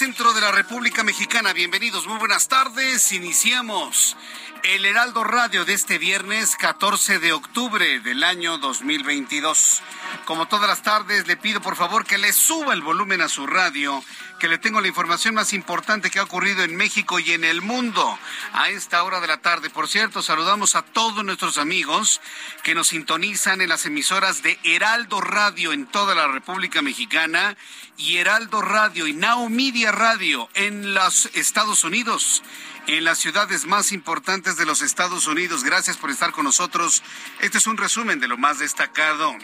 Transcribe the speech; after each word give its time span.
Centro 0.00 0.32
de 0.32 0.40
la 0.40 0.50
República 0.50 1.04
Mexicana. 1.04 1.52
Bienvenidos, 1.52 2.06
muy 2.06 2.16
buenas 2.16 2.48
tardes. 2.48 3.12
Iniciamos 3.12 4.16
el 4.62 4.86
Heraldo 4.86 5.24
Radio 5.24 5.66
de 5.66 5.74
este 5.74 5.98
viernes 5.98 6.56
14 6.56 7.18
de 7.18 7.34
octubre 7.34 8.00
del 8.00 8.24
año 8.24 8.56
2022. 8.56 9.82
Como 10.24 10.48
todas 10.48 10.70
las 10.70 10.80
tardes, 10.80 11.26
le 11.26 11.36
pido 11.36 11.60
por 11.60 11.76
favor 11.76 12.06
que 12.06 12.16
le 12.16 12.32
suba 12.32 12.72
el 12.72 12.80
volumen 12.80 13.20
a 13.20 13.28
su 13.28 13.46
radio, 13.46 14.02
que 14.40 14.48
le 14.48 14.58
tengo 14.58 14.80
la 14.80 14.88
información 14.88 15.34
más 15.34 15.52
importante 15.52 16.10
que 16.10 16.18
ha 16.18 16.24
ocurrido 16.24 16.64
en 16.64 16.74
México 16.74 17.20
y 17.20 17.32
en 17.32 17.44
el 17.44 17.60
mundo 17.60 18.18
a 18.54 18.70
esta 18.70 19.04
hora 19.04 19.20
de 19.20 19.26
la 19.26 19.42
tarde. 19.42 19.68
Por 19.68 19.86
cierto, 19.86 20.22
saludamos 20.22 20.74
a 20.74 20.82
todos 20.82 21.22
nuestros 21.24 21.58
amigos 21.58 22.20
que 22.64 22.74
nos 22.74 22.88
sintonizan 22.88 23.60
en 23.60 23.68
las 23.68 23.84
emisoras 23.84 24.42
de 24.42 24.58
Heraldo 24.64 25.20
Radio 25.20 25.72
en 25.72 25.86
toda 25.86 26.14
la 26.14 26.26
República 26.26 26.80
Mexicana 26.80 27.56
y 27.98 28.16
Heraldo 28.16 28.62
Radio 28.62 29.06
y 29.06 29.12
Now 29.12 29.48
Media 29.50 29.92
Radio 29.92 30.48
en 30.54 30.94
los 30.94 31.26
Estados 31.34 31.84
Unidos 31.84 32.42
en 32.86 33.04
las 33.04 33.18
ciudades 33.18 33.66
más 33.66 33.92
importantes 33.92 34.56
de 34.56 34.64
los 34.64 34.80
Estados 34.80 35.26
Unidos. 35.26 35.64
Gracias 35.64 35.98
por 35.98 36.10
estar 36.10 36.32
con 36.32 36.44
nosotros. 36.44 37.02
Este 37.40 37.58
es 37.58 37.66
un 37.66 37.76
resumen 37.76 38.20
de 38.20 38.26
lo 38.26 38.38
más 38.38 38.58
destacado. 38.58 39.36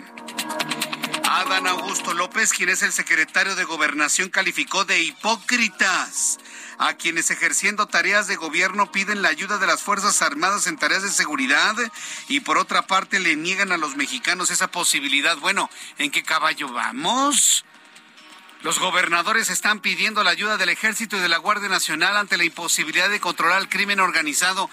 Adán 1.37 1.67
Augusto 1.67 2.15
López, 2.15 2.51
quien 2.55 2.71
es 2.71 2.83
el 2.83 2.95
secretario 2.95 3.55
de 3.57 3.65
Gobernación, 3.65 4.31
calificó 4.31 4.87
de 4.87 5.03
hipócritas 5.03 6.39
a 6.79 6.95
quienes 6.95 7.31
ejerciendo 7.31 7.87
tareas 7.87 8.27
de 8.27 8.37
gobierno 8.37 8.91
piden 8.91 9.21
la 9.21 9.29
ayuda 9.29 9.59
de 9.59 9.67
las 9.67 9.83
Fuerzas 9.83 10.23
Armadas 10.23 10.67
en 10.67 10.79
tareas 10.79 11.03
de 11.03 11.11
seguridad 11.11 11.75
y 12.29 12.41
por 12.41 12.57
otra 12.57 12.87
parte 12.87 13.21
le 13.21 13.37
niegan 13.37 13.71
a 13.71 13.77
los 13.77 13.97
mexicanos 13.97 14.51
esa 14.51 14.69
posibilidad. 14.69 15.37
Bueno, 15.37 15.69
¿en 15.99 16.11
qué 16.11 16.23
caballo 16.23 16.73
vamos? 16.73 17.67
Los 18.63 18.79
gobernadores 18.79 19.51
están 19.51 19.81
pidiendo 19.81 20.25
la 20.25 20.31
ayuda 20.31 20.57
del 20.57 20.71
ejército 20.71 21.19
y 21.19 21.21
de 21.21 21.29
la 21.29 21.37
Guardia 21.37 21.69
Nacional 21.69 22.17
ante 22.17 22.39
la 22.39 22.45
imposibilidad 22.45 23.11
de 23.11 23.21
controlar 23.21 23.61
el 23.61 23.69
crimen 23.69 24.01
organizado. 24.01 24.71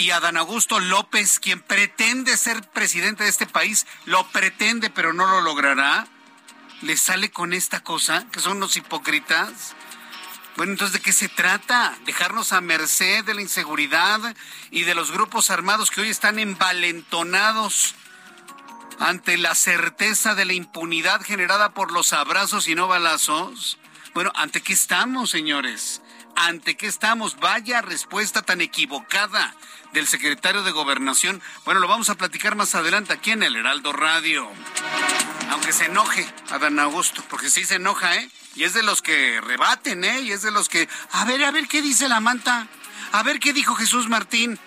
Y 0.00 0.12
Adán 0.12 0.38
Augusto 0.38 0.80
López, 0.80 1.38
quien 1.40 1.60
pretende 1.60 2.38
ser 2.38 2.62
presidente 2.70 3.24
de 3.24 3.28
este 3.28 3.44
país, 3.44 3.86
lo 4.06 4.26
pretende 4.28 4.88
pero 4.88 5.12
no 5.12 5.26
lo 5.26 5.42
logrará, 5.42 6.06
le 6.80 6.96
sale 6.96 7.30
con 7.30 7.52
esta 7.52 7.80
cosa, 7.80 8.26
que 8.32 8.40
son 8.40 8.60
los 8.60 8.78
hipócritas. 8.78 9.76
Bueno, 10.56 10.72
entonces, 10.72 10.94
¿de 10.94 11.00
qué 11.00 11.12
se 11.12 11.28
trata? 11.28 11.98
¿Dejarnos 12.06 12.54
a 12.54 12.62
merced 12.62 13.26
de 13.26 13.34
la 13.34 13.42
inseguridad 13.42 14.34
y 14.70 14.84
de 14.84 14.94
los 14.94 15.10
grupos 15.10 15.50
armados 15.50 15.90
que 15.90 16.00
hoy 16.00 16.08
están 16.08 16.38
envalentonados 16.38 17.94
ante 19.00 19.36
la 19.36 19.54
certeza 19.54 20.34
de 20.34 20.46
la 20.46 20.54
impunidad 20.54 21.20
generada 21.20 21.74
por 21.74 21.92
los 21.92 22.14
abrazos 22.14 22.68
y 22.68 22.74
no 22.74 22.88
balazos? 22.88 23.76
Bueno, 24.14 24.32
¿ante 24.34 24.62
qué 24.62 24.72
estamos, 24.72 25.28
señores? 25.28 26.00
¿Ante 26.36 26.76
qué 26.76 26.86
estamos? 26.86 27.38
Vaya 27.38 27.82
respuesta 27.82 28.42
tan 28.42 28.60
equivocada 28.60 29.54
del 29.92 30.06
secretario 30.06 30.62
de 30.62 30.70
Gobernación. 30.70 31.42
Bueno, 31.64 31.80
lo 31.80 31.88
vamos 31.88 32.10
a 32.10 32.14
platicar 32.14 32.56
más 32.56 32.74
adelante 32.74 33.12
aquí 33.12 33.30
en 33.32 33.42
el 33.42 33.56
Heraldo 33.56 33.92
Radio. 33.92 34.50
Aunque 35.50 35.72
se 35.72 35.86
enoje 35.86 36.26
Adán 36.50 36.78
Augusto, 36.78 37.22
porque 37.28 37.50
sí 37.50 37.64
se 37.64 37.76
enoja, 37.76 38.16
¿eh? 38.16 38.30
Y 38.54 38.64
es 38.64 38.74
de 38.74 38.82
los 38.82 39.02
que 39.02 39.40
rebaten, 39.40 40.04
¿eh? 40.04 40.20
Y 40.20 40.32
es 40.32 40.42
de 40.42 40.50
los 40.50 40.68
que, 40.68 40.88
a 41.12 41.24
ver, 41.24 41.44
a 41.44 41.50
ver 41.50 41.68
qué 41.68 41.82
dice 41.82 42.08
la 42.08 42.20
manta. 42.20 42.66
A 43.12 43.22
ver 43.22 43.40
qué 43.40 43.52
dijo 43.52 43.74
Jesús 43.74 44.08
Martín. 44.08 44.58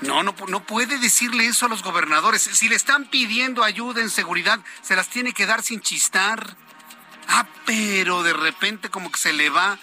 No, 0.00 0.22
no, 0.22 0.34
no 0.48 0.64
puede 0.64 0.98
decirle 0.98 1.46
eso 1.46 1.66
a 1.66 1.68
los 1.68 1.82
gobernadores. 1.82 2.42
Si 2.42 2.68
le 2.68 2.76
están 2.76 3.04
pidiendo 3.06 3.64
ayuda 3.64 4.00
en 4.00 4.10
seguridad, 4.10 4.60
se 4.80 4.96
las 4.96 5.08
tiene 5.08 5.32
que 5.32 5.46
dar 5.46 5.62
sin 5.62 5.80
chistar. 5.80 6.56
Ah, 7.28 7.46
pero 7.66 8.22
de 8.22 8.32
repente 8.32 8.88
como 8.88 9.12
que 9.12 9.18
se 9.18 9.32
le 9.32 9.50
va 9.50 9.78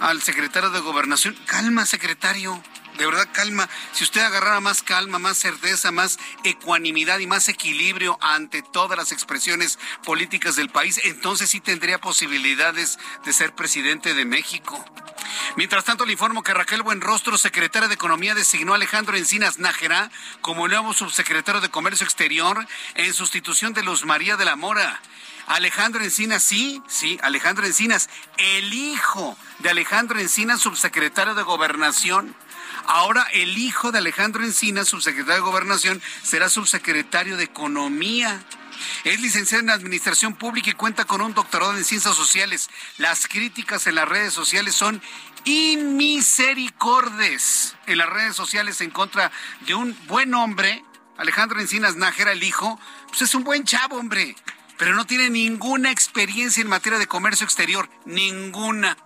al 0.00 0.22
secretario 0.22 0.70
de 0.70 0.80
gobernación. 0.80 1.36
Calma, 1.46 1.86
secretario. 1.86 2.60
De 2.98 3.06
verdad, 3.06 3.28
calma. 3.32 3.68
Si 3.92 4.04
usted 4.04 4.20
agarrara 4.20 4.60
más 4.60 4.82
calma, 4.82 5.18
más 5.18 5.38
certeza, 5.38 5.90
más 5.90 6.18
ecuanimidad 6.44 7.18
y 7.18 7.26
más 7.26 7.48
equilibrio 7.48 8.18
ante 8.20 8.62
todas 8.62 8.98
las 8.98 9.12
expresiones 9.12 9.78
políticas 10.04 10.56
del 10.56 10.68
país, 10.68 11.00
entonces 11.04 11.48
sí 11.48 11.60
tendría 11.60 12.00
posibilidades 12.00 12.98
de 13.24 13.32
ser 13.32 13.54
presidente 13.54 14.12
de 14.12 14.24
México. 14.24 14.84
Mientras 15.56 15.84
tanto, 15.84 16.04
le 16.04 16.12
informo 16.12 16.42
que 16.42 16.52
Raquel 16.52 16.82
Buenrostro, 16.82 17.38
secretaria 17.38 17.88
de 17.88 17.94
Economía, 17.94 18.34
designó 18.34 18.72
a 18.72 18.76
Alejandro 18.76 19.16
Encinas 19.16 19.58
Nájera 19.58 20.10
como 20.40 20.68
nuevo 20.68 20.92
subsecretario 20.92 21.60
de 21.60 21.70
Comercio 21.70 22.04
Exterior 22.04 22.66
en 22.96 23.14
sustitución 23.14 23.72
de 23.72 23.82
Luz 23.82 24.04
María 24.04 24.36
de 24.36 24.44
la 24.44 24.56
Mora. 24.56 25.00
Alejandro 25.50 26.02
Encinas, 26.04 26.44
sí, 26.44 26.80
sí, 26.86 27.18
Alejandro 27.22 27.66
Encinas, 27.66 28.08
el 28.38 28.72
hijo 28.72 29.36
de 29.58 29.70
Alejandro 29.70 30.20
Encinas, 30.20 30.60
subsecretario 30.60 31.34
de 31.34 31.42
Gobernación. 31.42 32.36
Ahora 32.86 33.26
el 33.32 33.58
hijo 33.58 33.90
de 33.90 33.98
Alejandro 33.98 34.44
Encinas, 34.44 34.86
subsecretario 34.86 35.42
de 35.42 35.50
Gobernación, 35.50 36.00
será 36.22 36.48
subsecretario 36.48 37.36
de 37.36 37.42
Economía. 37.42 38.40
Es 39.02 39.20
licenciado 39.20 39.64
en 39.64 39.70
Administración 39.70 40.36
Pública 40.36 40.70
y 40.70 40.74
cuenta 40.74 41.04
con 41.04 41.20
un 41.20 41.34
doctorado 41.34 41.76
en 41.76 41.84
Ciencias 41.84 42.14
Sociales. 42.14 42.70
Las 42.98 43.26
críticas 43.26 43.88
en 43.88 43.96
las 43.96 44.08
redes 44.08 44.32
sociales 44.32 44.76
son 44.76 45.02
inmisericordes. 45.44 47.74
En 47.88 47.98
las 47.98 48.08
redes 48.08 48.36
sociales 48.36 48.80
en 48.82 48.90
contra 48.90 49.32
de 49.66 49.74
un 49.74 49.98
buen 50.06 50.32
hombre, 50.32 50.84
Alejandro 51.18 51.60
Encinas 51.60 51.96
Nájera, 51.96 52.30
el 52.30 52.44
hijo, 52.44 52.78
pues 53.08 53.22
es 53.22 53.34
un 53.34 53.42
buen 53.42 53.64
chavo, 53.64 53.96
hombre, 53.96 54.36
pero 54.80 54.94
no 54.94 55.06
tiene 55.06 55.28
ninguna 55.28 55.90
experiencia 55.90 56.62
en 56.62 56.68
materia 56.68 56.98
de 56.98 57.06
comercio 57.06 57.44
exterior, 57.44 57.90
ninguna. 58.06 58.96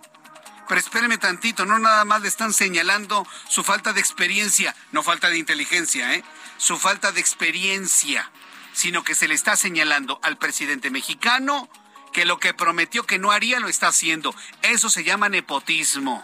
Pero 0.69 0.79
espéreme 0.79 1.17
tantito, 1.17 1.65
no 1.65 1.77
nada 1.79 2.05
más 2.05 2.21
le 2.21 2.29
están 2.29 2.53
señalando 2.53 3.27
su 3.49 3.61
falta 3.61 3.91
de 3.91 3.99
experiencia, 3.99 4.73
no 4.93 5.03
falta 5.03 5.29
de 5.29 5.37
inteligencia, 5.37 6.13
¿eh? 6.13 6.23
Su 6.55 6.77
falta 6.77 7.11
de 7.11 7.19
experiencia, 7.19 8.31
sino 8.71 9.03
que 9.03 9.15
se 9.15 9.27
le 9.27 9.33
está 9.33 9.57
señalando 9.57 10.17
al 10.23 10.37
presidente 10.37 10.89
mexicano 10.91 11.67
que 12.13 12.23
lo 12.23 12.39
que 12.39 12.53
prometió 12.53 13.03
que 13.03 13.19
no 13.19 13.31
haría 13.31 13.59
lo 13.59 13.67
está 13.67 13.89
haciendo. 13.89 14.33
Eso 14.61 14.89
se 14.89 15.03
llama 15.03 15.27
nepotismo. 15.27 16.23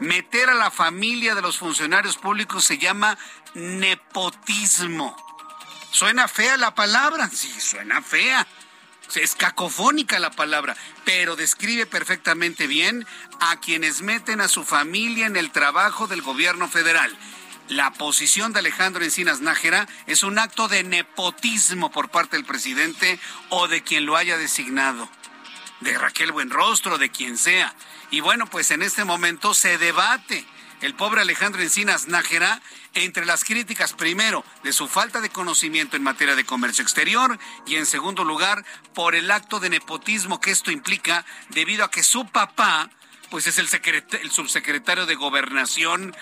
Meter 0.00 0.50
a 0.50 0.54
la 0.54 0.72
familia 0.72 1.36
de 1.36 1.42
los 1.42 1.58
funcionarios 1.58 2.16
públicos 2.16 2.64
se 2.64 2.78
llama 2.78 3.16
nepotismo. 3.54 5.16
¿Suena 5.92 6.26
fea 6.26 6.56
la 6.56 6.74
palabra? 6.74 7.28
Sí, 7.28 7.52
suena 7.60 8.02
fea. 8.02 8.46
Es 9.16 9.34
cacofónica 9.34 10.18
la 10.18 10.30
palabra, 10.30 10.76
pero 11.04 11.36
describe 11.36 11.86
perfectamente 11.86 12.66
bien 12.66 13.06
a 13.40 13.58
quienes 13.60 14.02
meten 14.02 14.40
a 14.40 14.48
su 14.48 14.64
familia 14.64 15.26
en 15.26 15.36
el 15.36 15.50
trabajo 15.50 16.06
del 16.06 16.22
gobierno 16.22 16.68
federal. 16.68 17.16
La 17.68 17.92
posición 17.92 18.52
de 18.52 18.60
Alejandro 18.60 19.04
Encinas 19.04 19.40
Nájera 19.40 19.88
es 20.06 20.22
un 20.22 20.38
acto 20.38 20.68
de 20.68 20.82
nepotismo 20.84 21.90
por 21.90 22.10
parte 22.10 22.36
del 22.36 22.44
presidente 22.44 23.18
o 23.48 23.68
de 23.68 23.82
quien 23.82 24.06
lo 24.06 24.16
haya 24.16 24.36
designado, 24.36 25.08
de 25.80 25.96
Raquel 25.96 26.32
Buenrostro, 26.32 26.98
de 26.98 27.10
quien 27.10 27.38
sea. 27.38 27.74
Y 28.10 28.20
bueno, 28.20 28.46
pues 28.46 28.70
en 28.70 28.82
este 28.82 29.04
momento 29.04 29.54
se 29.54 29.78
debate 29.78 30.44
el 30.80 30.94
pobre 30.94 31.20
Alejandro 31.20 31.62
Encinas 31.62 32.08
Nájera 32.08 32.60
entre 32.94 33.26
las 33.26 33.44
críticas, 33.44 33.92
primero, 33.92 34.44
de 34.62 34.72
su 34.72 34.88
falta 34.88 35.20
de 35.20 35.30
conocimiento 35.30 35.96
en 35.96 36.02
materia 36.02 36.34
de 36.34 36.44
comercio 36.44 36.82
exterior 36.82 37.38
y, 37.66 37.76
en 37.76 37.86
segundo 37.86 38.24
lugar, 38.24 38.64
por 38.94 39.14
el 39.14 39.30
acto 39.30 39.60
de 39.60 39.70
nepotismo 39.70 40.40
que 40.40 40.50
esto 40.50 40.70
implica 40.70 41.24
debido 41.50 41.84
a 41.84 41.90
que 41.90 42.02
su 42.02 42.26
papá, 42.26 42.90
pues 43.30 43.46
es 43.46 43.58
el, 43.58 43.68
el 44.22 44.30
subsecretario 44.30 45.06
de 45.06 45.14
Gobernación 45.14 46.14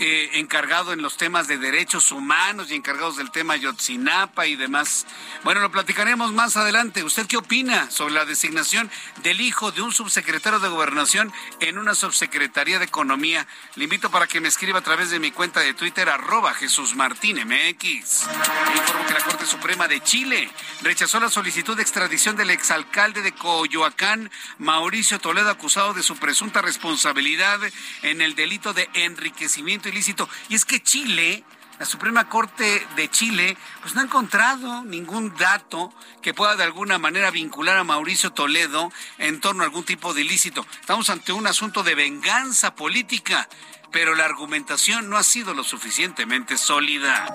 eh, 0.00 0.30
encargado 0.34 0.92
en 0.92 1.02
los 1.02 1.16
temas 1.16 1.48
de 1.48 1.58
derechos 1.58 2.12
humanos 2.12 2.70
y 2.70 2.74
encargados 2.74 3.16
del 3.16 3.32
tema 3.32 3.56
Yotzinapa 3.56 4.46
y 4.46 4.54
demás. 4.54 5.06
Bueno, 5.42 5.60
lo 5.60 5.72
platicaremos 5.72 6.32
más 6.32 6.56
adelante. 6.56 7.02
¿Usted 7.02 7.26
qué 7.26 7.36
opina 7.36 7.90
sobre 7.90 8.14
la 8.14 8.24
designación 8.24 8.90
del 9.22 9.40
hijo 9.40 9.72
de 9.72 9.82
un 9.82 9.92
subsecretario 9.92 10.60
de 10.60 10.68
Gobernación 10.68 11.32
en 11.58 11.78
una 11.78 11.96
subsecretaría 11.96 12.78
de 12.78 12.84
Economía? 12.84 13.46
Le 13.74 13.84
invito 13.84 14.08
para 14.10 14.28
que 14.28 14.40
me 14.40 14.46
escriba 14.46 14.78
a 14.78 14.82
través 14.82 15.10
de 15.10 15.18
mi 15.18 15.32
cuenta 15.32 15.60
de 15.60 15.74
Twitter, 15.74 16.08
arroba 16.08 16.54
Jesús 16.54 16.94
Martín 16.94 17.38
MX. 17.38 18.28
informo 18.76 19.06
que 19.06 19.14
la 19.14 19.24
Corte 19.24 19.46
Suprema 19.46 19.88
de 19.88 20.00
Chile 20.00 20.48
rechazó 20.82 21.18
la 21.18 21.28
solicitud 21.28 21.76
de 21.76 21.82
extradición 21.82 22.36
del 22.36 22.50
exalcalde 22.50 23.22
de 23.22 23.32
Coyoacán, 23.32 24.30
Mauricio 24.58 25.18
Toledo, 25.18 25.50
acusado 25.50 25.92
de 25.92 26.04
su 26.04 26.16
presunta 26.16 26.62
responsabilidad 26.62 27.58
en 28.02 28.20
el 28.20 28.36
delito 28.36 28.72
de 28.72 28.88
enriquecimiento 28.94 29.87
ilícito. 29.88 30.28
Y 30.48 30.54
es 30.54 30.64
que 30.64 30.82
Chile, 30.82 31.44
la 31.78 31.86
Suprema 31.86 32.28
Corte 32.28 32.86
de 32.96 33.10
Chile, 33.10 33.56
pues 33.82 33.94
no 33.94 34.00
ha 34.00 34.04
encontrado 34.04 34.84
ningún 34.84 35.34
dato 35.36 35.92
que 36.22 36.34
pueda 36.34 36.56
de 36.56 36.64
alguna 36.64 36.98
manera 36.98 37.30
vincular 37.30 37.76
a 37.76 37.84
Mauricio 37.84 38.30
Toledo 38.30 38.92
en 39.18 39.40
torno 39.40 39.62
a 39.62 39.66
algún 39.66 39.84
tipo 39.84 40.14
de 40.14 40.22
ilícito. 40.22 40.66
Estamos 40.80 41.10
ante 41.10 41.32
un 41.32 41.46
asunto 41.46 41.82
de 41.82 41.94
venganza 41.94 42.74
política 42.74 43.48
pero 43.90 44.14
la 44.14 44.24
argumentación 44.24 45.08
no 45.08 45.16
ha 45.16 45.22
sido 45.22 45.54
lo 45.54 45.64
suficientemente 45.64 46.58
sólida. 46.58 47.26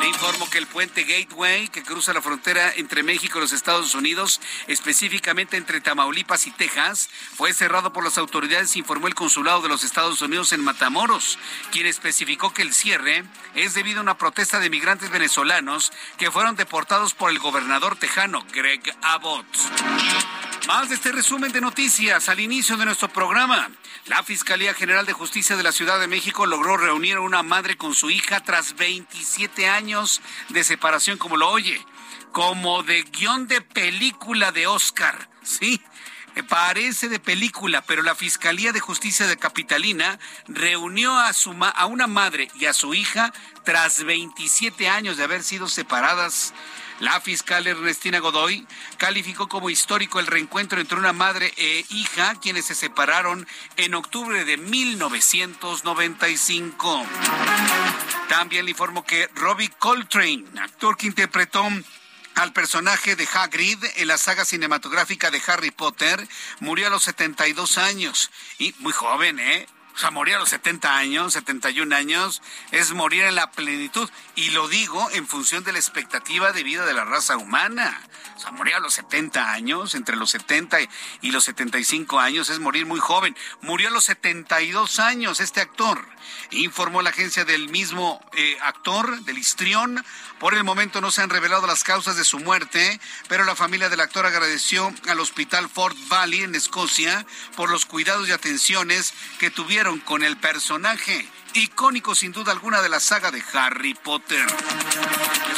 Le 0.00 0.08
informo 0.08 0.48
que 0.48 0.58
el 0.58 0.66
puente 0.66 1.04
Gateway, 1.04 1.68
que 1.68 1.82
cruza 1.82 2.12
la 2.12 2.22
frontera 2.22 2.72
entre 2.76 3.02
México 3.02 3.38
y 3.38 3.42
los 3.42 3.52
Estados 3.52 3.94
Unidos, 3.94 4.40
específicamente 4.66 5.56
entre 5.56 5.80
Tamaulipas 5.80 6.46
y 6.46 6.50
Texas, 6.50 7.08
fue 7.36 7.52
cerrado 7.52 7.92
por 7.92 8.04
las 8.04 8.18
autoridades, 8.18 8.76
informó 8.76 9.06
el 9.06 9.14
consulado 9.14 9.62
de 9.62 9.68
los 9.68 9.84
Estados 9.84 10.22
Unidos 10.22 10.52
en 10.52 10.64
Matamoros, 10.64 11.38
quien 11.70 11.86
especificó 11.86 12.52
que 12.52 12.62
el 12.62 12.72
cierre 12.72 13.24
es 13.54 13.74
debido 13.74 14.00
a 14.00 14.02
una 14.02 14.18
protesta 14.18 14.58
de 14.60 14.70
migrantes 14.70 15.10
venezolanos 15.10 15.92
que 16.16 16.30
fueron 16.30 16.56
deportados 16.56 17.14
por 17.14 17.30
el 17.30 17.38
gobernador 17.38 17.96
tejano 17.96 18.44
Greg 18.52 18.82
Abbott. 19.02 19.46
Más 20.70 20.88
de 20.88 20.94
este 20.94 21.10
resumen 21.10 21.50
de 21.50 21.60
noticias 21.60 22.28
al 22.28 22.38
inicio 22.38 22.76
de 22.76 22.84
nuestro 22.84 23.08
programa. 23.08 23.68
La 24.06 24.22
Fiscalía 24.22 24.72
General 24.72 25.04
de 25.04 25.12
Justicia 25.12 25.56
de 25.56 25.64
la 25.64 25.72
Ciudad 25.72 25.98
de 25.98 26.06
México 26.06 26.46
logró 26.46 26.76
reunir 26.76 27.16
a 27.16 27.22
una 27.22 27.42
madre 27.42 27.76
con 27.76 27.92
su 27.92 28.08
hija 28.08 28.44
tras 28.44 28.76
27 28.76 29.68
años 29.68 30.22
de 30.48 30.62
separación, 30.62 31.18
como 31.18 31.36
lo 31.36 31.48
oye, 31.48 31.84
como 32.30 32.84
de 32.84 33.02
guion 33.02 33.48
de 33.48 33.62
película 33.62 34.52
de 34.52 34.68
Oscar. 34.68 35.28
Sí, 35.42 35.82
parece 36.48 37.08
de 37.08 37.18
película, 37.18 37.82
pero 37.82 38.02
la 38.02 38.14
Fiscalía 38.14 38.70
de 38.70 38.78
Justicia 38.78 39.26
de 39.26 39.36
Capitalina 39.36 40.20
reunió 40.46 41.18
a, 41.18 41.32
su 41.32 41.52
a 41.60 41.86
una 41.86 42.06
madre 42.06 42.48
y 42.54 42.66
a 42.66 42.72
su 42.72 42.94
hija 42.94 43.32
tras 43.64 44.04
27 44.04 44.88
años 44.88 45.16
de 45.16 45.24
haber 45.24 45.42
sido 45.42 45.68
separadas 45.68 46.54
la 47.00 47.20
fiscal 47.20 47.66
Ernestina 47.66 48.20
Godoy 48.20 48.66
calificó 48.98 49.48
como 49.48 49.70
histórico 49.70 50.20
el 50.20 50.26
reencuentro 50.26 50.80
entre 50.80 50.98
una 50.98 51.12
madre 51.12 51.52
e 51.56 51.84
hija, 51.90 52.34
quienes 52.40 52.66
se 52.66 52.74
separaron 52.74 53.46
en 53.76 53.94
octubre 53.94 54.44
de 54.44 54.56
1995. 54.58 57.06
También 58.28 58.66
le 58.66 58.72
informó 58.72 59.04
que 59.04 59.28
Robbie 59.34 59.70
Coltrane, 59.78 60.44
actor 60.60 60.96
que 60.96 61.06
interpretó 61.06 61.66
al 62.36 62.52
personaje 62.52 63.16
de 63.16 63.28
Hagrid 63.32 63.82
en 63.96 64.08
la 64.08 64.18
saga 64.18 64.44
cinematográfica 64.44 65.30
de 65.30 65.40
Harry 65.46 65.70
Potter, 65.70 66.28
murió 66.60 66.86
a 66.86 66.90
los 66.90 67.04
72 67.04 67.78
años. 67.78 68.30
Y 68.58 68.74
muy 68.78 68.92
joven, 68.92 69.40
¿eh? 69.40 69.66
O 69.94 69.98
sea, 69.98 70.10
morir 70.10 70.36
a 70.36 70.38
los 70.38 70.48
70 70.48 70.96
años, 70.96 71.32
71 71.32 71.94
años, 71.94 72.42
es 72.70 72.92
morir 72.92 73.24
en 73.24 73.34
la 73.34 73.50
plenitud. 73.50 74.08
Y 74.34 74.50
lo 74.50 74.68
digo 74.68 75.10
en 75.12 75.26
función 75.26 75.64
de 75.64 75.72
la 75.72 75.78
expectativa 75.78 76.52
de 76.52 76.62
vida 76.62 76.86
de 76.86 76.94
la 76.94 77.04
raza 77.04 77.36
humana. 77.36 78.00
O 78.36 78.40
sea, 78.40 78.52
morir 78.52 78.74
a 78.74 78.80
los 78.80 78.94
70 78.94 79.52
años, 79.52 79.94
entre 79.94 80.16
los 80.16 80.30
70 80.30 80.78
y 81.20 81.30
los 81.32 81.44
75 81.44 82.18
años, 82.18 82.48
es 82.48 82.58
morir 82.60 82.86
muy 82.86 83.00
joven. 83.00 83.36
Murió 83.60 83.88
a 83.88 83.92
los 83.92 84.04
72 84.04 84.98
años 85.00 85.40
este 85.40 85.60
actor. 85.60 86.02
Informó 86.52 87.02
la 87.02 87.10
agencia 87.10 87.44
del 87.44 87.68
mismo 87.68 88.24
eh, 88.32 88.56
actor, 88.62 89.22
del 89.22 89.38
histrión. 89.38 90.04
Por 90.38 90.54
el 90.54 90.64
momento 90.64 91.00
no 91.00 91.10
se 91.10 91.22
han 91.22 91.30
revelado 91.30 91.66
las 91.66 91.84
causas 91.84 92.16
de 92.16 92.24
su 92.24 92.38
muerte, 92.38 92.98
pero 93.28 93.44
la 93.44 93.56
familia 93.56 93.88
del 93.88 94.00
actor 94.00 94.24
agradeció 94.24 94.92
al 95.08 95.20
hospital 95.20 95.68
Fort 95.68 95.96
Valley 96.08 96.42
en 96.42 96.54
Escocia 96.54 97.26
por 97.56 97.70
los 97.70 97.84
cuidados 97.84 98.28
y 98.28 98.32
atenciones 98.32 99.12
que 99.38 99.50
tuvieron 99.50 99.79
con 100.04 100.22
el 100.22 100.36
personaje 100.36 101.26
icónico 101.54 102.14
sin 102.14 102.32
duda 102.32 102.52
alguna 102.52 102.82
de 102.82 102.90
la 102.90 103.00
saga 103.00 103.30
de 103.30 103.42
Harry 103.54 103.94
Potter. 103.94 104.46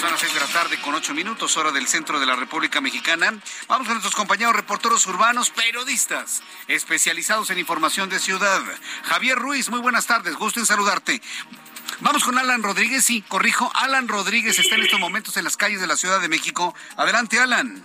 son 0.01 0.11
las 0.13 0.21
seis 0.21 0.33
de 0.33 0.39
la 0.39 0.47
tarde 0.47 0.81
con 0.81 0.95
ocho 0.95 1.13
minutos, 1.13 1.57
hora 1.57 1.73
del 1.73 1.89
centro 1.89 2.21
de 2.21 2.27
la 2.27 2.37
República 2.37 2.81
Mexicana. 2.81 3.35
Vamos 3.67 3.89
con 3.89 3.95
nuestros 3.95 4.15
compañeros 4.15 4.55
reporteros 4.55 5.05
urbanos, 5.09 5.51
periodistas, 5.51 6.45
especializados 6.69 7.51
en 7.51 7.59
información 7.59 8.09
de 8.11 8.21
ciudad. 8.21 8.63
Javier 9.03 9.37
Ruiz, 9.37 9.71
muy 9.71 9.81
buenas 9.81 10.07
tardes, 10.07 10.37
gusto 10.37 10.61
en 10.61 10.67
saludarte. 10.67 11.21
Vamos 11.99 12.23
con 12.23 12.39
Alan 12.39 12.63
Rodríguez, 12.63 13.03
sí, 13.03 13.23
corrijo, 13.23 13.73
Alan 13.75 14.07
Rodríguez 14.07 14.57
está 14.57 14.77
en 14.77 14.83
estos 14.83 15.01
momentos 15.01 15.37
en 15.37 15.43
las 15.43 15.57
calles 15.57 15.81
de 15.81 15.89
la 15.89 15.97
Ciudad 15.97 16.21
de 16.21 16.29
México. 16.29 16.77
Adelante, 16.97 17.41
Alan. 17.41 17.83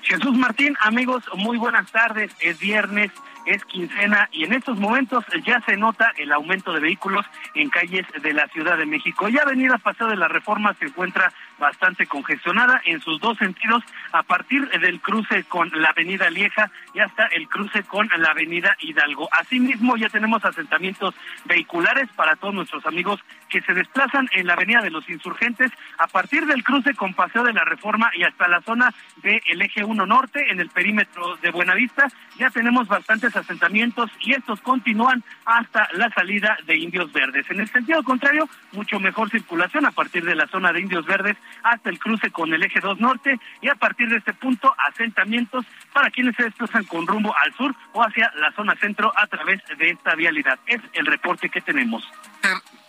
Jesús 0.00 0.34
Martín, 0.38 0.74
amigos, 0.80 1.22
muy 1.34 1.58
buenas 1.58 1.92
tardes. 1.92 2.32
Es 2.40 2.58
viernes 2.58 3.10
es 3.46 3.64
quincena 3.64 4.28
y 4.32 4.44
en 4.44 4.52
estos 4.52 4.78
momentos 4.78 5.24
ya 5.44 5.60
se 5.62 5.76
nota 5.76 6.12
el 6.16 6.32
aumento 6.32 6.72
de 6.72 6.80
vehículos 6.80 7.24
en 7.54 7.70
calles 7.70 8.06
de 8.20 8.32
la 8.32 8.46
Ciudad 8.48 8.76
de 8.76 8.86
México. 8.86 9.28
Ya 9.28 9.42
Avenida 9.42 9.78
Paseo 9.78 10.08
de 10.08 10.16
la 10.16 10.28
Reforma 10.28 10.74
se 10.74 10.86
encuentra 10.86 11.32
bastante 11.58 12.06
congestionada 12.06 12.80
en 12.84 13.00
sus 13.00 13.20
dos 13.20 13.38
sentidos 13.38 13.82
a 14.12 14.22
partir 14.22 14.68
del 14.68 15.00
cruce 15.00 15.44
con 15.44 15.70
la 15.74 15.88
Avenida 15.88 16.30
Lieja 16.30 16.70
y 16.94 17.00
hasta 17.00 17.26
el 17.26 17.48
cruce 17.48 17.82
con 17.84 18.08
la 18.16 18.30
Avenida 18.30 18.76
Hidalgo. 18.80 19.28
Asimismo 19.32 19.96
ya 19.96 20.08
tenemos 20.08 20.44
asentamientos 20.44 21.14
vehiculares 21.44 22.08
para 22.14 22.36
todos 22.36 22.54
nuestros 22.54 22.84
amigos 22.86 23.20
que 23.48 23.60
se 23.62 23.74
desplazan 23.74 24.28
en 24.32 24.46
la 24.46 24.54
Avenida 24.54 24.82
de 24.82 24.90
los 24.90 25.08
Insurgentes 25.08 25.70
a 25.98 26.06
partir 26.06 26.46
del 26.46 26.64
cruce 26.64 26.94
con 26.94 27.14
Paseo 27.14 27.44
de 27.44 27.52
la 27.52 27.64
Reforma 27.64 28.10
y 28.14 28.24
hasta 28.24 28.48
la 28.48 28.60
zona 28.62 28.92
del 29.22 29.62
eje 29.62 29.84
1 29.84 30.06
norte 30.06 30.50
en 30.50 30.60
el 30.60 30.68
perímetro 30.70 31.36
de 31.36 31.50
Buenavista. 31.50 32.08
Ya 32.38 32.50
tenemos 32.50 32.88
bastantes 32.88 33.34
asentamientos 33.34 34.10
y 34.20 34.32
estos 34.32 34.60
continúan 34.60 35.22
hasta 35.44 35.88
la 35.92 36.10
salida 36.10 36.56
de 36.66 36.76
Indios 36.76 37.12
Verdes. 37.12 37.48
En 37.50 37.60
el 37.60 37.68
sentido 37.68 38.02
contrario, 38.02 38.48
mucho 38.72 39.00
mejor 39.00 39.30
circulación 39.30 39.86
a 39.86 39.90
partir 39.90 40.24
de 40.24 40.34
la 40.34 40.46
zona 40.48 40.72
de 40.72 40.80
Indios 40.80 41.06
Verdes 41.06 41.36
hasta 41.62 41.90
el 41.90 41.98
cruce 41.98 42.30
con 42.30 42.52
el 42.52 42.62
eje 42.62 42.80
2 42.80 43.00
norte 43.00 43.38
y 43.60 43.68
a 43.68 43.74
partir 43.74 44.08
de 44.08 44.16
este 44.16 44.32
punto 44.34 44.74
asentamientos 44.88 45.64
para 45.92 46.10
quienes 46.10 46.36
se 46.36 46.44
desplazan 46.44 46.84
con 46.84 47.06
rumbo 47.06 47.34
al 47.36 47.54
sur 47.54 47.74
o 47.92 48.02
hacia 48.02 48.30
la 48.36 48.52
zona 48.52 48.74
centro 48.76 49.12
a 49.16 49.26
través 49.26 49.60
de 49.78 49.90
esta 49.90 50.14
vialidad. 50.14 50.58
Es 50.66 50.80
el 50.92 51.06
reporte 51.06 51.48
que 51.48 51.60
tenemos. 51.60 52.04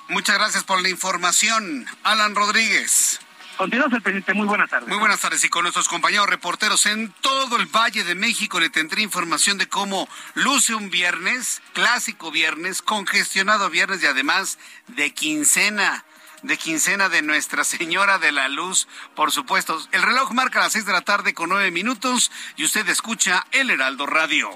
Muchas 0.10 0.38
gracias 0.38 0.64
por 0.64 0.82
la 0.82 0.90
información, 0.90 1.86
Alan 2.04 2.34
Rodríguez. 2.36 3.20
Continuamos 3.58 3.94
el 3.94 4.02
pendiente. 4.04 4.34
Muy 4.36 4.46
buenas 4.46 4.70
tardes. 4.70 4.88
Muy 4.88 5.00
buenas 5.00 5.20
tardes. 5.20 5.44
Y 5.44 5.50
con 5.50 5.64
nuestros 5.64 5.90
compañeros 5.90 6.30
reporteros 6.30 6.86
en 6.86 7.12
todo 7.22 7.58
el 7.58 7.66
Valle 7.66 8.04
de 8.04 8.14
México 8.14 8.60
le 8.60 8.70
tendré 8.70 9.02
información 9.02 9.58
de 9.58 9.68
cómo 9.68 10.08
luce 10.36 10.76
un 10.76 10.92
viernes, 10.92 11.64
clásico 11.74 12.30
viernes, 12.30 12.84
congestionado 12.84 13.72
viernes 13.72 14.04
y 14.04 14.06
además 14.06 14.60
de 14.88 15.12
quincena 15.12 16.06
de 16.44 16.58
quincena 16.58 17.10
de 17.10 17.22
Nuestra 17.22 17.64
Señora 17.64 18.20
de 18.20 18.32
la 18.32 18.48
Luz, 18.48 18.88
por 19.16 19.32
supuesto. 19.32 19.82
El 19.92 20.02
reloj 20.02 20.32
marca 20.32 20.60
las 20.60 20.74
seis 20.74 20.86
de 20.86 20.94
la 20.94 21.02
tarde 21.02 21.34
con 21.34 21.50
nueve 21.50 21.72
minutos 21.72 22.32
y 22.56 22.64
usted 22.64 22.88
escucha 22.90 23.46
El 23.52 23.70
Heraldo 23.70 24.06
Radio. 24.06 24.50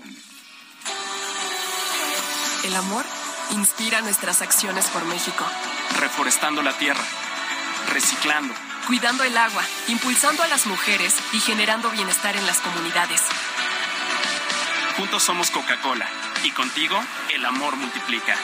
El 2.64 2.76
amor 2.76 3.06
Inspira 3.52 4.00
nuestras 4.00 4.42
acciones 4.42 4.88
por 4.88 5.04
México. 5.06 5.46
Reforestando 6.00 6.62
la 6.62 6.72
tierra, 6.78 7.04
reciclando, 7.92 8.54
cuidando 8.88 9.26
el 9.26 9.38
agua, 9.38 9.62
impulsando 9.90 10.42
a 10.42 10.48
las 10.48 10.68
mujeres 10.68 11.18
y 11.34 11.40
generando 11.42 11.90
bienestar 11.92 12.38
en 12.38 12.48
las 12.48 12.60
comunidades. 12.60 13.22
Juntos 14.96 15.24
somos 15.24 15.52
Coca-Cola 15.52 16.08
y 16.44 16.52
contigo 16.52 16.98
el 17.34 17.44
amor 17.44 17.76
multiplica. 17.76 18.38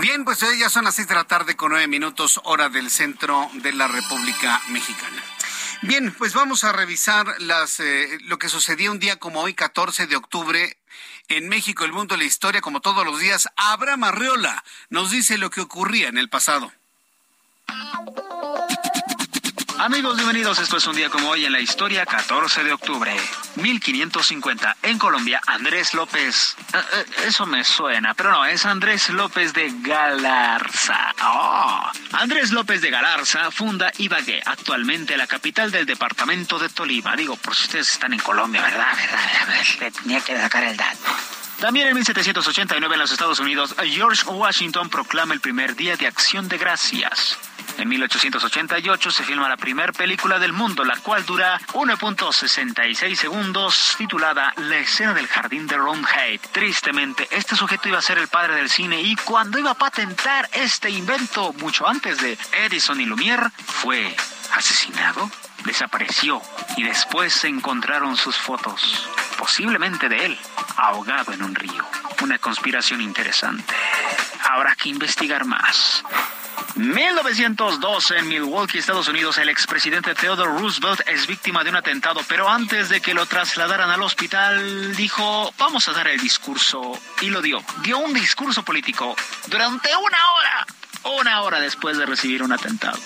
Bien, 0.00 0.24
pues 0.24 0.40
ya 0.58 0.70
son 0.70 0.84
las 0.84 0.94
seis 0.94 1.08
de 1.08 1.14
la 1.14 1.24
tarde 1.24 1.56
con 1.56 1.72
nueve 1.72 1.86
minutos, 1.86 2.40
hora 2.44 2.70
del 2.70 2.90
centro 2.90 3.50
de 3.54 3.74
la 3.74 3.86
República 3.86 4.62
Mexicana. 4.68 5.22
Bien, 5.82 6.14
pues 6.16 6.32
vamos 6.32 6.64
a 6.64 6.72
revisar 6.72 7.26
las, 7.40 7.80
eh, 7.80 8.18
lo 8.22 8.38
que 8.38 8.48
sucedió 8.48 8.92
un 8.92 8.98
día 8.98 9.16
como 9.16 9.42
hoy, 9.42 9.52
14 9.52 10.06
de 10.06 10.16
octubre, 10.16 10.78
en 11.28 11.50
México, 11.50 11.84
el 11.84 11.92
mundo, 11.92 12.16
la 12.16 12.24
historia, 12.24 12.62
como 12.62 12.80
todos 12.80 13.04
los 13.04 13.20
días. 13.20 13.48
Abraham 13.56 14.04
Arreola 14.04 14.64
nos 14.88 15.10
dice 15.10 15.36
lo 15.36 15.50
que 15.50 15.60
ocurría 15.60 16.08
en 16.08 16.16
el 16.16 16.30
pasado. 16.30 16.72
Amigos, 19.80 20.16
bienvenidos. 20.16 20.58
Esto 20.58 20.76
es 20.76 20.86
un 20.86 20.94
día 20.94 21.08
como 21.08 21.30
hoy 21.30 21.46
en 21.46 21.52
la 21.52 21.58
historia, 21.58 22.04
14 22.04 22.64
de 22.64 22.74
octubre, 22.74 23.16
1550. 23.56 24.76
En 24.82 24.98
Colombia, 24.98 25.40
Andrés 25.46 25.94
López. 25.94 26.54
Eh, 26.74 26.76
eh, 26.76 27.04
eso 27.28 27.46
me 27.46 27.64
suena, 27.64 28.12
pero 28.12 28.30
no, 28.30 28.44
es 28.44 28.66
Andrés 28.66 29.08
López 29.08 29.54
de 29.54 29.72
Galarza. 29.80 31.14
Oh. 31.24 31.90
Andrés 32.12 32.50
López 32.50 32.82
de 32.82 32.90
Galarza 32.90 33.50
funda 33.50 33.90
Ibagué, 33.96 34.42
actualmente 34.44 35.16
la 35.16 35.26
capital 35.26 35.70
del 35.70 35.86
departamento 35.86 36.58
de 36.58 36.68
Tolima. 36.68 37.16
Digo, 37.16 37.36
por 37.36 37.56
si 37.56 37.64
ustedes 37.64 37.90
están 37.90 38.12
en 38.12 38.20
Colombia, 38.20 38.60
¿verdad? 38.60 38.92
¿Verdad? 38.94 39.92
tenía 40.02 40.20
que 40.20 40.36
sacar 40.36 40.62
el 40.62 40.76
dato. 40.76 41.10
También 41.58 41.88
en 41.88 41.94
1789 41.94 42.94
en 42.94 43.00
los 43.00 43.12
Estados 43.12 43.40
Unidos, 43.40 43.74
George 43.86 44.24
Washington 44.26 44.90
proclama 44.90 45.32
el 45.32 45.40
primer 45.40 45.74
Día 45.74 45.96
de 45.96 46.06
Acción 46.06 46.48
de 46.48 46.58
Gracias. 46.58 47.38
En 47.78 47.88
1888 47.88 49.10
se 49.10 49.24
filma 49.24 49.48
la 49.48 49.56
primera 49.56 49.92
película 49.92 50.38
del 50.38 50.52
mundo, 50.52 50.84
la 50.84 50.96
cual 50.96 51.24
dura 51.24 51.58
1.66 51.72 53.14
segundos, 53.14 53.94
titulada 53.96 54.52
La 54.56 54.78
escena 54.78 55.14
del 55.14 55.26
jardín 55.26 55.66
de 55.66 55.76
Roundhead. 55.76 56.40
Tristemente, 56.52 57.26
este 57.30 57.56
sujeto 57.56 57.88
iba 57.88 57.98
a 57.98 58.02
ser 58.02 58.18
el 58.18 58.28
padre 58.28 58.56
del 58.56 58.68
cine 58.68 59.00
y 59.00 59.16
cuando 59.16 59.58
iba 59.58 59.70
a 59.70 59.74
patentar 59.74 60.48
este 60.52 60.90
invento 60.90 61.52
mucho 61.54 61.88
antes 61.88 62.20
de 62.20 62.36
Edison 62.52 63.00
y 63.00 63.06
Lumière, 63.06 63.50
fue 63.64 64.14
asesinado, 64.52 65.30
desapareció 65.64 66.42
y 66.76 66.82
después 66.82 67.32
se 67.32 67.48
encontraron 67.48 68.16
sus 68.16 68.36
fotos, 68.36 69.08
posiblemente 69.38 70.08
de 70.08 70.26
él, 70.26 70.38
ahogado 70.76 71.32
en 71.32 71.42
un 71.42 71.54
río. 71.54 71.86
Una 72.22 72.38
conspiración 72.38 73.00
interesante. 73.00 73.74
Habrá 74.48 74.74
que 74.76 74.88
investigar 74.88 75.44
más. 75.44 76.04
1912 76.76 78.18
en 78.18 78.28
Milwaukee, 78.28 78.78
Estados 78.78 79.08
Unidos, 79.08 79.38
el 79.38 79.48
expresidente 79.48 80.14
Theodore 80.14 80.58
Roosevelt 80.58 81.00
es 81.06 81.26
víctima 81.26 81.64
de 81.64 81.70
un 81.70 81.76
atentado, 81.76 82.20
pero 82.28 82.48
antes 82.48 82.88
de 82.88 83.00
que 83.00 83.14
lo 83.14 83.26
trasladaran 83.26 83.90
al 83.90 84.02
hospital, 84.02 84.94
dijo, 84.96 85.52
vamos 85.58 85.88
a 85.88 85.92
dar 85.92 86.08
el 86.08 86.20
discurso, 86.20 86.92
y 87.20 87.30
lo 87.30 87.42
dio. 87.42 87.62
Dio 87.82 87.98
un 87.98 88.12
discurso 88.12 88.62
político 88.62 89.16
durante 89.48 89.88
una 89.96 90.32
hora, 90.32 90.66
una 91.20 91.42
hora 91.42 91.60
después 91.60 91.98
de 91.98 92.06
recibir 92.06 92.42
un 92.42 92.52
atentado. 92.52 92.98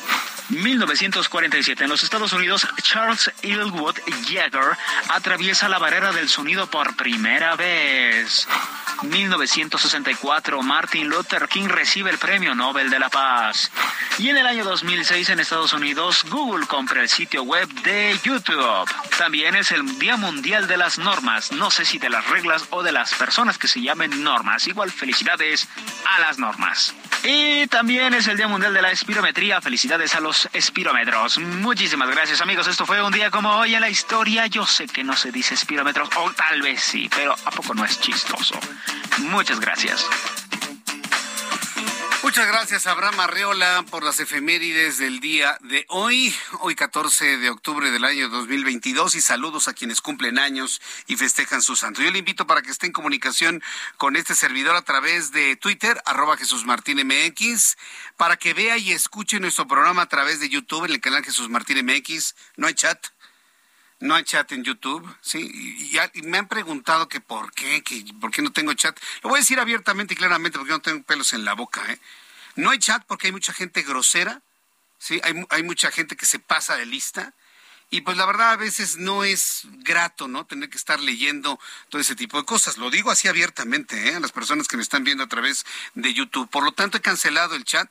1947. 0.51 1.85
En 1.85 1.91
los 1.91 2.03
Estados 2.03 2.33
Unidos, 2.33 2.67
Charles 2.83 3.33
Elwood 3.43 3.97
Jagger 4.27 4.77
atraviesa 5.09 5.69
la 5.69 5.79
barrera 5.79 6.13
del 6.13 6.29
sonido 6.29 6.67
por 6.67 6.97
primera 6.97 7.57
vez. 7.57 8.47
1964, 9.03 10.63
Martin 10.63 11.09
Luther 11.09 11.49
King 11.49 11.69
recibe 11.69 12.11
el 12.11 12.19
Premio 12.19 12.55
Nobel 12.55 12.91
de 12.91 12.99
la 12.99 13.09
Paz. 13.09 13.71
Y 14.19 14.29
en 14.29 14.37
el 14.37 14.47
año 14.47 14.65
2006 14.65 15.31
en 15.31 15.41
Estados 15.41 15.73
Unidos, 15.73 16.25
Google 16.31 16.67
compra 16.67 17.03
el 17.03 17.09
sitio 17.09 17.43
web 17.43 17.69
de 17.83 18.19
YouTube. 18.23 18.89
También 19.19 19.57
es 19.57 19.73
el 19.73 19.99
Día 19.99 20.17
Mundial 20.17 20.67
de 20.67 20.77
las 20.77 20.99
Normas. 20.99 21.53
No 21.53 21.71
sé 21.71 21.85
si 21.85 21.99
de 21.99 22.11
las 22.11 22.27
reglas 22.29 22.65
o 22.71 22.83
de 22.83 22.93
las 22.93 23.15
personas 23.15 23.59
que 23.59 23.69
se 23.69 23.83
llamen 23.83 24.23
normas. 24.23 24.67
Igual 24.67 24.91
felicidades 24.91 25.69
a 26.07 26.21
las 26.21 26.39
normas. 26.39 26.95
Y 27.25 27.67
también 27.69 28.15
es 28.15 28.29
el 28.29 28.37
Día 28.37 28.49
Mundial 28.49 28.75
de 28.75 28.83
la 28.83 28.91
Espirometría. 28.91 29.61
Felicidades 29.61 30.15
a 30.15 30.21
los 30.21 30.34
espirómetros. 30.53 31.39
Muchísimas 31.39 32.11
gracias 32.11 32.41
amigos. 32.41 32.67
Esto 32.67 32.87
fue 32.87 33.03
un 33.03 33.13
día 33.13 33.31
como 33.31 33.51
hoy 33.57 33.75
en 33.75 33.81
la 33.81 33.89
historia. 33.89 34.47
Yo 34.47 34.67
sé 34.67 34.87
que 34.87 35.05
no 35.05 35.17
se 35.17 35.33
dice 35.33 35.55
espirómetros, 35.55 36.09
o 36.17 36.31
tal 36.33 36.63
vez 36.63 36.81
sí, 36.83 37.09
pero 37.15 37.33
¿a 37.33 37.51
poco 37.51 37.75
no 37.75 37.85
es 37.85 38.01
chistoso? 38.01 38.59
Muchas 39.19 39.61
gracias. 39.61 40.07
Muchas 42.25 42.47
gracias, 42.47 42.87
Abraham 42.87 43.21
Arreola, 43.21 43.85
por 43.91 44.03
las 44.03 44.19
efemérides 44.19 44.97
del 44.97 45.21
día 45.21 45.59
de 45.61 45.85
hoy, 45.91 46.35
hoy 46.61 46.75
14 46.75 47.37
de 47.37 47.51
octubre 47.51 47.91
del 47.91 48.03
año 48.03 48.31
2022, 48.31 49.15
y 49.17 49.21
saludos 49.21 49.69
a 49.69 49.75
quienes 49.75 50.01
cumplen 50.01 50.39
años 50.39 50.81
y 51.07 51.17
festejan 51.17 51.61
su 51.61 51.77
santo. 51.77 52.01
Yo 52.01 52.11
le 52.11 52.21
invito 52.21 52.47
para 52.47 52.63
que 52.63 52.71
esté 52.71 52.87
en 52.87 52.93
comunicación 52.93 53.63
con 53.99 54.17
este 54.17 54.35
servidor 54.35 54.75
a 54.75 54.81
través 54.81 55.33
de 55.33 55.57
Twitter, 55.57 56.01
arroba 56.07 56.39
Jesús 56.39 56.65
Martín 56.65 57.07
MX, 57.07 57.77
para 58.17 58.39
que 58.39 58.55
vea 58.55 58.79
y 58.79 58.93
escuche 58.93 59.39
nuestro 59.39 59.69
programa 59.69 60.01
a 60.01 60.09
través 60.09 60.41
de 60.41 60.49
YouTube 60.49 60.87
en 60.87 60.93
el 60.93 61.03
canal 61.03 61.23
Jesús 61.23 61.51
Martín 61.51 61.85
MX. 61.85 62.35
No 62.57 62.69
hay 62.69 62.75
chat, 62.75 63.07
no 64.05 64.15
hay 64.15 64.25
chat 64.25 64.53
en 64.53 64.63
YouTube, 64.63 65.03
sí, 65.23 65.41
y, 65.41 66.23
me 66.23 66.39
han 66.39 66.47
preguntado 66.47 67.09
que 67.09 67.21
por 67.21 67.53
qué, 67.53 67.83
que 67.83 68.05
por 68.21 68.31
qué 68.31 68.43
no 68.43 68.53
tengo 68.53 68.73
chat. 68.75 68.99
Lo 69.23 69.31
voy 69.31 69.39
a 69.39 69.41
decir 69.41 69.59
abiertamente 69.59 70.15
y 70.15 70.17
claramente 70.17 70.59
porque 70.59 70.73
no 70.73 70.81
tengo 70.81 71.03
pelos 71.03 71.33
en 71.33 71.45
la 71.45 71.55
boca, 71.55 71.83
¿eh? 71.91 71.99
No 72.57 72.71
hay 72.71 72.79
chat 72.79 73.03
porque 73.07 73.29
hay 73.29 73.33
mucha 73.33 73.53
gente 73.53 73.83
grosera, 73.83 74.43
sí, 74.99 75.21
hay, 75.25 75.35
hay 75.49 75.63
mucha 75.63 75.91
gente 75.91 76.17
que 76.17 76.27
se 76.27 76.39
pasa 76.39 76.77
de 76.77 76.87
lista 76.87 77.35
y 77.95 78.01
pues 78.01 78.17
la 78.17 78.27
verdad 78.27 78.51
a 78.51 78.57
veces 78.57 78.97
no 78.97 79.23
es 79.23 79.69
grato, 79.85 80.27
¿no? 80.27 80.45
Tener 80.47 80.69
que 80.69 80.77
estar 80.77 80.99
leyendo 80.99 81.61
todo 81.91 82.03
ese 82.03 82.17
tipo 82.17 82.39
de 82.39 82.45
cosas. 82.45 82.77
Lo 82.77 82.91
digo 82.91 83.13
así 83.13 83.29
abiertamente, 83.29 84.09
¿eh? 84.09 84.17
A 84.17 84.19
las 84.19 84.33
personas 84.33 84.67
que 84.67 84.77
me 84.77 84.83
están 84.83 85.05
viendo 85.05 85.23
a 85.23 85.29
través 85.29 85.65
de 85.95 86.13
YouTube. 86.13 86.51
Por 86.51 86.65
lo 86.65 86.73
tanto, 86.73 86.99
he 86.99 87.01
cancelado 87.01 87.55
el 87.55 87.63
chat, 87.63 87.89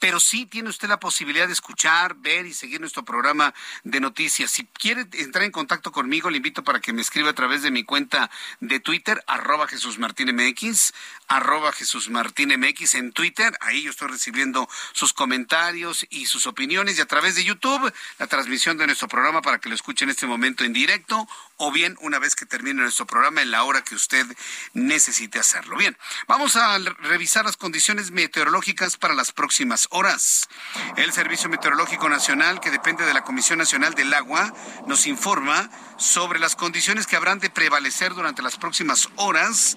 pero 0.00 0.18
sí 0.18 0.44
tiene 0.44 0.70
usted 0.70 0.88
la 0.88 0.98
posibilidad 0.98 1.46
de 1.46 1.52
escuchar, 1.52 2.16
ver 2.16 2.46
y 2.46 2.52
seguir 2.52 2.80
nuestro 2.80 3.04
programa 3.04 3.54
de 3.84 4.00
noticias. 4.00 4.50
Si 4.50 4.64
quiere 4.64 5.06
entrar 5.12 5.44
en 5.44 5.52
contacto 5.52 5.92
conmigo, 5.92 6.30
le 6.30 6.38
invito 6.38 6.64
para 6.64 6.80
que 6.80 6.92
me 6.92 7.00
escriba 7.00 7.30
a 7.30 7.34
través 7.34 7.62
de 7.62 7.70
mi 7.70 7.84
cuenta 7.84 8.32
de 8.58 8.80
Twitter, 8.80 9.22
arroba 9.28 9.68
Jesús 9.68 10.00
Martín 10.00 10.34
MX, 10.34 10.92
arroba 11.28 11.70
Jesús 11.70 12.10
Martín 12.10 12.52
MX 12.58 12.96
en 12.96 13.12
Twitter. 13.12 13.56
Ahí 13.60 13.84
yo 13.84 13.90
estoy 13.90 14.08
recibiendo 14.08 14.68
sus 14.94 15.12
comentarios 15.12 16.04
y 16.10 16.26
sus 16.26 16.48
opiniones 16.48 16.98
y 16.98 17.02
a 17.02 17.06
través 17.06 17.36
de 17.36 17.44
YouTube, 17.44 17.92
la 18.18 18.26
transmisión 18.26 18.76
de 18.78 18.86
nuestro 18.86 19.06
programa 19.06 19.43
para 19.44 19.58
que 19.58 19.68
lo 19.68 19.74
escuche 19.74 20.04
en 20.04 20.10
este 20.10 20.26
momento 20.26 20.64
en 20.64 20.72
directo 20.72 21.28
o 21.58 21.70
bien 21.70 21.96
una 22.00 22.18
vez 22.18 22.34
que 22.34 22.46
termine 22.46 22.82
nuestro 22.82 23.06
programa 23.06 23.42
en 23.42 23.50
la 23.50 23.62
hora 23.62 23.84
que 23.84 23.94
usted 23.94 24.26
necesite 24.72 25.38
hacerlo. 25.38 25.76
Bien, 25.76 25.96
vamos 26.26 26.56
a 26.56 26.76
revisar 26.78 27.44
las 27.44 27.56
condiciones 27.56 28.10
meteorológicas 28.10 28.96
para 28.96 29.14
las 29.14 29.32
próximas 29.32 29.86
horas. 29.90 30.48
El 30.96 31.12
Servicio 31.12 31.48
Meteorológico 31.48 32.08
Nacional, 32.08 32.60
que 32.60 32.70
depende 32.70 33.04
de 33.04 33.14
la 33.14 33.22
Comisión 33.22 33.58
Nacional 33.58 33.94
del 33.94 34.12
Agua, 34.14 34.52
nos 34.86 35.06
informa 35.06 35.70
sobre 35.98 36.40
las 36.40 36.56
condiciones 36.56 37.06
que 37.06 37.16
habrán 37.16 37.38
de 37.38 37.50
prevalecer 37.50 38.14
durante 38.14 38.42
las 38.42 38.56
próximas 38.56 39.10
horas 39.16 39.76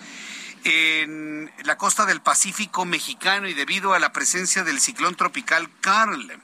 en 0.64 1.52
la 1.64 1.78
costa 1.78 2.06
del 2.06 2.22
Pacífico 2.22 2.86
mexicano 2.86 3.48
y 3.48 3.54
debido 3.54 3.94
a 3.94 4.00
la 4.00 4.12
presencia 4.12 4.64
del 4.64 4.80
ciclón 4.80 5.16
tropical 5.16 5.70
Carl 5.82 6.42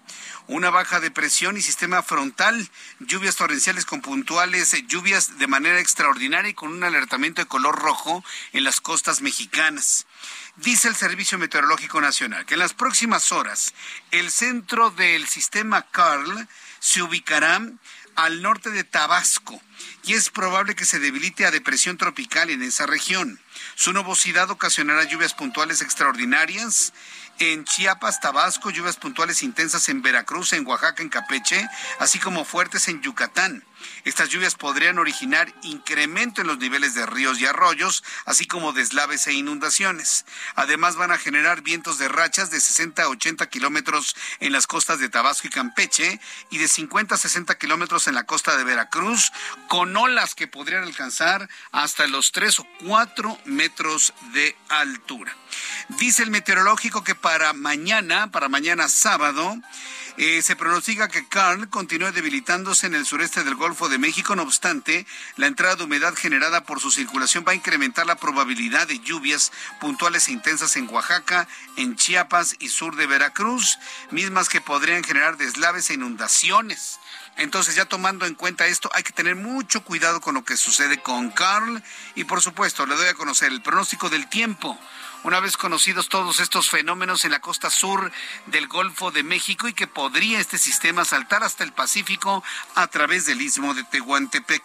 una 0.47 0.69
baja 0.69 0.99
de 0.99 1.11
presión 1.11 1.57
y 1.57 1.61
sistema 1.61 2.03
frontal, 2.03 2.69
lluvias 2.99 3.35
torrenciales 3.35 3.85
con 3.85 4.01
puntuales, 4.01 4.73
eh, 4.73 4.83
lluvias 4.87 5.37
de 5.37 5.47
manera 5.47 5.79
extraordinaria 5.79 6.49
y 6.49 6.53
con 6.53 6.71
un 6.71 6.83
alertamiento 6.83 7.41
de 7.41 7.47
color 7.47 7.79
rojo 7.79 8.23
en 8.51 8.63
las 8.63 8.81
costas 8.81 9.21
mexicanas. 9.21 10.05
Dice 10.55 10.87
el 10.87 10.95
Servicio 10.95 11.37
Meteorológico 11.37 12.01
Nacional 12.01 12.45
que 12.45 12.55
en 12.55 12.59
las 12.59 12.73
próximas 12.73 13.31
horas 13.31 13.73
el 14.11 14.31
centro 14.31 14.91
del 14.91 15.27
sistema 15.27 15.83
Carl 15.89 16.47
se 16.79 17.01
ubicará 17.01 17.61
al 18.15 18.41
norte 18.41 18.69
de 18.69 18.83
Tabasco 18.83 19.59
y 20.03 20.13
es 20.13 20.29
probable 20.29 20.75
que 20.75 20.85
se 20.85 20.99
debilite 20.99 21.45
a 21.45 21.51
depresión 21.51 21.97
tropical 21.97 22.49
en 22.49 22.61
esa 22.61 22.85
región. 22.85 23.39
Su 23.75 23.93
nubosidad 23.93 24.49
ocasionará 24.51 25.03
lluvias 25.05 25.33
puntuales 25.33 25.81
extraordinarias 25.81 26.93
en 27.39 27.65
Chiapas, 27.65 28.19
Tabasco, 28.19 28.69
lluvias 28.69 28.97
puntuales 28.97 29.43
intensas 29.43 29.89
en 29.89 30.01
Veracruz, 30.01 30.53
en 30.53 30.65
Oaxaca, 30.65 31.01
en 31.01 31.09
Capeche, 31.09 31.67
así 31.99 32.19
como 32.19 32.45
fuertes 32.45 32.87
en 32.87 33.01
Yucatán. 33.01 33.63
Estas 34.05 34.29
lluvias 34.29 34.55
podrían 34.55 34.99
originar 34.99 35.53
incremento 35.63 36.41
en 36.41 36.47
los 36.47 36.57
niveles 36.57 36.95
de 36.95 37.05
ríos 37.05 37.39
y 37.39 37.45
arroyos, 37.45 38.03
así 38.25 38.45
como 38.45 38.73
deslaves 38.73 39.27
e 39.27 39.33
inundaciones. 39.33 40.25
Además, 40.55 40.95
van 40.95 41.11
a 41.11 41.17
generar 41.17 41.61
vientos 41.61 41.97
de 41.97 42.07
rachas 42.07 42.51
de 42.51 42.59
60 42.59 43.03
a 43.03 43.09
80 43.09 43.47
kilómetros 43.49 44.15
en 44.39 44.51
las 44.51 44.67
costas 44.67 44.99
de 44.99 45.09
Tabasco 45.09 45.47
y 45.47 45.51
Campeche 45.51 46.19
y 46.49 46.57
de 46.57 46.67
50 46.67 47.15
a 47.15 47.17
60 47.17 47.57
kilómetros 47.57 48.07
en 48.07 48.15
la 48.15 48.25
costa 48.25 48.57
de 48.57 48.63
Veracruz, 48.63 49.31
con 49.67 49.95
olas 49.95 50.35
que 50.35 50.47
podrían 50.47 50.83
alcanzar 50.83 51.49
hasta 51.71 52.07
los 52.07 52.31
3 52.31 52.59
o 52.59 52.67
4 52.85 53.39
metros 53.45 54.13
de 54.33 54.55
altura. 54.69 55.35
Dice 55.89 56.23
el 56.23 56.31
meteorológico 56.31 57.03
que 57.03 57.15
para 57.15 57.53
mañana, 57.53 58.31
para 58.31 58.49
mañana 58.49 58.87
sábado, 58.87 59.57
eh, 60.17 60.41
se 60.43 60.55
pronostica 60.55 61.07
que 61.07 61.27
Carl 61.27 61.69
continúe 61.69 62.11
debilitándose 62.11 62.85
en 62.85 62.93
el 62.93 63.05
sureste 63.05 63.43
del 63.43 63.55
Golfo 63.55 63.89
de 63.89 63.97
México. 63.97 64.35
No 64.35 64.43
obstante, 64.43 65.07
la 65.37 65.47
entrada 65.47 65.75
de 65.75 65.85
humedad 65.85 66.13
generada 66.13 66.63
por 66.65 66.79
su 66.79 66.91
circulación 66.91 67.43
va 67.47 67.53
a 67.53 67.55
incrementar 67.55 68.05
la 68.05 68.15
probabilidad 68.15 68.87
de 68.87 68.99
lluvias 68.99 69.51
puntuales 69.81 70.27
e 70.27 70.31
intensas 70.31 70.75
en 70.75 70.87
Oaxaca, 70.89 71.47
en 71.77 71.95
Chiapas 71.95 72.55
y 72.59 72.69
sur 72.69 72.95
de 72.95 73.07
Veracruz, 73.07 73.79
mismas 74.11 74.49
que 74.49 74.61
podrían 74.61 75.03
generar 75.03 75.37
deslaves 75.37 75.89
e 75.89 75.95
inundaciones. 75.95 76.99
Entonces, 77.35 77.73
ya 77.73 77.85
tomando 77.85 78.27
en 78.27 78.35
cuenta 78.35 78.67
esto, 78.67 78.91
hay 78.93 79.01
que 79.01 79.11
tener 79.11 79.35
mucho 79.35 79.83
cuidado 79.83 80.21
con 80.21 80.35
lo 80.35 80.45
que 80.45 80.55
sucede 80.55 80.99
con 80.99 81.31
Carl 81.31 81.81
y, 82.13 82.25
por 82.25 82.41
supuesto, 82.41 82.85
le 82.85 82.95
doy 82.95 83.07
a 83.07 83.15
conocer 83.15 83.51
el 83.51 83.63
pronóstico 83.63 84.11
del 84.11 84.29
tiempo 84.29 84.77
una 85.23 85.39
vez 85.39 85.57
conocidos 85.57 86.09
todos 86.09 86.39
estos 86.39 86.69
fenómenos 86.69 87.25
en 87.25 87.31
la 87.31 87.39
costa 87.39 87.69
sur 87.69 88.11
del 88.47 88.67
Golfo 88.67 89.11
de 89.11 89.23
México 89.23 89.67
y 89.67 89.73
que 89.73 89.87
podría 89.87 90.39
este 90.39 90.57
sistema 90.57 91.05
saltar 91.05 91.43
hasta 91.43 91.63
el 91.63 91.71
Pacífico 91.71 92.43
a 92.75 92.87
través 92.87 93.25
del 93.25 93.41
istmo 93.41 93.73
de 93.73 93.83
Tehuantepec. 93.83 94.63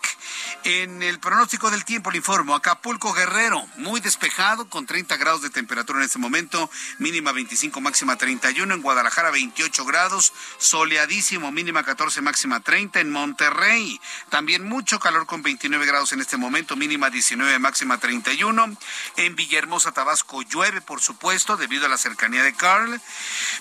En 0.64 1.02
el 1.02 1.20
pronóstico 1.20 1.70
del 1.70 1.84
tiempo 1.84 2.10
le 2.10 2.18
informo, 2.18 2.54
Acapulco 2.54 3.12
Guerrero, 3.12 3.66
muy 3.76 4.00
despejado 4.00 4.68
con 4.68 4.86
30 4.86 5.16
grados 5.16 5.42
de 5.42 5.50
temperatura 5.50 6.00
en 6.00 6.06
este 6.06 6.18
momento, 6.18 6.70
mínima 6.98 7.32
25, 7.32 7.80
máxima 7.80 8.16
31, 8.16 8.74
en 8.74 8.82
Guadalajara 8.82 9.30
28 9.30 9.84
grados, 9.84 10.32
soleadísimo, 10.58 11.52
mínima 11.52 11.84
14, 11.84 12.20
máxima 12.20 12.60
30, 12.60 13.00
en 13.00 13.10
Monterrey 13.10 14.00
también 14.28 14.64
mucho 14.64 14.98
calor 14.98 15.26
con 15.26 15.42
29 15.42 15.86
grados 15.86 16.12
en 16.12 16.20
este 16.20 16.36
momento, 16.36 16.76
mínima 16.76 17.10
19, 17.10 17.58
máxima 17.58 17.98
31, 17.98 18.76
en 19.16 19.36
Villahermosa, 19.36 19.92
Tabasco, 19.92 20.42
llueve, 20.48 20.80
por 20.80 21.00
supuesto, 21.00 21.56
debido 21.56 21.86
a 21.86 21.88
la 21.88 21.98
cercanía 21.98 22.42
de 22.42 22.54
Carl. 22.54 23.00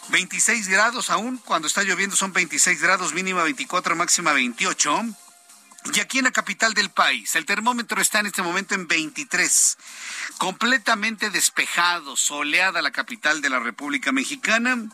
26 0.09 0.67
grados 0.67 1.09
aún, 1.09 1.37
cuando 1.37 1.67
está 1.67 1.83
lloviendo 1.83 2.15
son 2.15 2.33
26 2.33 2.81
grados, 2.81 3.13
mínima 3.13 3.43
24, 3.43 3.95
máxima 3.95 4.33
28. 4.33 5.05
Y 5.93 5.99
aquí 5.99 6.17
en 6.17 6.25
la 6.25 6.31
capital 6.31 6.73
del 6.73 6.89
país, 6.89 7.35
el 7.35 7.45
termómetro 7.45 8.01
está 8.01 8.19
en 8.19 8.25
este 8.25 8.41
momento 8.41 8.75
en 8.75 8.87
23, 8.87 9.77
completamente 10.37 11.29
despejado, 11.29 12.17
soleada 12.17 12.81
la 12.81 12.91
capital 12.91 13.41
de 13.41 13.49
la 13.49 13.59
República 13.59 14.11
Mexicana 14.11 14.89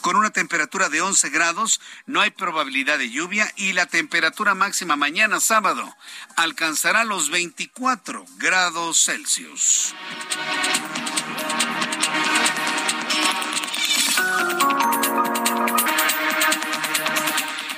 con 0.00 0.16
una 0.16 0.30
temperatura 0.30 0.88
de 0.88 1.00
11 1.00 1.30
grados, 1.30 1.80
no 2.06 2.20
hay 2.20 2.30
probabilidad 2.30 2.98
de 2.98 3.10
lluvia 3.10 3.50
y 3.56 3.72
la 3.72 3.86
temperatura 3.86 4.54
máxima 4.54 4.96
mañana 4.96 5.40
sábado 5.40 5.94
alcanzará 6.36 7.04
los 7.04 7.30
24 7.30 8.24
grados 8.38 9.04
Celsius. 9.04 9.94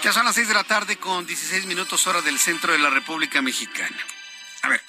Ya 0.09 0.15
son 0.15 0.25
las 0.25 0.37
6 0.37 0.49
de 0.49 0.55
la 0.55 0.65
tarde 0.65 0.97
con 0.97 1.27
16 1.27 1.67
minutos 1.67 2.07
hora 2.07 2.23
del 2.23 2.39
centro 2.39 2.73
de 2.73 2.79
la 2.79 2.89
República 2.89 3.43
Mexicana. 3.43 3.95
A 4.63 4.71
ver, 4.71 4.83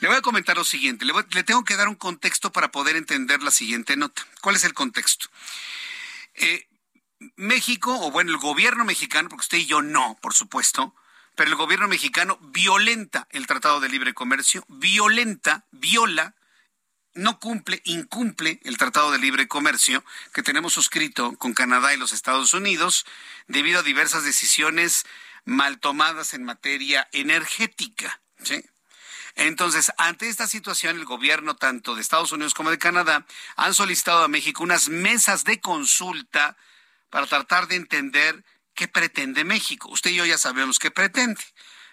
le 0.00 0.08
voy 0.08 0.16
a 0.16 0.22
comentar 0.22 0.56
lo 0.56 0.64
siguiente. 0.64 1.04
Le, 1.04 1.44
tengo 1.44 1.64
que 1.64 1.76
dar 1.76 1.86
un 1.86 1.96
contexto 1.96 2.50
para 2.50 2.72
poder 2.72 2.96
entender 2.96 3.42
la 3.42 3.50
siguiente 3.50 3.94
nota. 3.98 4.26
¿Cuál 4.40 4.56
es 4.56 4.64
el 4.64 4.72
contexto? 4.72 5.26
Eh, 6.32 6.66
México, 7.36 7.94
o 8.00 8.10
bueno, 8.10 8.30
el 8.30 8.38
gobierno 8.38 8.86
mexicano, 8.86 9.28
porque 9.28 9.42
usted 9.42 9.58
y 9.58 9.66
yo 9.66 9.82
no, 9.82 10.16
por 10.22 10.32
supuesto, 10.32 10.94
pero 11.34 11.50
el 11.50 11.56
gobierno 11.56 11.86
mexicano 11.86 12.38
violenta 12.40 13.28
el 13.32 13.46
Tratado 13.46 13.80
de 13.80 13.90
Libre 13.90 14.14
Comercio, 14.14 14.64
violenta, 14.68 15.66
viola, 15.72 16.34
no 17.18 17.40
cumple, 17.40 17.82
incumple 17.84 18.60
el 18.62 18.78
Tratado 18.78 19.10
de 19.10 19.18
Libre 19.18 19.48
Comercio 19.48 20.04
que 20.32 20.42
tenemos 20.42 20.72
suscrito 20.72 21.36
con 21.36 21.52
Canadá 21.52 21.92
y 21.92 21.96
los 21.96 22.12
Estados 22.12 22.54
Unidos 22.54 23.04
debido 23.48 23.80
a 23.80 23.82
diversas 23.82 24.24
decisiones 24.24 25.04
mal 25.44 25.80
tomadas 25.80 26.32
en 26.34 26.44
materia 26.44 27.08
energética. 27.12 28.20
Entonces, 29.34 29.92
ante 29.98 30.28
esta 30.28 30.46
situación, 30.46 30.96
el 30.96 31.04
gobierno 31.04 31.56
tanto 31.56 31.94
de 31.94 32.02
Estados 32.02 32.32
Unidos 32.32 32.54
como 32.54 32.70
de 32.70 32.78
Canadá 32.78 33.26
han 33.56 33.74
solicitado 33.74 34.22
a 34.22 34.28
México 34.28 34.62
unas 34.62 34.88
mesas 34.88 35.44
de 35.44 35.60
consulta 35.60 36.56
para 37.10 37.26
tratar 37.26 37.66
de 37.66 37.76
entender 37.76 38.44
qué 38.74 38.86
pretende 38.86 39.42
México. 39.42 39.88
Usted 39.90 40.10
y 40.10 40.16
yo 40.16 40.24
ya 40.24 40.38
sabemos 40.38 40.78
qué 40.78 40.92
pretende. 40.92 41.42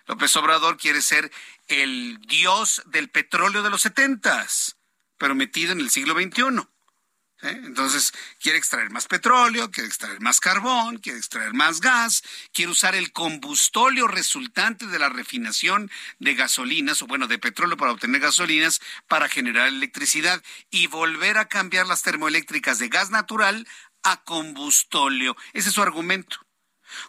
López 0.06 0.36
Obrador 0.36 0.78
quiere 0.78 1.02
ser 1.02 1.32
el 1.68 2.20
dios 2.28 2.84
del 2.86 3.10
petróleo 3.10 3.64
de 3.64 3.72
los 3.72 3.82
setentas, 3.82 4.78
pero 5.18 5.36
metido 5.36 5.72
en 5.72 5.80
el 5.80 5.90
siglo 5.90 6.14
XXI. 6.14 6.68
¿eh? 7.44 7.62
Entonces, 7.64 8.14
quiere 8.40 8.58
extraer 8.58 8.90
más 8.90 9.08
petróleo, 9.08 9.72
quiere 9.72 9.88
extraer 9.88 10.20
más 10.22 10.40
carbón, 10.40 10.98
quiere 10.98 11.18
extraer 11.18 11.54
más 11.54 11.82
gas, 11.82 12.24
quiere 12.54 12.72
usar 12.72 12.96
el 12.96 13.12
combustóleo 13.12 14.08
resultante 14.08 14.88
de 14.88 15.00
la 15.00 15.10
refinación 15.10 15.90
de 16.20 16.34
gasolinas, 16.36 17.02
o 17.02 17.08
bueno, 17.08 17.28
de 17.28 17.40
petróleo 17.40 17.78
para 17.78 17.92
obtener 17.92 18.22
gasolinas, 18.22 18.82
para 19.08 19.30
generar 19.30 19.68
electricidad 19.68 20.42
y 20.70 20.88
volver 20.88 21.38
a 21.38 21.48
cambiar 21.48 21.88
las 21.88 22.02
termoeléctricas 22.02 22.80
de 22.80 22.90
gas 22.90 23.10
natural 23.10 23.68
a 24.04 24.24
combustóleo. 24.24 25.36
Ese 25.54 25.70
es 25.70 25.76
su 25.76 25.82
argumento. 25.82 26.45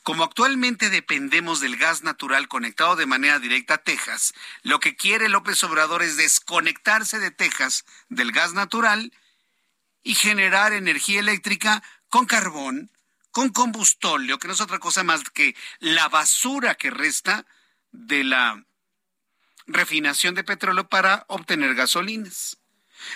Como 0.02 0.24
actualmente 0.24 0.90
dependemos 0.90 1.60
del 1.60 1.76
gas 1.76 2.02
natural 2.02 2.48
conectado 2.48 2.96
de 2.96 3.06
manera 3.06 3.38
directa 3.38 3.74
a 3.74 3.78
Texas, 3.78 4.34
lo 4.62 4.80
que 4.80 4.96
quiere 4.96 5.28
López 5.28 5.62
Obrador 5.64 6.02
es 6.02 6.16
desconectarse 6.16 7.18
de 7.18 7.30
Texas 7.30 7.84
del 8.08 8.32
gas 8.32 8.52
natural 8.52 9.12
y 10.02 10.14
generar 10.14 10.72
energía 10.72 11.20
eléctrica 11.20 11.82
con 12.08 12.26
carbón, 12.26 12.90
con 13.30 13.50
combustóleo, 13.50 14.38
que 14.38 14.48
no 14.48 14.54
es 14.54 14.60
otra 14.60 14.78
cosa 14.78 15.02
más 15.02 15.28
que 15.30 15.56
la 15.78 16.08
basura 16.08 16.74
que 16.74 16.90
resta 16.90 17.44
de 17.90 18.24
la 18.24 18.64
refinación 19.66 20.34
de 20.34 20.44
petróleo 20.44 20.88
para 20.88 21.24
obtener 21.28 21.74
gasolinas. 21.74 22.58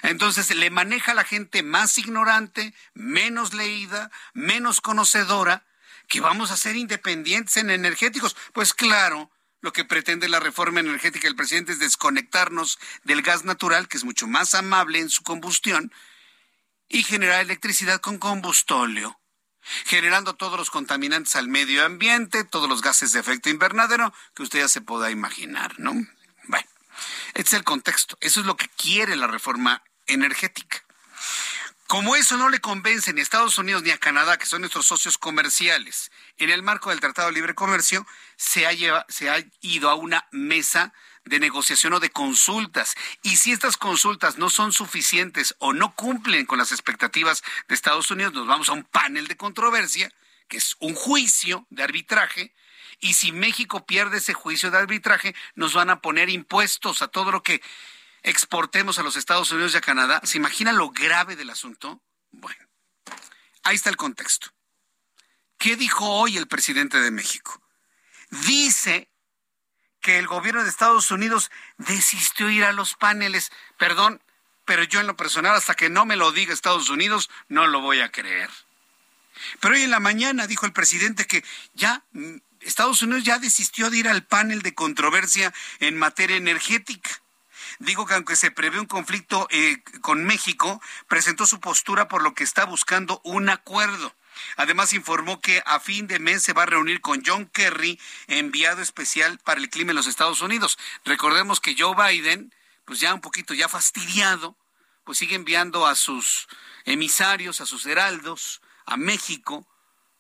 Entonces 0.03 0.55
le 0.55 0.71
maneja 0.71 1.13
a 1.13 1.15
la 1.15 1.25
gente 1.25 1.63
más 1.63 1.97
ignorante, 1.99 2.75
menos 2.95 3.55
leída, 3.55 4.11
menos 4.35 4.81
conocedora, 4.81 5.65
que 6.11 6.21
vamos 6.21 6.51
a 6.51 6.57
ser 6.57 6.77
independientes 6.77 7.57
en 7.57 7.71
energéticos. 7.71 8.37
Pues 8.53 8.75
claro, 8.75 9.31
lo 9.61 9.73
que 9.73 9.85
pretende 9.85 10.29
la 10.29 10.41
reforma 10.41 10.81
energética 10.81 11.29
del 11.29 11.37
presidente 11.37 11.73
es 11.73 11.79
desconectarnos 11.79 12.79
del 13.05 13.23
gas 13.23 13.45
natural, 13.45 13.89
que 13.89 13.97
es 13.97 14.05
mucho 14.05 14.27
más 14.27 14.55
amable 14.55 14.99
en 14.99 15.09
su 15.09 15.23
combustión, 15.23 15.93
y 16.89 17.05
generar 17.05 17.41
electricidad 17.41 18.01
con 18.01 18.19
combustóleo, 18.19 19.21
generando 19.87 20.35
todos 20.35 20.59
los 20.59 20.71
contaminantes 20.71 21.37
al 21.37 21.47
medio 21.47 21.87
ambiente, 21.87 22.43
todos 22.43 22.69
los 22.69 22.83
gases 22.83 23.13
de 23.13 23.21
efecto 23.21 23.49
invernadero 23.49 24.13
que 24.35 24.43
usted 24.43 24.59
ya 24.59 24.69
se 24.69 24.81
pueda 24.81 25.13
imaginar, 25.13 25.79
¿no? 25.79 25.93
Bueno, 26.49 26.69
este 27.35 27.43
es 27.43 27.53
el 27.53 27.63
contexto. 27.63 28.19
Eso 28.21 28.41
es 28.41 28.47
lo 28.47 28.57
que 28.57 28.69
quiere 28.71 29.15
la 29.15 29.29
reforma 29.29 29.85
energética. 30.09 30.83
Como 31.91 32.15
eso 32.15 32.37
no 32.37 32.51
le 32.51 32.61
convence 32.61 33.13
ni 33.13 33.19
a 33.19 33.23
Estados 33.25 33.59
Unidos 33.59 33.83
ni 33.83 33.91
a 33.91 33.99
Canadá, 33.99 34.39
que 34.39 34.47
son 34.47 34.61
nuestros 34.61 34.87
socios 34.87 35.19
comerciales, 35.19 36.13
en 36.39 36.51
el 36.51 36.63
marco 36.63 36.91
del 36.91 37.01
Tratado 37.01 37.27
de 37.27 37.35
Libre 37.35 37.57
Comercio, 37.57 38.07
se 38.37 38.65
ha, 38.65 39.07
se 39.09 39.29
ha 39.29 39.45
ido 39.61 39.91
a 39.91 39.97
una 39.97 40.29
mesa 40.31 40.93
de 41.25 41.41
negociación 41.41 41.95
o 41.95 41.99
de 41.99 42.11
consultas. 42.11 42.95
Y 43.25 43.39
si 43.39 43.51
estas 43.51 43.77
consultas 43.77 44.39
no 44.39 44.51
son 44.51 44.73
suficientes 44.73 45.57
o 45.59 45.73
no 45.73 45.97
cumplen 45.97 46.47
con 46.47 46.59
las 46.59 46.71
expectativas 46.71 47.43
de 47.67 47.75
Estados 47.75 48.09
Unidos, 48.13 48.35
nos 48.35 48.47
vamos 48.47 48.69
a 48.69 48.75
un 48.75 48.85
panel 48.85 49.27
de 49.27 49.37
controversia, 49.37 50.13
que 50.47 50.59
es 50.59 50.77
un 50.79 50.95
juicio 50.95 51.67
de 51.71 51.83
arbitraje. 51.83 52.55
Y 53.01 53.15
si 53.15 53.33
México 53.33 53.85
pierde 53.85 54.19
ese 54.19 54.33
juicio 54.33 54.71
de 54.71 54.79
arbitraje, 54.79 55.35
nos 55.57 55.73
van 55.73 55.91
a 55.91 56.01
poner 56.01 56.31
impuestos 56.31 57.03
a 57.03 57.09
todo 57.09 57.33
lo 57.33 57.43
que 57.43 57.61
exportemos 58.23 58.99
a 58.99 59.03
los 59.03 59.17
Estados 59.17 59.51
Unidos 59.53 59.75
y 59.75 59.79
a 59.79 59.81
Canadá. 59.81 60.21
¿Se 60.25 60.39
imagina 60.39 60.73
lo 60.73 60.91
grave 60.91 61.37
del 61.37 61.51
asunto? 61.51 62.03
Bueno, 62.31 62.65
ahí 63.63 63.77
está 63.77 63.91
el 63.91 63.97
contexto. 63.97 64.49
¿Qué 65.59 65.77
dijo 65.77 66.07
hoy 66.09 66.37
el 66.37 66.49
presidente 66.49 67.01
de 67.01 67.11
México? 67.11 67.63
Dice 68.31 69.11
que 70.01 70.19
el 70.19 70.27
gobierno 70.27 70.63
de 70.63 70.71
Estados 70.71 71.11
Unidos 71.11 71.51
desistió 71.77 72.49
ir 72.49 72.65
a 72.65 72.73
los 72.73 72.95
paneles. 72.95 73.51
Perdón, 73.77 74.23
pero 74.65 74.85
yo 74.85 75.01
en 75.01 75.07
lo 75.07 75.17
personal, 75.17 75.55
hasta 75.55 75.75
que 75.75 75.91
no 75.91 76.07
me 76.07 76.17
lo 76.17 76.33
diga 76.33 76.55
Estados 76.55 76.89
Unidos, 76.89 77.29
no 77.49 77.67
lo 77.67 77.81
voy 77.81 78.01
a 78.01 78.11
creer. 78.11 78.51
Pero 79.61 79.75
hoy 79.75 79.83
en 79.83 79.91
la 79.91 80.01
mañana 80.01 80.47
dijo 80.47 80.67
el 80.67 80.73
presidente 80.73 81.27
que 81.27 81.45
ya 81.75 82.05
mm, 82.13 82.37
Estados 82.61 83.03
Unidos 83.03 83.25
ya 83.25 83.39
desistió 83.39 83.91
de 83.91 83.99
ir 83.99 84.09
al 84.09 84.25
panel 84.25 84.63
de 84.63 84.75
controversia 84.75 85.53
en 85.79 85.99
materia 85.99 86.37
energética. 86.37 87.11
Digo 87.79 88.07
que 88.07 88.15
aunque 88.15 88.37
se 88.37 88.51
prevé 88.51 88.81
un 88.81 88.87
conflicto 88.87 89.47
eh, 89.51 89.83
con 90.01 90.25
México, 90.25 90.81
presentó 91.09 91.47
su 91.47 91.61
postura 91.61 92.09
por 92.09 92.23
lo 92.23 92.35
que 92.35 92.45
está 92.45 92.65
buscando 92.65 93.21
un 93.25 93.49
acuerdo. 93.49 94.15
Además 94.57 94.93
informó 94.93 95.41
que 95.41 95.63
a 95.67 95.81
fin 95.81 96.07
de 96.07 96.19
mes 96.19 96.43
se 96.43 96.53
va 96.53 96.63
a 96.63 96.67
reunir 96.67 97.01
con 97.01 97.23
John 97.25 97.47
Kerry, 97.47 97.99
enviado 98.27 98.83
especial 98.83 99.39
para 99.39 99.61
el 99.61 99.71
clima 99.71 99.93
en 99.93 99.97
los 99.97 100.07
Estados 100.07 100.41
Unidos. 100.41 100.79
Recordemos 101.05 101.61
que 101.61 101.77
Joe 101.79 101.95
Biden, 101.95 102.55
pues 102.85 103.01
ya 103.01 103.15
un 103.15 103.21
poquito 103.21 103.55
ya 103.55 103.69
fastidiado, 103.69 104.57
pues 105.05 105.19
sigue 105.19 105.35
enviando 105.35 105.87
a 105.87 105.95
sus 105.95 106.49
emisarios, 106.85 107.61
a 107.61 107.67
sus 107.67 107.87
heraldos, 107.87 108.61
a 108.87 108.97
México, 108.97 109.67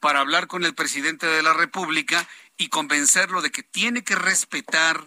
para 0.00 0.20
hablar 0.20 0.46
con 0.46 0.64
el 0.64 0.74
presidente 0.74 1.26
de 1.26 1.42
la 1.42 1.52
República 1.52 2.26
y 2.56 2.68
convencerlo 2.68 3.42
de 3.42 3.50
que 3.50 3.62
tiene 3.62 4.02
que 4.02 4.14
respetar 4.14 5.06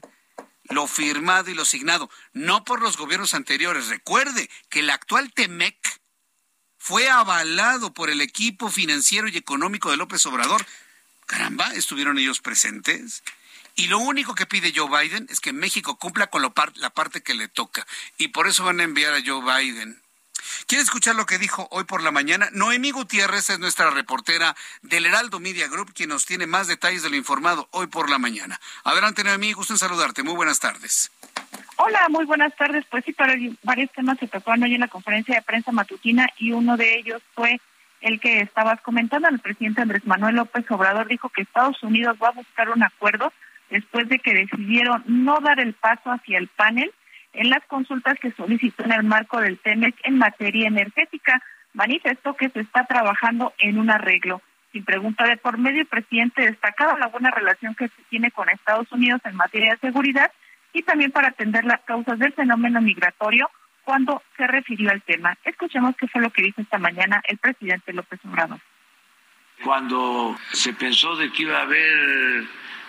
lo 0.70 0.88
firmado 0.88 1.50
y 1.50 1.54
lo 1.54 1.66
signado, 1.66 2.10
no 2.34 2.64
por 2.64 2.82
los 2.82 2.98
gobiernos 2.98 3.34
anteriores. 3.34 3.88
Recuerde 3.88 4.50
que 4.70 4.80
el 4.80 4.90
actual 4.90 5.34
TEMEC 5.34 5.78
fue 6.78 7.10
avalado 7.10 7.94
por 7.94 8.10
el 8.10 8.22
equipo 8.22 8.70
financiero 8.70 9.28
y 9.28 9.38
económico 9.38 9.92
de 9.92 9.98
López 9.98 10.26
Obrador. 10.26 10.66
Caramba, 11.26 11.74
estuvieron 11.74 12.18
ellos 12.18 12.40
presentes. 12.40 13.24
Y 13.76 13.88
lo 13.88 13.98
único 14.00 14.36
que 14.36 14.46
pide 14.46 14.74
Joe 14.76 14.90
Biden 14.90 15.28
es 15.30 15.40
que 15.40 15.54
México 15.54 15.98
cumpla 15.98 16.28
con 16.28 16.42
la 16.42 16.90
parte 16.92 17.24
que 17.24 17.34
le 17.34 17.48
toca. 17.48 17.88
Y 18.18 18.28
por 18.28 18.48
eso 18.48 18.64
van 18.64 18.80
a 18.80 18.84
enviar 18.84 19.14
a 19.14 19.24
Joe 19.26 19.42
Biden 19.42 20.03
¿Quiere 20.68 20.84
escuchar 20.84 21.16
lo 21.16 21.26
que 21.26 21.38
dijo 21.38 21.68
hoy 21.72 21.84
por 21.84 22.02
la 22.02 22.12
mañana? 22.12 22.50
Noemí 22.52 22.92
Gutiérrez 22.92 23.50
es 23.50 23.60
nuestra 23.60 23.90
reportera 23.90 24.56
del 24.82 25.06
Heraldo 25.06 25.40
Media 25.40 25.68
Group, 25.68 25.94
quien 25.94 26.10
nos 26.10 26.26
tiene 26.26 26.48
más 26.48 26.68
detalles 26.68 27.04
de 27.04 27.10
lo 27.10 27.16
informado 27.16 27.68
hoy 27.72 27.88
por 27.88 28.10
la 28.10 28.18
mañana. 28.18 28.60
Adelante, 28.84 29.24
Noemí, 29.24 29.54
gusto 29.54 29.74
en 29.74 29.80
saludarte. 29.80 30.24
Muy 30.24 30.36
buenas 30.36 30.60
tardes. 30.60 31.12
Hola, 31.76 32.08
muy 32.10 32.26
buenas 32.26 32.56
tardes. 32.56 32.86
Pues 32.90 33.04
sí, 33.06 33.14
para 33.14 33.36
varios 33.64 33.92
temas 33.92 34.18
se 34.20 34.28
tocaron 34.28 34.64
hoy 34.64 34.74
en 34.76 34.82
la 34.82 34.88
conferencia 34.88 35.36
de 35.36 35.42
prensa 35.42 35.72
matutina 35.72 36.28
y 36.38 36.52
uno 36.52 36.78
de 36.78 36.98
ellos 36.98 37.22
fue 37.36 37.60
el 38.02 38.20
que 38.20 38.40
estabas 38.40 38.82
comentando. 38.82 39.28
El 39.28 39.40
presidente 39.40 39.82
Andrés 39.82 40.06
Manuel 40.06 40.36
López 40.36 40.66
Obrador 40.70 41.08
dijo 41.08 41.30
que 41.30 41.42
Estados 41.42 41.82
Unidos 41.84 42.18
va 42.22 42.30
a 42.30 42.32
buscar 42.32 42.70
un 42.70 42.84
acuerdo 42.84 43.34
después 43.70 44.08
de 44.08 44.20
que 44.20 44.34
decidieron 44.34 45.04
no 45.08 45.40
dar 45.40 45.60
el 45.60 45.74
paso 45.74 46.12
hacia 46.12 46.38
el 46.38 46.48
panel 46.48 46.94
en 47.34 47.50
las 47.50 47.66
consultas 47.66 48.18
que 48.20 48.32
solicitó 48.32 48.84
en 48.84 48.94
el 48.94 49.04
marco 49.04 49.40
del 49.42 49.58
TEMEC 49.60 49.96
en 50.04 50.18
materia 50.18 50.68
energética. 50.68 51.42
Manifestó 51.74 52.36
que 52.36 52.50
se 52.50 52.62
está 52.62 52.86
trabajando 52.86 53.54
en 53.58 53.80
un 53.80 53.90
arreglo. 53.90 54.42
Sin 54.72 54.86
pregunta 54.86 55.26
de 55.26 55.38
por 55.38 55.58
medio, 55.58 55.82
el 55.82 55.88
presidente 55.88 56.44
destacaba 56.44 56.98
la 56.98 57.08
buena 57.08 57.32
relación 57.32 57.76
que 57.76 57.88
se 57.88 58.04
tiene 58.10 58.32
con 58.32 58.50
Estados 58.50 58.92
Unidos 58.92 59.22
en 59.26 59.36
materia 59.36 59.74
de 59.74 59.80
seguridad 59.80 60.32
y 60.74 60.84
también 60.84 61.12
para 61.12 61.30
atender 61.30 61.66
las 61.66 61.82
causas 61.82 62.18
del 62.20 62.34
fenómeno 62.34 62.82
migratorio 62.82 63.50
cuando 63.84 64.22
se 64.38 64.48
refirió 64.48 64.92
al 64.92 65.02
tema. 65.02 65.38
Escuchemos 65.44 65.96
qué 65.98 66.08
fue 66.08 66.22
lo 66.22 66.32
que 66.32 66.42
dijo 66.42 66.62
esta 66.62 66.78
mañana 66.78 67.22
el 67.28 67.38
presidente 67.38 67.94
López 67.94 68.20
Obrador. 68.26 68.60
Cuando 69.64 70.36
se 70.52 70.74
pensó 70.74 71.16
de 71.16 71.32
que 71.32 71.44
iba 71.44 71.60
a 71.60 71.64
haber 71.64 72.46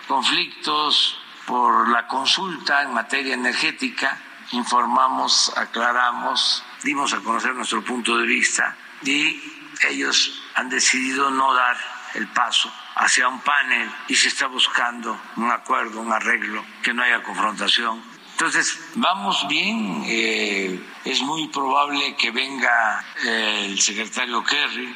conflictos 0.07 1.19
por 1.45 1.89
la 1.89 2.07
consulta 2.07 2.81
en 2.81 2.93
materia 2.93 3.35
energética, 3.35 4.17
informamos, 4.51 5.51
aclaramos, 5.57 6.63
dimos 6.83 7.13
a 7.13 7.19
conocer 7.19 7.53
nuestro 7.53 7.83
punto 7.83 8.17
de 8.17 8.25
vista 8.25 8.75
y 9.03 9.41
ellos 9.89 10.41
han 10.55 10.69
decidido 10.69 11.29
no 11.31 11.53
dar 11.53 11.77
el 12.13 12.27
paso 12.27 12.71
hacia 12.95 13.27
un 13.27 13.39
panel 13.41 13.89
y 14.07 14.15
se 14.15 14.29
está 14.29 14.47
buscando 14.47 15.19
un 15.35 15.51
acuerdo, 15.51 15.99
un 15.99 16.11
arreglo, 16.11 16.63
que 16.81 16.93
no 16.93 17.03
haya 17.03 17.21
confrontación. 17.23 18.01
Entonces, 18.31 18.91
vamos 18.95 19.47
bien, 19.47 20.03
eh, 20.05 20.79
es 21.05 21.21
muy 21.21 21.47
probable 21.49 22.15
que 22.17 22.31
venga 22.31 23.03
eh, 23.25 23.67
el 23.67 23.79
secretario 23.79 24.43
Kerry 24.43 24.93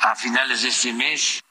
a 0.00 0.16
finales 0.16 0.62
de 0.62 0.68
este 0.68 0.92
mes. 0.92 1.42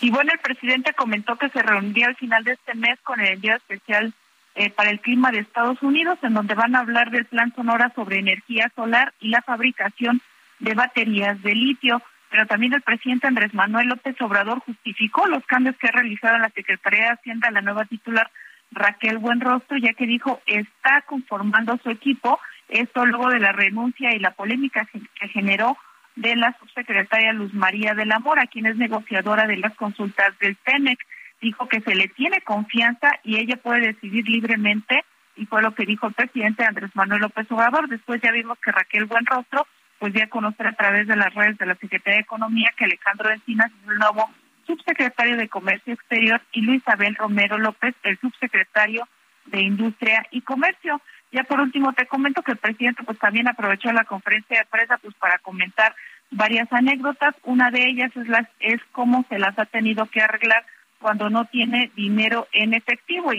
Y 0.00 0.10
bueno, 0.10 0.32
el 0.32 0.38
presidente 0.38 0.94
comentó 0.94 1.36
que 1.36 1.50
se 1.50 1.60
reuniría 1.60 2.06
al 2.06 2.16
final 2.16 2.42
de 2.44 2.52
este 2.52 2.74
mes 2.74 2.98
con 3.02 3.20
el 3.20 3.34
enviado 3.34 3.58
especial 3.58 4.14
eh, 4.54 4.70
para 4.70 4.90
el 4.90 5.00
clima 5.00 5.30
de 5.30 5.38
Estados 5.38 5.82
Unidos, 5.82 6.18
en 6.22 6.34
donde 6.34 6.54
van 6.54 6.74
a 6.74 6.80
hablar 6.80 7.10
del 7.10 7.24
plan 7.26 7.52
Sonora 7.54 7.92
sobre 7.94 8.18
energía 8.18 8.70
solar 8.74 9.12
y 9.20 9.28
la 9.28 9.42
fabricación 9.42 10.20
de 10.58 10.74
baterías 10.74 11.40
de 11.42 11.54
litio. 11.54 12.02
Pero 12.30 12.46
también 12.46 12.72
el 12.72 12.82
presidente 12.82 13.26
Andrés 13.26 13.54
Manuel 13.54 13.88
López 13.88 14.20
Obrador 14.20 14.60
justificó 14.60 15.26
los 15.26 15.44
cambios 15.46 15.76
que 15.76 15.88
ha 15.88 15.92
realizado 15.92 16.38
la 16.38 16.50
Secretaría 16.50 17.02
de 17.02 17.12
Hacienda, 17.12 17.50
la 17.50 17.62
nueva 17.62 17.84
titular 17.86 18.30
Raquel 18.70 19.18
Buenrostro, 19.18 19.76
ya 19.78 19.94
que 19.94 20.06
dijo 20.06 20.40
está 20.46 21.02
conformando 21.02 21.76
su 21.82 21.90
equipo, 21.90 22.38
esto 22.68 23.04
luego 23.04 23.30
de 23.30 23.40
la 23.40 23.52
renuncia 23.52 24.14
y 24.14 24.20
la 24.20 24.30
polémica 24.30 24.86
que 24.86 25.28
generó 25.28 25.76
de 26.16 26.36
la 26.36 26.56
subsecretaria 26.58 27.32
Luz 27.32 27.52
María 27.54 27.94
de 27.94 28.06
la 28.06 28.18
Mora, 28.18 28.46
quien 28.46 28.66
es 28.66 28.76
negociadora 28.76 29.46
de 29.46 29.56
las 29.56 29.74
consultas 29.74 30.38
del 30.38 30.56
TEMEC 30.56 30.98
dijo 31.40 31.68
que 31.68 31.80
se 31.80 31.94
le 31.94 32.08
tiene 32.08 32.40
confianza 32.42 33.12
y 33.24 33.38
ella 33.38 33.56
puede 33.56 33.88
decidir 33.88 34.28
libremente 34.28 35.04
y 35.36 35.46
fue 35.46 35.62
lo 35.62 35.74
que 35.74 35.86
dijo 35.86 36.06
el 36.06 36.14
presidente 36.14 36.64
Andrés 36.64 36.90
Manuel 36.94 37.22
López 37.22 37.50
Obrador. 37.50 37.88
Después 37.88 38.20
ya 38.22 38.30
vimos 38.30 38.58
que 38.58 38.72
Raquel 38.72 39.06
Buenrostro 39.06 39.66
pues 39.98 40.14
ya 40.14 40.28
conocer 40.28 40.66
a 40.66 40.72
través 40.72 41.06
de 41.06 41.16
las 41.16 41.32
redes 41.34 41.58
de 41.58 41.66
la 41.66 41.74
Secretaría 41.76 42.16
de 42.16 42.22
Economía 42.22 42.72
que 42.76 42.84
Alejandro 42.84 43.30
Encinas 43.30 43.70
es 43.70 43.88
el 43.90 43.98
nuevo 43.98 44.30
subsecretario 44.66 45.36
de 45.36 45.48
Comercio 45.48 45.92
Exterior 45.92 46.40
y 46.52 46.62
Luis 46.62 46.82
Abel 46.86 47.14
Romero 47.16 47.58
López 47.58 47.94
el 48.02 48.18
subsecretario 48.18 49.06
de 49.46 49.60
Industria 49.60 50.26
y 50.30 50.40
Comercio. 50.42 51.00
Ya 51.32 51.44
por 51.44 51.60
último 51.60 51.92
te 51.92 52.06
comento 52.06 52.42
que 52.42 52.52
el 52.52 52.58
presidente 52.58 53.02
pues 53.04 53.18
también 53.18 53.48
aprovechó 53.48 53.92
la 53.92 54.04
conferencia 54.04 54.58
de 54.58 54.66
prensa 54.66 54.98
pues 54.98 55.14
para 55.16 55.38
comentar 55.38 55.94
varias 56.30 56.72
anécdotas. 56.72 57.34
Una 57.44 57.70
de 57.70 57.86
ellas 57.86 58.10
es 58.16 58.28
las 58.28 58.46
es 58.58 58.80
cómo 58.92 59.24
se 59.28 59.38
las 59.38 59.58
ha 59.58 59.66
tenido 59.66 60.06
que 60.06 60.20
arreglar 60.20 60.64
cuando 61.00 61.30
no 61.30 61.46
tiene 61.46 61.90
dinero 61.96 62.46
en 62.52 62.74
efectivo. 62.74 63.32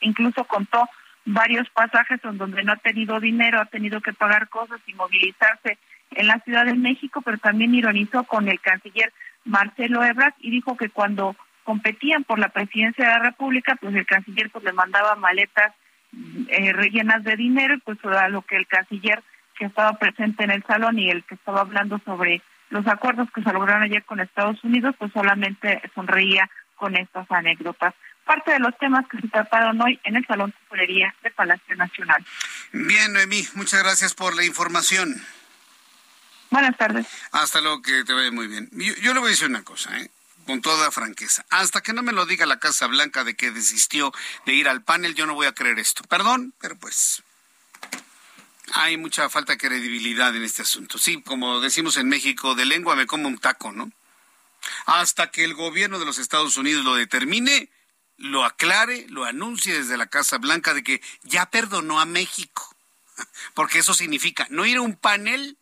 Incluso 0.00 0.44
contó 0.44 0.88
varios 1.24 1.68
pasajes 1.70 2.20
en 2.24 2.38
donde 2.38 2.62
no 2.62 2.72
ha 2.72 2.76
tenido 2.76 3.20
dinero, 3.20 3.60
ha 3.60 3.66
tenido 3.66 4.00
que 4.00 4.12
pagar 4.12 4.48
cosas 4.48 4.80
y 4.86 4.94
movilizarse 4.94 5.78
en 6.12 6.26
la 6.26 6.40
Ciudad 6.40 6.64
de 6.64 6.74
México, 6.74 7.20
pero 7.22 7.36
también 7.38 7.74
ironizó 7.74 8.24
con 8.24 8.48
el 8.48 8.60
canciller 8.60 9.12
Marcelo 9.44 10.02
Ebrard 10.04 10.34
y 10.38 10.50
dijo 10.50 10.76
que 10.76 10.88
cuando 10.88 11.36
competían 11.64 12.24
por 12.24 12.38
la 12.38 12.48
presidencia 12.48 13.04
de 13.04 13.10
la 13.10 13.18
República, 13.18 13.76
pues 13.76 13.94
el 13.94 14.06
canciller 14.06 14.48
pues 14.50 14.64
le 14.64 14.72
mandaba 14.72 15.16
maletas 15.16 15.74
eh, 16.48 16.72
rellenas 16.72 17.22
de 17.24 17.36
dinero, 17.36 17.76
pues 17.84 17.98
a 18.04 18.28
lo 18.28 18.40
que 18.42 18.56
el 18.56 18.66
canciller 18.66 19.22
que 19.58 19.66
estaba 19.66 19.92
presente 19.98 20.44
en 20.44 20.50
el 20.50 20.62
salón 20.64 20.98
y 20.98 21.10
el 21.10 21.24
que 21.24 21.34
estaba 21.34 21.60
hablando 21.60 22.00
sobre 22.06 22.40
los 22.70 22.86
acuerdos 22.86 23.30
que 23.32 23.42
se 23.42 23.52
lograron 23.52 23.82
ayer 23.82 24.04
con 24.04 24.20
Estados 24.20 24.62
Unidos, 24.64 24.94
pues 24.98 25.12
solamente 25.12 25.82
sonreía 25.94 26.48
con 26.78 26.96
estas 26.96 27.30
anécdotas. 27.30 27.94
Parte 28.24 28.52
de 28.52 28.58
los 28.58 28.76
temas 28.78 29.06
que 29.08 29.18
se 29.20 29.28
trataron 29.28 29.80
hoy 29.80 29.98
en 30.04 30.16
el 30.16 30.26
Salón 30.26 30.50
de 30.50 30.68
Fulería 30.68 31.14
de 31.22 31.30
Palacio 31.30 31.76
Nacional. 31.76 32.24
Bien, 32.72 33.12
Noemí, 33.12 33.46
muchas 33.54 33.82
gracias 33.82 34.14
por 34.14 34.34
la 34.34 34.44
información. 34.44 35.22
Buenas 36.50 36.76
tardes. 36.76 37.06
Hasta 37.32 37.60
luego, 37.60 37.82
que 37.82 38.04
te 38.04 38.12
vaya 38.12 38.30
muy 38.30 38.46
bien. 38.46 38.70
Yo, 38.72 39.12
le 39.12 39.20
voy 39.20 39.28
a 39.28 39.30
decir 39.30 39.48
una 39.48 39.62
cosa, 39.62 39.98
¿eh? 39.98 40.10
con 40.46 40.62
toda 40.62 40.90
franqueza. 40.90 41.44
Hasta 41.50 41.82
que 41.82 41.92
no 41.92 42.02
me 42.02 42.12
lo 42.12 42.24
diga 42.24 42.46
la 42.46 42.58
Casa 42.58 42.86
Blanca 42.86 43.22
de 43.22 43.34
que 43.34 43.50
desistió 43.50 44.12
de 44.46 44.54
ir 44.54 44.68
al 44.68 44.82
panel, 44.82 45.14
yo 45.14 45.26
no 45.26 45.34
voy 45.34 45.46
a 45.46 45.52
creer 45.52 45.78
esto. 45.78 46.04
Perdón, 46.04 46.54
pero 46.58 46.74
pues 46.76 47.22
hay 48.72 48.96
mucha 48.96 49.28
falta 49.28 49.52
de 49.52 49.58
credibilidad 49.58 50.34
en 50.34 50.42
este 50.42 50.62
asunto. 50.62 50.98
Sí, 50.98 51.20
como 51.22 51.60
decimos 51.60 51.98
en 51.98 52.08
México, 52.08 52.54
de 52.54 52.64
lengua 52.64 52.96
me 52.96 53.06
como 53.06 53.28
un 53.28 53.38
taco, 53.38 53.72
¿no? 53.72 53.90
Hasta 54.86 55.30
que 55.30 55.44
el 55.44 55.54
gobierno 55.54 55.98
de 55.98 56.04
los 56.04 56.18
Estados 56.18 56.56
Unidos 56.56 56.84
lo 56.84 56.94
determine, 56.94 57.70
lo 58.16 58.44
aclare, 58.44 59.06
lo 59.08 59.24
anuncie 59.24 59.74
desde 59.74 59.96
la 59.96 60.06
Casa 60.06 60.38
Blanca 60.38 60.74
de 60.74 60.82
que 60.82 61.02
ya 61.22 61.50
perdonó 61.50 62.00
a 62.00 62.04
México. 62.04 62.74
Porque 63.54 63.78
eso 63.78 63.94
significa 63.94 64.46
no 64.50 64.66
ir 64.66 64.78
a 64.78 64.82
un 64.82 64.96
panel, 64.96 65.58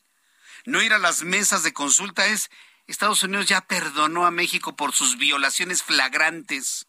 no 0.64 0.82
ir 0.82 0.92
a 0.92 0.98
las 0.98 1.22
mesas 1.22 1.62
de 1.62 1.72
consulta, 1.72 2.26
es 2.26 2.50
Estados 2.86 3.22
Unidos 3.22 3.46
ya 3.46 3.60
perdonó 3.62 4.26
a 4.26 4.30
México 4.30 4.76
por 4.76 4.92
sus 4.92 5.18
violaciones 5.18 5.82
flagrantes 5.82 6.86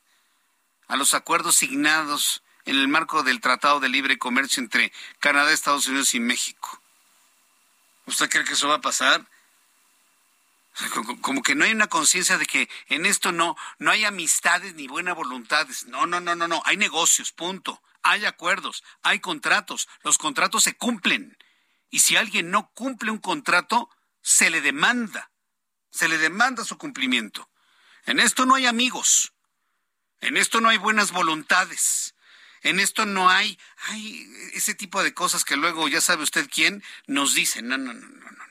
a 0.88 0.95
los 0.95 1.13
acuerdos 1.13 1.56
signados 1.56 2.43
en 2.65 2.75
el 2.75 2.88
marco 2.88 3.23
del 3.23 3.41
Tratado 3.41 3.80
de 3.80 3.89
Libre 3.89 4.17
Comercio 4.17 4.62
entre 4.62 4.91
Canadá, 5.19 5.51
Estados 5.51 5.88
Unidos 5.88 6.13
y 6.13 6.19
México. 6.19 6.82
¿Usted 8.06 8.30
cree 8.30 8.45
que 8.45 8.53
eso 8.53 8.67
va 8.67 8.75
a 8.75 8.82
pasar? 8.82 9.25
Como 11.21 11.41
que 11.41 11.55
no 11.55 11.65
hay 11.65 11.71
una 11.71 11.87
conciencia 11.87 12.37
de 12.37 12.45
que 12.45 12.69
en 12.87 13.05
esto 13.05 13.31
no, 13.31 13.55
no 13.79 13.91
hay 13.91 14.05
amistades 14.05 14.75
ni 14.75 14.87
buenas 14.87 15.15
voluntades. 15.15 15.85
No, 15.87 16.05
no, 16.05 16.19
no, 16.19 16.35
no, 16.35 16.47
no. 16.47 16.61
Hay 16.65 16.77
negocios, 16.77 17.31
punto. 17.31 17.81
Hay 18.03 18.25
acuerdos, 18.25 18.83
hay 19.01 19.19
contratos. 19.19 19.89
Los 20.03 20.17
contratos 20.17 20.63
se 20.63 20.77
cumplen. 20.77 21.37
Y 21.89 21.99
si 21.99 22.15
alguien 22.15 22.51
no 22.51 22.71
cumple 22.73 23.11
un 23.11 23.17
contrato, 23.17 23.89
se 24.21 24.49
le 24.49 24.61
demanda. 24.61 25.31
Se 25.89 26.07
le 26.07 26.17
demanda 26.17 26.63
su 26.63 26.77
cumplimiento. 26.77 27.49
En 28.05 28.19
esto 28.19 28.45
no 28.45 28.55
hay 28.55 28.65
amigos. 28.65 29.33
En 30.21 30.37
esto 30.37 30.61
no 30.61 30.69
hay 30.69 30.77
buenas 30.77 31.11
voluntades. 31.11 32.15
En 32.61 32.79
esto 32.79 33.05
no 33.05 33.29
hay, 33.29 33.59
hay 33.87 34.25
ese 34.53 34.73
tipo 34.73 35.03
de 35.03 35.13
cosas 35.13 35.43
que 35.43 35.57
luego 35.57 35.87
ya 35.87 36.01
sabe 36.01 36.23
usted 36.23 36.49
quién 36.49 36.83
nos 37.07 37.33
dice. 37.33 37.61
No, 37.61 37.77
no, 37.77 37.93
no, 37.93 38.07
no, 38.07 38.31
no. 38.31 38.46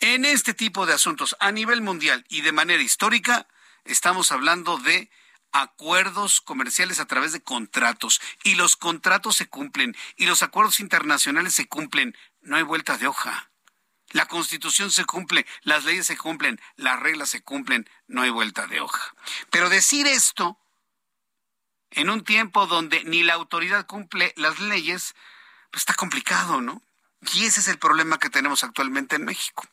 En 0.00 0.24
este 0.24 0.54
tipo 0.54 0.86
de 0.86 0.92
asuntos 0.94 1.36
a 1.40 1.50
nivel 1.50 1.82
mundial 1.82 2.24
y 2.28 2.42
de 2.42 2.52
manera 2.52 2.82
histórica, 2.82 3.48
estamos 3.84 4.30
hablando 4.30 4.78
de 4.78 5.10
acuerdos 5.50 6.40
comerciales 6.40 7.00
a 7.00 7.06
través 7.06 7.32
de 7.32 7.42
contratos 7.42 8.20
y 8.44 8.54
los 8.54 8.76
contratos 8.76 9.34
se 9.36 9.48
cumplen 9.48 9.96
y 10.16 10.26
los 10.26 10.44
acuerdos 10.44 10.78
internacionales 10.78 11.54
se 11.54 11.66
cumplen. 11.66 12.16
No 12.42 12.56
hay 12.56 12.62
vuelta 12.62 12.96
de 12.96 13.08
hoja. 13.08 13.50
La 14.10 14.26
constitución 14.26 14.92
se 14.92 15.04
cumple, 15.04 15.46
las 15.62 15.84
leyes 15.84 16.06
se 16.06 16.16
cumplen, 16.16 16.60
las 16.76 17.00
reglas 17.00 17.30
se 17.30 17.42
cumplen, 17.42 17.90
no 18.06 18.22
hay 18.22 18.30
vuelta 18.30 18.68
de 18.68 18.80
hoja. 18.80 19.14
Pero 19.50 19.68
decir 19.68 20.06
esto 20.06 20.60
en 21.90 22.08
un 22.08 22.22
tiempo 22.22 22.66
donde 22.66 23.02
ni 23.04 23.24
la 23.24 23.34
autoridad 23.34 23.86
cumple 23.86 24.32
las 24.36 24.60
leyes, 24.60 25.16
pues 25.72 25.82
está 25.82 25.94
complicado, 25.94 26.60
¿no? 26.60 26.82
Y 27.34 27.44
ese 27.44 27.60
es 27.60 27.68
el 27.68 27.78
problema 27.78 28.18
que 28.18 28.30
tenemos 28.30 28.62
actualmente 28.62 29.16
en 29.16 29.24
México. 29.24 29.66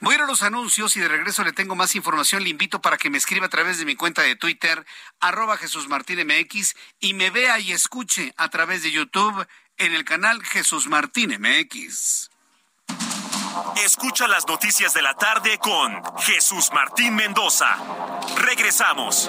Voy 0.00 0.14
a 0.14 0.18
ir 0.18 0.22
a 0.22 0.26
los 0.26 0.42
anuncios 0.42 0.96
y 0.96 1.00
de 1.00 1.08
regreso 1.08 1.44
le 1.44 1.52
tengo 1.52 1.74
más 1.74 1.94
información. 1.94 2.42
Le 2.42 2.50
invito 2.50 2.80
para 2.80 2.96
que 2.96 3.10
me 3.10 3.18
escriba 3.18 3.46
a 3.46 3.50
través 3.50 3.78
de 3.78 3.84
mi 3.84 3.94
cuenta 3.94 4.22
de 4.22 4.36
Twitter, 4.36 4.86
arroba 5.20 5.56
Jesús 5.58 5.88
Martín 5.88 6.26
MX, 6.26 6.74
y 7.00 7.14
me 7.14 7.30
vea 7.30 7.58
y 7.58 7.72
escuche 7.72 8.32
a 8.36 8.48
través 8.48 8.82
de 8.82 8.90
YouTube 8.90 9.46
en 9.76 9.94
el 9.94 10.04
canal 10.04 10.42
Jesús 10.44 10.88
Martín 10.88 11.36
MX. 11.38 12.30
Escucha 13.84 14.26
las 14.26 14.46
noticias 14.46 14.94
de 14.94 15.02
la 15.02 15.14
tarde 15.14 15.58
con 15.58 16.02
Jesús 16.20 16.70
Martín 16.72 17.14
Mendoza. 17.14 17.76
Regresamos. 18.36 19.28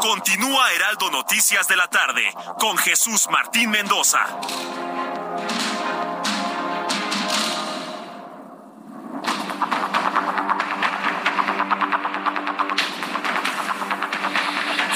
Continúa 0.00 0.72
Heraldo 0.72 1.10
Noticias 1.10 1.68
de 1.68 1.76
la 1.76 1.86
tarde 1.88 2.32
con 2.58 2.78
Jesús 2.78 3.28
Martín 3.30 3.70
Mendoza. 3.70 4.26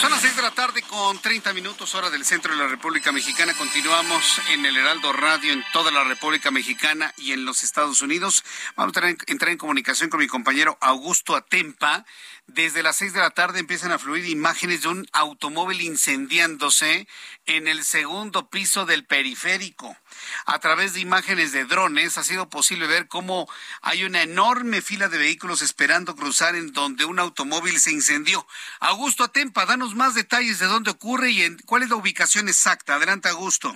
Son 0.00 0.10
las 0.10 0.22
seis 0.22 0.36
de 0.36 0.42
la 0.42 0.50
tarde 0.52 0.82
con 0.82 1.18
30 1.18 1.52
minutos 1.52 1.94
hora 1.94 2.08
del 2.08 2.24
centro 2.24 2.52
de 2.52 2.58
la 2.58 2.68
República 2.68 3.12
Mexicana. 3.12 3.52
Continuamos 3.58 4.40
en 4.52 4.64
el 4.64 4.74
Heraldo 4.74 5.12
Radio 5.12 5.52
en 5.52 5.62
toda 5.74 5.90
la 5.90 6.04
República 6.04 6.50
Mexicana 6.50 7.12
y 7.18 7.32
en 7.32 7.44
los 7.44 7.62
Estados 7.62 8.00
Unidos. 8.00 8.42
Vamos 8.74 8.96
a 8.96 9.08
entrar 9.26 9.50
en 9.50 9.58
comunicación 9.58 10.08
con 10.08 10.20
mi 10.20 10.28
compañero 10.28 10.78
Augusto 10.80 11.36
Atempa 11.36 12.06
desde 12.46 12.83
las 12.83 12.96
seis 12.96 13.12
de 13.14 13.20
la 13.20 13.30
tarde 13.30 13.59
empiezan 13.59 13.90
a 13.90 13.98
fluir 13.98 14.26
imágenes 14.26 14.83
de 14.83 14.88
un 14.88 15.07
automóvil 15.12 15.80
incendiándose 15.80 17.09
en 17.46 17.66
el 17.66 17.83
segundo 17.85 18.50
piso 18.50 18.87
del 18.87 19.04
periférico. 19.04 19.96
A 20.46 20.59
través 20.59 20.94
de 20.94 21.00
imágenes 21.00 21.52
de 21.52 21.64
drones 21.64 22.18
ha 22.18 22.22
sido 22.22 22.48
posible 22.48 22.87
ver 22.87 23.09
cómo 23.09 23.48
hay 23.83 24.04
una 24.04 24.22
enorme 24.22 24.83
fila 24.83 25.09
de 25.09 25.18
vehículos 25.18 25.62
esperando 25.62 26.14
cruzar 26.14 26.54
en 26.54 26.72
donde 26.72 27.04
un 27.07 27.18
automóvil 27.18 27.78
se 27.78 27.92
incendió. 27.92 28.46
Augusto 28.78 29.24
Atempa, 29.24 29.66
danos 29.66 29.94
más 29.94 30.14
detalles 30.14 30.59
de 30.59 30.66
dónde 30.66 30.90
ocurre 30.90 31.30
y 31.30 31.42
en, 31.42 31.59
cuál 31.66 31.83
es 31.83 31.90
la 31.90 31.96
ubicación 31.96 32.48
exacta. 32.48 32.96
Adelante, 32.96 33.28
Augusto. 33.30 33.74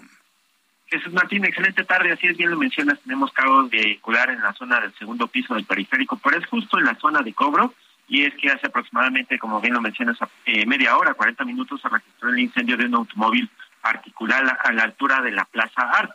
Jesús 0.86 1.12
Martín, 1.12 1.44
excelente 1.44 1.84
tarde, 1.84 2.12
así 2.12 2.26
es 2.26 2.36
bien 2.36 2.50
lo 2.50 2.56
mencionas, 2.56 2.98
tenemos 3.00 3.30
cargos 3.32 3.68
vehicular 3.68 4.30
en 4.30 4.40
la 4.40 4.54
zona 4.54 4.80
del 4.80 4.94
segundo 4.94 5.26
piso 5.26 5.54
del 5.54 5.66
periférico, 5.66 6.18
pero 6.22 6.38
es 6.38 6.46
justo 6.46 6.78
en 6.78 6.86
la 6.86 6.94
zona 6.94 7.20
de 7.20 7.34
cobro 7.34 7.74
y 8.08 8.24
es 8.24 8.34
que 8.34 8.50
hace 8.50 8.66
aproximadamente, 8.66 9.38
como 9.38 9.60
bien 9.60 9.74
lo 9.74 9.82
mencionas, 9.82 10.16
eh, 10.46 10.64
media 10.64 10.96
hora, 10.96 11.14
40 11.14 11.44
minutos, 11.44 11.80
se 11.80 11.88
registró 11.88 12.30
el 12.30 12.38
incendio 12.38 12.76
de 12.76 12.86
un 12.86 12.94
automóvil 12.94 13.48
particular 13.82 14.58
a 14.64 14.72
la 14.72 14.84
altura 14.84 15.20
de 15.20 15.30
la 15.30 15.44
Plaza 15.44 15.82
Art. 15.82 16.12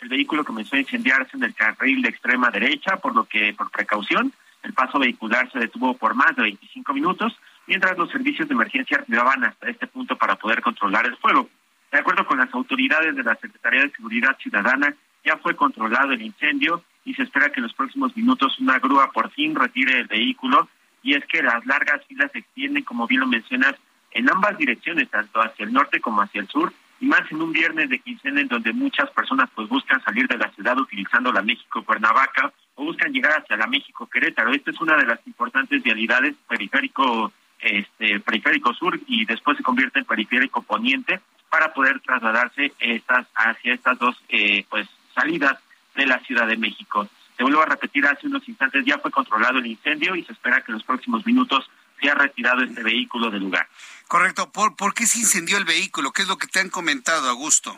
El 0.00 0.08
vehículo 0.08 0.44
comenzó 0.44 0.76
a 0.76 0.80
incendiarse 0.80 1.36
en 1.36 1.44
el 1.44 1.54
carril 1.54 2.02
de 2.02 2.08
extrema 2.08 2.50
derecha, 2.50 2.96
por 2.96 3.14
lo 3.14 3.24
que, 3.24 3.54
por 3.54 3.70
precaución, 3.70 4.32
el 4.64 4.72
paso 4.72 4.98
vehicular 4.98 5.50
se 5.52 5.60
detuvo 5.60 5.96
por 5.96 6.14
más 6.14 6.34
de 6.34 6.42
25 6.42 6.92
minutos, 6.92 7.38
mientras 7.66 7.96
los 7.96 8.10
servicios 8.10 8.48
de 8.48 8.54
emergencia 8.54 8.98
arribaban 8.98 9.44
hasta 9.44 9.70
este 9.70 9.86
punto 9.86 10.16
para 10.16 10.34
poder 10.34 10.60
controlar 10.60 11.06
el 11.06 11.16
fuego. 11.16 11.48
De 11.92 11.98
acuerdo 11.98 12.26
con 12.26 12.38
las 12.38 12.52
autoridades 12.52 13.14
de 13.14 13.22
la 13.22 13.36
Secretaría 13.36 13.82
de 13.82 13.90
Seguridad 13.90 14.36
Ciudadana, 14.38 14.94
ya 15.24 15.36
fue 15.38 15.54
controlado 15.54 16.12
el 16.12 16.22
incendio 16.22 16.82
y 17.04 17.14
se 17.14 17.22
espera 17.22 17.50
que 17.50 17.60
en 17.60 17.64
los 17.64 17.74
próximos 17.74 18.16
minutos 18.16 18.58
una 18.58 18.80
grúa 18.80 19.10
por 19.12 19.30
fin 19.30 19.54
retire 19.54 20.00
el 20.00 20.08
vehículo 20.08 20.68
y 21.06 21.14
es 21.14 21.24
que 21.26 21.40
las 21.40 21.64
largas 21.66 22.04
filas 22.06 22.32
se 22.32 22.40
extienden, 22.40 22.82
como 22.82 23.06
bien 23.06 23.20
lo 23.20 23.28
mencionas, 23.28 23.76
en 24.10 24.28
ambas 24.28 24.58
direcciones, 24.58 25.08
tanto 25.08 25.40
hacia 25.40 25.64
el 25.64 25.72
norte 25.72 26.00
como 26.00 26.20
hacia 26.20 26.40
el 26.40 26.48
sur, 26.48 26.72
y 26.98 27.06
más 27.06 27.30
en 27.30 27.40
un 27.40 27.52
viernes 27.52 27.88
de 27.88 28.00
quincena 28.00 28.40
en 28.40 28.48
donde 28.48 28.72
muchas 28.72 29.08
personas 29.10 29.48
pues 29.54 29.68
buscan 29.68 30.02
salir 30.02 30.26
de 30.26 30.36
la 30.36 30.50
ciudad 30.50 30.76
utilizando 30.76 31.30
la 31.30 31.42
México 31.42 31.84
Cuernavaca 31.84 32.52
o 32.74 32.86
buscan 32.86 33.12
llegar 33.12 33.40
hacia 33.40 33.56
la 33.56 33.68
México 33.68 34.08
Querétaro. 34.08 34.52
Esta 34.52 34.72
es 34.72 34.80
una 34.80 34.96
de 34.96 35.06
las 35.06 35.24
importantes 35.28 35.80
vialidades 35.80 36.34
periférico 36.48 37.32
este 37.60 38.18
periférico 38.20 38.74
sur 38.74 38.98
y 39.06 39.24
después 39.26 39.56
se 39.56 39.62
convierte 39.62 40.00
en 40.00 40.06
periférico 40.06 40.62
poniente 40.62 41.20
para 41.48 41.72
poder 41.72 42.00
trasladarse 42.00 42.72
estas 42.80 43.28
hacia 43.34 43.74
estas 43.74 43.96
dos 43.98 44.16
eh, 44.28 44.64
pues 44.68 44.88
salidas 45.14 45.56
de 45.94 46.06
la 46.06 46.18
Ciudad 46.20 46.48
de 46.48 46.56
México. 46.56 47.08
Te 47.36 47.42
vuelvo 47.42 47.62
a 47.62 47.66
repetir, 47.66 48.06
hace 48.06 48.26
unos 48.26 48.48
instantes 48.48 48.84
ya 48.84 48.98
fue 48.98 49.10
controlado 49.10 49.58
el 49.58 49.66
incendio 49.66 50.14
y 50.16 50.24
se 50.24 50.32
espera 50.32 50.62
que 50.62 50.72
en 50.72 50.74
los 50.74 50.84
próximos 50.84 51.24
minutos 51.26 51.68
sea 52.00 52.14
retirado 52.14 52.62
este 52.62 52.82
vehículo 52.82 53.30
del 53.30 53.42
lugar. 53.42 53.68
Correcto. 54.08 54.50
¿Por, 54.50 54.76
¿Por 54.76 54.94
qué 54.94 55.06
se 55.06 55.18
incendió 55.18 55.56
el 55.56 55.64
vehículo? 55.64 56.12
¿Qué 56.12 56.22
es 56.22 56.28
lo 56.28 56.38
que 56.38 56.46
te 56.46 56.60
han 56.60 56.70
comentado, 56.70 57.28
Augusto? 57.28 57.76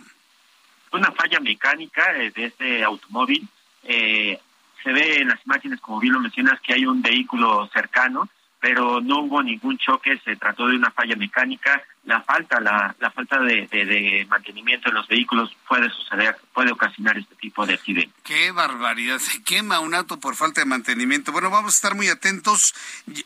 Una 0.93 1.13
falla 1.13 1.41
mecánica 1.41 2.17
eh, 2.17 2.31
de 2.35 2.47
este 2.47 2.85
automóvil. 2.85 3.49
Eh, 3.85 4.39
se 4.83 4.93
ve 4.93 5.21
en 5.21 5.29
las 5.29 5.45
imágenes, 5.45 5.81
como 5.81 6.01
bien 6.01 6.15
lo 6.15 6.21
mencionas, 6.21 6.61
que 6.61 6.75
hay 6.75 6.87
un 6.87 7.03
vehículo 7.03 7.69
cercano 7.73 8.29
pero 8.61 9.01
no 9.01 9.21
hubo 9.21 9.43
ningún 9.43 9.79
choque, 9.79 10.21
se 10.25 10.37
trató 10.37 10.67
de 10.67 10.77
una 10.77 10.91
falla 10.91 11.17
mecánica. 11.17 11.83
La 12.09 12.23
falta, 12.23 12.59
la, 12.59 12.97
la 13.01 13.11
falta 13.11 13.39
de, 13.39 13.67
de, 13.67 14.27
mantenimiento 14.31 14.89
de 14.89 14.95
los 14.95 15.07
vehículos 15.07 15.55
puede 15.69 15.91
suceder, 15.91 16.39
puede 16.55 16.73
ocasionar 16.73 17.19
este 17.19 17.35
tipo 17.35 17.67
de 17.67 17.75
accidente. 17.75 18.15
Qué 18.25 18.51
barbaridad, 18.51 19.19
se 19.19 19.43
quema 19.43 19.81
un 19.81 19.93
auto 19.93 20.19
por 20.19 20.35
falta 20.35 20.63
de 20.63 20.65
mantenimiento. 20.65 21.33
Bueno, 21.33 21.51
vamos 21.51 21.75
a 21.75 21.77
estar 21.77 21.95
muy 21.95 22.09
atentos. 22.09 22.75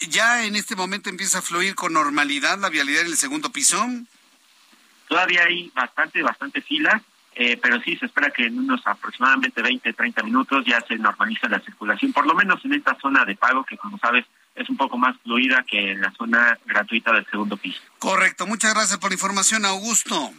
¿Ya 0.09 0.45
en 0.45 0.57
este 0.57 0.75
momento 0.75 1.11
empieza 1.11 1.39
a 1.39 1.43
fluir 1.43 1.77
con 1.77 1.93
normalidad 1.93 2.59
la 2.59 2.71
vialidad 2.71 3.03
en 3.03 3.07
el 3.07 3.17
segundo 3.17 3.53
piso? 3.53 3.87
Todavía 5.07 5.45
hay 5.45 5.71
bastante, 5.73 6.21
bastante 6.21 6.61
fila, 6.61 7.01
eh, 7.37 7.57
pero 7.63 7.81
sí 7.83 7.97
se 7.99 8.07
espera 8.07 8.31
que 8.31 8.47
en 8.47 8.59
unos 8.59 8.85
aproximadamente 8.85 9.63
20, 9.63 9.93
30 9.93 10.25
minutos 10.25 10.65
ya 10.67 10.81
se 10.81 10.97
normaliza 10.97 11.49
la 11.49 11.61
circulación, 11.61 12.13
por 12.13 12.27
lo 12.27 12.35
menos 12.35 12.65
en 12.65 12.75
esta 12.75 12.99
zona 13.01 13.25
de 13.25 13.37
pago 13.37 13.63
que 13.63 13.79
como 13.79 13.97
sabes 13.99 14.25
es 14.55 14.69
un 14.69 14.77
poco 14.77 14.99
más 14.99 15.17
fluida 15.23 15.65
que 15.69 15.95
la 15.95 16.13
zona 16.13 16.59
gratuita 16.67 17.13
del 17.13 17.27
segundo 17.31 17.57
piso. 17.57 17.81
Correcto. 17.99 18.47
Muchas 18.47 18.75
gracias 18.75 18.99
por 18.99 19.11
la 19.11 19.15
información, 19.15 19.65
Augusto. 19.65 20.33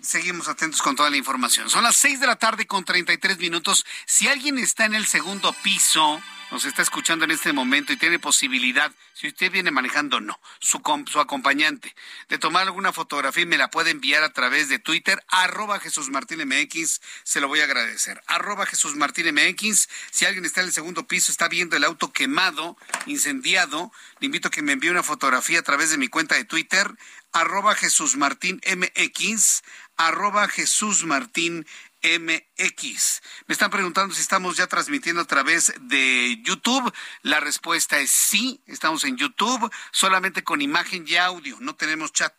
Seguimos 0.00 0.48
atentos 0.48 0.82
con 0.82 0.96
toda 0.96 1.10
la 1.10 1.16
información. 1.16 1.70
Son 1.70 1.84
las 1.84 1.96
6 1.96 2.20
de 2.20 2.26
la 2.26 2.36
tarde 2.36 2.66
con 2.66 2.84
33 2.84 3.38
minutos. 3.38 3.84
Si 4.06 4.28
alguien 4.28 4.58
está 4.58 4.84
en 4.84 4.94
el 4.94 5.06
segundo 5.06 5.54
piso, 5.62 6.20
nos 6.50 6.64
está 6.64 6.82
escuchando 6.82 7.24
en 7.24 7.30
este 7.30 7.52
momento 7.52 7.92
y 7.92 7.96
tiene 7.96 8.18
posibilidad, 8.18 8.92
si 9.14 9.28
usted 9.28 9.52
viene 9.52 9.70
manejando, 9.70 10.20
no, 10.20 10.40
su, 10.58 10.80
su 11.06 11.20
acompañante, 11.20 11.94
de 12.28 12.38
tomar 12.38 12.64
alguna 12.64 12.92
fotografía 12.92 13.44
y 13.44 13.46
me 13.46 13.58
la 13.58 13.70
puede 13.70 13.90
enviar 13.90 14.24
a 14.24 14.32
través 14.32 14.68
de 14.68 14.78
Twitter, 14.78 15.22
arroba 15.28 15.78
Jesús 15.78 16.10
Martín 16.10 16.40
MX, 16.44 17.00
se 17.22 17.40
lo 17.40 17.48
voy 17.48 17.60
a 17.60 17.64
agradecer. 17.64 18.20
Arroba 18.26 18.66
Jesús 18.66 18.96
Martín 18.96 19.32
MX, 19.32 19.88
si 20.10 20.24
alguien 20.24 20.44
está 20.44 20.60
en 20.60 20.66
el 20.66 20.72
segundo 20.72 21.06
piso, 21.06 21.30
está 21.30 21.48
viendo 21.48 21.76
el 21.76 21.84
auto 21.84 22.12
quemado, 22.12 22.76
incendiado, 23.06 23.92
le 24.18 24.26
invito 24.26 24.48
a 24.48 24.50
que 24.50 24.62
me 24.62 24.72
envíe 24.72 24.90
una 24.90 25.02
fotografía 25.02 25.60
a 25.60 25.62
través 25.62 25.90
de 25.90 25.98
mi 25.98 26.08
cuenta 26.08 26.34
de 26.34 26.44
Twitter, 26.44 26.96
arroba 27.32 27.74
Jesús 27.74 28.16
Martín 28.16 28.60
MX, 28.66 29.62
arroba 29.96 30.48
Jesús 30.48 31.04
Martín 31.04 31.66
MX. 32.02 33.22
Me 33.46 33.52
están 33.52 33.70
preguntando 33.70 34.14
si 34.14 34.22
estamos 34.22 34.56
ya 34.56 34.66
transmitiendo 34.66 35.20
a 35.20 35.26
través 35.26 35.72
de 35.80 36.40
YouTube. 36.42 36.92
La 37.22 37.40
respuesta 37.40 37.98
es 37.98 38.10
sí, 38.10 38.62
estamos 38.66 39.04
en 39.04 39.16
YouTube, 39.16 39.70
solamente 39.92 40.42
con 40.42 40.62
imagen 40.62 41.04
y 41.06 41.16
audio, 41.16 41.56
no 41.60 41.74
tenemos 41.74 42.12
chat. 42.12 42.34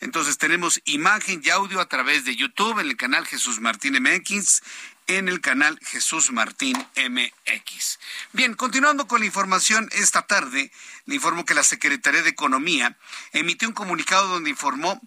Entonces 0.00 0.38
tenemos 0.38 0.80
imagen 0.84 1.40
y 1.44 1.50
audio 1.50 1.80
a 1.80 1.88
través 1.88 2.24
de 2.24 2.36
YouTube 2.36 2.80
en 2.80 2.88
el 2.88 2.96
canal 2.96 3.26
Jesús 3.26 3.60
Martín 3.60 3.94
MX, 4.02 4.62
en 5.06 5.28
el 5.28 5.40
canal 5.40 5.78
Jesús 5.82 6.32
Martín 6.32 6.76
MX. 6.96 7.98
Bien, 8.32 8.54
continuando 8.54 9.06
con 9.06 9.20
la 9.20 9.26
información 9.26 9.88
esta 9.92 10.22
tarde, 10.22 10.72
le 11.04 11.14
informo 11.14 11.44
que 11.44 11.54
la 11.54 11.62
Secretaría 11.62 12.22
de 12.22 12.30
Economía 12.30 12.96
emitió 13.32 13.68
un 13.68 13.74
comunicado 13.74 14.28
donde 14.28 14.50
informó 14.50 15.00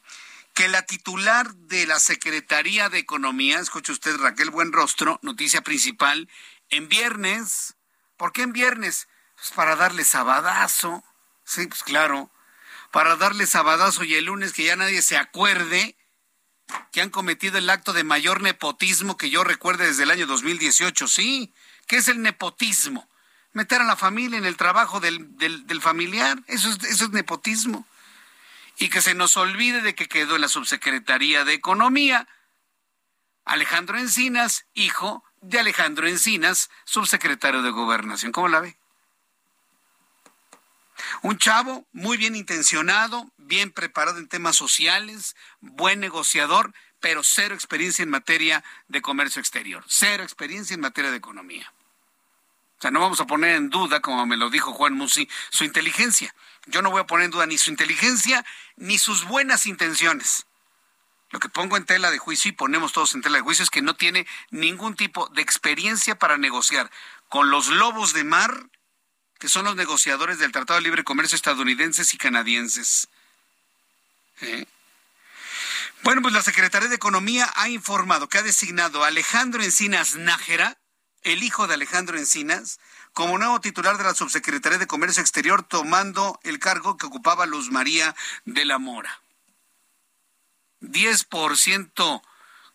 que 0.53 0.67
la 0.67 0.83
titular 0.83 1.53
de 1.53 1.85
la 1.85 1.99
Secretaría 1.99 2.89
de 2.89 2.99
Economía, 2.99 3.59
escuche 3.59 3.91
usted 3.91 4.17
Raquel 4.17 4.49
Buenrostro, 4.49 5.19
noticia 5.21 5.61
principal, 5.61 6.29
en 6.69 6.89
viernes, 6.89 7.75
¿por 8.17 8.33
qué 8.33 8.43
en 8.43 8.53
viernes? 8.53 9.07
Pues 9.35 9.51
para 9.51 9.75
darle 9.75 10.03
sabadazo, 10.03 11.03
sí, 11.43 11.67
pues 11.67 11.83
claro, 11.83 12.31
para 12.91 13.15
darle 13.15 13.45
sabadazo 13.45 14.03
y 14.03 14.15
el 14.15 14.25
lunes 14.25 14.53
que 14.53 14.63
ya 14.63 14.75
nadie 14.75 15.01
se 15.01 15.17
acuerde 15.17 15.96
que 16.91 17.01
han 17.01 17.09
cometido 17.09 17.57
el 17.57 17.69
acto 17.69 17.93
de 17.93 18.03
mayor 18.03 18.41
nepotismo 18.41 19.17
que 19.17 19.29
yo 19.29 19.43
recuerde 19.43 19.87
desde 19.87 20.03
el 20.03 20.11
año 20.11 20.27
2018, 20.27 21.07
sí, 21.07 21.53
¿qué 21.87 21.97
es 21.97 22.07
el 22.07 22.21
nepotismo? 22.21 23.07
Meter 23.53 23.81
a 23.81 23.85
la 23.85 23.95
familia 23.95 24.37
en 24.37 24.45
el 24.45 24.57
trabajo 24.57 24.99
del, 24.99 25.37
del, 25.37 25.81
familiar, 25.81 26.37
eso 26.47 26.69
es, 26.69 26.83
eso 26.83 27.05
es 27.05 27.11
nepotismo 27.11 27.87
y 28.79 28.89
que 28.89 29.01
se 29.01 29.15
nos 29.15 29.37
olvide 29.37 29.81
de 29.81 29.95
que 29.95 30.07
quedó 30.07 30.35
en 30.35 30.41
la 30.41 30.49
subsecretaría 30.49 31.43
de 31.43 31.53
Economía 31.53 32.27
Alejandro 33.43 33.97
Encinas, 33.97 34.65
hijo 34.73 35.23
de 35.41 35.59
Alejandro 35.59 36.07
Encinas, 36.07 36.69
subsecretario 36.83 37.61
de 37.61 37.71
Gobernación. 37.71 38.31
¿Cómo 38.31 38.49
la 38.49 38.59
ve? 38.59 38.77
Un 41.21 41.37
chavo 41.37 41.87
muy 41.91 42.17
bien 42.17 42.35
intencionado, 42.35 43.31
bien 43.47 43.71
preparado 43.71 44.19
en 44.19 44.27
temas 44.27 44.55
sociales, 44.55 45.35
buen 45.61 45.99
negociador, 45.99 46.73
pero 46.99 47.23
cero 47.23 47.55
experiencia 47.55 48.03
en 48.03 48.09
materia 48.09 48.63
de 48.87 49.01
comercio 49.01 49.39
exterior, 49.39 49.83
cero 49.87 50.23
experiencia 50.23 50.73
en 50.73 50.81
materia 50.81 51.11
de 51.11 51.17
economía. 51.17 51.71
O 52.77 52.81
sea, 52.81 52.91
no 52.91 52.99
vamos 52.99 53.19
a 53.19 53.25
poner 53.25 53.55
en 53.55 53.69
duda, 53.69 54.01
como 54.01 54.25
me 54.27 54.37
lo 54.37 54.51
dijo 54.51 54.71
Juan 54.71 54.93
Musi, 54.93 55.27
su 55.49 55.63
inteligencia. 55.63 56.33
Yo 56.67 56.83
no 56.83 56.91
voy 56.91 57.01
a 57.01 57.07
poner 57.07 57.25
en 57.25 57.31
duda 57.31 57.47
ni 57.47 57.57
su 57.57 57.71
inteligencia 57.71 58.45
ni 58.75 58.99
sus 58.99 59.25
buenas 59.25 59.65
intenciones. 59.65 60.45
Lo 61.31 61.39
que 61.39 61.49
pongo 61.49 61.75
en 61.75 61.85
tela 61.85 62.11
de 62.11 62.19
juicio 62.19 62.49
y 62.49 62.53
ponemos 62.53 62.93
todos 62.93 63.15
en 63.15 63.21
tela 63.21 63.37
de 63.37 63.43
juicio 63.43 63.63
es 63.63 63.69
que 63.69 63.81
no 63.81 63.95
tiene 63.95 64.27
ningún 64.51 64.95
tipo 64.95 65.27
de 65.29 65.41
experiencia 65.41 66.19
para 66.19 66.37
negociar 66.37 66.91
con 67.29 67.49
los 67.49 67.67
lobos 67.67 68.13
de 68.13 68.23
mar, 68.23 68.69
que 69.39 69.49
son 69.49 69.65
los 69.65 69.75
negociadores 69.75 70.39
del 70.39 70.51
Tratado 70.51 70.79
de 70.79 70.83
Libre 70.83 71.03
Comercio 71.03 71.35
estadounidenses 71.35 72.13
y 72.13 72.17
canadienses. 72.17 73.09
¿Eh? 74.41 74.65
Bueno, 76.03 76.21
pues 76.21 76.33
la 76.33 76.41
Secretaría 76.41 76.89
de 76.89 76.95
Economía 76.95 77.51
ha 77.55 77.69
informado 77.69 78.29
que 78.29 78.37
ha 78.37 78.43
designado 78.43 79.03
a 79.03 79.07
Alejandro 79.07 79.63
Encinas 79.63 80.15
Nájera, 80.15 80.77
el 81.23 81.43
hijo 81.43 81.67
de 81.67 81.73
Alejandro 81.73 82.17
Encinas, 82.17 82.79
como 83.13 83.37
nuevo 83.37 83.59
titular 83.61 83.97
de 83.97 84.03
la 84.03 84.13
Subsecretaría 84.13 84.77
de 84.77 84.87
Comercio 84.87 85.21
Exterior, 85.21 85.63
tomando 85.63 86.39
el 86.43 86.59
cargo 86.59 86.97
que 86.97 87.07
ocupaba 87.07 87.45
Luz 87.45 87.71
María 87.71 88.15
de 88.45 88.63
la 88.63 88.77
Mora. 88.77 89.21
10% 90.81 92.21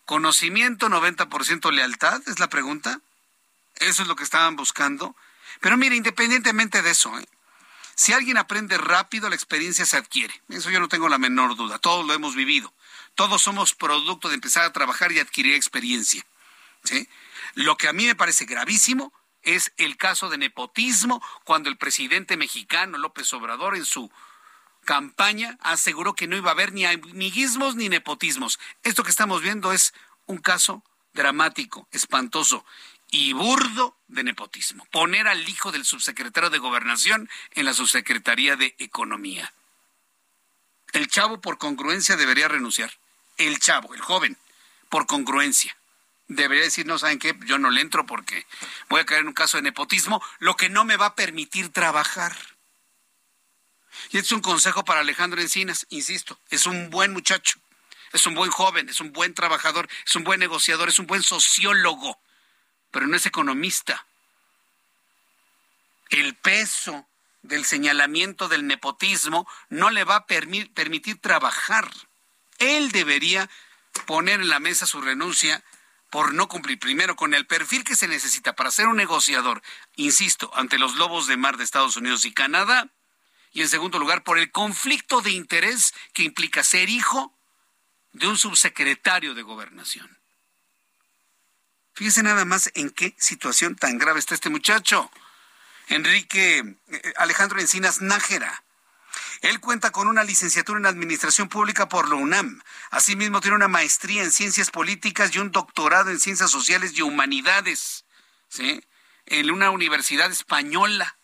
conocimiento, 0.05 0.88
90% 0.88 1.70
lealtad, 1.70 2.20
es 2.27 2.40
la 2.40 2.48
pregunta. 2.48 3.01
Eso 3.77 4.03
es 4.03 4.09
lo 4.09 4.16
que 4.16 4.25
estaban 4.25 4.57
buscando. 4.57 5.16
Pero 5.61 5.77
mire, 5.77 5.96
independientemente 5.96 6.83
de 6.83 6.90
eso, 6.90 7.18
¿eh? 7.18 7.29
Si 7.94 8.12
alguien 8.12 8.38
aprende 8.38 8.78
rápido, 8.78 9.28
la 9.28 9.35
experiencia 9.35 9.87
se 9.87 9.96
adquiere. 9.96 10.35
Eso 10.48 10.70
yo 10.70 10.81
no 10.81 10.88
tengo 10.88 11.09
la 11.09 11.18
menor 11.18 11.57
duda. 11.57 11.78
Todos 11.78 12.07
lo 12.07 12.14
hemos 12.14 12.35
vivido. 12.35 12.72
Todos 13.14 13.42
somos 13.42 13.74
producto 13.74 14.28
de 14.28 14.35
empezar 14.35 14.64
a 14.64 14.72
trabajar 14.72 15.12
y 15.12 15.18
adquirir 15.18 15.55
experiencia. 15.55 16.24
¿sí? 16.85 17.09
Lo 17.55 17.76
que 17.76 17.88
a 17.88 17.92
mí 17.92 18.07
me 18.07 18.14
parece 18.14 18.44
gravísimo 18.44 19.12
es 19.42 19.72
el 19.76 19.96
caso 19.96 20.31
de 20.31 20.38
nepotismo 20.38 21.22
cuando 21.44 21.68
el 21.68 21.76
presidente 21.76 22.37
mexicano 22.37 22.98
López 22.98 23.33
Obrador 23.33 23.76
en 23.76 23.85
su 23.85 24.11
campaña 24.85 25.59
aseguró 25.61 26.14
que 26.14 26.26
no 26.26 26.37
iba 26.37 26.50
a 26.50 26.52
haber 26.52 26.72
ni 26.72 26.85
amiguismos 26.85 27.76
ni 27.76 27.88
nepotismos. 27.88 28.59
Esto 28.83 29.05
que 29.05 29.11
estamos 29.11 29.42
viendo 29.42 29.72
es 29.72 29.92
un 30.26 30.38
caso 30.38 30.83
dramático, 31.12 31.87
espantoso 31.92 32.64
y 33.12 33.35
burdo 33.35 33.94
de 34.09 34.25
nepotismo. 34.25 34.87
Poner 34.87 35.29
al 35.29 35.46
hijo 35.46 35.70
del 35.70 35.85
subsecretario 35.85 36.51
de 36.51 36.59
Gobernación 36.59 37.29
en 37.53 37.66
la 37.66 37.75
subsecretaría 37.75 38.57
de 38.57 38.75
Economía. 38.79 39.53
El 40.92 41.09
chavo 41.09 41.40
por 41.40 41.59
congruencia 41.59 42.16
debería 42.16 42.48
renunciar. 42.48 42.90
El 43.37 43.61
chavo, 43.61 43.94
el 43.94 44.01
joven, 44.01 44.38
por 44.88 45.07
congruencia 45.07 45.77
debería 46.27 46.64
decir, 46.64 46.87
no 46.87 46.98
saben 46.98 47.18
qué, 47.18 47.38
yo 47.44 47.59
no 47.59 47.70
le 47.70 47.83
entro 47.83 48.07
porque 48.07 48.46
voy 48.88 49.01
a 49.01 49.05
caer 49.05 49.20
en 49.20 49.29
un 49.29 49.35
caso 49.35 49.59
de 49.59 49.62
nepotismo, 49.62 50.22
lo 50.38 50.57
que 50.57 50.70
no 50.70 50.85
me 50.85 50.96
va 50.96 51.07
a 51.07 51.14
permitir 51.14 51.70
trabajar. 51.70 52.35
Y 54.11 54.16
este 54.16 54.29
es 54.29 54.33
un 54.33 54.40
consejo 54.40 54.87
para 54.87 55.01
Alejandro 55.01 55.42
Encinas, 55.42 55.87
insisto, 55.90 56.38
es 56.48 56.64
un 56.64 56.88
buen 56.88 57.12
muchacho, 57.12 57.59
es 58.12 58.27
un 58.27 58.35
buen 58.35 58.51
joven, 58.51 58.88
es 58.88 59.01
un 59.01 59.12
buen 59.12 59.35
trabajador, 59.35 59.87
es 60.07 60.16
un 60.16 60.25
buen 60.25 60.40
negociador, 60.40 60.88
es 60.88 60.98
un 60.98 61.07
buen 61.07 61.22
sociólogo, 61.22 62.18
pero 62.92 63.09
no 63.09 63.16
es 63.16 63.26
economista. 63.26 64.07
El 66.11 66.37
peso 66.37 67.09
del 67.42 67.64
señalamiento 67.64 68.48
del 68.48 68.66
nepotismo 68.66 69.48
no 69.68 69.90
le 69.90 70.05
va 70.05 70.16
a 70.16 70.26
permitir 70.26 71.20
trabajar. 71.20 71.90
Él 72.59 72.92
debería 72.92 73.50
poner 74.07 74.40
en 74.40 74.48
la 74.48 74.61
mesa 74.61 74.87
su 74.87 75.00
renuncia 75.00 75.64
por 76.11 76.35
no 76.35 76.46
cumplir 76.46 76.78
primero 76.78 77.16
con 77.16 77.35
el 77.35 77.46
perfil 77.46 77.85
que 77.85 77.96
se 77.96 78.07
necesita 78.07 78.55
para 78.55 78.70
ser 78.70 78.87
un 78.87 78.96
negociador, 78.96 79.62
insisto, 79.96 80.50
ante 80.55 80.78
los 80.78 80.94
lobos 80.96 81.26
de 81.26 81.38
mar 81.38 81.57
de 81.57 81.64
Estados 81.64 81.96
Unidos 81.96 82.26
y 82.26 82.35
Canadá, 82.35 82.88
y 83.52 83.62
en 83.62 83.68
segundo 83.68 83.98
lugar 83.98 84.22
por 84.22 84.38
el 84.38 84.50
conflicto 84.50 85.22
de 85.22 85.31
interés 85.31 85.94
que 86.12 86.22
implica 86.22 86.62
ser 86.62 86.90
hijo 86.90 87.35
de 88.12 88.28
un 88.28 88.37
subsecretario 88.37 89.35
de 89.35 89.42
gobernación. 89.42 90.22
Fíjese 91.94 92.22
nada 92.22 92.44
más 92.44 92.70
en 92.74 92.90
qué 92.90 93.14
situación 93.18 93.76
tan 93.76 93.98
grave 93.98 94.18
está 94.18 94.35
este 94.35 94.50
muchacho. 94.50 95.11
Enrique 95.88 96.76
eh, 96.88 97.12
Alejandro 97.16 97.61
Encinas 97.61 98.00
Nájera 98.00 98.64
él 99.42 99.61
cuenta 99.61 99.90
con 99.90 100.07
una 100.07 100.24
licenciatura 100.24 100.78
en 100.78 100.87
Administración 100.87 101.48
Pública 101.48 101.88
por 101.88 102.09
la 102.09 102.14
UNAM. 102.14 102.62
Asimismo, 102.90 103.40
tiene 103.40 103.57
una 103.57 103.68
maestría 103.68 104.22
en 104.22 104.31
Ciencias 104.31 104.70
Políticas 104.70 105.35
y 105.35 105.38
un 105.38 105.50
doctorado 105.50 106.11
en 106.11 106.20
Ciencias 106.20 106.50
Sociales 106.50 106.92
y 106.94 107.02
Humanidades, 107.02 108.05
¿sí? 108.48 108.85
En 109.26 109.50
una 109.50 109.70
universidad 109.70 110.31
española. 110.31 111.18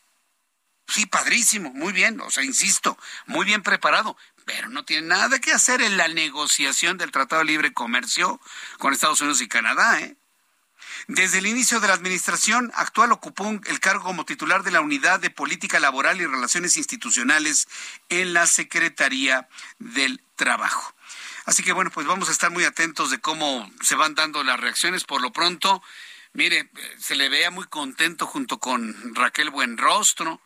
Sí, 0.89 1.07
padrísimo, 1.07 1.71
muy 1.75 1.93
bien, 1.93 2.21
o 2.21 2.31
sea, 2.31 2.45
insisto, 2.45 2.99
muy 3.27 3.45
bien 3.45 3.63
preparado, 3.63 4.17
pero 4.47 4.69
no 4.69 4.85
tiene 4.85 5.07
nada 5.07 5.39
que 5.39 5.53
hacer 5.53 5.83
en 5.83 5.99
la 5.99 6.09
negociación 6.09 6.97
del 6.97 7.13
Tratado 7.13 7.41
de 7.41 7.47
Libre 7.47 7.75
Comercio 7.75 8.41
con 8.79 8.93
Estados 8.93 9.21
Unidos 9.21 9.43
y 9.43 9.49
Canadá, 9.49 10.01
¿eh? 10.01 10.17
Desde 11.09 11.39
el 11.39 11.47
inicio 11.47 11.81
de 11.81 11.89
la 11.89 11.95
administración 11.95 12.71
actual 12.75 13.13
ocupó 13.13 13.49
el 13.65 13.81
cargo 13.81 14.05
como 14.05 14.27
titular 14.27 14.63
de 14.63 14.71
la 14.71 14.83
Unidad 14.83 15.21
de 15.21 15.31
Política 15.31 15.81
Laboral 15.81 16.21
y 16.21 16.27
Relaciones 16.27 16.77
Institucionales 16.77 17.67
en 18.11 18.35
la 18.35 18.47
Secretaría 18.47 19.49
del 19.79 20.23
Trabajo. 20.37 20.95
Así 21.47 21.63
que 21.63 21.73
bueno, 21.73 21.91
pues 21.91 22.07
vamos 22.07 22.29
a 22.29 22.33
estar 22.33 22.51
muy 22.51 22.65
atentos 22.65 23.11
de 23.11 23.21
cómo 23.21 23.73
se 23.81 23.95
van 23.95 24.15
dando 24.15 24.45
las 24.45 24.61
reacciones. 24.61 25.05
Por 25.05 25.23
lo 25.23 25.33
pronto, 25.33 25.83
mire, 26.35 26.71
se 26.99 27.17
le 27.17 27.31
vea 27.31 27.51
muy 27.51 27.65
contento 27.65 28.27
junto 28.27 28.59
con 28.59 29.15
Raquel 29.15 29.49
Buenrostro, 29.49 30.43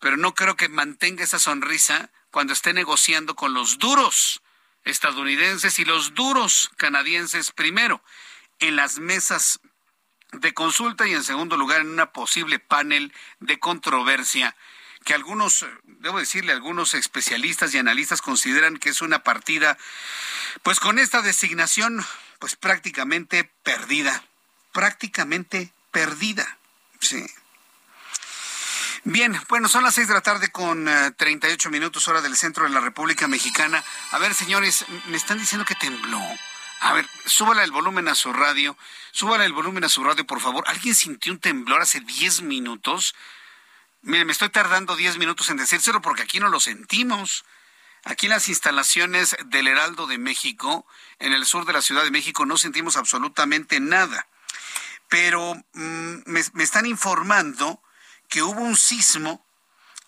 pero 0.00 0.16
no 0.16 0.34
creo 0.34 0.56
que 0.56 0.68
mantenga 0.68 1.22
esa 1.22 1.38
sonrisa 1.38 2.10
cuando 2.32 2.54
esté 2.54 2.72
negociando 2.72 3.36
con 3.36 3.54
los 3.54 3.78
duros 3.78 4.42
estadounidenses 4.82 5.78
y 5.78 5.84
los 5.84 6.14
duros 6.14 6.72
canadienses 6.76 7.52
primero 7.52 8.02
en 8.58 8.74
las 8.74 8.98
mesas 8.98 9.60
de 10.32 10.54
consulta 10.54 11.06
y 11.06 11.14
en 11.14 11.24
segundo 11.24 11.56
lugar 11.56 11.80
en 11.80 11.90
una 11.90 12.12
posible 12.12 12.58
panel 12.58 13.12
de 13.40 13.58
controversia 13.58 14.56
que 15.04 15.14
algunos, 15.14 15.64
debo 15.84 16.18
decirle, 16.18 16.52
algunos 16.52 16.94
especialistas 16.94 17.72
y 17.72 17.78
analistas 17.78 18.20
consideran 18.20 18.76
que 18.76 18.88
es 18.88 19.00
una 19.00 19.22
partida, 19.22 19.78
pues 20.64 20.80
con 20.80 20.98
esta 20.98 21.22
designación, 21.22 22.04
pues 22.40 22.56
prácticamente 22.56 23.44
perdida, 23.62 24.24
prácticamente 24.72 25.70
perdida. 25.92 26.58
Sí. 27.00 27.24
Bien, 29.04 29.40
bueno, 29.48 29.68
son 29.68 29.84
las 29.84 29.94
seis 29.94 30.08
de 30.08 30.14
la 30.14 30.22
tarde 30.22 30.50
con 30.50 30.88
eh, 30.88 31.12
treinta 31.12 31.48
y 31.48 31.52
ocho 31.52 31.70
minutos 31.70 32.08
hora 32.08 32.20
del 32.20 32.36
centro 32.36 32.64
de 32.64 32.70
la 32.70 32.80
República 32.80 33.28
Mexicana. 33.28 33.84
A 34.10 34.18
ver, 34.18 34.34
señores, 34.34 34.84
me 35.06 35.16
están 35.16 35.38
diciendo 35.38 35.64
que 35.64 35.76
tembló. 35.76 36.20
A 36.80 36.92
ver, 36.92 37.08
súbala 37.24 37.64
el 37.64 37.70
volumen 37.70 38.08
a 38.08 38.14
su 38.14 38.32
radio. 38.32 38.76
Súbala 39.12 39.44
el 39.44 39.52
volumen 39.52 39.84
a 39.84 39.88
su 39.88 40.04
radio, 40.04 40.26
por 40.26 40.40
favor. 40.40 40.64
¿Alguien 40.66 40.94
sintió 40.94 41.32
un 41.32 41.38
temblor 41.38 41.80
hace 41.80 42.00
diez 42.00 42.42
minutos? 42.42 43.14
Mire, 44.02 44.24
me 44.24 44.32
estoy 44.32 44.50
tardando 44.50 44.96
diez 44.96 45.16
minutos 45.18 45.48
en 45.50 45.56
decírselo 45.56 46.02
porque 46.02 46.22
aquí 46.22 46.38
no 46.38 46.48
lo 46.48 46.60
sentimos. 46.60 47.44
Aquí 48.04 48.26
en 48.26 48.30
las 48.30 48.48
instalaciones 48.48 49.36
del 49.46 49.66
Heraldo 49.66 50.06
de 50.06 50.18
México, 50.18 50.86
en 51.18 51.32
el 51.32 51.46
sur 51.46 51.64
de 51.64 51.72
la 51.72 51.82
Ciudad 51.82 52.04
de 52.04 52.10
México, 52.10 52.46
no 52.46 52.56
sentimos 52.56 52.96
absolutamente 52.96 53.80
nada. 53.80 54.28
Pero 55.08 55.54
mm, 55.72 56.16
me 56.24 56.62
están 56.62 56.86
informando 56.86 57.82
que 58.28 58.42
hubo 58.42 58.60
un 58.60 58.76
sismo 58.76 59.45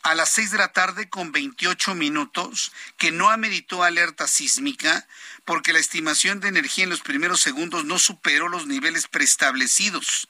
a 0.02 0.14
las 0.14 0.30
6 0.32 0.52
de 0.52 0.58
la 0.58 0.72
tarde 0.72 1.08
con 1.08 1.32
28 1.32 1.94
minutos 1.94 2.72
que 2.96 3.10
no 3.10 3.30
ameritó 3.30 3.82
alerta 3.82 4.26
sísmica 4.26 5.06
porque 5.44 5.72
la 5.72 5.78
estimación 5.78 6.40
de 6.40 6.48
energía 6.48 6.84
en 6.84 6.90
los 6.90 7.00
primeros 7.00 7.40
segundos 7.40 7.84
no 7.84 7.98
superó 7.98 8.48
los 8.48 8.66
niveles 8.66 9.08
preestablecidos. 9.08 10.28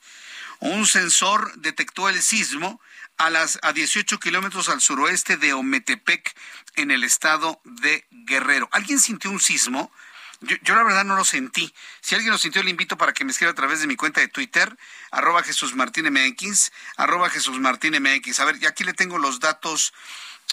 Un 0.61 0.87
sensor 0.87 1.53
detectó 1.57 2.09
el 2.09 2.23
sismo 2.23 2.81
a 3.17 3.31
las 3.31 3.59
a 3.63 3.73
18 3.73 4.19
kilómetros 4.21 4.69
al 4.69 4.81
suroeste 4.81 5.37
de 5.37 5.53
Ometepec 5.53 6.35
en 6.77 6.91
el 6.91 7.05
estado 7.05 7.61
de 7.65 8.07
Guerrero. 8.11 8.69
¿Alguien 8.73 9.01
sintió 9.01 9.31
un 9.31 9.41
sismo? 9.41 9.93
Yo, 10.41 10.77
la 10.77 10.85
verdad 10.85 11.05
no 11.05 11.17
lo 11.17 11.25
sentí. 11.25 11.75
Si 12.01 12.15
alguien 12.15 12.31
lo 12.31 12.39
sintió, 12.39 12.63
le 12.63 12.71
invito 12.71 12.97
para 12.97 13.13
que 13.13 13.25
me 13.25 13.33
escriba 13.33 13.51
a 13.51 13.57
través 13.57 13.81
de 13.81 13.89
mi 13.89 13.97
cuenta 13.97 14.21
de 14.21 14.29
Twitter, 14.29 14.77
arroba 15.11 15.43
Jesús 15.43 15.75
Martín 15.75 16.13
MX, 16.13 16.71
arroba 16.97 17.29
Jesús 17.29 17.59
Martín 17.59 18.01
MX. 18.01 18.39
A 18.39 18.45
ver, 18.45 18.57
y 18.63 18.67
aquí 18.67 18.85
le 18.85 18.95
tengo 18.95 19.19
los 19.19 19.41
datos 19.41 19.93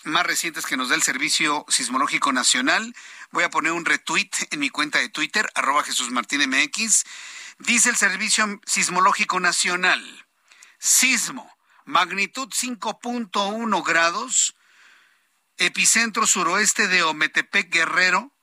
más 0.04 0.26
recientes 0.26 0.66
que 0.66 0.76
nos 0.76 0.90
da 0.90 0.96
el 0.96 1.04
Servicio 1.04 1.66
Sismológico 1.68 2.32
Nacional. 2.34 2.96
Voy 3.30 3.44
a 3.44 3.52
poner 3.52 3.74
un 3.74 3.86
retweet 3.86 4.32
en 4.50 4.60
mi 4.60 4.72
cuenta 4.72 4.98
de 5.00 5.10
Twitter, 5.10 5.48
arroba 5.54 5.84
Jesús 5.84 6.10
Martín 6.10 6.42
MX. 6.50 7.04
Dice 7.60 7.90
el 7.90 7.96
Servicio 7.96 8.60
Sismológico 8.66 9.40
Nacional, 9.40 10.26
sismo, 10.80 11.56
magnitud 11.86 12.50
5.1 12.50 13.86
grados, 13.86 14.56
epicentro 15.58 16.26
suroeste 16.26 16.88
de 16.88 17.04
Ometepec, 17.04 17.70
Guerrero, 17.72 18.34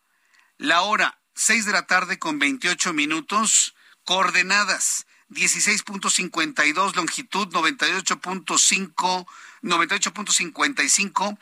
la 0.57 0.83
hora 0.83 1.22
6 1.35 1.67
de 1.67 1.73
la 1.73 1.87
tarde 1.87 2.19
con 2.19 2.39
28 2.39 2.93
minutos, 2.93 3.75
coordenadas 4.05 5.07
16.52, 5.33 6.95
longitud 6.95 7.49
98.5, 7.49 9.27
98.55 9.63 11.39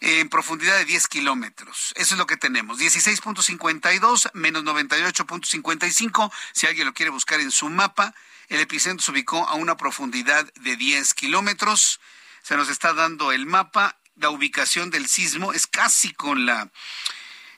en 0.00 0.28
profundidad 0.28 0.78
de 0.78 0.86
10 0.86 1.08
kilómetros. 1.08 1.92
Eso 1.96 2.14
es 2.14 2.18
lo 2.18 2.26
que 2.26 2.36
tenemos. 2.36 2.78
16.52 2.78 4.30
menos 4.34 4.64
98.55. 4.64 6.32
Si 6.52 6.66
alguien 6.66 6.86
lo 6.86 6.94
quiere 6.94 7.10
buscar 7.10 7.40
en 7.40 7.50
su 7.50 7.68
mapa, 7.68 8.14
el 8.48 8.60
epicentro 8.60 9.04
se 9.04 9.10
ubicó 9.12 9.46
a 9.46 9.54
una 9.54 9.76
profundidad 9.76 10.50
de 10.54 10.76
10 10.76 11.14
kilómetros. 11.14 12.00
Se 12.42 12.56
nos 12.56 12.68
está 12.68 12.94
dando 12.94 13.32
el 13.32 13.46
mapa. 13.46 13.98
La 14.16 14.30
ubicación 14.30 14.90
del 14.90 15.06
sismo 15.06 15.52
es 15.52 15.66
casi 15.66 16.12
con 16.12 16.44
la 16.44 16.70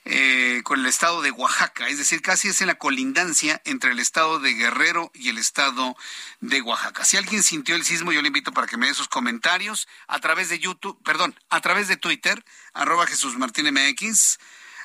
eh, 0.05 0.61
con 0.63 0.81
el 0.81 0.85
estado 0.85 1.21
de 1.21 1.31
Oaxaca, 1.31 1.87
es 1.87 1.97
decir, 1.97 2.21
casi 2.21 2.49
es 2.49 2.59
en 2.59 2.67
la 2.67 2.75
colindancia 2.75 3.61
entre 3.63 3.91
el 3.91 3.99
estado 3.99 4.39
de 4.39 4.53
Guerrero 4.53 5.11
y 5.13 5.29
el 5.29 5.37
estado 5.37 5.95
de 6.41 6.61
Oaxaca. 6.61 7.05
Si 7.05 7.15
alguien 7.15 7.41
sintió 7.41 7.75
el 7.75 7.85
sismo, 7.85 8.11
yo 8.11 8.21
le 8.21 8.27
invito 8.27 8.51
para 8.51 8.67
que 8.67 8.77
me 8.77 8.87
dé 8.87 8.93
sus 8.93 9.07
comentarios 9.07 9.87
a 10.07 10.19
través 10.19 10.49
de 10.49 10.59
YouTube, 10.59 11.01
perdón, 11.03 11.39
a 11.49 11.61
través 11.61 11.87
de 11.87 11.95
Twitter, 11.95 12.43
arroba 12.73 13.07
Jesús 13.07 13.37
Martín 13.37 13.73
MX, 13.73 14.39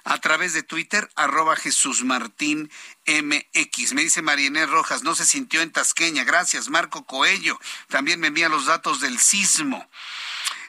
a 0.04 0.18
través 0.18 0.52
de 0.52 0.62
Twitter, 0.62 1.10
arroba 1.16 1.56
Jesús 1.56 2.04
Martín 2.04 2.70
MX. 3.06 3.92
Me 3.94 4.02
dice 4.02 4.22
Marianel 4.22 4.70
Rojas, 4.70 5.02
no 5.02 5.14
se 5.14 5.26
sintió 5.26 5.60
en 5.62 5.72
Tasqueña. 5.72 6.24
Gracias, 6.24 6.68
Marco 6.68 7.04
Coello. 7.04 7.58
También 7.88 8.20
me 8.20 8.28
envía 8.28 8.48
los 8.48 8.66
datos 8.66 9.00
del 9.00 9.18
sismo. 9.18 9.86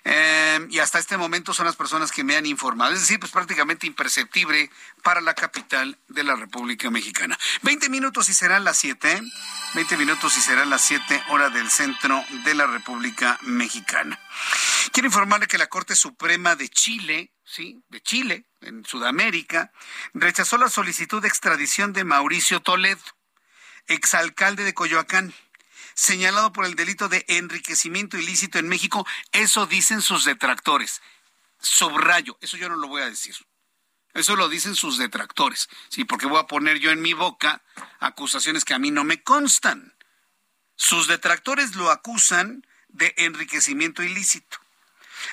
Em, 0.04 0.68
y 0.72 0.80
hasta 0.80 1.00
este 1.00 1.18
momento 1.18 1.54
son 1.54 1.66
las 1.66 1.76
personas 1.76 2.12
que 2.12 2.24
me 2.24 2.36
han 2.36 2.46
informado. 2.46 2.94
Es 2.94 3.02
decir, 3.02 3.20
pues 3.20 3.32
prácticamente 3.32 3.88
imperceptible 3.88 4.70
para 5.04 5.22
la 5.22 5.34
capital 5.34 5.98
de 6.08 6.24
la 6.24 6.36
República 6.36 6.90
Mexicana. 6.90 7.38
Veinte 7.62 7.90
minutos 7.90 8.30
y 8.30 8.34
serán 8.34 8.64
las 8.64 8.78
siete. 8.78 9.22
Veinte 9.74 9.98
minutos 9.98 10.38
y 10.38 10.42
serán 10.42 10.70
las 10.70 10.82
siete 10.82 11.22
hora 11.30 11.50
del 11.50 11.70
centro 11.70 12.24
de 12.46 12.56
la 12.56 12.68
República 12.68 13.38
Mexicana. 13.44 14.20
Quiero 14.92 15.08
informarle 15.08 15.48
que 15.48 15.58
la 15.58 15.68
Corte 15.68 15.96
Suprema 15.96 16.56
de 16.56 16.70
Chile, 16.70 17.32
sí, 17.44 17.84
de 17.90 18.02
Chile, 18.02 18.46
en 18.62 18.86
Sudamérica, 18.86 19.72
rechazó 20.14 20.58
la 20.58 20.70
solicitud 20.70 21.22
de 21.22 21.28
extradición 21.28 21.94
de 21.94 22.04
Mauricio 22.04 22.62
Toledo, 22.62 23.02
exalcalde 23.88 24.64
de 24.64 24.74
Coyoacán 24.74 25.34
señalado 26.00 26.54
por 26.54 26.66
el 26.66 26.76
delito 26.76 27.10
de 27.10 27.26
enriquecimiento 27.28 28.18
ilícito 28.18 28.58
en 28.58 28.70
México. 28.70 29.06
Eso 29.34 29.66
dicen 29.66 30.02
sus 30.02 30.24
detractores. 30.24 31.02
Subrayo, 31.60 32.38
eso 32.40 32.56
yo 32.56 32.70
no 32.70 32.78
lo 32.78 32.88
voy 32.88 33.02
a 33.02 33.10
decir. 33.10 33.36
Eso 34.14 34.38
lo 34.38 34.48
dicen 34.48 34.76
sus 34.76 34.98
detractores. 34.98 35.68
Sí, 35.90 36.06
porque 36.06 36.26
voy 36.26 36.40
a 36.40 36.48
poner 36.48 36.80
yo 36.80 36.92
en 36.92 37.02
mi 37.02 37.12
boca 37.12 37.62
acusaciones 38.00 38.64
que 38.64 38.74
a 38.74 38.80
mí 38.80 38.92
no 38.92 39.04
me 39.04 39.22
constan. 39.24 39.94
Sus 40.78 41.10
detractores 41.10 41.76
lo 41.76 41.92
acusan 41.92 42.66
de 42.88 43.14
enriquecimiento 43.18 44.02
ilícito. 44.02 44.58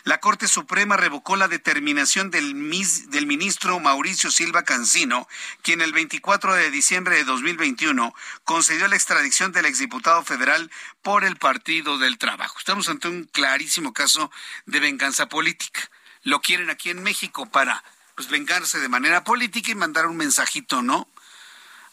La 0.07 0.21
Corte 0.21 0.47
Suprema 0.47 0.97
revocó 0.97 1.35
la 1.35 1.49
determinación 1.49 2.31
del, 2.31 2.55
ministro 2.55 3.81
Mauricio 3.81 4.31
Silva 4.31 4.63
Cancino, 4.63 5.27
quien 5.63 5.81
el 5.81 5.93
24 5.93 6.55
de 6.55 6.71
diciembre 6.71 7.17
de 7.17 7.25
2021 7.25 8.15
concedió 8.45 8.87
la 8.87 8.95
extradición 8.95 9.51
del 9.51 9.67
exdiputado 9.67 10.23
federal 10.23 10.71
por 11.03 11.25
el 11.25 11.35
Partido 11.35 11.99
del 11.99 12.19
Trabajo. 12.19 12.57
Estamos 12.57 12.89
ante 12.89 13.09
un 13.09 13.25
clarísimo 13.25 13.93
caso 13.93 14.31
de 14.65 14.79
venganza 14.79 15.29
política. 15.29 15.91
Lo 16.23 16.41
quieren 16.41 16.71
aquí 16.71 16.91
en 16.91 17.03
México 17.03 17.47
para 17.47 17.83
pues 18.15 18.29
vengarse 18.29 18.79
de 18.79 18.89
manera 18.89 19.25
política 19.25 19.73
y 19.73 19.75
mandar 19.75 20.07
un 20.07 20.17
mensajito, 20.17 20.83
¿no? 20.83 21.09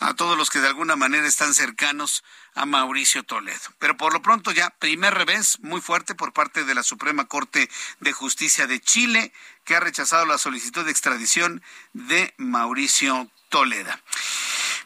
A 0.04 0.14
todos 0.16 0.38
los 0.38 0.50
que 0.50 0.60
de 0.60 0.68
alguna 0.68 0.98
manera 0.98 1.26
están 1.26 1.54
cercanos 1.54 2.26
a 2.56 2.66
Mauricio 2.66 3.24
Toledo. 3.24 3.62
Pero 3.80 3.96
por 3.96 4.12
lo 4.12 4.22
pronto 4.22 4.52
ya, 4.52 4.70
primer 4.72 5.14
revés 5.14 5.60
muy 5.62 5.80
fuerte 5.80 6.14
por 6.14 6.34
parte 6.34 6.66
de 6.66 6.76
la 6.76 6.84
Suprema 6.84 7.26
Corte 7.30 7.70
de 8.02 8.12
Justicia 8.12 8.68
de 8.68 8.82
Chile, 8.82 9.32
que 9.64 9.78
ha 9.78 9.80
rechazado 9.80 10.26
la 10.26 10.38
solicitud 10.38 10.84
de 10.84 10.92
extradición 10.92 11.64
de 11.94 12.34
Mauricio 12.36 13.32
Toledo. 13.48 13.94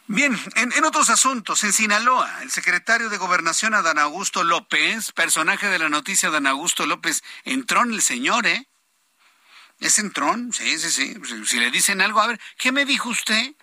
Bien, 0.06 0.38
en, 0.54 0.84
otros 0.84 1.10
asuntos, 1.10 1.64
en 1.64 1.72
Sinaloa, 1.72 2.42
el 2.42 2.52
secretario 2.52 3.08
de 3.08 3.18
Gobernación 3.18 3.74
Adán 3.74 3.98
Augusto 3.98 4.44
López, 4.44 5.10
personaje 5.10 5.66
de 5.66 5.80
la 5.80 5.88
noticia 5.88 6.28
Adán 6.28 6.46
Augusto 6.46 6.86
López, 6.86 7.24
entró 7.42 7.82
en 7.82 7.92
el 7.92 8.02
señor, 8.02 8.46
¿eh? 8.46 8.68
¿Es 9.80 9.98
entrón? 9.98 10.52
Sí, 10.52 10.78
sí, 10.78 10.92
sí. 10.92 11.16
Si 11.44 11.58
le 11.58 11.72
dicen 11.72 12.02
algo, 12.02 12.20
a 12.20 12.28
ver, 12.28 12.40
¿qué 12.56 12.70
me 12.70 12.84
dijo 12.84 13.08
usted? 13.08 13.56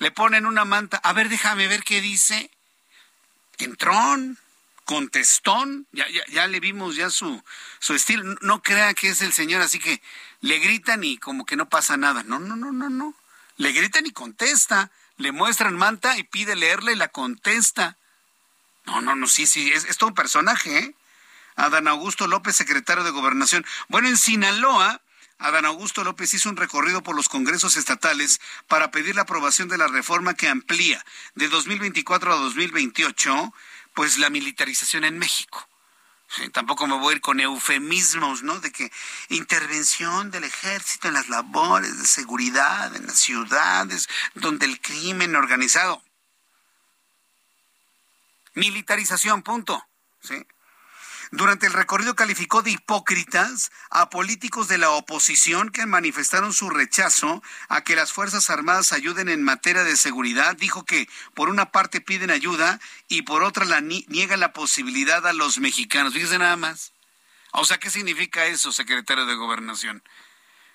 Le 0.00 0.10
ponen 0.10 0.46
una 0.46 0.64
manta, 0.64 0.96
a 0.96 1.12
ver, 1.12 1.28
déjame 1.28 1.68
ver 1.68 1.84
qué 1.84 2.00
dice 2.00 2.50
entrón, 3.58 4.38
contestón, 4.86 5.86
ya, 5.92 6.08
ya, 6.08 6.22
ya 6.28 6.46
le 6.46 6.58
vimos 6.58 6.96
ya 6.96 7.10
su, 7.10 7.42
su 7.78 7.94
estilo. 7.94 8.36
No 8.40 8.62
crea 8.62 8.94
que 8.94 9.10
es 9.10 9.20
el 9.20 9.32
señor 9.32 9.60
así 9.62 9.78
que 9.78 10.02
le 10.40 10.58
gritan 10.58 11.04
y 11.04 11.18
como 11.18 11.44
que 11.44 11.56
no 11.56 11.68
pasa 11.68 11.98
nada. 11.98 12.22
No, 12.22 12.38
no, 12.38 12.56
no, 12.56 12.72
no, 12.72 12.88
no. 12.88 13.14
Le 13.56 13.72
gritan 13.72 14.06
y 14.06 14.10
contesta. 14.10 14.90
Le 15.18 15.32
muestran 15.32 15.76
manta 15.76 16.16
y 16.16 16.24
pide 16.24 16.56
leerle 16.56 16.92
y 16.92 16.96
la 16.96 17.08
contesta. 17.08 17.98
No, 18.86 19.02
no, 19.02 19.14
no, 19.14 19.26
sí, 19.26 19.46
sí, 19.46 19.70
es, 19.70 19.84
es 19.84 19.98
todo 19.98 20.08
un 20.08 20.14
personaje, 20.14 20.78
¿eh? 20.78 20.94
Adán 21.56 21.88
Augusto 21.88 22.26
López, 22.26 22.56
secretario 22.56 23.04
de 23.04 23.10
Gobernación. 23.10 23.66
Bueno, 23.88 24.08
en 24.08 24.16
Sinaloa, 24.16 25.02
Adán 25.40 25.64
Augusto 25.64 26.04
López 26.04 26.34
hizo 26.34 26.50
un 26.50 26.56
recorrido 26.56 27.02
por 27.02 27.16
los 27.16 27.30
congresos 27.30 27.76
estatales 27.76 28.40
para 28.68 28.90
pedir 28.90 29.16
la 29.16 29.22
aprobación 29.22 29.68
de 29.68 29.78
la 29.78 29.88
reforma 29.88 30.34
que 30.34 30.48
amplía 30.48 31.04
de 31.34 31.48
2024 31.48 32.32
a 32.32 32.36
2028 32.36 33.54
pues 33.94 34.18
la 34.18 34.28
militarización 34.28 35.04
en 35.04 35.18
México. 35.18 35.66
tampoco 36.52 36.86
me 36.86 36.96
voy 36.96 37.14
a 37.14 37.16
ir 37.16 37.22
con 37.22 37.40
eufemismos, 37.40 38.42
¿no? 38.42 38.60
De 38.60 38.70
que 38.70 38.92
intervención 39.30 40.30
del 40.30 40.44
ejército 40.44 41.08
en 41.08 41.14
las 41.14 41.30
labores 41.30 41.98
de 41.98 42.06
seguridad 42.06 42.94
en 42.94 43.06
las 43.06 43.18
ciudades 43.18 44.08
donde 44.34 44.66
el 44.66 44.78
crimen 44.80 45.36
organizado. 45.36 46.02
Militarización, 48.54 49.42
punto. 49.42 49.82
¿Sí? 50.22 50.46
Durante 51.32 51.66
el 51.66 51.72
recorrido 51.72 52.16
calificó 52.16 52.62
de 52.62 52.72
hipócritas 52.72 53.70
a 53.90 54.10
políticos 54.10 54.66
de 54.66 54.78
la 54.78 54.90
oposición 54.90 55.70
que 55.70 55.86
manifestaron 55.86 56.52
su 56.52 56.70
rechazo 56.70 57.40
a 57.68 57.82
que 57.82 57.94
las 57.94 58.12
Fuerzas 58.12 58.50
Armadas 58.50 58.92
ayuden 58.92 59.28
en 59.28 59.44
materia 59.44 59.84
de 59.84 59.96
seguridad. 59.96 60.56
Dijo 60.56 60.84
que 60.84 61.08
por 61.34 61.48
una 61.48 61.70
parte 61.70 62.00
piden 62.00 62.32
ayuda 62.32 62.80
y 63.06 63.22
por 63.22 63.44
otra 63.44 63.64
la 63.64 63.80
niegan 63.80 64.40
la 64.40 64.52
posibilidad 64.52 65.24
a 65.24 65.32
los 65.32 65.58
mexicanos. 65.58 66.14
Fíjese 66.14 66.38
nada 66.38 66.56
más. 66.56 66.92
O 67.52 67.64
sea, 67.64 67.78
¿qué 67.78 67.90
significa 67.90 68.46
eso, 68.46 68.72
secretario 68.72 69.24
de 69.24 69.34
Gobernación? 69.36 70.02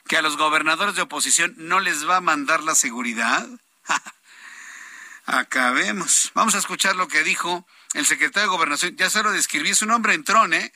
¿Que 0.08 0.18
a 0.18 0.22
los 0.22 0.38
gobernadores 0.38 0.95
de 0.95 1.01
oposición 1.01 1.53
no 1.58 1.82
les 1.82 2.08
va 2.08 2.18
a 2.18 2.22
mandar 2.22 2.64
la 2.64 2.76
seguridad? 2.76 3.45
Acabemos. 5.26 6.32
Vamos 6.34 6.56
a 6.56 6.60
escuchar 6.60 6.95
lo 6.95 7.10
que 7.10 7.24
dijo 7.24 7.68
el 7.96 8.06
secretario 8.06 8.50
de 8.50 8.56
Gobernación, 8.56 8.96
ya 8.98 9.10
se 9.10 9.24
lo 9.24 9.32
describí, 9.32 9.74
su 9.74 9.86
nombre 9.86 10.14
entró, 10.14 10.46
¿eh? 10.52 10.74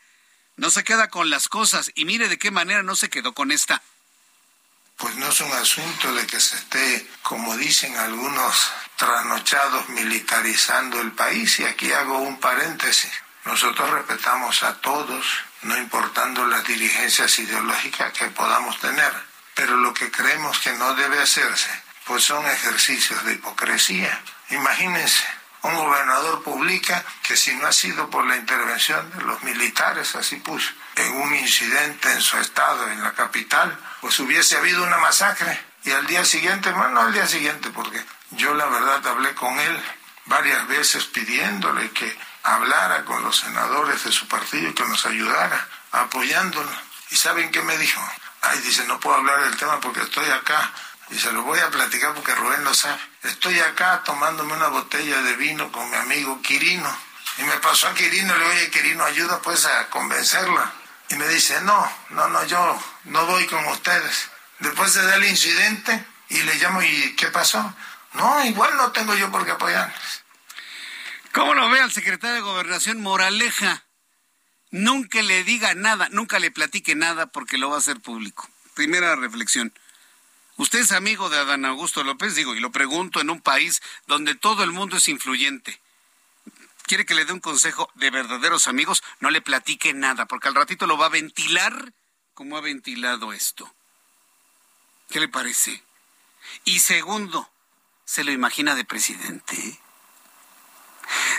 No 0.55 0.70
se 0.70 0.84
queda 0.84 1.09
con 1.09 1.30
las 1.30 1.47
cosas 1.47 1.91
y 1.95 2.05
mire 2.05 2.28
de 2.28 2.38
qué 2.38 2.49
manera 2.49 2.82
no 2.82 2.95
se 2.95 3.09
quedó 3.09 3.34
con 3.34 3.51
esta. 3.51 3.82
Pues 4.97 5.15
no 5.15 5.30
es 5.30 5.39
un 5.39 5.51
asunto 5.53 6.13
de 6.13 6.28
que 6.28 6.39
se 6.39 6.57
esté, 6.57 7.07
como 7.24 7.55
dicen 7.55 7.95
algunos 7.95 8.72
trasnochados, 8.97 9.88
militarizando 9.89 10.99
el 10.99 11.13
país. 11.13 11.59
Y 11.59 11.63
aquí 11.63 11.91
hago 11.93 12.20
un 12.20 12.39
paréntesis. 12.39 13.11
Nosotros 13.45 13.89
respetamos 13.91 14.63
a 14.63 14.82
todos, 14.82 15.26
no 15.61 15.78
importando 15.78 16.45
las 16.45 16.67
dirigencias 16.67 17.39
ideológicas 17.39 18.11
que 18.11 18.26
podamos 18.28 18.78
tener. 18.82 19.13
Pero 19.55 19.78
lo 19.78 19.93
que 19.93 20.11
creemos 20.11 20.59
que 20.59 20.74
no 20.74 20.93
debe 20.95 21.22
hacerse, 21.22 21.70
pues 22.05 22.26
son 22.26 22.45
ejercicios 22.45 23.24
de 23.24 23.34
hipocresía. 23.34 24.22
Imagínense, 24.49 25.26
un 25.62 25.76
gobernador 25.76 26.43
publica 26.43 27.03
que 27.24 27.36
si 27.36 27.53
no 27.55 27.68
ha 27.68 27.74
sido 27.74 28.10
por 28.10 28.26
la 28.26 28.38
intervención 28.38 29.10
de 29.12 29.24
los 29.24 29.43
militares, 29.43 30.16
así 30.16 30.38
puso, 30.38 30.70
en 30.95 31.16
un 31.18 31.36
incidente 31.36 32.12
en 32.12 32.22
su 32.22 32.38
estado, 32.38 32.89
en 32.89 33.03
la 33.03 33.14
capital, 33.14 33.78
pues 34.01 34.20
hubiese 34.20 34.57
habido 34.57 34.84
una 34.84 34.97
masacre. 34.97 35.60
Y 35.84 35.91
al 35.91 36.05
día 36.07 36.24
siguiente, 36.24 36.72
bueno, 36.72 36.89
no 36.89 37.01
al 37.01 37.14
día 37.14 37.28
siguiente, 37.28 37.70
porque 37.70 38.03
yo 38.32 38.53
la 38.53 38.66
verdad 38.66 39.05
hablé 39.07 39.34
con 39.36 39.60
él 39.60 39.84
varias 40.26 40.68
veces 40.68 41.05
pidiéndole 41.05 41.89
que 41.91 42.18
hablara 42.43 43.03
con 43.03 43.24
los 43.24 43.38
senadores 43.38 44.03
de 44.03 44.12
su 44.12 44.28
partido 44.28 44.70
y 44.70 44.74
que 44.74 44.86
nos 44.86 45.05
ayudara, 45.05 45.68
apoyándolo. 45.91 46.72
¿Y 47.12 47.18
saben 47.18 47.51
qué 47.51 47.62
me 47.62 47.78
dijo? 47.78 48.01
Ay, 48.41 48.60
dice, 48.60 48.86
no 48.86 48.99
puedo 48.99 49.18
hablar 49.18 49.43
del 49.43 49.57
tema 49.57 49.80
porque 49.80 50.01
estoy 50.01 50.30
acá 50.30 50.72
y 51.12 51.18
se 51.18 51.32
lo 51.32 51.43
voy 51.43 51.60
a 51.60 51.72
platicar 51.72 52.14
porque 52.14 52.36
Rubén 52.36 52.64
lo 52.64 52.74
sabe. 52.74 52.99
Estoy 53.24 53.60
acá 53.60 54.03
tomándome 54.03 54.53
una 54.53 54.68
botella 54.68 55.22
de 55.22 55.36
vino 55.36 55.72
con 55.72 55.89
mi 55.89 55.95
amigo 55.95 56.41
Quirino. 56.41 56.95
Y 57.38 57.43
me 57.43 57.57
pasó 57.57 57.88
a 57.88 57.93
Quirino, 57.93 58.34
le 58.36 58.43
digo, 58.43 58.51
oye, 58.51 58.70
Quirino, 58.70 59.03
ayuda 59.03 59.41
pues 59.41 59.66
a 59.66 59.89
convencerla. 59.89 60.72
Y 61.10 61.16
me 61.16 61.28
dice, 61.28 61.60
no, 61.62 61.91
no, 62.10 62.28
no, 62.30 62.43
yo 62.45 62.80
no 63.05 63.26
voy 63.26 63.45
con 63.47 63.66
ustedes. 63.68 64.30
Después 64.60 64.91
se 64.91 65.01
da 65.01 65.16
el 65.16 65.26
incidente 65.26 66.05
y 66.30 66.41
le 66.43 66.55
llamo, 66.55 66.82
¿y 66.84 67.16
qué 67.16 67.28
pasó? 67.28 67.74
No, 68.14 68.45
igual 68.45 68.76
no 68.78 68.91
tengo 68.91 69.16
yo 69.16 69.32
por 69.32 69.45
qué 69.45 69.51
apoyarles. 69.51 70.24
¿Cómo 71.34 71.53
lo 71.53 71.70
ve 71.70 71.80
al 71.80 71.91
secretario 71.91 72.36
de 72.36 72.41
Gobernación 72.41 73.01
Moraleja? 73.01 73.84
Nunca 74.72 75.22
le 75.22 75.43
diga 75.43 75.74
nada, 75.74 76.10
nunca 76.12 76.38
le 76.39 76.51
platique 76.51 76.95
nada 76.95 77.28
porque 77.28 77.57
lo 77.57 77.70
va 77.70 77.76
a 77.76 77.80
hacer 77.80 77.99
público. 77.99 78.47
Primera 78.76 79.16
reflexión. 79.16 79.74
Usted 80.60 80.80
es 80.80 80.91
amigo 80.91 81.30
de 81.30 81.38
Adán 81.38 81.64
Augusto 81.64 82.03
López, 82.03 82.36
digo, 82.36 82.53
y 82.53 82.60
lo 82.60 82.70
pregunto 82.70 83.22
en 83.22 83.30
un 83.30 83.39
país 83.39 83.82
donde 84.07 84.36
todo 84.36 84.62
el 84.66 84.72
mundo 84.72 84.97
es 84.97 85.07
influyente. 85.07 85.80
¿Quiere 86.84 87.05
que 87.05 87.16
le 87.16 87.24
dé 87.24 87.32
un 87.32 87.39
consejo 87.39 87.89
de 87.95 88.10
verdaderos 88.10 88.68
amigos? 88.68 89.01
No 89.22 89.30
le 89.30 89.41
platique 89.41 89.93
nada, 89.93 90.26
porque 90.26 90.49
al 90.49 90.55
ratito 90.55 90.86
lo 90.86 90.97
va 90.97 91.05
a 91.05 91.10
ventilar 91.10 91.93
como 92.34 92.57
ha 92.57 92.62
ventilado 92.62 93.32
esto. 93.32 93.74
¿Qué 95.10 95.22
le 95.22 95.30
parece? 95.30 95.82
Y 96.66 96.80
segundo, 96.80 97.49
¿se 98.03 98.26
lo 98.26 98.34
imagina 98.34 98.76
de 98.76 98.84
presidente? 98.84 99.80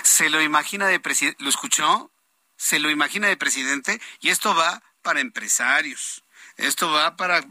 ¿Se 0.03 0.31
lo 0.31 0.41
imagina 0.41 0.87
de 0.87 0.99
presidente? 0.99 1.45
¿Lo 1.45 1.51
escuchó? 1.51 2.11
¿Se 2.57 2.79
lo 2.79 2.89
imagina 2.89 3.29
de 3.29 3.37
presidente? 3.37 4.01
Y 4.21 4.31
esto 4.31 4.55
va 4.55 4.83
para 5.03 5.21
empresarios. 5.21 6.25
Esto 6.57 6.91
va 6.91 7.17
para 7.17 7.45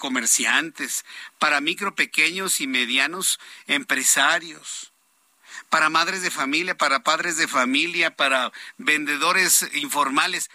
comerciantes, 0.00 1.04
para 1.38 1.60
micro, 1.60 1.94
pequeños 1.94 2.60
y 2.60 2.66
medianos 2.66 3.38
empresarios, 3.68 4.92
para 5.68 5.88
madres 5.88 6.22
de 6.22 6.32
familia, 6.32 6.76
para 6.76 7.04
padres 7.04 7.36
de 7.36 7.46
familia, 7.46 8.16
para 8.16 8.50
vendedores 8.76 9.68
informales. 9.74 10.50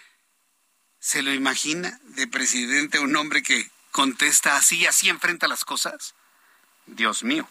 ¿Se 0.98 1.22
lo 1.22 1.32
imagina 1.32 1.98
de 2.02 2.28
presidente 2.28 2.98
un 2.98 3.16
hombre 3.16 3.42
que 3.42 3.70
contesta 3.92 4.56
así, 4.56 4.84
así 4.84 5.08
enfrenta 5.08 5.48
las 5.48 5.64
cosas? 5.64 6.14
Dios 6.84 7.22
mío. 7.22 7.48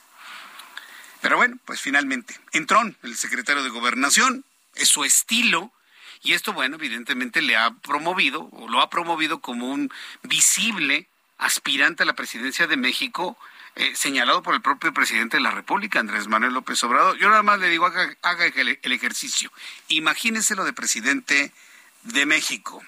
Pero 1.21 1.37
bueno, 1.37 1.57
pues 1.65 1.81
finalmente, 1.81 2.39
entró 2.53 2.81
el 3.01 3.17
secretario 3.17 3.63
de 3.63 3.69
Gobernación, 3.69 4.45
es 4.75 4.89
su 4.89 5.03
estilo, 5.03 5.71
y 6.21 6.33
esto, 6.33 6.53
bueno, 6.53 6.75
evidentemente 6.75 7.41
le 7.41 7.55
ha 7.55 7.71
promovido, 7.71 8.49
o 8.51 8.67
lo 8.67 8.81
ha 8.81 8.89
promovido 8.89 9.41
como 9.41 9.71
un 9.71 9.91
visible 10.23 11.07
aspirante 11.38 12.03
a 12.03 12.05
la 12.05 12.15
presidencia 12.15 12.67
de 12.67 12.77
México, 12.77 13.38
eh, 13.75 13.93
señalado 13.95 14.41
por 14.41 14.55
el 14.55 14.61
propio 14.61 14.93
presidente 14.93 15.38
de 15.38 15.43
la 15.43 15.51
República, 15.51 15.99
Andrés 15.99 16.27
Manuel 16.27 16.53
López 16.53 16.83
Obrador. 16.83 17.17
Yo 17.17 17.29
nada 17.29 17.43
más 17.43 17.59
le 17.59 17.69
digo, 17.69 17.86
haga, 17.86 18.45
el 18.45 18.91
ejercicio. 18.91 19.51
Imagínese 19.89 20.55
lo 20.55 20.63
de 20.63 20.73
presidente 20.73 21.51
de 22.03 22.25
México. 22.25 22.81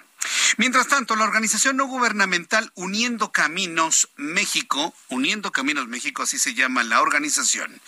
Mientras 0.56 0.88
tanto, 0.88 1.14
la 1.14 1.24
organización 1.24 1.76
no 1.76 1.86
gubernamental 1.86 2.72
Uniendo 2.74 3.30
Caminos 3.30 4.08
México, 4.16 4.94
Uniendo 5.08 5.52
Caminos 5.52 5.86
México, 5.86 6.22
así 6.22 6.38
se 6.38 6.54
llama 6.54 6.82
la 6.82 7.00
organización, 7.00 7.80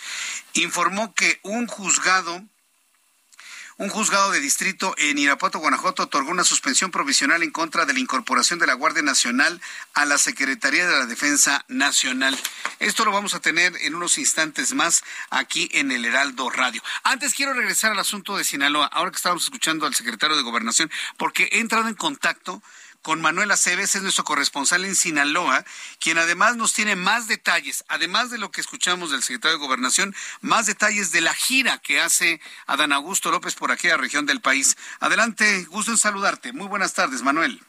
informó 0.53 1.13
que 1.13 1.39
un 1.43 1.67
juzgado 1.67 2.43
un 3.77 3.89
juzgado 3.89 4.31
de 4.31 4.39
distrito 4.39 4.93
en 4.97 5.17
Irapuato, 5.17 5.59
Guanajuato, 5.59 6.03
otorgó 6.03 6.31
una 6.31 6.43
suspensión 6.43 6.91
provisional 6.91 7.43
en 7.43 7.51
contra 7.51 7.85
de 7.85 7.93
la 7.93 7.99
incorporación 7.99 8.59
de 8.59 8.67
la 8.67 8.73
Guardia 8.73 9.01
Nacional 9.01 9.61
a 9.93 10.05
la 10.05 10.17
Secretaría 10.17 10.87
de 10.87 10.99
la 10.99 11.05
Defensa 11.05 11.65
Nacional. 11.67 12.37
Esto 12.79 13.05
lo 13.05 13.11
vamos 13.11 13.33
a 13.33 13.39
tener 13.39 13.75
en 13.81 13.95
unos 13.95 14.17
instantes 14.17 14.73
más 14.73 15.03
aquí 15.29 15.69
en 15.73 15.91
el 15.91 16.05
Heraldo 16.05 16.49
Radio. 16.49 16.81
Antes 17.03 17.33
quiero 17.33 17.53
regresar 17.53 17.91
al 17.91 17.99
asunto 17.99 18.37
de 18.37 18.43
Sinaloa, 18.43 18.87
ahora 18.87 19.11
que 19.11 19.17
estamos 19.17 19.43
escuchando 19.43 19.85
al 19.85 19.95
secretario 19.95 20.35
de 20.35 20.43
Gobernación, 20.43 20.91
porque 21.17 21.49
he 21.51 21.59
entrado 21.59 21.87
en 21.87 21.95
contacto 21.95 22.61
con 23.01 23.21
Manuel 23.21 23.51
Aceves, 23.51 23.95
es 23.95 24.01
nuestro 24.01 24.23
corresponsal 24.23 24.85
en 24.85 24.95
Sinaloa, 24.95 25.65
quien 25.99 26.17
además 26.17 26.55
nos 26.55 26.73
tiene 26.73 26.95
más 26.95 27.27
detalles, 27.27 27.83
además 27.87 28.29
de 28.29 28.37
lo 28.37 28.51
que 28.51 28.61
escuchamos 28.61 29.11
del 29.11 29.23
secretario 29.23 29.57
de 29.57 29.65
Gobernación, 29.65 30.15
más 30.41 30.67
detalles 30.67 31.11
de 31.11 31.21
la 31.21 31.33
gira 31.33 31.79
que 31.79 31.99
hace 31.99 32.39
Adán 32.67 32.93
Augusto 32.93 33.31
López 33.31 33.55
por 33.55 33.71
aquella 33.71 33.97
región 33.97 34.25
del 34.25 34.41
país. 34.41 34.77
Adelante, 34.99 35.65
gusto 35.65 35.91
en 35.91 35.97
saludarte. 35.97 36.53
Muy 36.53 36.67
buenas 36.67 36.93
tardes, 36.93 37.23
Manuel. 37.23 37.63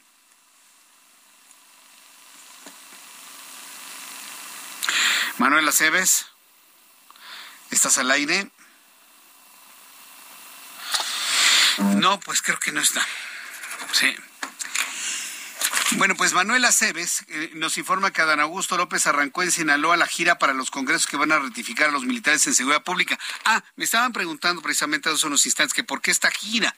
Manuel 5.39 5.67
Aceves, 5.67 6.27
¿estás 7.71 7.97
al 7.97 8.11
aire? 8.11 8.51
No, 11.77 12.19
pues 12.19 12.43
creo 12.43 12.59
que 12.59 12.71
no 12.71 12.81
está. 12.81 13.05
Sí. 13.93 14.15
Bueno, 15.97 16.15
pues 16.15 16.33
Manuel 16.33 16.65
Aceves 16.65 17.23
eh, 17.27 17.51
nos 17.53 17.77
informa 17.77 18.11
que 18.11 18.21
Adán 18.21 18.39
Augusto 18.39 18.77
López 18.77 19.05
arrancó 19.05 19.43
en 19.43 19.51
Sinaloa 19.51 19.95
la 19.95 20.07
gira 20.07 20.39
para 20.39 20.53
los 20.53 20.71
congresos 20.71 21.07
que 21.07 21.17
van 21.17 21.31
a 21.31 21.39
ratificar 21.39 21.89
a 21.89 21.91
los 21.91 22.03
militares 22.05 22.45
en 22.47 22.53
seguridad 22.53 22.83
pública. 22.83 23.17
Ah, 23.45 23.63
me 23.75 23.85
estaban 23.85 24.11
preguntando 24.11 24.61
precisamente 24.61 25.09
hace 25.09 25.27
unos 25.27 25.45
instantes 25.45 25.73
que 25.73 25.83
por 25.83 26.01
qué 26.01 26.11
esta 26.11 26.31
gira. 26.31 26.75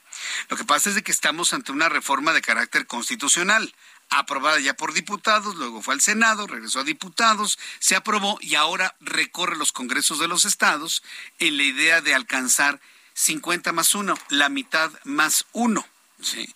Lo 0.50 0.58
que 0.58 0.66
pasa 0.66 0.90
es 0.90 0.96
de 0.96 1.04
que 1.04 1.12
estamos 1.12 1.54
ante 1.54 1.72
una 1.72 1.90
reforma 1.90 2.34
de 2.34 2.42
carácter 2.42 2.86
constitucional 2.88 3.74
aprobada 4.10 4.60
ya 4.60 4.76
por 4.76 4.94
diputados, 4.94 5.56
luego 5.56 5.82
fue 5.82 5.94
al 5.94 6.02
Senado, 6.02 6.46
regresó 6.46 6.82
a 6.82 6.84
diputados, 6.84 7.58
se 7.80 7.96
aprobó 7.96 8.38
y 8.42 8.56
ahora 8.56 8.96
recorre 9.00 9.56
los 9.56 9.72
congresos 9.72 10.20
de 10.20 10.28
los 10.28 10.46
estados 10.46 11.04
en 11.40 11.58
la 11.58 11.64
idea 11.64 12.02
de 12.02 12.14
alcanzar 12.14 12.80
50 13.14 13.72
más 13.72 13.96
1, 13.96 14.16
la 14.30 14.50
mitad 14.50 14.92
más 15.04 15.46
1. 15.54 15.86
¿sí? 16.22 16.54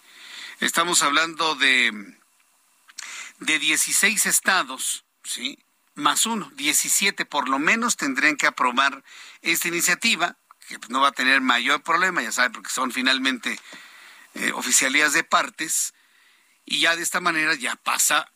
Estamos 0.60 1.01
hablando 1.03 1.55
de 1.55 2.18
de 3.40 3.60
16 3.60 4.26
estados, 4.26 5.06
¿sí? 5.24 5.60
Más 5.96 6.26
uno, 6.26 6.50
17 6.56 7.26
por 7.26 7.50
lo 7.50 7.60
menos 7.60 7.98
tendrían 7.98 8.38
que 8.38 8.48
aprobar 8.48 9.04
esta 9.42 9.68
iniciativa, 9.68 10.38
que 10.68 10.78
no 10.90 11.02
va 11.02 11.10
a 11.10 11.14
tener 11.14 11.42
mayor 11.42 11.82
problema, 11.82 12.22
ya 12.22 12.32
sabe, 12.32 12.52
porque 12.52 12.70
son 12.70 12.92
finalmente 12.92 13.60
eh, 14.36 14.52
oficialías 14.54 15.14
de 15.14 15.24
partes 15.24 15.94
y 16.66 16.82
ya 16.82 16.96
de 16.96 17.02
esta 17.02 17.20
manera 17.20 17.56
ya 17.56 17.76
pasa 17.76 18.32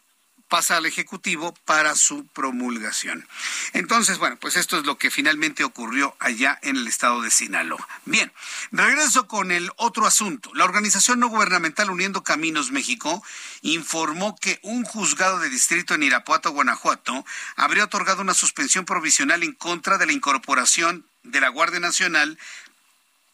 pasa 0.53 0.77
al 0.77 0.85
Ejecutivo 0.85 1.55
para 1.65 1.95
su 1.95 2.27
promulgación. 2.27 3.27
Entonces, 3.73 4.19
bueno, 4.19 4.37
pues 4.39 4.55
esto 4.55 4.77
es 4.77 4.85
lo 4.85 4.99
que 4.99 5.09
finalmente 5.09 5.63
ocurrió 5.63 6.15
allá 6.19 6.59
en 6.61 6.75
el 6.75 6.87
estado 6.87 7.23
de 7.23 7.31
Sinaloa. 7.31 7.87
Bien, 8.05 8.31
regreso 8.71 9.27
con 9.27 9.51
el 9.51 9.71
otro 9.77 10.05
asunto. 10.05 10.51
La 10.53 10.65
organización 10.65 11.19
no 11.19 11.29
gubernamental 11.29 11.89
Uniendo 11.89 12.21
Caminos 12.23 12.69
México 12.69 13.23
informó 13.63 14.35
que 14.35 14.59
un 14.61 14.83
juzgado 14.83 15.39
de 15.39 15.49
distrito 15.49 15.95
en 15.95 16.03
Irapuato, 16.03 16.51
Guanajuato, 16.51 17.25
habría 17.55 17.85
otorgado 17.85 18.21
una 18.21 18.35
suspensión 18.35 18.85
provisional 18.85 19.41
en 19.41 19.53
contra 19.53 19.97
de 19.97 20.05
la 20.05 20.13
incorporación 20.13 21.07
de 21.23 21.41
la 21.41 21.49
Guardia 21.49 21.79
Nacional 21.79 22.37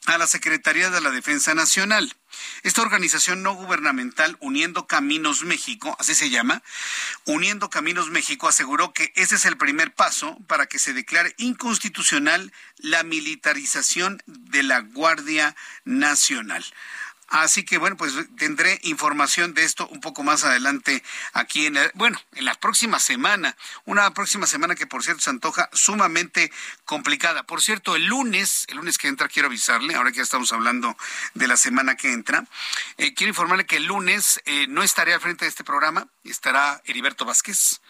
a 0.06 0.18
la 0.18 0.28
Secretaría 0.28 0.90
de 0.90 1.02
la 1.02 1.12
Defensa 1.12 1.54
Nacional. 1.54 2.16
Esta 2.64 2.82
organización 2.82 3.44
no 3.44 3.54
gubernamental 3.54 4.38
Uniendo 4.40 4.88
Caminos 4.88 5.44
México, 5.44 5.96
así 6.00 6.16
se 6.16 6.30
llama, 6.30 6.62
Uniendo 7.26 7.70
Caminos 7.70 8.10
México 8.10 8.48
aseguró 8.48 8.94
que 8.94 9.12
ese 9.16 9.36
es 9.36 9.46
el 9.46 9.58
primer 9.58 9.94
paso 9.94 10.38
para 10.48 10.68
que 10.68 10.80
se 10.80 10.94
declare 10.94 11.34
inconstitucional 11.38 12.54
la 12.78 13.04
militarización 13.04 14.22
de 14.26 14.64
la 14.64 14.80
Guardia 14.80 15.56
Nacional. 15.86 16.66
Así 17.30 17.64
que 17.64 17.78
bueno, 17.78 17.96
pues 17.96 18.14
tendré 18.38 18.80
información 18.84 19.54
de 19.54 19.64
esto 19.64 19.88
un 19.88 20.02
poco 20.02 20.24
más 20.24 20.44
adelante 20.44 21.04
aquí 21.34 21.68
en, 21.68 21.78
bueno, 21.94 22.20
en 22.34 22.46
la 22.46 22.56
próxima 22.56 23.00
semana, 23.00 23.56
una 23.86 24.12
próxima 24.14 24.48
semana 24.48 24.76
que 24.76 24.88
por 24.88 25.04
cierto 25.04 25.22
se 25.22 25.30
antoja 25.30 25.70
sumamente 25.72 26.52
complicada. 26.86 27.44
Por 27.44 27.62
cierto, 27.62 27.96
el 27.96 28.06
lunes, 28.06 28.66
el 28.68 28.78
lunes 28.78 28.98
que 28.98 29.08
entra 29.08 29.28
quiero 29.28 29.48
avisarle, 29.48 29.96
ahora 29.96 30.12
que 30.12 30.18
ya 30.18 30.24
estamos 30.24 30.52
hablando 30.52 30.98
de 31.36 31.48
la 31.48 31.58
semana 31.58 31.96
que 31.96 32.12
entra, 32.12 32.46
eh, 32.98 33.14
quiero 33.14 33.30
informarle 33.30 33.66
que 33.66 33.78
el 33.78 33.86
lunes 33.86 34.42
eh, 34.46 34.66
no 34.68 34.84
estaré 34.84 35.14
al 35.14 35.22
frente 35.22 35.46
de 35.46 35.50
este 35.50 35.64
programa, 35.64 36.08
estará 36.24 36.82
Heriberto 36.86 37.26
Vázquez 37.26 37.82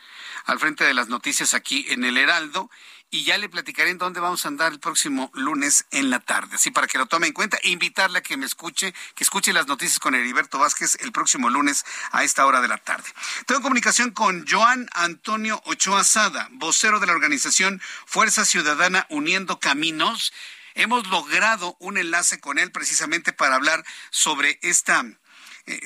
al 0.46 0.60
frente 0.60 0.84
de 0.84 0.94
las 0.94 1.08
noticias 1.08 1.54
aquí 1.54 1.86
en 1.90 2.04
el 2.04 2.18
Heraldo 2.18 2.70
y 3.12 3.24
ya 3.24 3.38
le 3.38 3.49
platicaré 3.49 3.89
en 3.89 3.97
dónde 3.97 4.20
vamos 4.20 4.45
a 4.45 4.49
andar 4.49 4.72
el 4.72 4.80
próximo 4.80 5.32
lunes 5.34 5.86
en 5.91 6.10
la 6.10 6.20
tarde. 6.20 6.55
Así 6.55 6.72
para 6.72 6.88
que 6.88 6.97
lo 6.97 7.07
tome 7.07 7.28
en 7.28 7.34
cuenta 7.34 7.57
e 7.64 7.70
invitarle 7.70 8.20
a 8.20 8.22
que 8.22 8.38
me 8.38 8.45
escuche, 8.45 8.93
que 9.16 9.24
escuche 9.24 9.53
las 9.53 9.68
noticias 9.68 9.99
con 9.99 10.16
Heriberto 10.16 10.60
Vázquez 10.60 10.97
el 11.01 11.12
próximo 11.12 11.49
lunes 11.49 11.86
a 12.12 12.24
esta 12.24 12.45
hora 12.45 12.62
de 12.62 12.68
la 12.68 12.78
tarde. 12.78 13.10
Tengo 13.45 13.62
comunicación 13.62 14.12
con 14.12 14.45
Joan 14.47 14.88
Antonio 14.93 15.62
Ochoa 15.66 16.03
Sada, 16.03 16.47
vocero 16.51 16.99
de 16.99 17.07
la 17.07 17.14
organización 17.14 17.82
Fuerza 18.05 18.45
Ciudadana 18.45 19.07
Uniendo 19.10 19.60
Caminos. 19.60 20.34
Hemos 20.76 21.07
logrado 21.07 21.76
un 21.80 21.97
enlace 21.97 22.39
con 22.39 22.60
él 22.60 22.72
precisamente 22.72 23.34
para 23.34 23.55
hablar 23.55 23.84
sobre 24.12 24.60
esta 24.62 25.03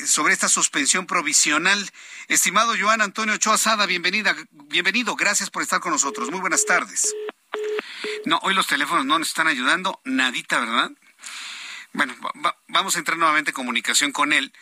sobre 0.06 0.34
esta 0.34 0.50
suspensión 0.50 1.06
provisional. 1.06 1.92
Estimado 2.28 2.74
Joan 2.80 3.02
Antonio 3.02 3.36
Ochoa 3.36 3.58
Sada, 3.58 3.86
bienvenida, 3.86 4.36
bienvenido, 4.52 5.16
gracias 5.16 5.50
por 5.50 5.62
estar 5.62 5.80
con 5.80 5.92
nosotros. 5.92 6.32
Muy 6.32 6.40
buenas 6.40 6.66
tardes. 6.66 7.14
No, 8.26 8.40
hoy 8.44 8.54
los 8.54 8.68
teléfonos 8.68 9.06
no 9.06 9.20
nos 9.20 9.30
están 9.30 9.48
ayudando, 9.48 10.00
nadita, 10.06 10.60
¿verdad? 10.60 10.92
Bueno, 11.94 12.16
vamos 12.68 12.96
a 12.96 13.00
entrar 13.00 13.18
nuevamente 13.18 13.52
en 13.52 13.56
comunicación 13.56 14.12
con 14.12 14.34
él 14.34 14.54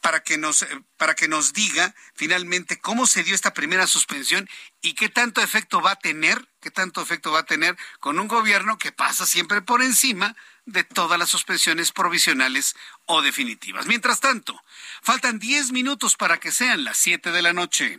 para 0.00 0.20
que 0.20 0.38
nos 0.38 0.62
eh, 0.62 0.68
para 0.96 1.14
que 1.14 1.28
nos 1.28 1.52
diga 1.52 1.94
finalmente 2.14 2.78
cómo 2.78 3.06
se 3.06 3.24
dio 3.24 3.34
esta 3.34 3.54
primera 3.54 3.86
suspensión 3.86 4.48
y 4.80 4.94
qué 4.94 5.08
tanto 5.08 5.40
efecto 5.40 5.80
va 5.80 5.92
a 5.92 5.98
tener, 5.98 6.46
qué 6.60 6.70
tanto 6.70 7.02
efecto 7.02 7.32
va 7.32 7.40
a 7.40 7.46
tener 7.46 7.76
con 8.00 8.18
un 8.18 8.28
gobierno 8.28 8.78
que 8.78 8.92
pasa 8.92 9.26
siempre 9.26 9.62
por 9.62 9.82
encima 9.82 10.36
de 10.68 10.84
todas 10.84 11.18
las 11.18 11.30
suspensiones 11.30 11.92
provisionales 11.92 12.76
o 13.06 13.22
definitivas. 13.22 13.86
Mientras 13.86 14.20
tanto, 14.20 14.62
faltan 15.02 15.38
10 15.38 15.72
minutos 15.72 16.16
para 16.16 16.38
que 16.38 16.52
sean 16.52 16.84
las 16.84 16.98
7 16.98 17.32
de 17.32 17.42
la 17.42 17.52
noche. 17.52 17.98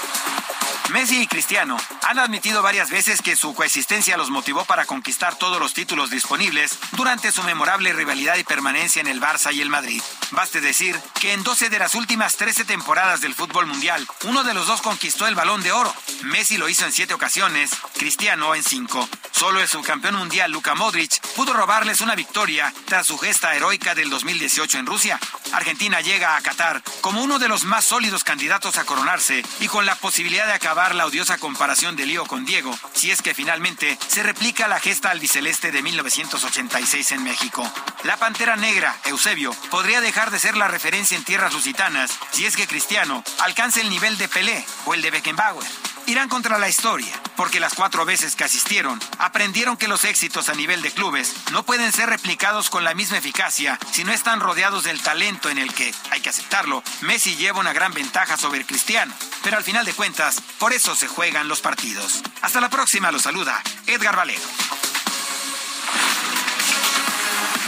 Messi 0.91 1.21
y 1.21 1.27
Cristiano 1.27 1.77
han 2.01 2.19
admitido 2.19 2.61
varias 2.61 2.89
veces 2.89 3.21
que 3.21 3.37
su 3.37 3.53
coexistencia 3.53 4.17
los 4.17 4.29
motivó 4.29 4.65
para 4.65 4.85
conquistar 4.85 5.35
todos 5.35 5.57
los 5.57 5.73
títulos 5.73 6.09
disponibles 6.09 6.77
durante 6.91 7.31
su 7.31 7.43
memorable 7.43 7.93
rivalidad 7.93 8.35
y 8.35 8.43
permanencia 8.43 8.99
en 8.99 9.07
el 9.07 9.21
Barça 9.21 9.53
y 9.53 9.61
el 9.61 9.69
Madrid. 9.69 10.01
Baste 10.31 10.59
decir 10.59 10.99
que 11.21 11.31
en 11.31 11.43
12 11.43 11.69
de 11.69 11.79
las 11.79 11.95
últimas 11.95 12.35
13 12.35 12.65
temporadas 12.65 13.21
del 13.21 13.35
fútbol 13.35 13.67
mundial, 13.67 14.05
uno 14.25 14.43
de 14.43 14.53
los 14.53 14.67
dos 14.67 14.81
conquistó 14.81 15.27
el 15.27 15.35
balón 15.35 15.63
de 15.63 15.71
oro. 15.71 15.93
Messi 16.23 16.57
lo 16.57 16.67
hizo 16.67 16.85
en 16.85 16.91
7 16.91 17.13
ocasiones, 17.13 17.71
Cristiano 17.97 18.53
en 18.53 18.63
5. 18.63 19.07
Solo 19.31 19.61
el 19.61 19.67
subcampeón 19.67 20.15
mundial 20.15 20.51
Luka 20.51 20.75
Modric 20.75 21.21
pudo 21.35 21.53
robarles 21.53 22.01
una 22.01 22.15
victoria 22.15 22.73
tras 22.85 23.07
su 23.07 23.17
gesta 23.17 23.55
heroica 23.55 23.95
del 23.95 24.09
2018 24.09 24.79
en 24.79 24.85
Rusia. 24.85 25.19
Argentina 25.53 26.01
llega 26.01 26.35
a 26.35 26.41
Qatar 26.41 26.83
como 27.01 27.23
uno 27.23 27.39
de 27.39 27.47
los 27.47 27.63
más 27.63 27.85
sólidos 27.85 28.23
candidatos 28.23 28.77
a 28.77 28.85
coronarse 28.85 29.43
y 29.59 29.67
con 29.67 29.85
la 29.85 29.95
posibilidad 29.95 30.45
de 30.47 30.53
acabar 30.53 30.80
la 30.89 31.05
odiosa 31.05 31.37
comparación 31.37 31.95
de 31.95 32.07
Lío 32.07 32.25
con 32.25 32.43
Diego, 32.43 32.75
si 32.93 33.11
es 33.11 33.21
que 33.21 33.35
finalmente 33.35 33.97
se 34.07 34.23
replica 34.23 34.67
la 34.67 34.79
gesta 34.79 35.11
albiceleste 35.11 35.71
de 35.71 35.83
1986 35.83 37.11
en 37.11 37.23
México. 37.23 37.63
La 38.03 38.17
Pantera 38.17 38.55
Negra, 38.55 38.97
Eusebio, 39.05 39.53
podría 39.69 40.01
dejar 40.01 40.31
de 40.31 40.39
ser 40.39 40.57
la 40.57 40.67
referencia 40.67 41.15
en 41.15 41.23
tierras 41.23 41.53
lusitanas 41.53 42.11
si 42.31 42.45
es 42.45 42.57
que 42.57 42.67
Cristiano 42.67 43.23
alcance 43.39 43.79
el 43.81 43.91
nivel 43.91 44.17
de 44.17 44.27
Pelé 44.27 44.65
o 44.85 44.95
el 44.95 45.03
de 45.03 45.11
Beckenbauer 45.11 45.67
irán 46.07 46.29
contra 46.29 46.59
la 46.59 46.69
historia, 46.69 47.11
porque 47.35 47.59
las 47.59 47.73
cuatro 47.73 48.05
veces 48.05 48.35
que 48.35 48.43
asistieron 48.43 48.99
aprendieron 49.19 49.77
que 49.77 49.87
los 49.87 50.05
éxitos 50.05 50.49
a 50.49 50.53
nivel 50.53 50.81
de 50.81 50.91
clubes 50.91 51.33
no 51.51 51.63
pueden 51.63 51.91
ser 51.91 52.09
replicados 52.09 52.69
con 52.69 52.83
la 52.83 52.93
misma 52.93 53.17
eficacia 53.17 53.77
si 53.91 54.03
no 54.03 54.11
están 54.11 54.39
rodeados 54.39 54.83
del 54.83 55.01
talento 55.01 55.49
en 55.49 55.57
el 55.57 55.73
que, 55.73 55.93
hay 56.09 56.21
que 56.21 56.29
aceptarlo, 56.29 56.83
Messi 57.01 57.35
lleva 57.35 57.59
una 57.59 57.73
gran 57.73 57.93
ventaja 57.93 58.37
sobre 58.37 58.65
Cristiano. 58.65 59.13
Pero 59.43 59.57
al 59.57 59.63
final 59.63 59.85
de 59.85 59.93
cuentas, 59.93 60.41
por 60.59 60.73
eso 60.73 60.95
se 60.95 61.07
juegan 61.07 61.47
los 61.47 61.61
partidos. 61.61 62.21
Hasta 62.41 62.61
la 62.61 62.69
próxima, 62.69 63.11
los 63.11 63.23
saluda 63.23 63.61
Edgar 63.87 64.15
Valero. 64.15 64.41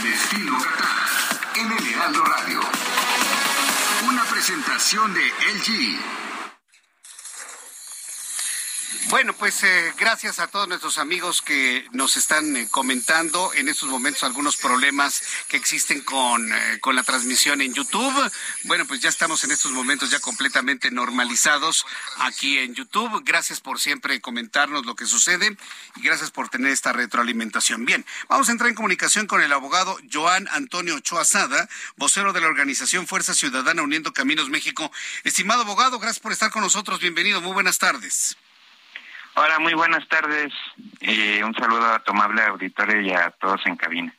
Destino 0.02 0.58
Qatar 0.58 1.14
en 1.56 1.72
el 1.72 1.94
Heraldo 1.94 2.24
Radio. 2.24 2.60
Una 4.06 4.24
presentación 4.24 5.14
de 5.14 5.20
LG. 5.54 5.98
Bueno, 9.08 9.34
pues 9.34 9.62
eh, 9.62 9.92
gracias 9.98 10.38
a 10.38 10.46
todos 10.46 10.66
nuestros 10.66 10.98
amigos 10.98 11.42
que 11.42 11.86
nos 11.92 12.16
están 12.16 12.56
eh, 12.56 12.66
comentando 12.70 13.52
en 13.54 13.68
estos 13.68 13.88
momentos 13.88 14.24
algunos 14.24 14.56
problemas 14.56 15.22
que 15.46 15.56
existen 15.56 16.00
con, 16.00 16.52
eh, 16.52 16.78
con 16.80 16.96
la 16.96 17.02
transmisión 17.02 17.60
en 17.60 17.74
YouTube. 17.74 18.32
Bueno, 18.64 18.86
pues 18.86 19.00
ya 19.00 19.08
estamos 19.08 19.44
en 19.44 19.52
estos 19.52 19.72
momentos 19.72 20.10
ya 20.10 20.20
completamente 20.20 20.90
normalizados 20.90 21.86
aquí 22.18 22.58
en 22.58 22.74
YouTube. 22.74 23.22
Gracias 23.24 23.60
por 23.60 23.78
siempre 23.78 24.20
comentarnos 24.20 24.86
lo 24.86 24.96
que 24.96 25.06
sucede 25.06 25.56
y 25.96 26.00
gracias 26.00 26.30
por 26.30 26.48
tener 26.48 26.72
esta 26.72 26.92
retroalimentación. 26.92 27.84
Bien, 27.84 28.04
vamos 28.28 28.48
a 28.48 28.52
entrar 28.52 28.68
en 28.70 28.74
comunicación 28.74 29.26
con 29.26 29.42
el 29.42 29.52
abogado 29.52 29.98
Joan 30.12 30.48
Antonio 30.50 30.96
Ochoa 30.96 31.24
Sada, 31.24 31.68
vocero 31.96 32.32
de 32.32 32.40
la 32.40 32.48
organización 32.48 33.06
Fuerza 33.06 33.34
Ciudadana 33.34 33.82
Uniendo 33.82 34.12
Caminos 34.12 34.50
México. 34.50 34.90
Estimado 35.24 35.62
abogado, 35.62 35.98
gracias 35.98 36.20
por 36.20 36.32
estar 36.32 36.50
con 36.50 36.62
nosotros. 36.62 37.00
Bienvenido, 37.00 37.40
muy 37.40 37.52
buenas 37.52 37.78
tardes. 37.78 38.36
Hola, 39.36 39.58
muy 39.58 39.74
buenas 39.74 40.06
tardes. 40.08 40.52
Eh, 41.00 41.42
un 41.44 41.54
saludo 41.54 41.86
a 41.86 41.98
tu 41.98 42.12
amable 42.12 42.42
auditorio 42.42 43.00
y 43.00 43.10
a 43.10 43.30
todos 43.30 43.60
en 43.66 43.76
cabina. 43.76 44.14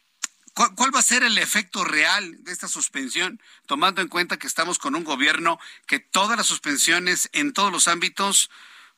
¿Cuál, 0.53 0.95
va 0.95 0.99
a 0.99 1.03
ser 1.03 1.23
el 1.23 1.37
efecto 1.37 1.83
real 1.83 2.43
de 2.43 2.51
esta 2.51 2.67
suspensión, 2.69 3.41
tomando 3.65 4.01
en 4.01 4.07
cuenta 4.07 4.37
que 4.37 4.47
estamos 4.47 4.79
con 4.79 4.95
un 4.95 5.03
gobierno 5.03 5.59
que 5.85 5.99
todas 5.99 6.37
las 6.37 6.47
suspensiones 6.47 7.29
en 7.33 7.51
todos 7.51 7.73
los 7.73 7.89
ámbitos, 7.89 8.49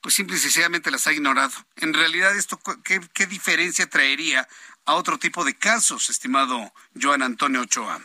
pues 0.01 0.13
simple 0.13 0.35
y 0.35 0.39
sencillamente 0.39 0.91
las 0.91 1.07
ha 1.07 1.13
ignorado? 1.13 1.53
En 1.77 1.93
realidad, 1.93 2.35
esto 2.35 2.59
¿qué, 2.83 2.99
qué 3.13 3.25
diferencia 3.25 3.89
traería 3.89 4.47
a 4.85 4.93
otro 4.93 5.17
tipo 5.17 5.45
de 5.45 5.55
casos, 5.55 6.09
estimado 6.09 6.71
Joan 6.99 7.23
Antonio 7.23 7.61
Ochoa? 7.61 7.99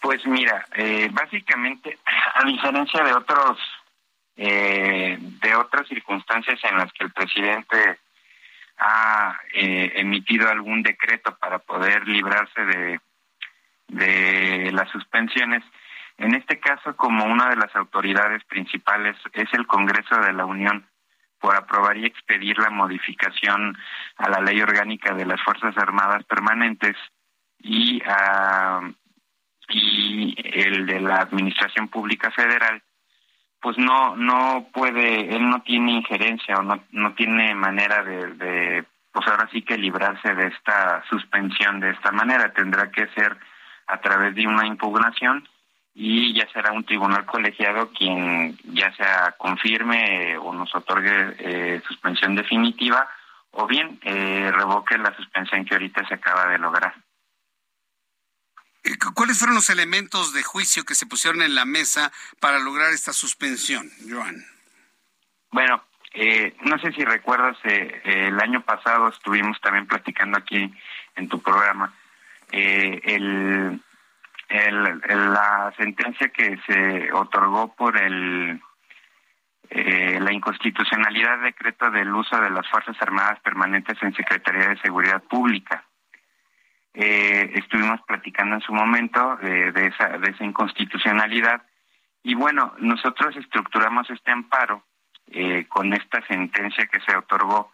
Pues 0.00 0.24
mira, 0.26 0.64
eh, 0.74 1.08
básicamente, 1.12 1.98
a 2.34 2.44
diferencia 2.44 3.02
de 3.02 3.14
otros 3.14 3.58
eh, 4.36 5.18
de 5.20 5.54
otras 5.54 5.86
circunstancias 5.88 6.58
en 6.64 6.78
las 6.78 6.92
que 6.92 7.04
el 7.04 7.12
presidente 7.12 7.98
ha 8.78 9.38
eh, 9.54 9.92
emitido 9.96 10.48
algún 10.48 10.82
decreto 10.82 11.36
para 11.38 11.58
poder 11.58 12.06
librarse 12.08 12.64
de, 12.64 13.00
de 13.88 14.72
las 14.72 14.90
suspensiones. 14.90 15.62
En 16.18 16.34
este 16.34 16.58
caso, 16.60 16.96
como 16.96 17.24
una 17.24 17.48
de 17.48 17.56
las 17.56 17.74
autoridades 17.76 18.44
principales 18.44 19.16
es 19.32 19.48
el 19.52 19.66
Congreso 19.66 20.16
de 20.18 20.32
la 20.32 20.44
Unión 20.44 20.86
por 21.42 21.56
aprobar 21.56 21.96
y 21.96 22.06
expedir 22.06 22.56
la 22.58 22.70
modificación 22.70 23.76
a 24.16 24.30
la 24.30 24.40
ley 24.40 24.60
orgánica 24.60 25.12
de 25.12 25.26
las 25.26 25.42
Fuerzas 25.42 25.76
Armadas 25.76 26.24
Permanentes 26.24 26.96
y, 27.58 28.00
a, 28.06 28.80
y 29.68 30.36
el 30.38 30.86
de 30.86 31.00
la 31.00 31.16
Administración 31.16 31.88
Pública 31.88 32.30
Federal, 32.30 32.80
pues 33.62 33.78
no 33.78 34.16
no 34.16 34.66
puede, 34.74 35.34
él 35.34 35.48
no 35.48 35.62
tiene 35.62 35.92
injerencia 35.92 36.56
o 36.56 36.62
no, 36.62 36.82
no 36.90 37.14
tiene 37.14 37.54
manera 37.54 38.02
de, 38.02 38.84
pues 39.12 39.26
ahora 39.28 39.48
sí 39.52 39.62
que 39.62 39.78
librarse 39.78 40.34
de 40.34 40.48
esta 40.48 41.04
suspensión 41.08 41.78
de 41.78 41.90
esta 41.90 42.10
manera. 42.10 42.52
Tendrá 42.52 42.90
que 42.90 43.06
ser 43.14 43.38
a 43.86 44.00
través 44.00 44.34
de 44.34 44.48
una 44.48 44.66
impugnación 44.66 45.48
y 45.94 46.34
ya 46.34 46.48
será 46.52 46.72
un 46.72 46.84
tribunal 46.84 47.24
colegiado 47.24 47.90
quien 47.92 48.58
ya 48.64 48.92
sea 48.96 49.36
confirme 49.38 50.36
o 50.38 50.52
nos 50.52 50.74
otorgue 50.74 51.36
eh, 51.38 51.82
suspensión 51.86 52.34
definitiva 52.34 53.08
o 53.52 53.66
bien 53.68 54.00
eh, 54.02 54.50
revoque 54.52 54.98
la 54.98 55.14
suspensión 55.14 55.64
que 55.64 55.74
ahorita 55.74 56.04
se 56.08 56.14
acaba 56.14 56.48
de 56.48 56.58
lograr. 56.58 56.94
Eh, 58.84 58.96
¿Cuáles 59.14 59.38
fueron 59.38 59.54
los 59.54 59.70
elementos 59.70 60.32
de 60.32 60.42
juicio 60.42 60.84
que 60.84 60.94
se 60.94 61.06
pusieron 61.06 61.42
en 61.42 61.54
la 61.54 61.64
mesa 61.64 62.12
para 62.40 62.58
lograr 62.58 62.92
esta 62.92 63.12
suspensión, 63.12 63.90
Joan? 64.08 64.44
Bueno, 65.50 65.84
eh, 66.14 66.56
no 66.62 66.78
sé 66.78 66.92
si 66.92 67.04
recuerdas, 67.04 67.56
eh, 67.64 68.00
el 68.04 68.40
año 68.40 68.62
pasado 68.62 69.08
estuvimos 69.08 69.60
también 69.60 69.86
platicando 69.86 70.38
aquí 70.38 70.72
en 71.16 71.28
tu 71.28 71.40
programa 71.40 71.94
el 72.50 73.80
el, 74.52 75.00
la 75.08 75.72
sentencia 75.76 76.28
que 76.28 76.58
se 76.66 77.12
otorgó 77.12 77.74
por 77.74 77.96
el 77.96 78.60
eh, 79.70 80.20
la 80.20 80.32
inconstitucionalidad 80.32 81.40
decreto 81.40 81.90
del 81.90 82.12
uso 82.14 82.38
de 82.38 82.50
las 82.50 82.68
Fuerzas 82.68 82.96
Armadas 83.00 83.40
permanentes 83.40 83.96
en 84.02 84.14
Secretaría 84.14 84.68
de 84.68 84.80
Seguridad 84.80 85.22
Pública. 85.22 85.84
Eh, 86.94 87.52
estuvimos 87.54 88.00
platicando 88.02 88.56
en 88.56 88.60
su 88.60 88.72
momento 88.72 89.36
de, 89.36 89.72
de, 89.72 89.86
esa, 89.86 90.18
de 90.18 90.30
esa 90.30 90.44
inconstitucionalidad. 90.44 91.62
Y 92.22 92.34
bueno, 92.34 92.74
nosotros 92.78 93.34
estructuramos 93.36 94.08
este 94.10 94.30
amparo 94.30 94.84
eh, 95.28 95.66
con 95.68 95.92
esta 95.92 96.24
sentencia 96.26 96.86
que 96.86 97.00
se 97.00 97.16
otorgó 97.16 97.72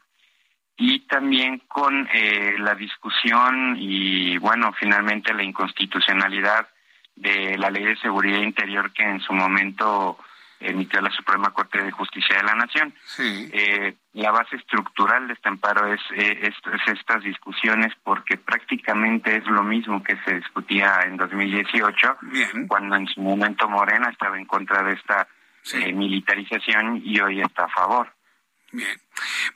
y 0.77 1.01
también 1.01 1.59
con 1.67 2.09
eh, 2.13 2.55
la 2.59 2.77
discusión 2.77 3.77
y, 3.77 4.39
bueno, 4.39 4.73
finalmente 4.79 5.35
la 5.35 5.43
inconstitucionalidad 5.43 6.69
de 7.17 7.59
la 7.59 7.71
Ley 7.71 7.85
de 7.85 7.97
Seguridad 7.97 8.39
Interior 8.39 8.93
que 8.93 9.03
en 9.03 9.19
su 9.21 9.33
momento 9.33 10.19
emitió 10.61 11.01
la 11.01 11.11
Suprema 11.11 11.53
Corte 11.53 11.83
de 11.83 11.91
Justicia 11.91 12.37
de 12.37 12.43
la 12.43 12.55
Nación. 12.55 12.95
Eh, 13.19 13.95
la 14.15 14.31
base 14.31 14.57
estructural 14.57 15.29
de 15.29 15.35
este 15.35 15.49
amparo 15.49 15.93
es, 15.93 16.01
eh, 16.17 16.41
es, 16.43 16.55
estas 16.87 17.23
discusiones 17.23 17.93
porque 18.03 18.37
prácticamente 18.37 19.37
es 19.37 19.47
lo 19.47 19.63
mismo 19.63 20.03
que 20.03 20.17
se 20.25 20.35
discutía 20.35 21.01
en 21.05 21.17
2018, 21.17 22.17
cuando 22.67 22.97
en 22.97 23.07
su 23.07 23.21
momento 23.21 23.69
Morena 23.69 24.11
estaba 24.11 24.39
en 24.39 24.47
contra 24.47 24.83
de 24.83 24.95
esta 24.95 25.29
eh, 25.75 25.93
militarización 25.93 27.03
y 27.05 27.21
hoy 27.21 27.41
está 27.41 27.65
a 27.65 27.69
favor. 27.69 28.09
Bien. 28.71 29.01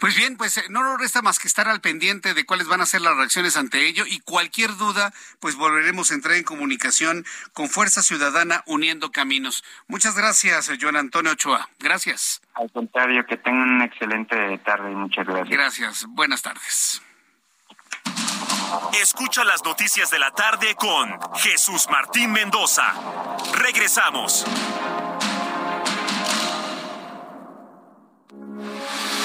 Pues 0.00 0.16
bien, 0.16 0.36
pues 0.38 0.56
eh, 0.56 0.64
no 0.70 0.82
nos 0.82 0.98
resta 0.98 1.20
más 1.20 1.38
que 1.38 1.46
estar 1.46 1.68
al 1.68 1.82
pendiente 1.82 2.32
de 2.32 2.46
cuáles 2.46 2.66
van 2.66 2.80
a 2.80 2.86
ser 2.86 3.02
las 3.02 3.16
reacciones 3.16 3.56
ante 3.56 3.86
ello 3.86 4.04
y 4.06 4.20
cualquier 4.20 4.76
duda, 4.76 5.12
pues 5.38 5.56
volveremos 5.56 6.10
a 6.10 6.14
entrar 6.14 6.36
en 6.36 6.44
comunicación 6.44 7.26
con 7.52 7.68
Fuerza 7.68 8.02
Ciudadana 8.02 8.62
Uniendo 8.66 9.12
Caminos. 9.12 9.64
Muchas 9.86 10.16
gracias, 10.16 10.70
eh, 10.70 10.78
Joan 10.80 10.96
Antonio 10.96 11.32
Ochoa. 11.32 11.68
Gracias. 11.78 12.40
Al 12.54 12.70
contrario, 12.72 13.26
que 13.26 13.36
tengan 13.36 13.68
una 13.68 13.84
excelente 13.84 14.58
tarde 14.64 14.90
y 14.90 14.94
muchas 14.94 15.26
gracias. 15.26 15.50
Gracias. 15.50 16.06
Buenas 16.08 16.40
tardes. 16.40 17.02
Escucha 19.00 19.44
las 19.44 19.62
noticias 19.64 20.10
de 20.10 20.18
la 20.18 20.30
tarde 20.30 20.74
con 20.74 21.18
Jesús 21.36 21.86
Martín 21.90 22.32
Mendoza. 22.32 22.94
Regresamos. 23.54 24.46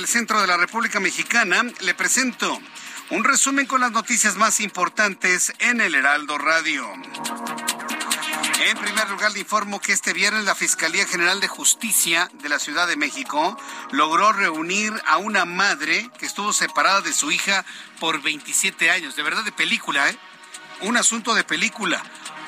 Del 0.00 0.08
centro 0.08 0.40
de 0.40 0.46
la 0.46 0.56
República 0.56 0.98
Mexicana, 0.98 1.62
le 1.80 1.94
presento 1.94 2.58
un 3.10 3.22
resumen 3.22 3.66
con 3.66 3.82
las 3.82 3.92
noticias 3.92 4.36
más 4.36 4.60
importantes 4.60 5.52
en 5.58 5.82
el 5.82 5.94
Heraldo 5.94 6.38
Radio. 6.38 6.90
En 8.64 8.78
primer 8.78 9.10
lugar, 9.10 9.30
le 9.32 9.40
informo 9.40 9.78
que 9.78 9.92
este 9.92 10.14
viernes 10.14 10.46
la 10.46 10.54
Fiscalía 10.54 11.06
General 11.06 11.38
de 11.40 11.48
Justicia 11.48 12.30
de 12.42 12.48
la 12.48 12.58
Ciudad 12.58 12.88
de 12.88 12.96
México 12.96 13.58
logró 13.90 14.32
reunir 14.32 14.90
a 15.06 15.18
una 15.18 15.44
madre 15.44 16.10
que 16.18 16.24
estuvo 16.24 16.54
separada 16.54 17.02
de 17.02 17.12
su 17.12 17.30
hija 17.30 17.66
por 17.98 18.22
27 18.22 18.90
años. 18.90 19.16
De 19.16 19.22
verdad, 19.22 19.44
de 19.44 19.52
película, 19.52 20.08
¿eh? 20.08 20.16
Un 20.80 20.96
asunto 20.96 21.34
de 21.34 21.44
película 21.44 22.02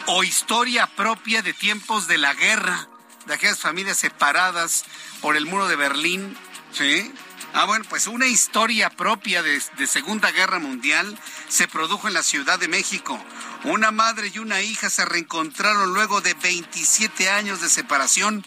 o 0.07 0.25
historia 0.25 0.87
propia 0.87 1.43
de 1.43 1.53
tiempos 1.53 2.07
de 2.07 2.17
la 2.17 2.33
guerra, 2.33 2.89
de 3.27 3.35
aquellas 3.35 3.61
familias 3.61 3.99
separadas 3.99 4.87
por 5.21 5.37
el 5.37 5.45
muro 5.45 5.69
de 5.69 5.77
Berlín 5.77 6.35
Sí. 6.73 7.13
Ah, 7.55 7.65
bueno, 7.67 7.85
pues 7.89 8.07
una 8.07 8.27
historia 8.27 8.91
propia 8.91 9.43
de, 9.43 9.61
Segunda 9.87 10.31
Guerra 10.31 10.59
Mundial 10.59 11.19
se 11.49 11.69
produjo 11.69 12.09
en 12.09 12.15
la 12.15 12.23
Ciudad 12.23 12.59
de 12.59 12.69
México. 12.69 13.23
Una 13.65 13.91
madre 13.91 14.31
y 14.33 14.39
una 14.39 14.61
hija 14.63 14.91
se 14.91 15.05
reencontraron 15.05 15.93
luego 15.93 16.21
de 16.21 16.35
27 16.35 17.31
años 17.31 17.61
de 17.61 17.69
separación. 17.69 18.45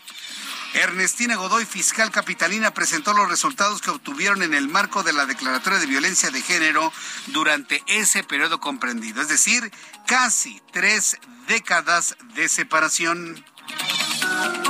Ernestina 0.73 1.35
Godoy, 1.35 1.65
fiscal 1.65 2.11
capitalina, 2.11 2.73
presentó 2.73 3.13
los 3.13 3.29
resultados 3.29 3.81
que 3.81 3.91
obtuvieron 3.91 4.43
en 4.43 4.53
el 4.53 4.67
marco 4.67 5.03
de 5.03 5.13
la 5.13 5.25
Declaratoria 5.25 5.79
de 5.79 5.85
Violencia 5.85 6.31
de 6.31 6.41
Género 6.41 6.91
durante 7.27 7.81
ese 7.87 8.23
periodo 8.23 8.59
comprendido, 8.59 9.21
es 9.21 9.29
decir, 9.29 9.71
casi 10.05 10.61
tres 10.73 11.17
décadas 11.47 12.17
de 12.35 12.49
separación. 12.49 13.45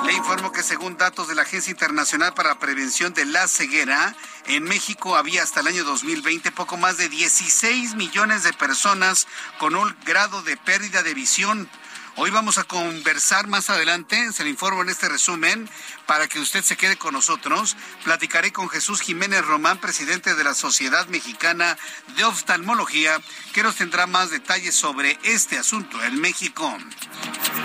Le 0.05 0.13
informo 0.13 0.51
que 0.51 0.63
según 0.63 0.97
datos 0.97 1.28
de 1.28 1.36
la 1.36 1.41
Agencia 1.41 1.72
Internacional 1.72 2.34
para 2.34 2.49
la 2.49 2.59
Prevención 2.59 3.13
de 3.13 3.26
la 3.26 3.47
Ceguera, 3.47 4.16
en 4.47 4.63
México 4.63 5.16
había 5.16 5.43
hasta 5.43 5.61
el 5.61 5.68
año 5.68 5.84
2020 5.84 6.51
poco 6.51 6.78
más 6.78 6.97
de 6.97 7.09
16 7.09 7.95
millones 7.95 8.43
de 8.43 8.53
personas 8.53 9.28
con 9.57 9.76
un 9.76 9.95
grado 10.05 10.43
de 10.43 10.57
pérdida 10.57 11.01
de 11.03 11.13
visión. 11.13 11.70
Hoy 12.18 12.32
vamos 12.32 12.57
a 12.57 12.63
conversar 12.63 13.47
más 13.47 13.70
adelante, 13.70 14.32
se 14.32 14.43
lo 14.45 14.49
informo 14.49 14.82
en 14.82 14.88
este 14.88 15.09
resumen, 15.09 15.70
para 16.05 16.30
que 16.30 16.39
usted 16.39 16.63
se 16.63 16.78
quede 16.78 16.95
con 16.95 17.13
nosotros. 17.13 17.76
Platicaré 18.05 18.53
con 18.53 18.70
Jesús 18.70 19.01
Jiménez 19.01 19.45
Román, 19.45 19.82
presidente 19.82 20.34
de 20.34 20.43
la 20.45 20.53
Sociedad 20.53 21.07
Mexicana 21.07 21.78
de 22.16 22.24
Oftalmología, 22.24 23.20
que 23.51 23.63
nos 23.63 23.76
tendrá 23.76 24.07
más 24.07 24.30
detalles 24.30 24.76
sobre 24.76 25.20
este 25.24 25.57
asunto 25.57 26.01
en 26.05 26.22
México. 26.22 26.74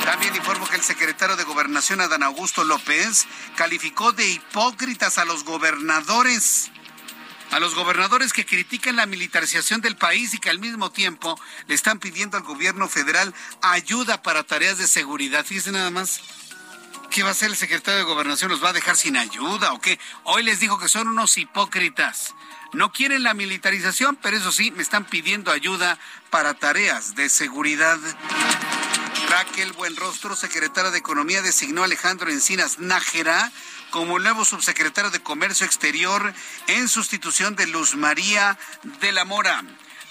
También 0.04 0.34
informo 0.34 0.66
que 0.68 0.76
el 0.76 0.82
secretario 0.82 1.36
de 1.36 1.44
Gobernación, 1.44 2.00
Adán 2.00 2.24
Augusto 2.24 2.64
López, 2.64 3.26
calificó 3.56 4.10
de 4.10 4.28
hipócritas 4.30 5.18
a 5.18 5.24
los 5.24 5.44
gobernadores 5.44 6.72
a 7.50 7.58
los 7.58 7.74
gobernadores 7.74 8.32
que 8.32 8.46
critican 8.46 8.96
la 8.96 9.06
militarización 9.06 9.80
del 9.80 9.96
país 9.96 10.34
y 10.34 10.38
que 10.38 10.50
al 10.50 10.58
mismo 10.58 10.90
tiempo 10.90 11.38
le 11.66 11.74
están 11.74 11.98
pidiendo 11.98 12.36
al 12.36 12.42
gobierno 12.44 12.88
federal 12.88 13.34
ayuda 13.62 14.22
para 14.22 14.44
tareas 14.44 14.78
de 14.78 14.86
seguridad. 14.86 15.44
Fíjense 15.44 15.72
nada 15.72 15.90
más. 15.90 16.20
¿Qué 17.10 17.24
va 17.24 17.30
a 17.30 17.32
hacer 17.32 17.50
el 17.50 17.56
secretario 17.56 17.98
de 17.98 18.04
Gobernación? 18.04 18.52
¿Los 18.52 18.62
va 18.62 18.68
a 18.68 18.72
dejar 18.72 18.96
sin 18.96 19.16
ayuda 19.16 19.72
o 19.72 19.80
qué? 19.80 19.98
Hoy 20.22 20.44
les 20.44 20.60
dijo 20.60 20.78
que 20.78 20.88
son 20.88 21.08
unos 21.08 21.36
hipócritas. 21.38 22.34
No 22.72 22.92
quieren 22.92 23.24
la 23.24 23.34
militarización, 23.34 24.16
pero 24.22 24.36
eso 24.36 24.52
sí, 24.52 24.70
me 24.70 24.82
están 24.82 25.04
pidiendo 25.04 25.50
ayuda 25.50 25.98
para 26.30 26.54
tareas 26.54 27.16
de 27.16 27.28
seguridad. 27.28 27.98
Raquel 29.28 29.72
Buenrostro, 29.72 30.36
secretaria 30.36 30.92
de 30.92 30.98
Economía, 30.98 31.42
designó 31.42 31.82
a 31.82 31.86
Alejandro 31.86 32.30
Encinas 32.30 32.78
Nájera 32.78 33.50
como 33.90 34.18
nuevo 34.18 34.44
subsecretario 34.44 35.10
de 35.10 35.22
Comercio 35.22 35.66
Exterior 35.66 36.32
en 36.68 36.88
sustitución 36.88 37.56
de 37.56 37.66
Luz 37.66 37.96
María 37.96 38.58
de 39.00 39.12
la 39.12 39.24
Mora. 39.24 39.62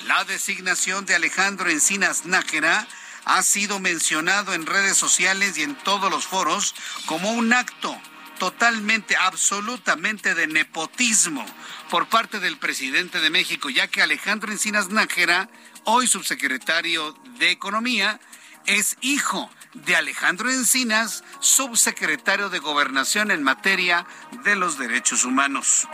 La 0.05 0.23
designación 0.25 1.05
de 1.05 1.15
Alejandro 1.15 1.69
Encinas 1.69 2.25
Nájera 2.25 2.87
ha 3.25 3.43
sido 3.43 3.79
mencionado 3.79 4.53
en 4.53 4.65
redes 4.65 4.97
sociales 4.97 5.57
y 5.57 5.63
en 5.63 5.75
todos 5.75 6.09
los 6.11 6.25
foros 6.25 6.75
como 7.05 7.31
un 7.31 7.53
acto 7.53 7.99
totalmente, 8.37 9.15
absolutamente 9.17 10.35
de 10.35 10.47
nepotismo 10.47 11.45
por 11.89 12.07
parte 12.07 12.39
del 12.39 12.57
presidente 12.57 13.19
de 13.19 13.29
México, 13.29 13.69
ya 13.69 13.87
que 13.87 14.01
Alejandro 14.01 14.51
Encinas 14.51 14.89
Nájera, 14.89 15.49
hoy 15.83 16.07
subsecretario 16.07 17.13
de 17.37 17.51
Economía, 17.51 18.19
es 18.65 18.97
hijo 19.01 19.49
de 19.85 19.95
Alejandro 19.95 20.49
Encinas, 20.49 21.23
subsecretario 21.39 22.49
de 22.49 22.59
Gobernación 22.59 23.31
en 23.31 23.43
materia 23.43 24.05
de 24.43 24.55
los 24.55 24.77
derechos 24.77 25.23
humanos. 25.23 25.87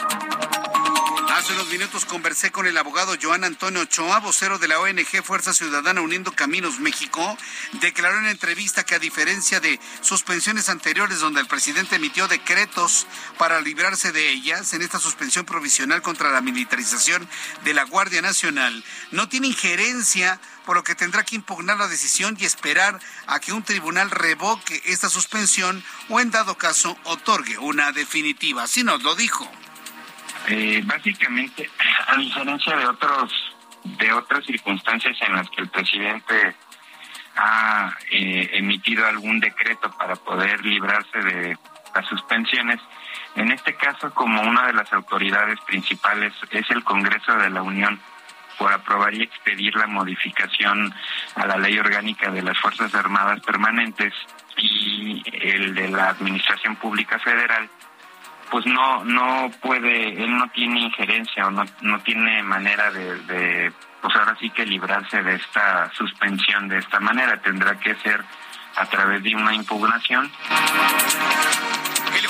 Hace 1.46 1.54
unos 1.54 1.68
minutos 1.68 2.06
conversé 2.06 2.52
con 2.52 2.66
el 2.66 2.76
abogado 2.76 3.14
Joan 3.22 3.44
Antonio 3.44 3.82
Ochoa, 3.82 4.20
vocero 4.20 4.58
de 4.58 4.68
la 4.68 4.80
ONG 4.80 5.24
Fuerza 5.24 5.54
Ciudadana 5.54 6.02
Uniendo 6.02 6.32
Caminos 6.32 6.80
México. 6.80 7.38
Declaró 7.74 8.18
en 8.18 8.26
entrevista 8.26 8.84
que 8.84 8.96
a 8.96 9.00
diferencia 9.00 9.60
de 9.60 9.80
suspensiones 10.02 10.70
anteriores 10.70 11.20
donde 11.20 11.42
el 11.42 11.46
presidente 11.46 11.98
emitió 11.98 12.28
decretos 12.28 13.06
para 13.38 13.62
librarse 13.62 14.12
de 14.12 14.32
ellas, 14.32 14.74
en 14.74 14.82
esta 14.82 14.98
suspensión 14.98 15.46
provisional 15.46 16.02
contra 16.02 16.32
la 16.32 16.42
militarización 16.42 17.30
de 17.64 17.76
la 17.76 17.84
Guardia 17.84 18.24
Nacional, 18.24 18.84
no 19.12 19.30
tiene 19.30 19.46
injerencia 19.46 20.42
por 20.66 20.76
lo 20.76 20.84
que 20.84 20.96
tendrá 20.96 21.22
que 21.22 21.36
impugnar 21.36 21.78
la 21.78 21.88
decisión 21.88 22.36
y 22.40 22.46
esperar 22.46 23.00
a 23.28 23.40
que 23.40 23.54
un 23.54 23.62
tribunal 23.62 24.10
revoque 24.10 24.82
esta 24.86 25.10
suspensión 25.12 25.84
o 26.10 26.20
en 26.20 26.32
dado 26.32 26.58
caso 26.58 26.98
otorgue 27.04 27.60
una 27.60 27.92
definitiva. 27.92 28.64
Así 28.64 28.84
nos 28.84 29.04
lo 29.04 29.14
dijo. 29.14 29.48
Eh, 30.48 30.82
básicamente, 30.86 31.70
a 32.08 32.18
diferencia 32.18 32.76
de 32.76 32.86
otros 32.86 33.34
de 33.84 34.12
otras 34.12 34.44
circunstancias 34.46 35.16
en 35.22 35.36
las 35.36 35.50
que 35.52 35.62
el 35.62 35.70
presidente 35.70 36.56
ha 37.36 37.96
eh, 38.12 38.50
emitido 38.54 39.06
algún 39.06 39.40
decreto 39.40 39.92
para 39.92 40.16
poder 40.16 40.66
librarse 40.66 41.20
de 41.20 41.58
las 41.94 42.06
suspensiones, 42.08 42.80
en 43.36 43.52
este 43.52 43.76
caso, 43.76 44.14
como 44.14 44.42
una 44.42 44.68
de 44.68 44.74
las 44.74 44.92
autoridades 44.94 45.60
principales 45.68 46.34
es 46.52 46.70
el 46.72 46.84
Congreso 46.84 47.36
de 47.36 47.50
la 47.50 47.62
Unión 47.62 48.00
por 48.58 48.72
aprobar 48.72 49.14
y 49.14 49.24
expedir 49.24 49.76
la 49.76 49.88
modificación 49.88 50.94
a 51.36 51.46
la 51.46 51.58
ley 51.58 51.78
orgánica 51.78 52.32
de 52.32 52.42
las 52.42 52.58
Fuerzas 52.58 52.96
Armadas 52.96 53.42
Permanentes 53.42 54.14
y 54.58 55.22
el 55.42 55.76
de 55.76 55.90
la 55.90 56.10
Administración 56.10 56.78
Pública 56.78 57.20
Federal, 57.20 57.70
pues 58.50 58.66
no 58.66 59.04
no 59.04 59.52
puede, 59.62 60.24
él 60.24 60.38
no 60.38 60.48
tiene 60.50 60.82
injerencia 60.82 61.48
o 61.48 61.52
no, 61.52 61.64
no 61.82 62.00
tiene 62.00 62.44
manera 62.44 62.92
de, 62.92 63.16
de, 63.22 63.74
pues 64.02 64.16
ahora 64.16 64.36
sí 64.40 64.50
que 64.50 64.66
librarse 64.66 65.22
de 65.24 65.36
esta 65.36 65.92
suspensión 65.94 66.68
de 66.68 66.80
esta 66.80 67.00
manera, 67.00 67.42
tendrá 67.42 67.80
que 67.80 67.96
ser 67.96 68.24
a 68.76 68.86
través 68.86 69.24
de 69.24 69.36
una 69.36 69.54
impugnación. 69.54 70.30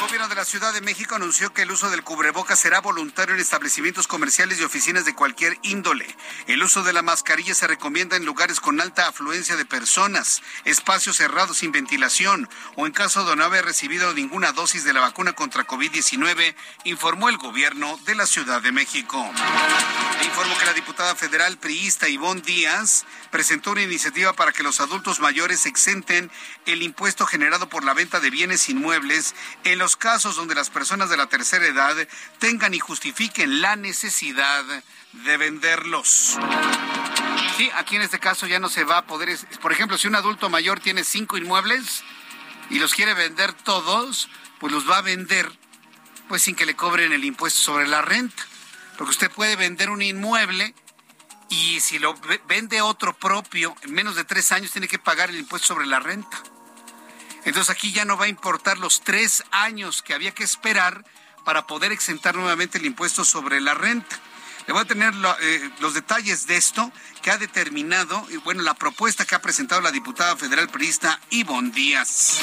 Gobierno 0.05 0.27
de 0.27 0.35
la 0.35 0.45
Ciudad 0.45 0.71
de 0.71 0.81
México 0.81 1.15
anunció 1.15 1.51
que 1.51 1.63
el 1.63 1.71
uso 1.71 1.89
del 1.89 2.03
cubreboca 2.03 2.55
será 2.55 2.79
voluntario 2.79 3.33
en 3.33 3.41
establecimientos 3.41 4.05
comerciales 4.05 4.59
y 4.59 4.63
oficinas 4.63 5.03
de 5.03 5.15
cualquier 5.15 5.57
índole. 5.63 6.05
El 6.45 6.61
uso 6.61 6.83
de 6.83 6.93
la 6.93 7.01
mascarilla 7.01 7.55
se 7.55 7.65
recomienda 7.65 8.15
en 8.15 8.23
lugares 8.23 8.59
con 8.59 8.79
alta 8.79 9.07
afluencia 9.07 9.55
de 9.55 9.65
personas, 9.65 10.43
espacios 10.63 11.17
cerrados 11.17 11.57
sin 11.57 11.71
ventilación 11.71 12.47
o 12.75 12.85
en 12.85 12.91
caso 12.91 13.25
de 13.25 13.35
no 13.35 13.45
haber 13.45 13.65
recibido 13.65 14.13
ninguna 14.13 14.51
dosis 14.51 14.83
de 14.83 14.93
la 14.93 15.01
vacuna 15.01 15.33
contra 15.33 15.65
COVID-19, 15.65 16.53
informó 16.83 17.27
el 17.29 17.37
gobierno 17.37 17.97
de 18.05 18.13
la 18.13 18.27
Ciudad 18.27 18.61
de 18.61 18.71
México. 18.71 19.17
informó 20.23 20.55
que 20.59 20.65
la 20.65 20.73
diputada 20.73 21.15
federal 21.15 21.57
priista 21.57 22.07
Ivonne 22.07 22.41
Díaz 22.41 23.05
presentó 23.31 23.71
una 23.71 23.81
iniciativa 23.81 24.33
para 24.33 24.51
que 24.51 24.63
los 24.63 24.79
adultos 24.81 25.19
mayores 25.19 25.65
exenten 25.65 26.29
el 26.67 26.83
impuesto 26.83 27.25
generado 27.25 27.69
por 27.69 27.83
la 27.83 27.95
venta 27.95 28.19
de 28.19 28.29
bienes 28.29 28.69
inmuebles 28.69 29.33
en 29.63 29.79
los 29.79 29.94
casos 29.97 30.35
donde 30.35 30.55
las 30.55 30.69
personas 30.69 31.09
de 31.09 31.17
la 31.17 31.27
tercera 31.27 31.65
edad 31.65 31.95
tengan 32.39 32.73
y 32.73 32.79
justifiquen 32.79 33.61
la 33.61 33.75
necesidad 33.75 34.63
de 35.11 35.37
venderlos. 35.37 36.37
Sí, 37.57 37.69
aquí 37.75 37.95
en 37.95 38.01
este 38.01 38.19
caso 38.19 38.47
ya 38.47 38.59
no 38.59 38.69
se 38.69 38.83
va 38.83 38.97
a 38.99 39.05
poder, 39.05 39.37
por 39.61 39.71
ejemplo, 39.71 39.97
si 39.97 40.07
un 40.07 40.15
adulto 40.15 40.49
mayor 40.49 40.79
tiene 40.79 41.03
cinco 41.03 41.37
inmuebles 41.37 42.03
y 42.69 42.79
los 42.79 42.93
quiere 42.93 43.13
vender 43.13 43.53
todos, 43.53 44.29
pues 44.59 44.73
los 44.73 44.89
va 44.89 44.97
a 44.97 45.01
vender 45.01 45.51
pues 46.27 46.41
sin 46.41 46.55
que 46.55 46.65
le 46.65 46.75
cobren 46.75 47.13
el 47.13 47.23
impuesto 47.23 47.61
sobre 47.61 47.87
la 47.87 48.01
renta. 48.01 48.43
Porque 48.97 49.11
usted 49.11 49.31
puede 49.31 49.55
vender 49.55 49.89
un 49.89 50.01
inmueble 50.01 50.73
y 51.49 51.79
si 51.79 51.99
lo 51.99 52.15
vende 52.47 52.81
otro 52.81 53.15
propio 53.17 53.75
en 53.83 53.93
menos 53.93 54.15
de 54.15 54.23
tres 54.23 54.51
años 54.51 54.71
tiene 54.71 54.87
que 54.87 54.99
pagar 54.99 55.29
el 55.29 55.37
impuesto 55.37 55.67
sobre 55.67 55.85
la 55.85 55.99
renta. 55.99 56.41
Entonces 57.45 57.69
aquí 57.69 57.91
ya 57.91 58.05
no 58.05 58.17
va 58.17 58.25
a 58.25 58.29
importar 58.29 58.77
los 58.79 59.01
tres 59.01 59.43
años 59.51 60.01
que 60.01 60.13
había 60.13 60.33
que 60.33 60.43
esperar 60.43 61.05
para 61.45 61.67
poder 61.67 61.91
exentar 61.91 62.35
nuevamente 62.35 62.79
el 62.79 62.85
impuesto 62.85 63.23
sobre 63.23 63.61
la 63.61 63.75
renta. 63.75 64.19
Le 64.67 64.73
voy 64.73 64.81
a 64.81 64.85
tener 64.85 65.13
eh, 65.41 65.69
los 65.79 65.93
detalles 65.93 66.47
de 66.47 66.57
esto 66.57 66.91
que 67.25 67.31
ha 67.31 67.37
determinado, 67.39 68.23
y 68.29 68.37
bueno, 68.37 68.61
la 68.61 68.75
propuesta 68.75 69.25
que 69.25 69.33
ha 69.33 69.41
presentado 69.41 69.81
la 69.81 69.89
diputada 69.89 70.37
federal 70.37 70.69
priista 70.69 71.19
Ivonne 71.31 71.71
Díaz. 71.71 72.37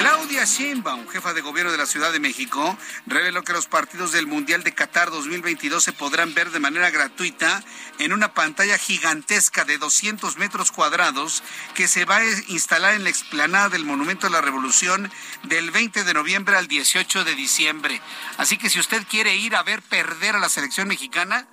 Claudia 0.00 0.44
Sheinbaum, 0.44 1.06
jefa 1.06 1.32
de 1.32 1.42
gobierno 1.42 1.70
de 1.70 1.78
la 1.78 1.86
Ciudad 1.86 2.10
de 2.10 2.18
México, 2.18 2.76
reveló 3.06 3.44
que 3.44 3.52
los 3.52 3.68
partidos 3.68 4.10
del 4.10 4.26
Mundial 4.26 4.64
de 4.64 4.74
Qatar 4.74 5.10
2022 5.10 5.84
se 5.84 5.92
podrán 5.92 6.34
ver 6.34 6.50
de 6.50 6.58
manera 6.58 6.90
gratuita 6.90 7.62
en 8.00 8.12
una 8.12 8.34
pantalla 8.34 8.78
gigantesca 8.78 9.64
de 9.64 9.78
200 9.78 10.38
metros 10.38 10.72
cuadrados 10.72 11.44
que 11.74 11.86
se 11.86 12.04
va 12.04 12.16
a 12.16 12.24
instalar 12.48 12.94
en 12.94 13.04
la 13.04 13.10
explanada 13.10 13.68
del 13.68 13.84
Monumento 13.84 14.26
a 14.26 14.30
la 14.30 14.40
Revolución 14.40 15.08
del 15.44 15.70
20 15.70 16.02
de 16.02 16.14
noviembre 16.14 16.56
al 16.56 16.66
18 16.66 17.22
de 17.22 17.36
diciembre. 17.36 18.02
Así 18.38 18.58
que 18.58 18.70
si 18.70 18.80
usted 18.80 19.06
quiere 19.08 19.36
ir 19.36 19.54
a 19.54 19.62
ver 19.62 19.82
perder 19.82 20.34
a 20.34 20.40
la 20.40 20.48
selección 20.48 20.88
mexicana, 20.88 21.46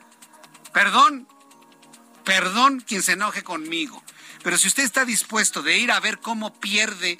perdón, 0.74 1.28
perdón 2.28 2.82
quien 2.82 3.02
se 3.02 3.14
enoje 3.14 3.42
conmigo, 3.42 4.04
pero 4.44 4.58
si 4.58 4.68
usted 4.68 4.84
está 4.84 5.06
dispuesto 5.06 5.64
de 5.64 5.78
ir 5.78 5.94
a 5.94 6.02
ver 6.02 6.20
cómo 6.20 6.54
pierde 6.60 7.20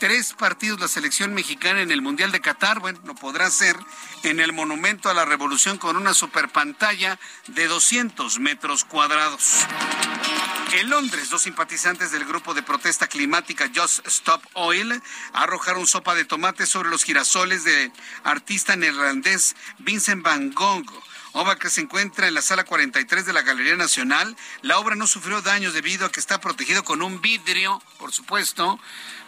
tres 0.00 0.34
partidos 0.36 0.80
la 0.80 0.88
selección 0.88 1.34
mexicana 1.34 1.82
en 1.82 1.92
el 1.92 2.02
Mundial 2.02 2.32
de 2.32 2.40
Qatar, 2.40 2.80
bueno, 2.80 3.00
lo 3.04 3.14
podrá 3.14 3.46
hacer 3.46 3.76
en 4.24 4.40
el 4.40 4.52
Monumento 4.52 5.08
a 5.08 5.14
la 5.14 5.24
Revolución 5.24 5.78
con 5.78 5.96
una 5.96 6.14
super 6.14 6.48
pantalla 6.48 7.16
de 7.46 7.68
200 7.68 8.40
metros 8.40 8.84
cuadrados. 8.84 9.60
En 10.72 10.90
Londres, 10.90 11.30
dos 11.30 11.42
simpatizantes 11.42 12.10
del 12.10 12.24
grupo 12.24 12.52
de 12.52 12.64
protesta 12.64 13.06
climática 13.06 13.70
Just 13.72 14.04
Stop 14.08 14.42
Oil 14.54 15.00
arrojaron 15.32 15.86
sopa 15.86 16.16
de 16.16 16.24
tomate 16.24 16.66
sobre 16.66 16.90
los 16.90 17.04
girasoles 17.04 17.62
del 17.62 17.92
artista 18.24 18.74
neerlandés 18.74 19.54
Vincent 19.78 20.24
van 20.24 20.52
Gogh 20.52 21.09
obra 21.32 21.56
que 21.56 21.70
se 21.70 21.80
encuentra 21.80 22.28
en 22.28 22.34
la 22.34 22.42
sala 22.42 22.64
43 22.64 23.26
de 23.26 23.32
la 23.32 23.42
Galería 23.42 23.76
Nacional. 23.76 24.36
La 24.62 24.78
obra 24.78 24.96
no 24.96 25.06
sufrió 25.06 25.42
daños 25.42 25.74
debido 25.74 26.06
a 26.06 26.12
que 26.12 26.20
está 26.20 26.40
protegido 26.40 26.84
con 26.84 27.02
un 27.02 27.20
vidrio, 27.20 27.82
por 27.98 28.12
supuesto, 28.12 28.78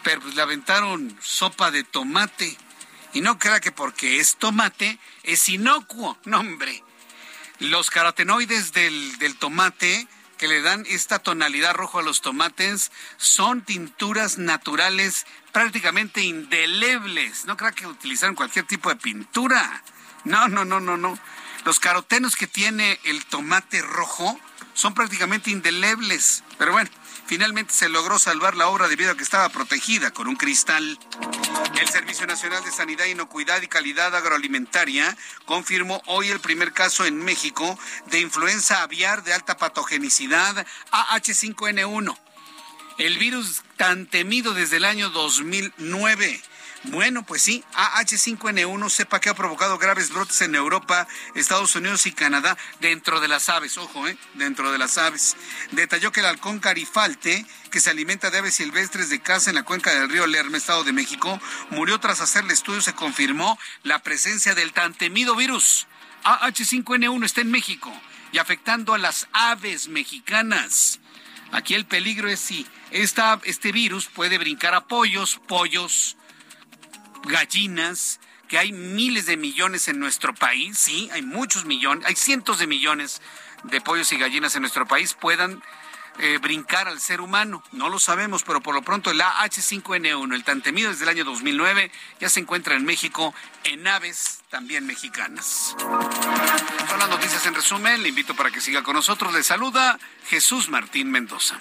pero 0.03 0.21
pues 0.21 0.35
le 0.35 0.43
aventaron 0.43 1.17
sopa 1.23 1.71
de 1.71 1.85
tomate. 1.85 2.57
Y 3.15 3.21
no 3.21 3.39
crea 3.39 3.61
que 3.61 3.73
porque 3.73 4.19
es 4.19 4.37
tomate 4.37 4.99
es 5.23 5.49
inocuo, 5.49 6.19
no 6.25 6.41
hombre. 6.41 6.83
Los 7.59 7.91
carotenoides 7.91 8.73
del, 8.73 9.19
del 9.19 9.37
tomate 9.37 10.09
que 10.39 10.49
le 10.49 10.63
dan 10.63 10.85
esta 10.89 11.21
tonalidad 11.21 11.75
rojo 11.75 12.01
a 12.01 12.03
los 12.03 12.21
tomates 12.21 12.91
son 13.17 13.63
tinturas 13.63 14.39
naturales 14.39 15.25
prácticamente 15.53 16.23
indelebles. 16.23 17.45
No 17.45 17.57
crea 17.57 17.71
que 17.71 17.87
utilizaron 17.87 18.35
cualquier 18.35 18.67
tipo 18.67 18.89
de 18.89 18.97
pintura. 18.97 19.85
No, 20.25 20.49
no, 20.49 20.65
no, 20.65 20.81
no, 20.81 20.97
no. 20.97 21.17
Los 21.65 21.79
carotenos 21.79 22.35
que 22.35 22.47
tiene 22.47 22.99
el 23.05 23.25
tomate 23.25 23.83
rojo 23.83 24.39
son 24.75 24.95
prácticamente 24.95 25.51
indelebles. 25.51 26.43
Pero 26.59 26.73
bueno, 26.73 26.91
finalmente 27.27 27.73
se 27.73 27.89
logró 27.89 28.19
salvar 28.19 28.57
la 28.57 28.69
obra 28.69 28.89
debido 28.89 29.13
a 29.13 29.17
que 29.17 29.23
estaba 29.23 29.49
protegida 29.49 30.11
con 30.11 30.27
un 30.27 30.37
cristal. 30.37 30.99
El 31.81 31.89
Servicio 31.89 32.27
Nacional 32.27 32.65
de 32.65 32.73
Sanidad, 32.73 33.05
Inocuidad 33.07 33.63
y 33.63 33.69
Calidad 33.69 34.15
Agroalimentaria 34.15 35.17
confirmó 35.47 36.03
hoy 36.07 36.31
el 36.31 36.41
primer 36.41 36.73
caso 36.73 37.07
en 37.07 37.19
México 37.19 37.79
de 38.07 38.21
influenza 38.21 38.83
aviar 38.83 39.23
de 39.23 39.33
alta 39.33 39.57
patogenicidad 39.57 40.67
AH5N1, 40.91 42.19
el 42.99 43.19
virus 43.19 43.63
tan 43.77 44.07
temido 44.07 44.53
desde 44.53 44.79
el 44.79 44.85
año 44.85 45.11
2009. 45.11 46.43
Bueno, 46.85 47.25
pues 47.25 47.43
sí, 47.43 47.63
AH5N1 47.75 48.91
sepa 48.91 49.21
que 49.21 49.29
ha 49.29 49.35
provocado 49.35 49.79
graves 49.79 50.11
brotes 50.11 50.41
en 50.43 50.57
Europa, 50.57 51.07
Estados 51.37 51.77
Unidos 51.77 52.07
y 52.07 52.13
Canadá 52.13 52.59
dentro 52.81 53.21
de 53.21 53.29
las 53.29 53.49
aves, 53.49 53.79
ojo, 53.79 54.09
eh, 54.09 54.19
dentro 54.35 54.73
de 54.73 54.79
las 54.79 54.99
aves. 54.99 55.37
Detalló 55.71 56.11
que 56.11 56.21
el 56.21 56.27
halcón 56.27 56.59
carifalte, 56.59 57.47
que 57.71 57.79
se 57.79 57.91
alimenta 57.91 58.31
de 58.31 58.39
aves 58.39 58.57
silvestres 58.57 59.11
de 59.11 59.21
caza 59.21 59.51
en 59.51 59.57
la 59.57 59.63
cuenca 59.63 59.93
del 59.93 60.09
río 60.09 60.27
Lerma, 60.27 60.57
Estado 60.57 60.83
de 60.83 60.93
México, 60.93 61.41
murió 61.71 62.01
tras 62.01 62.21
hacerle 62.21 62.53
estudio, 62.53 62.81
se 62.81 62.95
confirmó 62.95 63.57
la 63.85 64.01
presencia 64.01 64.57
del 64.57 64.73
tan 64.73 64.93
temido 64.93 65.37
virus. 65.37 65.87
AH5N1 66.25 67.25
está 67.25 67.43
en 67.43 67.53
México 67.53 67.93
y 68.33 68.39
afectando 68.39 68.93
a 68.93 68.99
las 68.99 69.29
aves 69.33 69.87
mexicanas. 69.87 70.99
Aquí 71.53 71.75
el 71.75 71.87
peligro 71.87 72.29
es 72.29 72.41
si 72.41 72.67
esta, 72.91 73.41
este 73.45 73.71
virus 73.71 74.07
puede 74.07 74.39
brincar 74.39 74.75
a 74.75 74.87
pollos, 74.89 75.41
pollos, 75.47 76.17
gallinas, 77.25 78.21
que 78.49 78.59
hay 78.59 78.73
miles 78.73 79.27
de 79.27 79.37
millones 79.37 79.89
en 79.89 79.99
nuestro 79.99 80.35
país, 80.35 80.79
sí, 80.79 81.09
hay 81.13 81.23
muchos 81.23 81.65
millones, 81.65 82.07
hay 82.07 82.17
cientos 82.17 82.59
de 82.59 82.67
millones 82.67 83.23
de 83.65 83.81
pollos 83.81 84.13
y 84.13 84.19
gallinas 84.19 84.55
en 84.57 84.63
nuestro 84.63 84.87
país, 84.87 85.15
puedan 85.15 85.63
eh, 86.19 86.39
brincar 86.39 86.89
al 86.89 87.01
ser 87.01 87.21
humano. 87.21 87.63
No 87.73 87.89
lo 87.89 87.99
sabemos, 87.99 88.43
pero 88.43 88.61
por 88.61 88.75
lo 88.75 88.83
pronto 88.83 89.11
el 89.11 89.21
AH5N1, 89.21 90.35
el 90.35 90.45
tan 90.45 90.61
temido 90.61 90.91
desde 90.91 91.05
el 91.05 91.09
año 91.09 91.25
2009, 91.25 91.91
ya 92.21 92.29
se 92.29 92.41
encuentra 92.41 92.77
en 92.77 92.85
México 92.85 93.35
en 93.65 93.87
aves 93.87 94.43
también 94.51 94.85
mexicanas. 94.87 95.75
Son 95.79 96.99
las 96.99 97.09
noticias 97.09 97.47
en 97.47 97.55
resumen. 97.55 98.03
Le 98.03 98.11
invito 98.11 98.37
para 98.37 98.51
que 98.51 98.61
siga 98.61 98.83
con 98.83 98.95
nosotros. 98.95 99.33
Le 99.33 99.43
saluda 99.43 99.99
Jesús 100.29 100.69
Martín 100.69 101.11
Mendoza. 101.11 101.59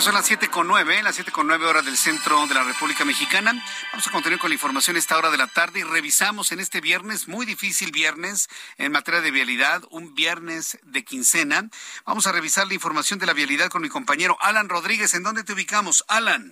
Son 0.00 0.14
las 0.14 0.26
siete 0.26 0.48
con 0.48 0.66
nueve, 0.66 1.02
las 1.02 1.14
siete 1.14 1.30
con 1.30 1.46
nueve 1.46 1.66
horas 1.66 1.84
del 1.84 1.96
centro 1.96 2.46
de 2.46 2.54
la 2.54 2.64
República 2.64 3.04
Mexicana. 3.04 3.52
Vamos 3.92 4.06
a 4.06 4.10
continuar 4.10 4.40
con 4.40 4.48
la 4.48 4.54
información 4.54 4.96
esta 4.96 5.18
hora 5.18 5.30
de 5.30 5.36
la 5.36 5.46
tarde 5.46 5.80
y 5.80 5.82
revisamos 5.82 6.52
en 6.52 6.60
este 6.60 6.80
viernes, 6.80 7.28
muy 7.28 7.44
difícil 7.44 7.92
viernes 7.92 8.48
en 8.78 8.92
materia 8.92 9.20
de 9.20 9.30
vialidad, 9.30 9.82
un 9.90 10.14
viernes 10.14 10.78
de 10.84 11.04
quincena. 11.04 11.68
Vamos 12.06 12.26
a 12.26 12.32
revisar 12.32 12.66
la 12.66 12.74
información 12.74 13.18
de 13.18 13.26
la 13.26 13.34
vialidad 13.34 13.68
con 13.68 13.82
mi 13.82 13.90
compañero 13.90 14.38
Alan 14.40 14.70
Rodríguez. 14.70 15.12
¿En 15.14 15.22
dónde 15.22 15.44
te 15.44 15.52
ubicamos, 15.52 16.02
Alan? 16.08 16.50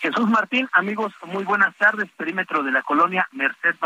Jesús 0.00 0.28
Martín, 0.28 0.68
amigos, 0.72 1.12
muy 1.26 1.44
buenas 1.44 1.76
tardes. 1.76 2.10
Perímetro 2.16 2.64
de 2.64 2.72
la 2.72 2.82
colonia 2.82 3.28
Merced 3.30 3.76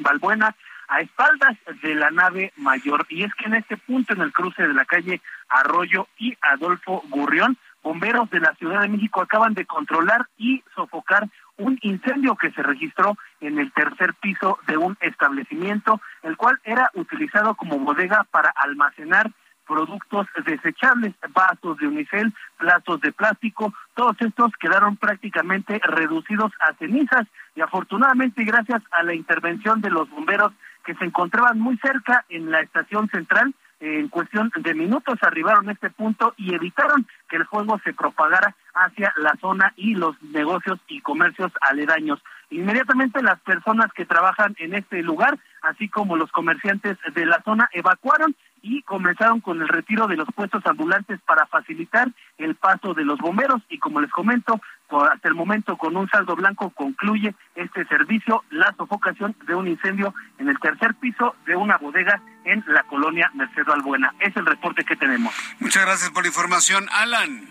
Balbuena 0.00 0.56
a 0.88 1.00
espaldas 1.00 1.56
de 1.82 1.94
la 1.94 2.10
nave 2.10 2.52
mayor. 2.56 3.06
Y 3.08 3.24
es 3.24 3.34
que 3.34 3.46
en 3.46 3.54
este 3.54 3.76
punto, 3.76 4.14
en 4.14 4.20
el 4.20 4.32
cruce 4.32 4.62
de 4.62 4.74
la 4.74 4.84
calle 4.84 5.20
Arroyo 5.48 6.08
y 6.18 6.36
Adolfo 6.42 7.02
Gurrión, 7.08 7.58
bomberos 7.82 8.30
de 8.30 8.40
la 8.40 8.54
Ciudad 8.54 8.82
de 8.82 8.88
México 8.88 9.20
acaban 9.20 9.54
de 9.54 9.66
controlar 9.66 10.28
y 10.36 10.62
sofocar 10.74 11.28
un 11.58 11.78
incendio 11.82 12.36
que 12.36 12.50
se 12.52 12.62
registró 12.62 13.16
en 13.40 13.58
el 13.58 13.72
tercer 13.72 14.14
piso 14.14 14.58
de 14.66 14.76
un 14.76 14.96
establecimiento, 15.00 16.00
el 16.22 16.36
cual 16.36 16.58
era 16.64 16.90
utilizado 16.94 17.54
como 17.54 17.78
bodega 17.78 18.24
para 18.30 18.50
almacenar 18.50 19.30
productos 19.66 20.26
desechables, 20.44 21.14
vasos 21.30 21.78
de 21.78 21.86
unicel, 21.86 22.32
platos 22.58 23.00
de 23.00 23.12
plástico, 23.12 23.72
todos 23.94 24.16
estos 24.20 24.50
quedaron 24.58 24.96
prácticamente 24.96 25.80
reducidos 25.84 26.52
a 26.60 26.74
cenizas 26.74 27.26
y 27.54 27.60
afortunadamente 27.60 28.44
gracias 28.44 28.82
a 28.90 29.02
la 29.02 29.14
intervención 29.14 29.80
de 29.80 29.90
los 29.90 30.10
bomberos 30.10 30.52
que 30.84 30.94
se 30.94 31.04
encontraban 31.04 31.60
muy 31.60 31.78
cerca 31.78 32.24
en 32.28 32.50
la 32.50 32.60
estación 32.60 33.08
central, 33.08 33.54
en 33.82 34.08
cuestión 34.08 34.52
de 34.54 34.74
minutos 34.74 35.18
arribaron 35.22 35.68
a 35.68 35.72
este 35.72 35.90
punto 35.90 36.34
y 36.36 36.54
evitaron 36.54 37.04
que 37.28 37.36
el 37.36 37.46
fuego 37.46 37.80
se 37.82 37.92
propagara 37.92 38.54
hacia 38.74 39.12
la 39.16 39.34
zona 39.40 39.72
y 39.76 39.96
los 39.96 40.14
negocios 40.22 40.78
y 40.86 41.00
comercios 41.00 41.50
aledaños. 41.60 42.22
Inmediatamente 42.50 43.22
las 43.22 43.40
personas 43.40 43.92
que 43.92 44.06
trabajan 44.06 44.54
en 44.58 44.74
este 44.74 45.02
lugar, 45.02 45.36
así 45.62 45.88
como 45.88 46.16
los 46.16 46.30
comerciantes 46.30 46.96
de 47.12 47.26
la 47.26 47.42
zona, 47.42 47.68
evacuaron 47.72 48.36
y 48.62 48.82
comenzaron 48.82 49.40
con 49.40 49.60
el 49.60 49.68
retiro 49.68 50.06
de 50.06 50.16
los 50.16 50.28
puestos 50.32 50.64
ambulantes 50.64 51.18
para 51.26 51.46
facilitar 51.46 52.08
el 52.38 52.54
paso 52.54 52.94
de 52.94 53.04
los 53.04 53.18
bomberos 53.18 53.62
y 53.68 53.78
como 53.78 54.00
les 54.00 54.12
comento, 54.12 54.60
hasta 55.00 55.28
el 55.28 55.34
momento 55.34 55.76
con 55.76 55.96
un 55.96 56.08
saldo 56.08 56.36
blanco 56.36 56.70
concluye 56.70 57.34
este 57.54 57.84
servicio 57.86 58.44
la 58.50 58.74
sofocación 58.76 59.34
de 59.46 59.54
un 59.54 59.68
incendio 59.68 60.14
en 60.38 60.48
el 60.48 60.58
tercer 60.58 60.94
piso 60.94 61.34
de 61.46 61.56
una 61.56 61.78
bodega 61.78 62.20
en 62.44 62.62
la 62.66 62.82
colonia 62.84 63.30
Mercedes 63.34 63.68
Albuena. 63.68 64.14
Es 64.20 64.36
el 64.36 64.46
reporte 64.46 64.84
que 64.84 64.96
tenemos. 64.96 65.34
Muchas 65.60 65.84
gracias 65.84 66.10
por 66.10 66.22
la 66.22 66.28
información, 66.28 66.88
Alan. 66.92 67.48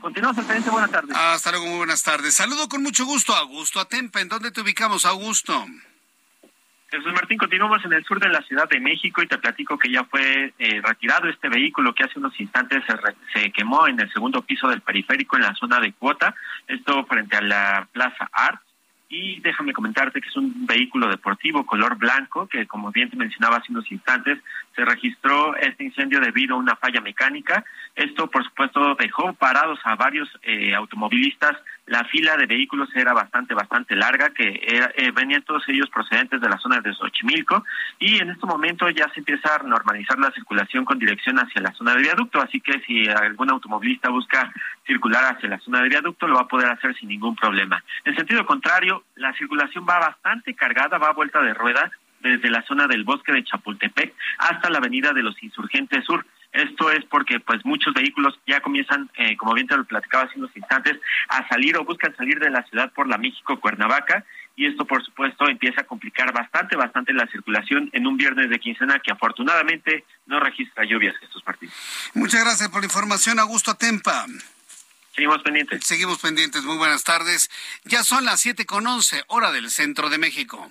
Continuamos 0.00 0.36
excelente, 0.36 0.68
buenas 0.68 0.90
tardes. 0.90 1.16
Hasta 1.16 1.50
luego, 1.50 1.66
muy 1.66 1.78
buenas 1.78 2.02
tardes. 2.02 2.34
Saludo 2.34 2.68
con 2.68 2.82
mucho 2.82 3.06
gusto 3.06 3.34
a 3.34 3.38
Augusto 3.38 3.80
Atempa. 3.80 4.20
¿En 4.20 4.28
dónde 4.28 4.50
te 4.50 4.60
ubicamos, 4.60 5.06
Augusto? 5.06 5.66
Jesús 6.94 7.12
Martín, 7.12 7.38
continuamos 7.38 7.84
en 7.84 7.92
el 7.92 8.04
sur 8.04 8.20
de 8.20 8.28
la 8.28 8.40
Ciudad 8.42 8.68
de 8.68 8.78
México 8.78 9.20
y 9.20 9.26
te 9.26 9.36
platico 9.36 9.76
que 9.76 9.90
ya 9.90 10.04
fue 10.04 10.54
eh, 10.56 10.80
retirado 10.80 11.28
este 11.28 11.48
vehículo 11.48 11.92
que 11.92 12.04
hace 12.04 12.20
unos 12.20 12.38
instantes 12.38 12.84
se, 12.86 13.40
se, 13.40 13.50
quemó 13.50 13.88
en 13.88 13.98
el 13.98 14.12
segundo 14.12 14.42
piso 14.42 14.68
del 14.68 14.80
periférico 14.80 15.34
en 15.34 15.42
la 15.42 15.56
zona 15.56 15.80
de 15.80 15.92
Cuota, 15.92 16.36
esto 16.68 17.04
frente 17.06 17.36
a 17.36 17.40
la 17.40 17.88
Plaza 17.90 18.30
Art. 18.32 18.60
Y 19.08 19.40
déjame 19.40 19.72
comentarte 19.72 20.20
que 20.20 20.28
es 20.28 20.36
un 20.36 20.66
vehículo 20.66 21.08
deportivo 21.08 21.66
color 21.66 21.96
blanco 21.96 22.46
que, 22.46 22.66
como 22.66 22.92
bien 22.92 23.10
te 23.10 23.16
mencionaba 23.16 23.56
hace 23.56 23.72
unos 23.72 23.90
instantes, 23.90 24.38
se 24.74 24.84
registró 24.84 25.56
este 25.56 25.84
incendio 25.84 26.20
debido 26.20 26.54
a 26.54 26.58
una 26.58 26.76
falla 26.76 27.00
mecánica. 27.00 27.64
Esto, 27.96 28.30
por 28.30 28.44
supuesto, 28.44 28.94
dejó 28.94 29.32
parados 29.34 29.80
a 29.84 29.96
varios 29.96 30.28
eh, 30.42 30.74
automovilistas. 30.74 31.56
La 31.86 32.04
fila 32.04 32.36
de 32.36 32.46
vehículos 32.46 32.88
era 32.94 33.12
bastante, 33.12 33.52
bastante 33.54 33.94
larga, 33.94 34.30
que 34.30 34.48
eh, 34.48 35.10
venían 35.12 35.42
todos 35.42 35.62
ellos 35.68 35.90
procedentes 35.90 36.40
de 36.40 36.48
la 36.48 36.58
zona 36.58 36.80
de 36.80 36.94
Xochimilco. 36.94 37.64
Y 37.98 38.18
en 38.18 38.30
este 38.30 38.46
momento 38.46 38.88
ya 38.88 39.08
se 39.12 39.20
empieza 39.20 39.54
a 39.54 39.62
normalizar 39.62 40.18
la 40.18 40.30
circulación 40.32 40.84
con 40.84 40.98
dirección 40.98 41.38
hacia 41.38 41.60
la 41.60 41.72
zona 41.72 41.94
de 41.94 42.02
viaducto. 42.02 42.40
Así 42.40 42.60
que 42.60 42.80
si 42.86 43.08
algún 43.08 43.50
automovilista 43.50 44.08
busca 44.08 44.52
circular 44.86 45.34
hacia 45.34 45.48
la 45.48 45.58
zona 45.58 45.82
de 45.82 45.90
viaducto, 45.90 46.26
lo 46.26 46.36
va 46.36 46.42
a 46.42 46.48
poder 46.48 46.70
hacer 46.70 46.96
sin 46.96 47.08
ningún 47.08 47.36
problema. 47.36 47.82
En 48.04 48.16
sentido 48.16 48.46
contrario, 48.46 49.04
la 49.16 49.32
circulación 49.34 49.86
va 49.88 49.98
bastante 49.98 50.54
cargada, 50.54 50.98
va 50.98 51.08
a 51.08 51.12
vuelta 51.12 51.42
de 51.42 51.52
rueda 51.52 51.90
desde 52.24 52.50
la 52.50 52.62
zona 52.62 52.86
del 52.86 53.04
bosque 53.04 53.32
de 53.32 53.44
Chapultepec 53.44 54.14
hasta 54.38 54.70
la 54.70 54.78
avenida 54.78 55.12
de 55.12 55.22
los 55.22 55.40
Insurgentes 55.42 56.04
Sur. 56.04 56.24
Esto 56.54 56.90
es 56.92 57.04
porque 57.06 57.40
pues 57.40 57.64
muchos 57.64 57.92
vehículos 57.92 58.38
ya 58.46 58.60
comienzan, 58.60 59.10
eh, 59.16 59.36
como 59.36 59.54
bien 59.54 59.66
te 59.66 59.76
lo 59.76 59.84
platicaba 59.84 60.24
hace 60.24 60.38
unos 60.38 60.56
instantes, 60.56 60.98
a 61.28 61.46
salir 61.48 61.76
o 61.76 61.84
buscan 61.84 62.14
salir 62.16 62.38
de 62.38 62.48
la 62.48 62.62
ciudad 62.64 62.92
por 62.92 63.08
la 63.08 63.18
México 63.18 63.58
Cuernavaca 63.60 64.24
y 64.54 64.66
esto 64.66 64.84
por 64.84 65.04
supuesto 65.04 65.48
empieza 65.48 65.80
a 65.80 65.84
complicar 65.84 66.32
bastante, 66.32 66.76
bastante 66.76 67.12
la 67.12 67.26
circulación 67.26 67.90
en 67.92 68.06
un 68.06 68.16
viernes 68.16 68.48
de 68.50 68.60
quincena 68.60 69.00
que 69.00 69.10
afortunadamente 69.10 70.04
no 70.26 70.38
registra 70.38 70.84
lluvias 70.84 71.16
estos 71.20 71.42
partidos. 71.42 71.74
Muchas 72.14 72.44
gracias 72.44 72.68
por 72.68 72.80
la 72.80 72.86
información, 72.86 73.40
Augusto 73.40 73.72
Atempa. 73.72 74.24
Seguimos 75.12 75.42
pendientes. 75.42 75.84
Seguimos 75.84 76.18
pendientes. 76.20 76.62
Muy 76.62 76.76
buenas 76.76 77.02
tardes. 77.02 77.50
Ya 77.84 78.04
son 78.04 78.24
las 78.24 78.40
siete 78.40 78.64
con 78.64 78.86
once, 78.86 79.24
hora 79.26 79.50
del 79.50 79.70
centro 79.70 80.08
de 80.08 80.18
México. 80.18 80.70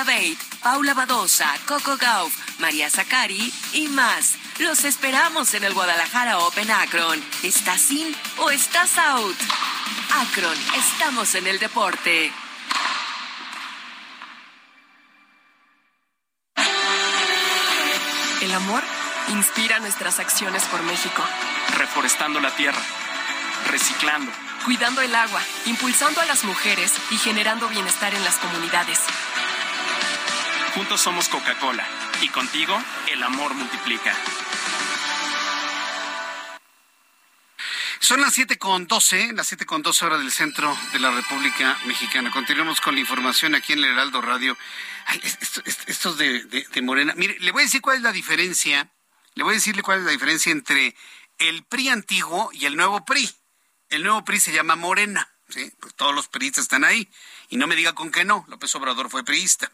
Conta 0.01 0.17
Paula 0.63 0.95
Badosa, 0.95 1.53
Coco 1.67 1.95
Gauff, 1.95 2.33
María 2.59 2.89
Zacari 2.89 3.53
y 3.73 3.87
más. 3.87 4.33
Los 4.57 4.83
esperamos 4.83 5.53
en 5.53 5.63
el 5.63 5.75
Guadalajara 5.75 6.39
Open 6.39 6.71
Akron. 6.71 7.23
¿Estás 7.43 7.91
in 7.91 8.15
o 8.37 8.49
estás 8.49 8.97
out? 8.97 9.35
Akron, 10.21 10.57
estamos 10.75 11.35
en 11.35 11.45
el 11.45 11.59
deporte. 11.59 12.31
El 18.41 18.53
amor 18.53 18.83
inspira 19.29 19.79
nuestras 19.79 20.17
acciones 20.17 20.63
por 20.63 20.81
México 20.81 21.23
reforestando 21.77 22.39
la 22.39 22.55
tierra, 22.55 22.81
reciclando, 23.69 24.31
cuidando 24.65 25.01
el 25.01 25.13
agua, 25.13 25.41
impulsando 25.67 26.21
a 26.21 26.25
las 26.25 26.43
mujeres 26.43 26.91
y 27.11 27.17
generando 27.17 27.67
bienestar 27.67 28.15
en 28.15 28.23
las 28.23 28.37
comunidades. 28.37 28.99
Juntos 30.75 31.01
somos 31.01 31.27
Coca-Cola 31.27 31.85
y 32.21 32.29
contigo 32.29 32.81
el 33.11 33.21
amor 33.23 33.53
multiplica. 33.53 34.15
Son 37.99 38.21
las 38.21 38.33
siete 38.33 38.57
con 38.57 38.87
doce, 38.87 39.33
las 39.33 39.47
siete 39.47 39.65
con 39.65 39.81
doce 39.81 40.05
horas 40.05 40.19
del 40.19 40.31
centro 40.31 40.75
de 40.93 40.99
la 40.99 41.11
República 41.11 41.77
Mexicana. 41.85 42.31
Continuamos 42.31 42.79
con 42.79 42.95
la 42.95 43.01
información 43.01 43.53
aquí 43.53 43.73
en 43.73 43.79
el 43.79 43.85
Heraldo 43.85 44.21
Radio. 44.21 44.57
Ay, 45.07 45.21
estos 45.87 46.17
de, 46.17 46.43
de, 46.43 46.81
Morena. 46.81 47.13
Mire, 47.17 47.37
le 47.39 47.51
voy 47.51 47.63
a 47.63 47.65
decir 47.65 47.81
cuál 47.81 47.97
es 47.97 48.03
la 48.03 48.13
diferencia. 48.13 48.89
Le 49.35 49.43
voy 49.43 49.51
a 49.51 49.55
decirle 49.55 49.83
cuál 49.83 49.99
es 49.99 50.05
la 50.05 50.11
diferencia 50.11 50.53
entre 50.53 50.95
el 51.37 51.63
PRI 51.65 51.89
antiguo 51.89 52.49
y 52.53 52.65
el 52.65 52.77
nuevo 52.77 53.03
PRI. 53.03 53.29
El 53.89 54.03
nuevo 54.03 54.23
PRI 54.23 54.39
se 54.39 54.53
llama 54.53 54.77
Morena. 54.77 55.29
¿sí? 55.49 55.71
Pues 55.81 55.93
todos 55.95 56.15
los 56.15 56.29
priistas 56.29 56.63
están 56.63 56.85
ahí. 56.85 57.09
Y 57.49 57.57
no 57.57 57.67
me 57.67 57.75
diga 57.75 57.93
con 57.93 58.09
qué 58.09 58.23
no. 58.23 58.45
López 58.47 58.73
Obrador 58.75 59.09
fue 59.09 59.25
priista. 59.25 59.71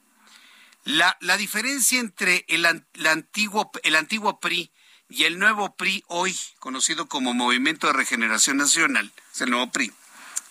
La, 0.87 1.17
diferencia 1.35 1.99
entre 1.99 2.45
el, 2.47 2.65
antiguo, 2.65 3.71
el 3.83 3.97
antiguo 3.97 4.39
PRI 4.39 4.71
y 5.09 5.25
el 5.25 5.37
nuevo 5.37 5.75
PRI 5.75 6.05
hoy, 6.07 6.39
conocido 6.59 7.09
como 7.09 7.33
Movimiento 7.33 7.87
de 7.87 7.93
Regeneración 7.93 8.55
Nacional, 8.55 9.11
es 9.33 9.41
el 9.41 9.49
nuevo 9.49 9.69
PRI. 9.69 9.91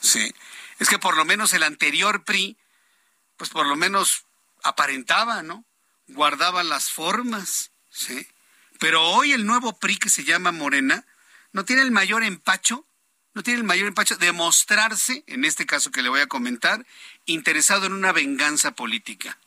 Sí. 0.01 0.34
Es 0.78 0.91
que 0.91 0.99
por 0.99 1.16
lo 1.16 1.24
menos 1.24 1.55
el 1.55 1.62
anterior 1.62 2.22
PRI, 2.24 2.59
pues 3.39 3.49
por 3.49 3.66
lo 3.66 3.76
menos 3.76 4.26
aparentaba, 4.62 5.43
¿no? 5.43 5.64
Guardaba 6.09 6.62
las 6.64 6.91
formas, 6.91 7.70
¿sí? 7.91 8.28
Pero 8.78 9.09
hoy 9.09 9.32
el 9.32 9.47
nuevo 9.47 9.78
PRI 9.78 9.97
que 9.97 10.11
se 10.11 10.24
llama 10.24 10.53
Morena 10.53 11.07
no 11.53 11.64
tiene 11.64 11.80
el 11.80 11.93
mayor 11.93 12.22
empacho, 12.22 12.87
no 13.32 13.43
tiene 13.43 13.61
el 13.61 13.64
mayor 13.64 13.89
empacho 13.89 14.16
de 14.16 14.32
mostrarse, 14.32 15.24
en 15.28 15.47
este 15.47 15.64
caso 15.64 15.91
que 15.91 16.03
le 16.03 16.11
voy 16.11 16.20
a 16.20 16.26
comentar, 16.26 16.87
interesado 17.24 17.87
en 17.87 17.95
una 17.95 18.12
venganza 18.12 18.72
política. 18.72 19.39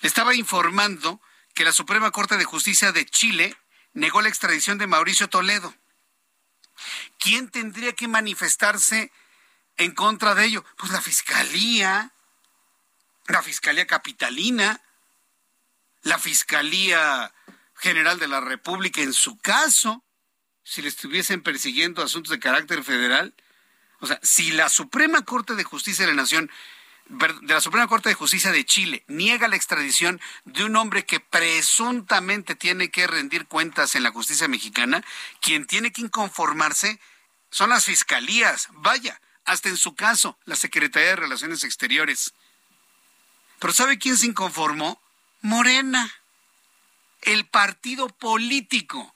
Le 0.00 0.08
estaba 0.08 0.34
informando 0.34 1.20
que 1.54 1.64
la 1.64 1.72
Suprema 1.72 2.10
Corte 2.10 2.36
de 2.36 2.44
Justicia 2.44 2.92
de 2.92 3.06
Chile 3.06 3.56
negó 3.92 4.20
la 4.20 4.28
extradición 4.28 4.78
de 4.78 4.86
Mauricio 4.86 5.28
Toledo. 5.28 5.74
¿Quién 7.18 7.48
tendría 7.50 7.92
que 7.94 8.08
manifestarse 8.08 9.10
en 9.76 9.92
contra 9.92 10.34
de 10.34 10.44
ello? 10.44 10.64
Pues 10.76 10.92
la 10.92 11.00
Fiscalía, 11.00 12.12
la 13.26 13.42
Fiscalía 13.42 13.86
Capitalina, 13.86 14.80
la 16.02 16.18
Fiscalía 16.18 17.32
General 17.74 18.18
de 18.18 18.28
la 18.28 18.40
República 18.40 19.00
en 19.00 19.12
su 19.12 19.38
caso, 19.38 20.04
si 20.62 20.82
le 20.82 20.88
estuviesen 20.88 21.42
persiguiendo 21.42 22.02
asuntos 22.02 22.30
de 22.30 22.38
carácter 22.38 22.84
federal. 22.84 23.34
O 24.00 24.06
sea, 24.06 24.20
si 24.22 24.50
la 24.52 24.68
Suprema 24.68 25.24
Corte 25.24 25.54
de 25.54 25.64
Justicia 25.64 26.04
de 26.04 26.12
la 26.12 26.22
Nación 26.22 26.50
de 27.08 27.54
la 27.54 27.60
Suprema 27.60 27.86
Corte 27.86 28.08
de 28.08 28.14
Justicia 28.14 28.50
de 28.50 28.64
Chile 28.64 29.04
niega 29.06 29.48
la 29.48 29.56
extradición 29.56 30.20
de 30.44 30.64
un 30.64 30.76
hombre 30.76 31.04
que 31.04 31.20
presuntamente 31.20 32.56
tiene 32.56 32.90
que 32.90 33.06
rendir 33.06 33.46
cuentas 33.46 33.94
en 33.94 34.02
la 34.02 34.10
justicia 34.10 34.48
mexicana, 34.48 35.04
quien 35.40 35.66
tiene 35.66 35.92
que 35.92 36.02
inconformarse 36.02 37.00
son 37.50 37.70
las 37.70 37.84
fiscalías, 37.84 38.68
vaya, 38.72 39.20
hasta 39.44 39.68
en 39.68 39.76
su 39.76 39.94
caso, 39.94 40.38
la 40.44 40.56
Secretaría 40.56 41.10
de 41.10 41.16
Relaciones 41.16 41.64
Exteriores. 41.64 42.34
Pero 43.60 43.72
¿sabe 43.72 43.98
quién 43.98 44.16
se 44.16 44.26
inconformó? 44.26 45.00
Morena, 45.42 46.12
el 47.22 47.46
partido 47.46 48.08
político, 48.08 49.14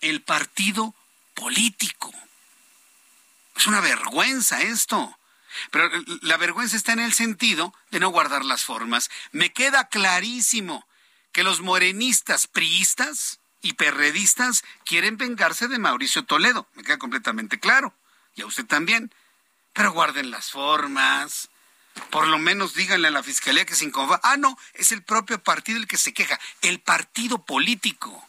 el 0.00 0.22
partido 0.22 0.94
político. 1.34 2.12
Es 3.56 3.66
una 3.66 3.80
vergüenza 3.80 4.62
esto. 4.62 5.18
Pero 5.70 5.90
la 6.22 6.36
vergüenza 6.36 6.76
está 6.76 6.92
en 6.92 7.00
el 7.00 7.12
sentido 7.12 7.74
de 7.90 8.00
no 8.00 8.10
guardar 8.10 8.44
las 8.44 8.64
formas. 8.64 9.10
Me 9.32 9.52
queda 9.52 9.88
clarísimo 9.88 10.86
que 11.32 11.42
los 11.42 11.60
morenistas 11.60 12.46
priistas 12.46 13.40
y 13.62 13.74
perredistas 13.74 14.62
quieren 14.84 15.16
vengarse 15.16 15.68
de 15.68 15.78
Mauricio 15.78 16.24
Toledo. 16.24 16.68
Me 16.74 16.82
queda 16.82 16.98
completamente 16.98 17.60
claro. 17.60 17.94
Y 18.34 18.42
a 18.42 18.46
usted 18.46 18.66
también. 18.66 19.12
Pero 19.72 19.92
guarden 19.92 20.30
las 20.30 20.50
formas. 20.50 21.50
Por 22.10 22.26
lo 22.26 22.38
menos 22.38 22.74
díganle 22.74 23.08
a 23.08 23.12
la 23.12 23.22
fiscalía 23.22 23.66
que 23.66 23.74
se 23.74 23.84
inconforma. 23.84 24.20
Ah, 24.22 24.36
no, 24.36 24.56
es 24.74 24.92
el 24.92 25.02
propio 25.02 25.42
partido 25.42 25.78
el 25.78 25.86
que 25.86 25.96
se 25.96 26.14
queja. 26.14 26.40
El 26.62 26.80
partido 26.80 27.44
político. 27.44 28.26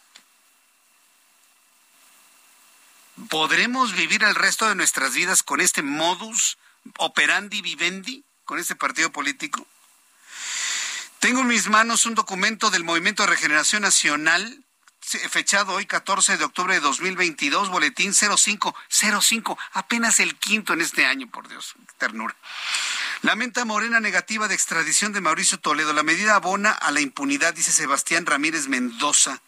¿Podremos 3.29 3.93
vivir 3.93 4.23
el 4.23 4.35
resto 4.35 4.67
de 4.67 4.75
nuestras 4.75 5.13
vidas 5.13 5.43
con 5.43 5.61
este 5.61 5.83
modus 5.83 6.57
operandi 6.97 7.61
vivendi 7.61 8.23
con 8.45 8.59
este 8.59 8.75
partido 8.75 9.11
político? 9.11 9.67
Tengo 11.19 11.41
en 11.41 11.47
mis 11.47 11.69
manos 11.69 12.05
un 12.07 12.15
documento 12.15 12.71
del 12.71 12.83
Movimiento 12.83 13.23
de 13.23 13.29
Regeneración 13.29 13.83
Nacional, 13.83 14.63
fechado 15.29 15.73
hoy 15.73 15.85
14 15.85 16.37
de 16.37 16.43
octubre 16.43 16.73
de 16.73 16.79
2022, 16.79 17.69
boletín 17.69 18.13
0505, 18.13 19.57
apenas 19.73 20.19
el 20.19 20.35
quinto 20.35 20.73
en 20.73 20.81
este 20.81 21.05
año, 21.05 21.29
por 21.29 21.47
Dios, 21.47 21.75
ternura. 21.97 22.35
Lamenta 23.21 23.65
Morena 23.65 23.99
negativa 23.99 24.47
de 24.47 24.55
extradición 24.55 25.13
de 25.13 25.21
Mauricio 25.21 25.59
Toledo. 25.59 25.93
La 25.93 26.01
medida 26.01 26.33
abona 26.33 26.71
a 26.71 26.89
la 26.89 27.01
impunidad, 27.01 27.53
dice 27.53 27.71
Sebastián 27.71 28.25
Ramírez 28.25 28.67
Mendoza. 28.67 29.41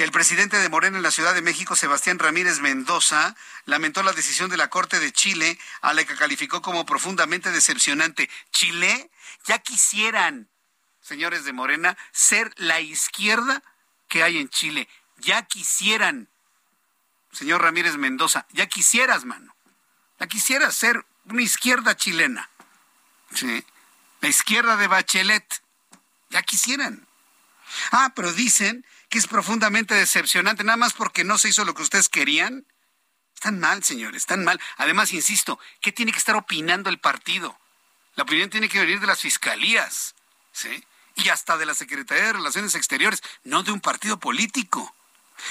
El 0.00 0.12
presidente 0.12 0.56
de 0.56 0.70
Morena 0.70 0.96
en 0.96 1.02
la 1.02 1.10
Ciudad 1.10 1.34
de 1.34 1.42
México, 1.42 1.76
Sebastián 1.76 2.18
Ramírez 2.18 2.60
Mendoza, 2.60 3.36
lamentó 3.66 4.02
la 4.02 4.14
decisión 4.14 4.48
de 4.48 4.56
la 4.56 4.70
Corte 4.70 4.98
de 4.98 5.12
Chile, 5.12 5.58
a 5.82 5.92
la 5.92 6.04
que 6.04 6.16
calificó 6.16 6.62
como 6.62 6.86
profundamente 6.86 7.50
decepcionante. 7.50 8.30
Chile, 8.50 9.10
ya 9.44 9.58
quisieran, 9.58 10.48
señores 11.02 11.44
de 11.44 11.52
Morena, 11.52 11.98
ser 12.12 12.50
la 12.56 12.80
izquierda 12.80 13.62
que 14.08 14.22
hay 14.22 14.38
en 14.38 14.48
Chile. 14.48 14.88
Ya 15.18 15.42
quisieran, 15.42 16.30
señor 17.30 17.60
Ramírez 17.60 17.98
Mendoza, 17.98 18.46
ya 18.52 18.68
quisieras, 18.68 19.26
mano. 19.26 19.54
Ya 20.18 20.28
quisieras 20.28 20.74
ser 20.74 21.04
una 21.26 21.42
izquierda 21.42 21.94
chilena. 21.94 22.48
Sí. 23.34 23.62
La 24.22 24.30
izquierda 24.30 24.78
de 24.78 24.86
Bachelet. 24.86 25.62
Ya 26.30 26.40
quisieran. 26.40 27.06
Ah, 27.92 28.12
pero 28.16 28.32
dicen 28.32 28.86
que 29.10 29.18
es 29.18 29.26
profundamente 29.26 29.94
decepcionante, 29.94 30.64
nada 30.64 30.76
más 30.76 30.94
porque 30.94 31.24
no 31.24 31.36
se 31.36 31.50
hizo 31.50 31.64
lo 31.64 31.74
que 31.74 31.82
ustedes 31.82 32.08
querían. 32.08 32.64
Están 33.34 33.58
mal, 33.58 33.82
señores, 33.82 34.22
están 34.22 34.44
mal. 34.44 34.60
Además, 34.76 35.12
insisto, 35.12 35.58
¿qué 35.80 35.92
tiene 35.92 36.12
que 36.12 36.18
estar 36.18 36.36
opinando 36.36 36.88
el 36.88 37.00
partido? 37.00 37.58
La 38.14 38.22
opinión 38.22 38.50
tiene 38.50 38.68
que 38.68 38.78
venir 38.78 39.00
de 39.00 39.08
las 39.08 39.20
fiscalías, 39.20 40.14
¿sí? 40.52 40.84
Y 41.16 41.28
hasta 41.28 41.58
de 41.58 41.66
la 41.66 41.74
Secretaría 41.74 42.26
de 42.26 42.32
Relaciones 42.34 42.74
Exteriores, 42.76 43.22
no 43.42 43.64
de 43.64 43.72
un 43.72 43.80
partido 43.80 44.20
político. 44.20 44.94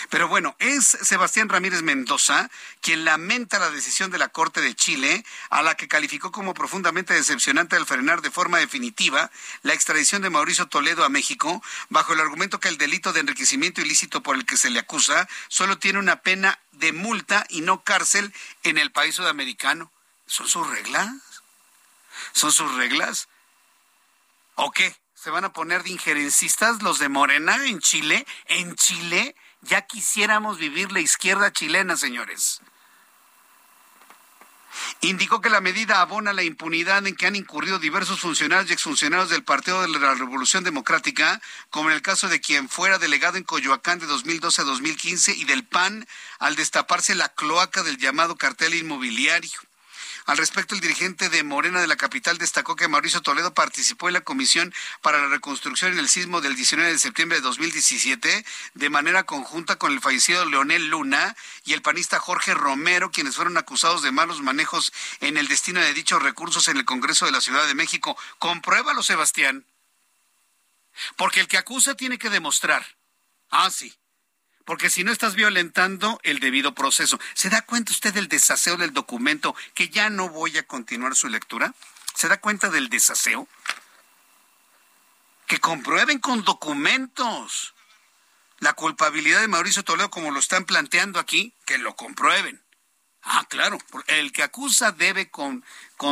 Pero 0.10 0.28
bueno, 0.28 0.56
es 0.60 0.86
Sebastián 0.86 1.50
Ramírez 1.50 1.82
Mendoza 1.82 2.50
quien 2.82 3.06
lamenta 3.06 3.60
la 3.60 3.70
decisión 3.70 4.12
de 4.12 4.18
la 4.18 4.30
Corte 4.30 4.62
de 4.62 4.76
Chile, 4.76 5.26
a 5.50 5.62
la 5.62 5.76
que 5.76 5.88
calificó 5.88 6.32
como 6.32 6.54
profundamente 6.54 7.14
decepcionante 7.14 7.76
al 7.76 7.86
frenar 7.86 8.22
de 8.22 8.32
forma 8.32 8.58
definitiva 8.58 9.32
la 9.64 9.74
extradición 9.74 10.22
de 10.22 10.30
Mauricio 10.30 10.68
Toledo 10.68 11.04
a 11.04 11.10
México, 11.10 11.62
bajo 11.90 12.14
el 12.14 12.20
argumento 12.20 12.60
que 12.60 12.70
el 12.70 12.78
delito 12.78 13.14
de 13.14 13.22
enriquecimiento 13.22 13.82
ilícito 13.82 14.22
por 14.24 14.36
el 14.36 14.46
que 14.46 14.58
se 14.58 14.70
le 14.70 14.80
acusa 14.80 15.28
solo 15.48 15.78
tiene 15.78 16.00
una 16.00 16.22
pena 16.22 16.60
de 16.72 16.94
multa 16.94 17.46
y 17.50 17.62
no 17.62 17.84
cárcel 17.84 18.34
en 18.64 18.78
el 18.78 18.92
país 18.92 19.16
sudamericano. 19.16 19.92
¿Son 20.26 20.48
sus 20.48 20.68
reglas? 20.70 21.10
¿Son 22.34 22.52
sus 22.52 22.74
reglas? 22.76 23.28
¿O 24.56 24.72
qué? 24.72 24.96
¿Se 25.16 25.30
van 25.30 25.44
a 25.44 25.54
poner 25.54 25.84
de 25.84 25.90
injerencistas 25.90 26.82
los 26.82 27.00
de 27.00 27.10
Morena 27.10 27.66
en 27.66 27.80
Chile? 27.80 28.26
¿En 28.46 28.76
Chile? 28.76 29.36
Ya 29.62 29.82
quisiéramos 29.82 30.58
vivir 30.58 30.92
la 30.92 31.02
izquierda 31.02 31.52
chilena, 31.52 31.98
señores. 31.98 32.62
Indicó 35.02 35.42
que 35.42 35.50
la 35.50 35.62
medida 35.62 36.02
abona 36.02 36.34
la 36.34 36.44
impunidad 36.44 37.06
en 37.06 37.16
que 37.16 37.26
han 37.26 37.36
incurrido 37.36 37.80
diversos 37.80 38.20
funcionarios 38.20 38.70
y 38.70 38.74
exfuncionarios 38.74 39.30
del 39.30 39.44
Partido 39.44 39.82
de 39.82 39.88
la 39.88 40.14
Revolución 40.14 40.64
Democrática, 40.64 41.42
como 41.70 41.90
en 41.90 41.96
el 41.96 42.02
caso 42.02 42.28
de 42.28 42.40
quien 42.40 42.70
fuera 42.70 42.98
delegado 43.00 43.38
en 43.38 43.44
Coyoacán 43.44 44.00
de 44.00 44.06
2012 44.06 44.62
a 44.62 44.66
2015 44.66 45.34
y 45.34 45.46
del 45.46 45.66
PAN 45.66 46.08
al 46.40 46.56
destaparse 46.56 47.16
la 47.16 47.30
cloaca 47.30 47.84
del 47.84 47.98
llamado 47.98 48.38
cartel 48.38 48.76
inmobiliario. 48.76 49.60
Al 50.30 50.38
respecto, 50.38 50.76
el 50.76 50.82
dirigente 50.82 51.28
de 51.30 51.42
Morena 51.42 51.82
de 51.82 51.88
la 51.88 51.96
capital 51.96 52.38
destacó 52.38 52.76
que 52.76 52.88
Mauricio 52.88 53.20
Toledo 53.20 53.56
participó 53.56 54.10
en 54.10 54.14
la 54.14 54.22
Comisión 54.22 54.72
para 55.02 55.18
la 55.18 55.28
Reconstrucción 55.28 55.94
en 55.94 55.98
el 55.98 56.08
sismo 56.08 56.40
del 56.40 56.56
19 56.56 56.92
de 56.92 57.00
septiembre 57.00 57.40
de 57.40 57.42
2017 57.42 58.46
de 58.76 58.90
manera 58.92 59.24
conjunta 59.24 59.78
con 59.78 59.92
el 59.92 60.02
fallecido 60.02 60.46
Leonel 60.46 60.88
Luna 60.90 61.36
y 61.66 61.74
el 61.74 61.82
panista 61.82 62.20
Jorge 62.20 62.54
Romero, 62.54 63.10
quienes 63.10 63.38
fueron 63.38 63.58
acusados 63.58 64.04
de 64.04 64.12
malos 64.12 64.44
manejos 64.44 64.94
en 65.20 65.36
el 65.36 65.48
destino 65.48 65.82
de 65.82 65.96
dichos 65.96 66.22
recursos 66.22 66.68
en 66.68 66.78
el 66.78 66.86
Congreso 66.86 67.26
de 67.26 67.32
la 67.32 67.42
Ciudad 67.42 67.66
de 67.66 67.74
México. 67.74 68.16
Compruébalo, 68.38 69.02
Sebastián. 69.02 69.66
Porque 71.16 71.40
el 71.40 71.48
que 71.48 71.58
acusa 71.58 71.96
tiene 71.96 72.20
que 72.20 72.30
demostrar. 72.30 72.86
Ah, 73.50 73.72
sí 73.72 73.98
porque 74.70 74.92
si 74.92 75.04
no 75.04 75.12
estás 75.12 75.34
violentando 75.34 76.20
el 76.22 76.40
debido 76.40 76.76
proceso. 76.76 77.20
¿Se 77.34 77.50
da 77.50 77.64
cuenta 77.64 77.92
usted 77.92 78.14
del 78.14 78.28
desaseo 78.28 78.78
del 78.78 78.94
documento 78.94 79.56
que 79.74 79.90
ya 79.90 80.12
no 80.12 80.30
voy 80.30 80.60
a 80.60 80.68
continuar 80.68 81.16
su 81.16 81.28
lectura? 81.28 81.74
¿Se 82.14 82.28
da 82.28 82.40
cuenta 82.40 82.70
del 82.70 82.88
desaseo? 82.88 83.48
Que 85.48 85.58
comprueben 85.58 86.20
con 86.20 86.44
documentos 86.44 87.74
la 88.60 88.74
culpabilidad 88.74 89.42
de 89.42 89.48
Mauricio 89.48 89.84
Toledo 89.84 90.12
como 90.12 90.30
lo 90.30 90.40
están 90.40 90.66
planteando 90.66 91.18
aquí, 91.20 91.56
que 91.66 91.80
lo 91.80 91.96
comprueben. 91.96 92.62
Ah, 93.24 93.48
claro, 93.50 93.80
el 94.06 94.32
que 94.32 94.44
acusa 94.44 94.92
debe 94.92 95.32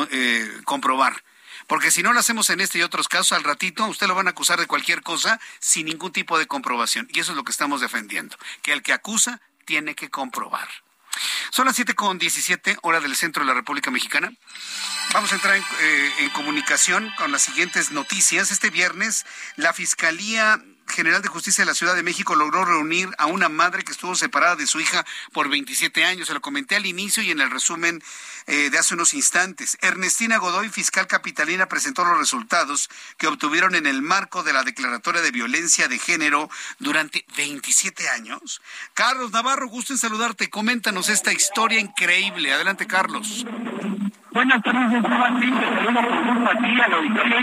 eh, 0.10 0.62
comprobar. 0.66 1.24
Porque 1.68 1.92
si 1.92 2.02
no 2.02 2.14
lo 2.14 2.20
hacemos 2.20 2.50
en 2.50 2.62
este 2.62 2.80
y 2.80 2.82
otros 2.82 3.08
casos, 3.08 3.34
al 3.34 3.44
ratito 3.44 3.86
usted 3.86 4.08
lo 4.08 4.16
van 4.16 4.28
a 4.28 4.32
acusar 4.32 4.60
de 4.60 4.68
cualquier 4.68 5.04
cosa 5.04 5.40
sin 5.60 5.86
ningún 5.86 6.12
tipo 6.12 6.40
de 6.40 6.48
comprobación. 6.48 7.08
Y 7.12 7.20
eso 7.20 7.34
es 7.34 7.36
lo 7.36 7.44
que 7.44 7.52
estamos 7.52 7.82
defendiendo, 7.82 8.38
que 8.62 8.74
el 8.74 8.82
que 8.82 8.94
acusa 8.94 9.42
tiene 9.66 9.94
que 9.94 10.10
comprobar. 10.10 10.68
Son 11.52 11.66
las 11.66 11.76
siete 11.76 11.94
con 11.94 12.20
diecisiete, 12.20 12.78
hora 12.84 13.00
del 13.00 13.16
centro 13.16 13.44
de 13.44 13.48
la 13.48 13.54
República 13.54 13.92
Mexicana. 13.92 14.32
Vamos 15.14 15.32
a 15.32 15.36
entrar 15.36 15.56
en, 15.56 15.64
eh, 15.82 16.14
en 16.20 16.30
comunicación 16.30 17.12
con 17.18 17.32
las 17.32 17.42
siguientes 17.42 17.92
noticias. 17.92 18.52
Este 18.52 18.70
viernes, 18.70 19.26
la 19.56 19.74
Fiscalía 19.74 20.62
General 20.88 21.22
de 21.22 21.28
Justicia 21.28 21.64
de 21.64 21.68
la 21.68 21.74
Ciudad 21.74 21.96
de 21.96 22.04
México 22.04 22.36
logró 22.36 22.66
reunir 22.66 23.10
a 23.18 23.26
una 23.26 23.50
madre 23.50 23.84
que 23.84 23.92
estuvo 23.92 24.16
separada 24.16 24.56
de 24.56 24.68
su 24.68 24.80
hija 24.80 25.06
por 25.34 25.50
27 25.50 26.04
años. 26.04 26.28
Se 26.28 26.34
lo 26.34 26.42
comenté 26.42 26.76
al 26.76 26.86
inicio 26.86 27.24
y 27.24 27.32
en 27.32 27.40
el 27.40 27.52
resumen 27.52 28.02
eh, 28.48 28.70
de 28.70 28.78
hace 28.78 28.94
unos 28.94 29.14
instantes. 29.14 29.78
Ernestina 29.82 30.38
Godoy, 30.38 30.70
fiscal 30.70 31.08
capitalina, 31.08 31.68
presentó 31.68 32.04
los 32.06 32.18
resultados 32.18 32.90
que 33.18 33.28
obtuvieron 33.28 33.76
en 33.76 33.88
el 33.88 34.02
marco 34.02 34.44
de 34.44 34.54
la 34.54 34.64
Declaratoria 34.64 35.22
de 35.22 35.32
Violencia 35.32 35.88
de 35.88 36.00
Género 36.00 36.50
durante 36.80 37.26
27 37.36 38.10
años. 38.10 38.62
Carlos 38.94 39.32
Navarro, 39.32 39.68
gusto 39.68 39.94
en 39.94 40.00
saludarte. 40.00 40.50
Coméntanos 40.50 41.10
esta 41.10 41.34
historia 41.34 41.80
increíble. 41.80 42.54
Adelante, 42.54 42.88
Carlos. 42.88 43.46
Buenas 44.32 44.62
tardes, 44.62 45.02
Martín. 45.02 45.60
Te 45.60 45.66
saludo 45.66 46.02
gusto 46.34 46.50
aquí 46.52 46.82
al 46.82 46.94
auditorio 46.94 47.38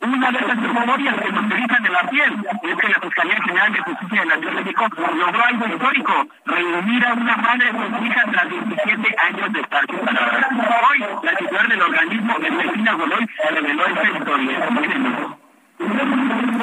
una 0.00 0.30
de 0.30 0.38
esas 0.38 0.56
memorias 0.56 1.14
que 1.20 1.32
nos 1.32 1.44
utilizan 1.44 1.86
en 1.86 1.92
la 1.92 2.02
piel 2.08 2.32
es 2.62 2.76
que 2.76 2.88
la 2.88 3.00
Fiscalía 3.00 3.42
General 3.42 3.72
de 3.72 3.80
Justicia 3.80 4.20
de 4.20 4.26
la 4.26 4.36
Ciudad 4.36 4.52
de 4.52 4.60
México 4.60 4.86
logró 4.98 5.44
algo 5.44 5.66
histórico, 5.66 6.26
reunir 6.44 7.06
a 7.06 7.12
una 7.14 7.36
madre 7.36 7.70
con 7.70 7.98
su 7.98 8.04
hija 8.04 8.24
tras 8.30 8.48
27 8.48 9.16
años 9.28 9.52
de 9.52 9.60
estar 9.60 9.86
separadas. 9.86 10.46
Hoy, 10.90 11.04
la 11.22 11.36
titular 11.36 11.68
del 11.68 11.82
organismo, 11.82 12.36
Ernestina 12.40 12.92
Godoy, 12.92 13.28
reveló 13.50 13.86
esta 13.86 14.18
historia. 14.18 14.68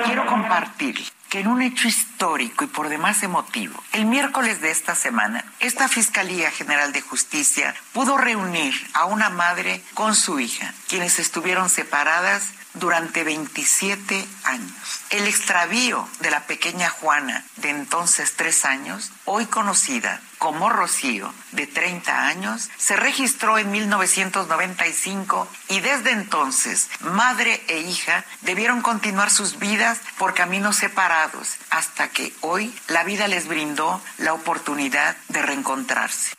Quiero 0.05 0.25
compartir 0.25 0.95
en 1.39 1.47
un 1.47 1.61
hecho 1.61 1.87
histórico 1.87 2.63
y 2.63 2.67
por 2.67 2.89
demás 2.89 3.23
emotivo, 3.23 3.81
el 3.91 4.05
miércoles 4.05 4.61
de 4.61 4.71
esta 4.71 4.95
semana, 4.95 5.43
esta 5.59 5.87
Fiscalía 5.87 6.51
General 6.51 6.91
de 6.93 7.01
Justicia 7.01 7.75
pudo 7.93 8.17
reunir 8.17 8.73
a 8.93 9.05
una 9.05 9.29
madre 9.29 9.81
con 9.93 10.15
su 10.15 10.39
hija, 10.39 10.73
quienes 10.87 11.19
estuvieron 11.19 11.69
separadas 11.69 12.51
durante 12.73 13.23
27 13.23 14.25
años. 14.43 14.71
El 15.11 15.27
extravío 15.27 16.07
de 16.19 16.31
la 16.31 16.47
pequeña 16.47 16.89
Juana, 16.89 17.45
de 17.57 17.69
entonces 17.69 18.33
tres 18.35 18.65
años, 18.65 19.11
hoy 19.25 19.45
conocida 19.45 20.19
como 20.39 20.69
Rocío, 20.69 21.33
de 21.51 21.67
30 21.67 22.27
años, 22.27 22.69
se 22.77 22.95
registró 22.95 23.57
en 23.57 23.71
1995 23.71 25.47
y 25.69 25.79
desde 25.79 26.11
entonces 26.11 26.89
madre 27.01 27.63
e 27.67 27.79
hija 27.79 28.25
debieron 28.41 28.81
continuar 28.81 29.29
sus 29.29 29.59
vidas 29.59 29.99
por 30.17 30.33
caminos 30.33 30.77
separados 30.77 31.55
hasta 31.69 32.09
que 32.09 32.33
hoy 32.41 32.73
la 32.87 33.03
vida 33.03 33.27
les 33.27 33.47
brindó 33.47 34.01
la 34.17 34.33
oportunidad 34.33 35.15
de 35.29 35.41
reencontrarse. 35.41 36.35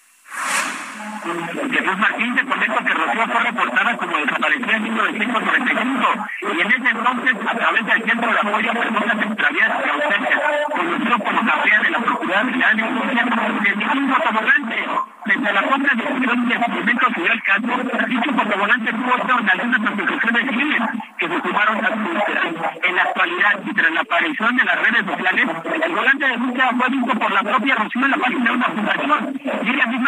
Jesús 1.27 1.99
Martín, 1.99 2.35
te 2.37 2.45
comento 2.45 2.85
que 2.85 2.95
Rocío 2.95 3.27
fue 3.27 3.41
reportada 3.41 3.97
como 3.97 4.17
desaparecida 4.17 4.77
en 4.77 4.83
1995 4.85 6.27
y 6.41 6.61
en 6.61 6.67
ese 6.69 6.89
entonces, 6.89 7.35
a 7.47 7.55
través 7.55 7.87
del 7.87 8.03
Centro 8.05 8.33
de 8.33 8.39
Apoyo 8.39 8.71
a 8.71 8.75
Personas 8.75 9.27
Extraviadas 9.27 9.85
y 9.85 9.89
Ausentes, 9.89 10.39
conocido 10.71 11.19
como 11.19 11.47
CAPEA 11.47 11.81
de 11.81 11.91
la 11.91 11.99
Procuraduría 11.99 12.69
General 12.69 12.77
de 12.77 12.83
Justicia, 12.83 13.25
se 13.63 13.99
un 13.99 14.15
fotovolante. 14.15 14.87
Desde 15.27 15.53
la 15.53 15.63
compra 15.63 15.93
de 15.97 16.05
de 16.05 16.55
experimentos 16.55 17.13
sobre 17.13 17.33
el 17.33 17.43
caso, 17.43 18.07
dicho 18.07 18.33
fotovolante 18.33 18.93
tuvo 18.93 19.41
en 19.41 19.51
algunas 19.51 19.81
asociaciones 19.81 20.51
civiles 20.51 20.83
que 21.19 21.29
se 21.29 21.41
sumaron 21.43 21.85
a 21.85 21.89
su 21.89 22.87
En 22.87 22.95
la 22.95 23.03
actualidad, 23.03 23.61
y 23.67 23.75
tras 23.75 23.91
la 23.91 24.01
aparición 24.03 24.57
de 24.57 24.65
las 24.65 24.83
redes 24.83 25.05
sociales, 25.05 25.49
el 25.83 25.93
volante 25.93 26.29
de 26.29 26.37
búsqueda 26.37 26.71
fue 26.79 26.89
visto 26.91 27.19
por 27.19 27.33
la 27.33 27.43
propia 27.43 27.75
Rocío 27.75 28.05
en 28.05 28.11
la 28.13 28.17
página 28.19 28.45
de 28.45 28.57
una 28.57 28.67
fundación 28.67 29.41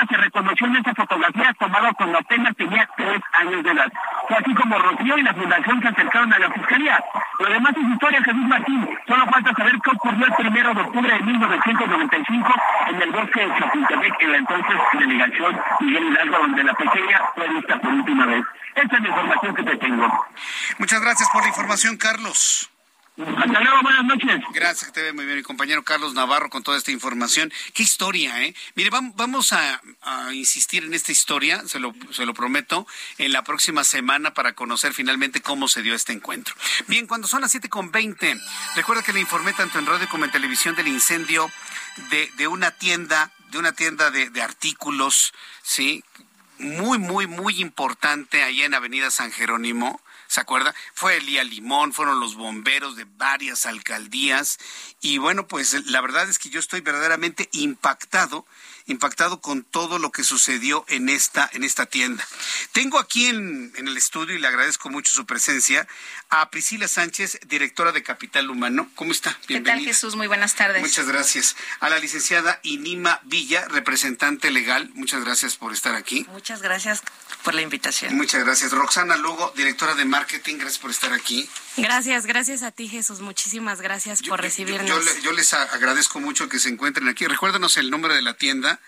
se 0.07 0.17
reconoció 0.17 0.67
en 0.67 0.77
esa 0.77 0.95
fotografía 0.95 1.55
tomada 1.59 1.93
cuando 1.95 2.19
apenas 2.19 2.55
tenía 2.57 2.89
tres 2.97 3.21
años 3.33 3.63
de 3.63 3.71
edad. 3.71 3.93
Fue 4.29 4.37
así 4.37 4.55
como 4.55 4.79
Rocío 4.79 5.19
y 5.19 5.23
la 5.23 5.35
fundación 5.35 5.81
se 5.81 5.89
acercaron 5.89 6.33
a 6.33 6.39
la 6.39 6.51
fiscalía. 6.51 7.03
Lo 7.39 7.49
demás 7.51 7.73
es 7.77 7.93
historia, 7.93 8.23
Jesús 8.23 8.47
Martín. 8.49 8.89
Solo 9.07 9.27
falta 9.27 9.53
saber 9.55 9.75
qué 9.83 9.91
ocurrió 9.91 10.27
el 10.27 10.35
primero 10.35 10.75
de 10.75 10.81
octubre 10.83 11.15
de 11.15 11.23
1995 11.23 12.55
en 12.89 13.03
el 13.03 13.11
bosque 13.11 13.41
de 13.41 13.59
Chapultepec, 13.59 14.21
en 14.21 14.33
la 14.33 14.39
entonces 14.39 14.77
delegación 14.93 15.61
Miguel 15.81 16.05
Hidalgo, 16.05 16.39
donde 16.39 16.65
la 16.65 16.75
pequeña 16.75 17.21
fue 17.35 17.49
vista 17.49 17.81
por 17.81 17.93
última 17.93 18.27
vez. 18.27 18.45
Esa 18.75 18.97
es 18.97 19.03
la 19.03 19.09
información 19.09 19.55
que 19.55 19.63
te 19.63 19.77
tengo. 19.77 20.27
Muchas 20.79 21.01
gracias 21.01 21.29
por 21.31 21.43
la 21.43 21.49
información, 21.49 21.97
Carlos. 21.97 22.71
Hasta 23.19 23.61
luego, 23.61 23.83
buenas 23.83 24.05
noches. 24.05 24.41
Gracias, 24.53 24.87
que 24.87 24.93
te 24.93 25.03
ve 25.03 25.13
muy 25.13 25.25
bien 25.25 25.39
mi 25.39 25.43
compañero 25.43 25.83
Carlos 25.83 26.15
Navarro 26.15 26.51
con 26.51 26.63
toda 26.63 26.79
esta 26.79 26.93
información. 26.93 27.53
Qué 27.75 27.83
historia, 27.83 28.45
¿eh? 28.45 28.55
Mire, 28.77 28.91
vamos 28.91 29.53
a, 29.53 29.81
insistir 30.33 30.85
en 30.85 30.95
esta 30.95 31.11
historia, 31.11 31.63
se 31.67 31.81
lo, 31.81 31.95
se 32.13 32.25
lo 32.27 32.33
prometo, 32.33 32.87
en 33.19 33.33
la 33.33 33.43
próxima 33.43 33.83
semana 33.83 34.35
para 34.35 34.53
conocer 34.53 34.95
finalmente 34.95 35.41
cómo 35.41 35.67
se 35.67 35.83
dio 35.83 35.97
este 35.97 36.13
encuentro. 36.13 36.55
Bien, 36.87 37.09
cuando 37.09 37.27
son 37.27 37.41
las 37.41 37.51
siete 37.51 37.69
con 37.69 37.91
veinte, 37.91 38.37
recuerda 38.77 39.03
que 39.03 39.13
le 39.13 39.21
informé 39.21 39.53
tanto 39.53 39.81
en 39.81 39.87
radio 39.87 40.09
como 40.09 40.25
en 40.25 40.31
televisión 40.31 40.77
del 40.77 40.87
incendio 40.87 41.51
de, 42.11 42.31
de 42.37 42.47
una 42.47 42.71
tienda, 42.71 43.33
de 43.51 43.59
una 43.59 43.73
tienda 43.73 44.13
de, 44.13 44.31
de 44.31 44.43
artículos, 44.43 45.33
¿sí? 45.63 46.05
Muy, 46.59 46.99
muy, 46.99 47.27
muy 47.27 47.61
importante 47.61 48.45
allá 48.45 48.67
en 48.67 48.75
Avenida 48.75 49.11
San 49.11 49.33
Jerónimo 49.33 50.01
¿se 50.29 50.41
acuerda? 50.41 50.75
Fue 50.95 51.17
Elía 51.17 51.43
Limón, 51.43 51.93
fueron 51.93 52.21
los 52.21 52.37
bomberos 52.37 52.95
de 52.95 53.07
varias 53.17 53.67
alcaldías 53.67 54.59
y 55.01 55.19
bueno, 55.19 55.49
pues 55.49 55.87
la 55.87 56.01
verdad 56.01 56.29
es 56.29 56.39
que 56.39 56.51
yo 56.51 56.61
estoy 56.61 56.81
verdaderamente 56.81 57.49
impactado 57.53 58.47
impactado 58.89 59.41
con 59.41 59.65
todo 59.65 59.99
lo 59.99 60.11
que 60.11 60.25
sucedió 60.25 60.85
en 60.89 61.09
esta, 61.09 61.49
en 61.53 61.63
esta 61.63 61.87
tienda. 61.87 62.27
Tengo 62.73 62.99
aquí 62.99 63.27
en, 63.27 63.73
en, 63.77 63.87
el 63.87 63.97
estudio, 63.97 64.35
y 64.35 64.39
le 64.39 64.49
agradezco 64.49 64.89
mucho 64.89 65.15
su 65.15 65.27
presencia, 65.27 65.87
a 66.31 66.51
Priscila 66.51 66.89
Sánchez, 66.89 67.41
directora 67.47 67.93
de 67.93 68.03
Capital 68.03 68.51
Humano. 68.51 68.91
¿Cómo 68.95 69.13
está? 69.13 69.37
Bienvenida. 69.47 69.75
¿Qué 69.75 69.79
tal, 69.79 69.87
Jesús? 69.87 70.15
Muy 70.15 70.27
buenas 70.27 70.55
tardes. 70.55 70.83
Muchas 70.83 71.09
gracias. 71.09 71.57
A 71.81 71.89
la 71.89 71.99
licenciada 71.99 72.61
Inima 72.63 73.21
Villa, 73.25 73.67
representante 73.69 74.51
legal. 74.51 74.91
Muchas 74.95 75.25
gracias 75.25 75.57
por 75.57 75.73
estar 75.73 75.95
aquí. 75.95 76.27
Muchas 76.31 76.61
gracias 76.61 77.03
por 77.43 77.55
la 77.55 77.63
invitación. 77.63 78.15
Muchas 78.17 78.45
gracias. 78.45 78.73
Roxana 78.73 79.17
Lugo, 79.17 79.53
directora 79.57 79.95
de 79.95 80.05
marketing, 80.05 80.57
gracias 80.57 80.79
por 80.79 80.91
estar 80.91 81.13
aquí. 81.13 81.49
Gracias, 81.77 82.27
gracias 82.27 82.63
a 82.63 82.73
ti, 82.73 82.89
Jesús. 82.89 83.21
Muchísimas 83.21 83.81
gracias 83.81 84.23
por 84.23 84.41
recibirnos. 84.41 84.89
Yo, 84.89 85.21
yo, 85.23 85.33
les 85.33 85.55
agradezco 85.55 86.21
mucho 86.21 86.49
que 86.49 86.59
se 86.59 86.69
encuentren 86.69 87.09
aquí. 87.09 87.27
Recuérdanos 87.27 87.77
el 87.79 87.91
nombre 87.91 88.15
de 88.15 88.23
la 88.23 88.35
tienda. 88.35 88.81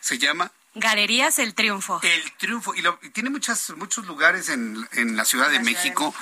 Se 0.00 0.18
llama 0.18 0.52
Galerías 0.76 1.38
El 1.38 1.54
Triunfo. 1.54 2.00
El 2.02 2.32
Triunfo. 2.32 2.74
Y, 2.74 2.82
lo, 2.82 2.98
tiene 3.14 3.30
muchas, 3.30 3.70
muchos 3.76 4.06
lugares 4.06 4.50
en, 4.50 4.86
en 4.92 5.16
la 5.16 5.24
Ciudad 5.24 5.50
de 5.50 5.58
México. 5.60 6.14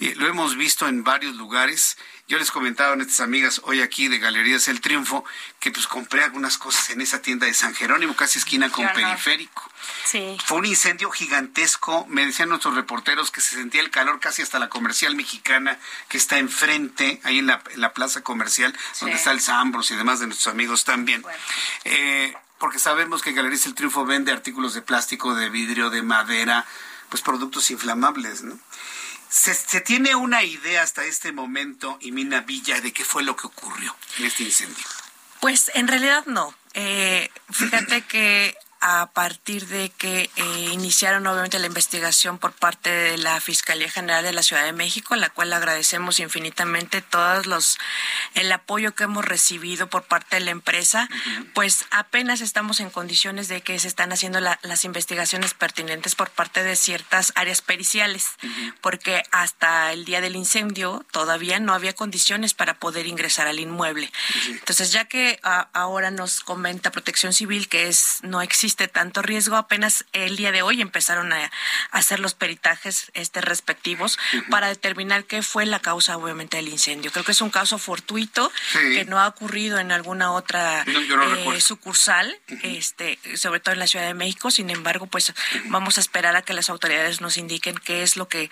lo 0.00 0.26
hemos 0.26 0.56
visto 0.56 0.88
en 0.88 1.04
varios 1.04 1.36
lugares. 1.36 1.96
Yo 2.26 2.38
les 2.38 2.50
comentaba 2.50 2.94
a 2.94 2.96
nuestras 2.96 3.20
amigas 3.20 3.60
hoy 3.64 3.80
aquí 3.80 4.08
de 4.08 4.18
Galerías 4.18 4.66
El 4.66 4.80
Triunfo 4.80 5.24
que 5.60 5.70
pues 5.70 5.86
compré 5.86 6.24
algunas 6.24 6.58
cosas 6.58 6.90
en 6.90 7.00
esa 7.00 7.22
tienda 7.22 7.46
de 7.46 7.54
San 7.54 7.74
Jerónimo, 7.76 8.16
casi 8.16 8.40
esquina 8.40 8.70
con 8.70 8.88
Periférico. 8.92 9.70
Sí. 10.04 10.36
Fue 10.46 10.58
un 10.58 10.66
incendio 10.66 11.10
gigantesco. 11.10 12.04
Me 12.08 12.26
decían 12.26 12.48
nuestros 12.48 12.74
reporteros 12.74 13.30
que 13.30 13.40
se 13.40 13.54
sentía 13.54 13.80
el 13.80 13.90
calor 13.90 14.18
casi 14.18 14.42
hasta 14.42 14.58
la 14.58 14.68
comercial 14.68 15.14
mexicana 15.14 15.78
que 16.08 16.18
está 16.18 16.38
enfrente, 16.38 17.20
ahí 17.22 17.38
en 17.38 17.46
la, 17.46 17.92
plaza 17.92 18.22
comercial, 18.22 18.76
donde 19.00 19.16
está 19.16 19.30
el 19.30 19.40
Zambros 19.40 19.90
y 19.92 19.96
demás 19.96 20.18
de 20.18 20.26
nuestros 20.26 20.52
amigos 20.52 20.84
también. 20.84 21.24
Eh, 21.84 22.34
porque 22.62 22.78
sabemos 22.78 23.22
que 23.22 23.32
Galerías 23.32 23.66
El 23.66 23.74
Triunfo 23.74 24.04
vende 24.04 24.30
artículos 24.30 24.72
de 24.72 24.82
plástico, 24.82 25.34
de 25.34 25.50
vidrio, 25.50 25.90
de 25.90 26.00
madera, 26.00 26.64
pues 27.08 27.20
productos 27.20 27.72
inflamables, 27.72 28.44
¿no? 28.44 28.56
¿Se, 29.28 29.80
tiene 29.80 30.14
una 30.14 30.44
idea 30.44 30.82
hasta 30.82 31.04
este 31.04 31.32
momento, 31.32 31.98
Imina 32.02 32.42
Villa, 32.42 32.80
de 32.80 32.92
qué 32.92 33.04
fue 33.04 33.24
lo 33.24 33.34
que 33.34 33.48
ocurrió 33.48 33.96
en 34.16 34.26
este 34.26 34.44
incendio? 34.44 34.84
Pues 35.40 35.72
en 35.74 35.88
realidad 35.88 36.24
no. 36.26 36.54
Eh, 36.74 37.32
fíjate 37.50 38.02
que 38.02 38.54
a 38.84 39.06
partir 39.14 39.68
de 39.68 39.90
que 39.90 40.28
eh, 40.34 40.68
iniciaron 40.72 41.24
obviamente 41.28 41.60
la 41.60 41.68
investigación 41.68 42.38
por 42.38 42.52
parte 42.52 42.90
de 42.90 43.16
la 43.16 43.40
Fiscalía 43.40 43.88
General 43.88 44.24
de 44.24 44.32
la 44.32 44.42
Ciudad 44.42 44.64
de 44.64 44.72
México, 44.72 45.14
la 45.14 45.30
cual 45.30 45.52
agradecemos 45.52 46.18
infinitamente 46.18 47.00
todos 47.00 47.46
los 47.46 47.78
el 48.34 48.50
apoyo 48.50 48.92
que 48.96 49.04
hemos 49.04 49.24
recibido 49.24 49.88
por 49.88 50.02
parte 50.02 50.36
de 50.36 50.40
la 50.40 50.50
empresa, 50.50 51.08
pues 51.54 51.84
apenas 51.92 52.40
estamos 52.40 52.80
en 52.80 52.90
condiciones 52.90 53.46
de 53.46 53.60
que 53.60 53.78
se 53.78 53.86
están 53.86 54.12
haciendo 54.12 54.40
las 54.40 54.84
investigaciones 54.84 55.54
pertinentes 55.54 56.16
por 56.16 56.30
parte 56.30 56.64
de 56.64 56.74
ciertas 56.74 57.32
áreas 57.36 57.62
periciales, 57.62 58.30
porque 58.80 59.22
hasta 59.30 59.92
el 59.92 60.04
día 60.04 60.20
del 60.20 60.34
incendio 60.34 61.06
todavía 61.12 61.60
no 61.60 61.72
había 61.72 61.92
condiciones 61.92 62.52
para 62.52 62.74
poder 62.74 63.06
ingresar 63.06 63.46
al 63.46 63.60
inmueble. 63.60 64.10
Entonces, 64.48 64.90
ya 64.90 65.04
que 65.04 65.38
ahora 65.42 66.10
nos 66.10 66.40
comenta 66.40 66.90
Protección 66.90 67.32
Civil 67.32 67.68
que 67.68 67.86
es 67.86 68.18
no 68.22 68.42
existe 68.42 68.71
tanto 68.88 69.22
riesgo. 69.22 69.56
Apenas 69.56 70.04
el 70.12 70.36
día 70.36 70.52
de 70.52 70.62
hoy 70.62 70.80
empezaron 70.80 71.32
a, 71.32 71.50
hacer 71.90 72.20
los 72.20 72.34
peritajes 72.34 73.10
este, 73.14 73.40
respectivos 73.40 74.18
para 74.50 74.68
determinar 74.68 75.24
qué 75.24 75.42
fue 75.42 75.66
la 75.66 75.80
causa, 75.80 76.16
obviamente, 76.16 76.56
del 76.56 76.68
incendio. 76.68 77.10
Creo 77.12 77.24
que 77.24 77.32
es 77.32 77.40
un 77.40 77.50
caso 77.50 77.78
fortuito 77.78 78.50
que 78.72 79.04
no 79.04 79.20
ha 79.20 79.28
ocurrido 79.28 79.78
en 79.78 79.92
alguna 79.92 80.32
otra 80.32 80.84
eh, 80.86 81.60
sucursal, 81.60 82.38
este, 82.62 83.18
sobre 83.36 83.60
todo 83.60 83.72
en 83.72 83.78
la 83.78 83.86
Ciudad 83.86 84.06
de 84.06 84.14
México. 84.14 84.50
Sin 84.50 84.70
embargo, 84.70 85.06
pues 85.06 85.32
vamos 85.66 85.98
a 85.98 86.00
esperar 86.00 86.36
a 86.36 86.42
que 86.42 86.54
las 86.54 86.70
autoridades 86.70 87.20
nos 87.20 87.36
indiquen 87.36 87.76
qué 87.76 88.02
es 88.02 88.16
lo 88.16 88.28
que 88.28 88.50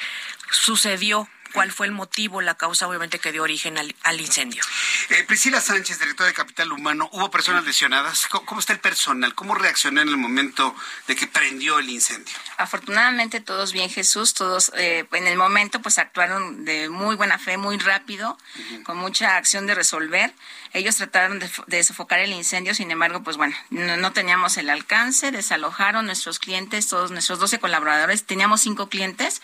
sucedió 0.51 1.29
cuál 1.53 1.73
fue 1.73 1.87
el 1.87 1.93
motivo, 1.93 2.41
la 2.41 2.55
causa 2.55 2.87
obviamente 2.89 3.19
que 3.19 3.33
dio 3.33 3.43
origen 3.43 3.79
al, 3.79 4.21
incendio. 4.21 4.63
Eh, 5.11 5.25
Priscila 5.25 5.61
Sánchez, 5.61 5.99
directora 5.99 6.29
de 6.29 6.35
Capital 6.35 6.73
Humano, 6.73 7.09
¿hubo 7.13 7.31
personas 7.31 7.65
lesionadas? 7.65 8.27
¿Cómo, 8.27 8.61
está 8.61 8.73
el 8.73 8.81
personal? 8.81 9.35
¿Cómo 9.35 9.55
reaccionó 9.55 10.01
en 10.01 10.09
el 10.09 10.17
momento 10.17 10.75
de 11.07 11.17
que 11.17 11.27
prendió 11.27 11.79
el 11.79 11.89
incendio? 11.89 12.35
Afortunadamente 12.59 13.41
todos 13.41 13.73
bien, 13.73 13.91
Jesús, 13.91 14.35
todos 14.35 14.73
eh, 14.77 15.07
en 15.13 15.27
el 15.27 15.37
momento 15.37 15.81
pues 15.81 15.99
actuaron 15.99 16.65
de 16.65 16.89
muy 16.89 17.17
buena 17.17 17.39
fe, 17.39 17.57
muy 17.57 17.79
rápido, 17.79 18.39
con 18.85 18.97
mucha 18.97 19.37
acción 19.37 19.67
de 19.67 19.75
resolver. 19.75 20.33
Ellos 20.73 20.97
trataron 20.97 21.41
de, 21.67 21.83
sofocar 21.83 22.21
el 22.21 22.33
incendio, 22.33 22.75
sin 22.75 22.91
embargo, 22.91 23.23
pues 23.23 23.37
bueno, 23.37 23.57
no, 23.71 24.13
teníamos 24.13 24.57
el 24.57 24.71
alcance, 24.71 25.33
desalojaron 25.33 26.07
nuestros 26.07 26.39
clientes, 26.39 26.89
todos 26.89 27.11
nuestros 27.11 27.41
12 27.41 27.59
colaboradores, 27.59 28.25
teníamos 28.25 28.61
cinco 28.61 28.89
clientes, 28.89 29.43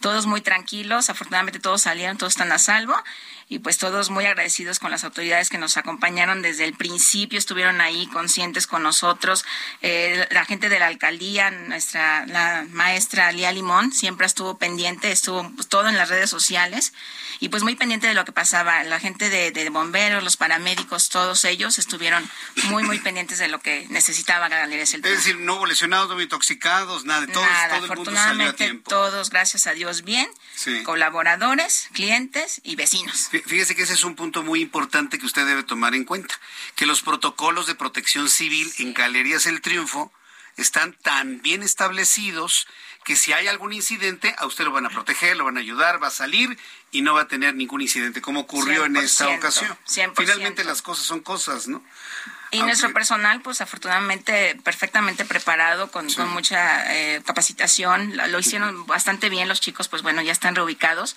todos 0.00 0.26
muy 0.26 0.40
tranquilos, 0.40 1.10
afortunadamente 1.10 1.47
todos 1.60 1.82
salieron, 1.82 2.18
todos 2.18 2.32
están 2.32 2.52
a 2.52 2.58
salvo 2.58 2.94
y 3.48 3.60
pues 3.60 3.78
todos 3.78 4.10
muy 4.10 4.26
agradecidos 4.26 4.78
con 4.78 4.90
las 4.90 5.04
autoridades 5.04 5.48
que 5.48 5.58
nos 5.58 5.76
acompañaron 5.76 6.42
desde 6.42 6.64
el 6.64 6.74
principio, 6.74 7.38
estuvieron 7.38 7.80
ahí 7.80 8.06
conscientes 8.08 8.66
con 8.66 8.82
nosotros, 8.82 9.44
eh, 9.80 10.26
la 10.30 10.44
gente 10.44 10.68
de 10.68 10.78
la 10.78 10.86
alcaldía, 10.86 11.50
nuestra 11.50 12.26
la 12.26 12.66
maestra 12.70 13.32
Lía 13.32 13.52
Limón 13.52 13.92
siempre 13.92 14.26
estuvo 14.26 14.58
pendiente, 14.58 15.10
estuvo 15.10 15.50
pues, 15.54 15.68
todo 15.68 15.88
en 15.88 15.96
las 15.96 16.08
redes 16.10 16.28
sociales 16.28 16.92
y 17.40 17.48
pues 17.48 17.62
muy 17.62 17.76
pendiente 17.76 18.06
de 18.06 18.14
lo 18.14 18.24
que 18.24 18.32
pasaba, 18.32 18.82
la 18.84 19.00
gente 19.00 19.30
de, 19.30 19.68
bomberos, 19.70 20.24
los 20.24 20.36
paramédicos, 20.36 21.08
todos 21.08 21.44
ellos 21.44 21.78
estuvieron 21.78 22.28
muy 22.64 22.84
muy 22.84 22.98
pendientes 22.98 23.38
de 23.38 23.48
lo 23.48 23.60
que 23.60 23.86
necesitaba 23.90 24.48
Galería 24.48 24.82
Es 24.82 24.92
decir, 24.92 25.36
no 25.36 25.56
hubo 25.56 25.66
lesionados, 25.66 26.08
no 26.08 26.14
hubo 26.14 26.22
intoxicados, 26.22 27.04
nada, 27.04 27.22
de 27.22 27.32
todos, 27.32 27.46
nada, 27.46 27.76
afortunadamente 27.76 28.80
todos, 28.88 29.30
gracias 29.30 29.66
a 29.66 29.72
Dios, 29.72 30.02
bien, 30.02 30.28
colaboradores, 30.84 31.88
clientes 31.92 32.60
y 32.64 32.76
vecinos. 32.76 33.30
Fíjese 33.46 33.74
que 33.74 33.82
ese 33.82 33.94
es 33.94 34.04
un 34.04 34.14
punto 34.14 34.42
muy 34.42 34.60
importante 34.60 35.18
que 35.18 35.26
usted 35.26 35.46
debe 35.46 35.62
tomar 35.62 35.94
en 35.94 36.04
cuenta, 36.04 36.34
que 36.74 36.86
los 36.86 37.02
protocolos 37.02 37.66
de 37.66 37.74
protección 37.74 38.28
civil 38.28 38.72
en 38.78 38.94
Galerías 38.94 39.46
El 39.46 39.60
Triunfo 39.60 40.12
están 40.56 40.92
tan 40.92 41.40
bien 41.40 41.62
establecidos 41.62 42.66
que 43.04 43.16
si 43.16 43.32
hay 43.32 43.46
algún 43.46 43.72
incidente, 43.72 44.34
a 44.38 44.46
usted 44.46 44.64
lo 44.64 44.72
van 44.72 44.84
a 44.84 44.90
proteger, 44.90 45.36
lo 45.36 45.44
van 45.44 45.56
a 45.56 45.60
ayudar, 45.60 46.02
va 46.02 46.08
a 46.08 46.10
salir 46.10 46.58
y 46.90 47.00
no 47.00 47.14
va 47.14 47.22
a 47.22 47.28
tener 47.28 47.54
ningún 47.54 47.80
incidente, 47.80 48.20
como 48.20 48.40
ocurrió 48.40 48.84
en 48.84 48.96
esta 48.96 49.28
ocasión. 49.28 49.78
Finalmente 50.14 50.64
las 50.64 50.82
cosas 50.82 51.06
son 51.06 51.20
cosas, 51.20 51.68
¿no? 51.68 51.82
Y 52.50 52.62
nuestro 52.62 52.92
personal, 52.92 53.40
pues 53.42 53.60
afortunadamente 53.60 54.58
perfectamente 54.64 55.24
preparado, 55.24 55.90
con, 55.90 56.12
con 56.12 56.28
mucha 56.30 56.94
eh, 56.94 57.22
capacitación, 57.24 58.16
lo 58.30 58.38
hicieron 58.38 58.86
bastante 58.86 59.28
bien 59.28 59.48
los 59.48 59.60
chicos, 59.60 59.88
pues 59.88 60.02
bueno, 60.02 60.22
ya 60.22 60.32
están 60.32 60.54
reubicados 60.54 61.16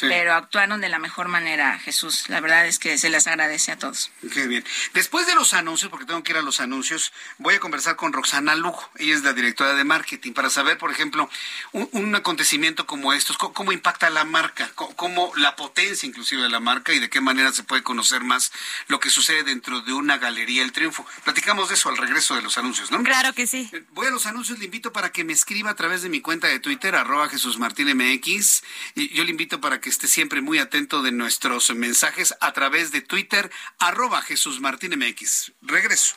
pero 0.00 0.34
actuaron 0.34 0.80
de 0.80 0.88
la 0.88 0.98
mejor 0.98 1.28
manera, 1.28 1.78
Jesús. 1.78 2.28
La 2.28 2.40
verdad 2.40 2.66
es 2.66 2.78
que 2.78 2.98
se 2.98 3.10
les 3.10 3.26
agradece 3.26 3.72
a 3.72 3.78
todos. 3.78 4.10
Qué 4.32 4.46
bien. 4.46 4.64
Después 4.92 5.26
de 5.26 5.34
los 5.34 5.54
anuncios, 5.54 5.90
porque 5.90 6.06
tengo 6.06 6.22
que 6.22 6.32
ir 6.32 6.38
a 6.38 6.42
los 6.42 6.60
anuncios, 6.60 7.12
voy 7.38 7.54
a 7.54 7.60
conversar 7.60 7.96
con 7.96 8.12
Roxana 8.12 8.54
Lujo. 8.54 8.90
Ella 8.96 9.14
es 9.14 9.22
la 9.22 9.32
directora 9.32 9.74
de 9.74 9.84
marketing 9.84 10.32
para 10.32 10.50
saber, 10.50 10.78
por 10.78 10.90
ejemplo, 10.90 11.28
un, 11.72 12.14
acontecimiento 12.14 12.86
como 12.86 13.12
estos, 13.12 13.36
cómo, 13.36 13.72
impacta 13.72 14.10
la 14.10 14.24
marca, 14.24 14.70
cómo, 14.74 15.32
la 15.36 15.56
potencia 15.56 16.06
inclusive 16.06 16.42
de 16.42 16.48
la 16.48 16.60
marca 16.60 16.92
y 16.92 16.98
de 16.98 17.10
qué 17.10 17.20
manera 17.20 17.52
se 17.52 17.62
puede 17.62 17.82
conocer 17.82 18.22
más 18.22 18.52
lo 18.88 19.00
que 19.00 19.10
sucede 19.10 19.42
dentro 19.42 19.80
de 19.80 19.92
una 19.92 20.18
galería 20.18 20.62
El 20.66 20.72
Triunfo. 20.72 21.06
Platicamos 21.24 21.70
de 21.70 21.76
eso 21.76 21.88
al 21.88 21.96
regreso 21.96 22.34
de 22.34 22.42
los 22.42 22.58
anuncios, 22.58 22.90
¿no? 22.90 23.02
Claro 23.02 23.32
que 23.32 23.46
sí. 23.46 23.70
Eh, 23.72 23.82
voy 23.92 24.08
a 24.08 24.10
los 24.10 24.26
anuncios, 24.26 24.58
le 24.58 24.66
invito 24.66 24.92
para 24.92 25.10
que 25.10 25.24
me 25.24 25.32
escriba 25.32 25.70
a 25.70 25.74
través 25.74 26.02
de 26.02 26.10
mi 26.10 26.20
cuenta 26.20 26.48
de 26.48 26.60
Twitter, 26.60 26.94
arroba 26.94 27.28
Jesús 27.30 27.58
Martín 27.58 27.88
MX. 27.96 28.62
Y 28.94 29.08
yo 29.14 29.24
le 29.24 29.30
invito 29.30 29.60
para 29.60 29.80
que 29.80 29.86
que 29.86 29.90
esté 29.90 30.08
siempre 30.08 30.40
muy 30.40 30.58
atento 30.58 31.00
de 31.00 31.12
nuestros 31.12 31.72
mensajes 31.72 32.34
a 32.40 32.52
través 32.52 32.90
de 32.90 33.02
Twitter, 33.02 33.52
arroba 33.78 34.20
Jesús 34.20 34.60
Martín 34.60 34.98
MX. 34.98 35.52
Regreso. 35.62 36.16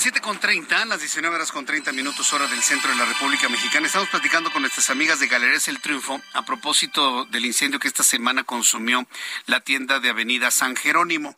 Las 0.00 0.04
7 0.04 0.22
con 0.22 0.40
30, 0.40 0.86
las 0.86 1.00
19 1.00 1.36
horas 1.36 1.52
con 1.52 1.66
30 1.66 1.92
minutos 1.92 2.32
hora 2.32 2.46
del 2.46 2.62
centro 2.62 2.90
de 2.90 2.96
la 2.96 3.04
República 3.04 3.50
Mexicana. 3.50 3.86
Estamos 3.86 4.08
platicando 4.08 4.50
con 4.50 4.62
nuestras 4.62 4.88
amigas 4.88 5.20
de 5.20 5.26
Galerías 5.26 5.68
El 5.68 5.78
Triunfo 5.78 6.22
a 6.32 6.42
propósito 6.46 7.26
del 7.26 7.44
incendio 7.44 7.78
que 7.78 7.88
esta 7.88 8.02
semana 8.02 8.44
consumió 8.44 9.06
la 9.44 9.60
tienda 9.60 10.00
de 10.00 10.08
Avenida 10.08 10.50
San 10.50 10.74
Jerónimo. 10.74 11.36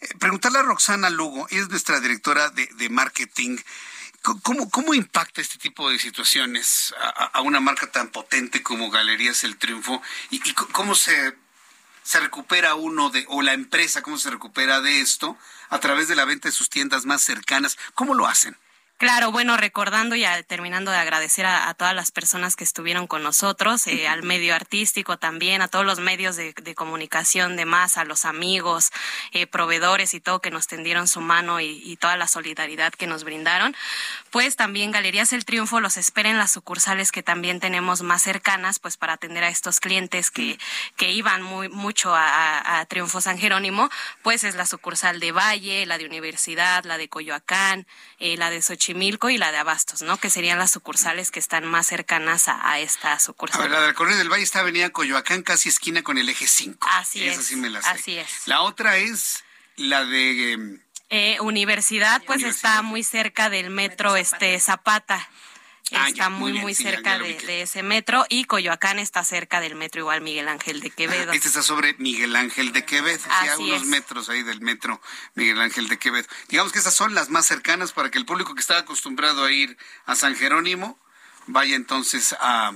Eh, 0.00 0.10
preguntarle 0.20 0.60
a 0.60 0.62
Roxana 0.62 1.10
Lugo, 1.10 1.48
es 1.50 1.68
nuestra 1.70 1.98
directora 1.98 2.50
de, 2.50 2.88
marketing. 2.88 3.56
¿Cómo, 4.22 4.70
¿Cómo, 4.70 4.94
impacta 4.94 5.40
este 5.40 5.58
tipo 5.58 5.90
de 5.90 5.98
situaciones 5.98 6.94
a, 7.32 7.40
una 7.40 7.58
marca 7.58 7.90
tan 7.90 8.10
potente 8.10 8.62
como 8.62 8.92
Galerías 8.92 9.42
El 9.42 9.56
Triunfo? 9.56 10.00
¿Y, 10.30 10.36
y 10.48 10.52
cómo 10.52 10.94
se, 10.94 11.34
se 12.04 12.20
recupera 12.20 12.76
uno 12.76 13.10
de, 13.10 13.24
o 13.28 13.42
la 13.42 13.54
empresa, 13.54 14.02
cómo 14.02 14.18
se 14.18 14.30
recupera 14.30 14.80
de 14.80 15.00
esto? 15.00 15.36
a 15.74 15.80
través 15.80 16.06
de 16.06 16.14
la 16.14 16.24
venta 16.24 16.48
de 16.48 16.52
sus 16.52 16.70
tiendas 16.70 17.04
más 17.04 17.22
cercanas. 17.22 17.76
¿Cómo 17.94 18.14
lo 18.14 18.28
hacen? 18.28 18.56
Claro, 18.96 19.32
bueno, 19.32 19.56
recordando 19.56 20.14
y 20.14 20.24
terminando 20.46 20.92
de 20.92 20.98
agradecer 20.98 21.46
a, 21.46 21.74
todas 21.74 21.96
las 21.96 22.12
personas 22.12 22.54
que 22.54 22.62
estuvieron 22.62 23.08
con 23.08 23.24
nosotros, 23.24 23.88
eh, 23.88 24.06
al 24.06 24.22
medio 24.22 24.54
artístico 24.54 25.18
también, 25.18 25.62
a 25.62 25.68
todos 25.68 25.84
los 25.84 25.98
medios 25.98 26.36
de, 26.36 26.54
comunicación 26.76 27.56
de 27.56 27.64
más, 27.64 27.98
a 27.98 28.04
los 28.04 28.24
amigos, 28.24 28.92
eh, 29.32 29.48
proveedores 29.48 30.14
y 30.14 30.20
todo 30.20 30.40
que 30.40 30.52
nos 30.52 30.68
tendieron 30.68 31.08
su 31.08 31.20
mano 31.20 31.60
y, 31.60 31.96
toda 32.00 32.16
la 32.16 32.28
solidaridad 32.28 32.92
que 32.92 33.06
nos 33.06 33.24
brindaron, 33.24 33.74
pues 34.30 34.56
también 34.56 34.90
Galerías 34.90 35.32
El 35.32 35.44
Triunfo 35.44 35.80
los 35.80 35.96
espera 35.96 36.28
en 36.28 36.38
las 36.38 36.52
sucursales 36.52 37.12
que 37.12 37.22
también 37.22 37.60
tenemos 37.60 38.02
más 38.02 38.22
cercanas, 38.22 38.78
pues 38.78 38.96
para 38.96 39.14
atender 39.14 39.44
a 39.44 39.48
estos 39.48 39.80
clientes 39.80 40.30
que, 40.30 40.58
que 40.96 41.12
iban 41.12 41.42
muy 41.42 41.68
mucho 41.68 42.12
a, 42.14 42.84
Triunfo 42.88 43.20
San 43.20 43.38
Jerónimo, 43.38 43.88
pues 44.22 44.44
es 44.44 44.54
la 44.54 44.66
sucursal 44.66 45.18
de 45.20 45.32
Valle, 45.32 45.86
la 45.86 45.98
de 45.98 46.06
Universidad, 46.06 46.84
la 46.84 46.98
de 46.98 47.08
Coyoacán, 47.08 47.86
eh, 48.18 48.36
la 48.36 48.50
de 48.50 48.60
Xochitl 48.60 48.83
Xochimilco 48.84 49.30
y 49.30 49.38
la 49.38 49.50
de 49.50 49.58
Abastos, 49.58 50.02
¿no? 50.02 50.18
Que 50.18 50.28
serían 50.28 50.58
las 50.58 50.70
sucursales 50.70 51.30
que 51.30 51.38
están 51.38 51.64
más 51.64 51.86
cercanas 51.86 52.48
a, 52.48 52.78
esta 52.78 53.18
sucursal. 53.18 53.60
A 53.60 53.64
ver, 53.64 53.70
la 53.72 53.80
del 53.80 53.94
Correo 53.94 54.16
del 54.16 54.28
Valle 54.28 54.42
está 54.42 54.60
Avenida 54.60 54.90
Coyoacán, 54.90 55.42
casi 55.42 55.70
esquina 55.70 56.02
con 56.02 56.18
el 56.18 56.28
eje 56.28 56.46
5. 56.46 56.86
Así 56.92 57.26
Esa 57.26 57.40
es. 57.40 57.46
sí 57.46 57.56
me 57.56 57.70
la 57.70 57.80
sé. 57.80 57.88
Así 57.88 58.18
es. 58.18 58.28
La 58.46 58.60
otra 58.60 58.98
es 58.98 59.42
la 59.76 60.04
de... 60.04 60.52
em, 60.52 60.80
Eh, 61.08 61.38
universidad, 61.40 62.22
pues 62.26 62.42
está 62.42 62.82
muy 62.82 63.02
cerca 63.02 63.48
del 63.48 63.70
metro, 63.70 64.16
este 64.16 64.60
Zapata. 64.60 65.28
Ah, 65.92 66.08
Está 66.08 66.24
ya, 66.24 66.28
muy 66.30 66.40
muy, 66.40 66.52
bien, 66.52 66.62
muy 66.64 66.74
sí, 66.74 66.84
ya- 66.84 66.90
cerca 66.92 67.18
ya 67.18 67.22
de, 67.22 67.62
ese 67.62 67.82
metro 67.82 68.24
y 68.30 68.44
Coyoacán 68.46 68.98
está 68.98 69.22
cerca 69.22 69.60
del 69.60 69.74
metro 69.74 70.00
igual 70.00 70.22
Miguel 70.22 70.48
Ángel 70.48 70.80
de 70.80 70.90
Quevedo. 70.90 71.32
Este 71.32 71.48
está 71.48 71.62
sobre 71.62 71.94
Miguel 71.98 72.34
Ángel 72.36 72.72
de 72.72 72.84
Quevedo, 72.86 73.18
sí, 73.22 73.48
a 73.48 73.58
unos 73.58 73.82
es. 73.82 73.88
metros 73.88 74.28
ahí 74.30 74.42
del 74.42 74.60
metro 74.62 75.00
Miguel 75.34 75.60
Ángel 75.60 75.88
de 75.88 75.98
Quevedo. 75.98 76.26
Digamos 76.48 76.72
que 76.72 76.78
esas 76.78 76.94
son 76.94 77.14
las 77.14 77.28
más 77.28 77.44
cercanas 77.46 77.92
para 77.92 78.10
que 78.10 78.16
el 78.18 78.24
público 78.24 78.54
que 78.54 78.60
está 78.62 78.78
acostumbrado 78.78 79.44
a 79.44 79.52
ir 79.52 79.76
a 80.06 80.14
San 80.16 80.34
Jerónimo 80.36 80.98
vaya 81.48 81.76
entonces 81.76 82.34
a, 82.40 82.72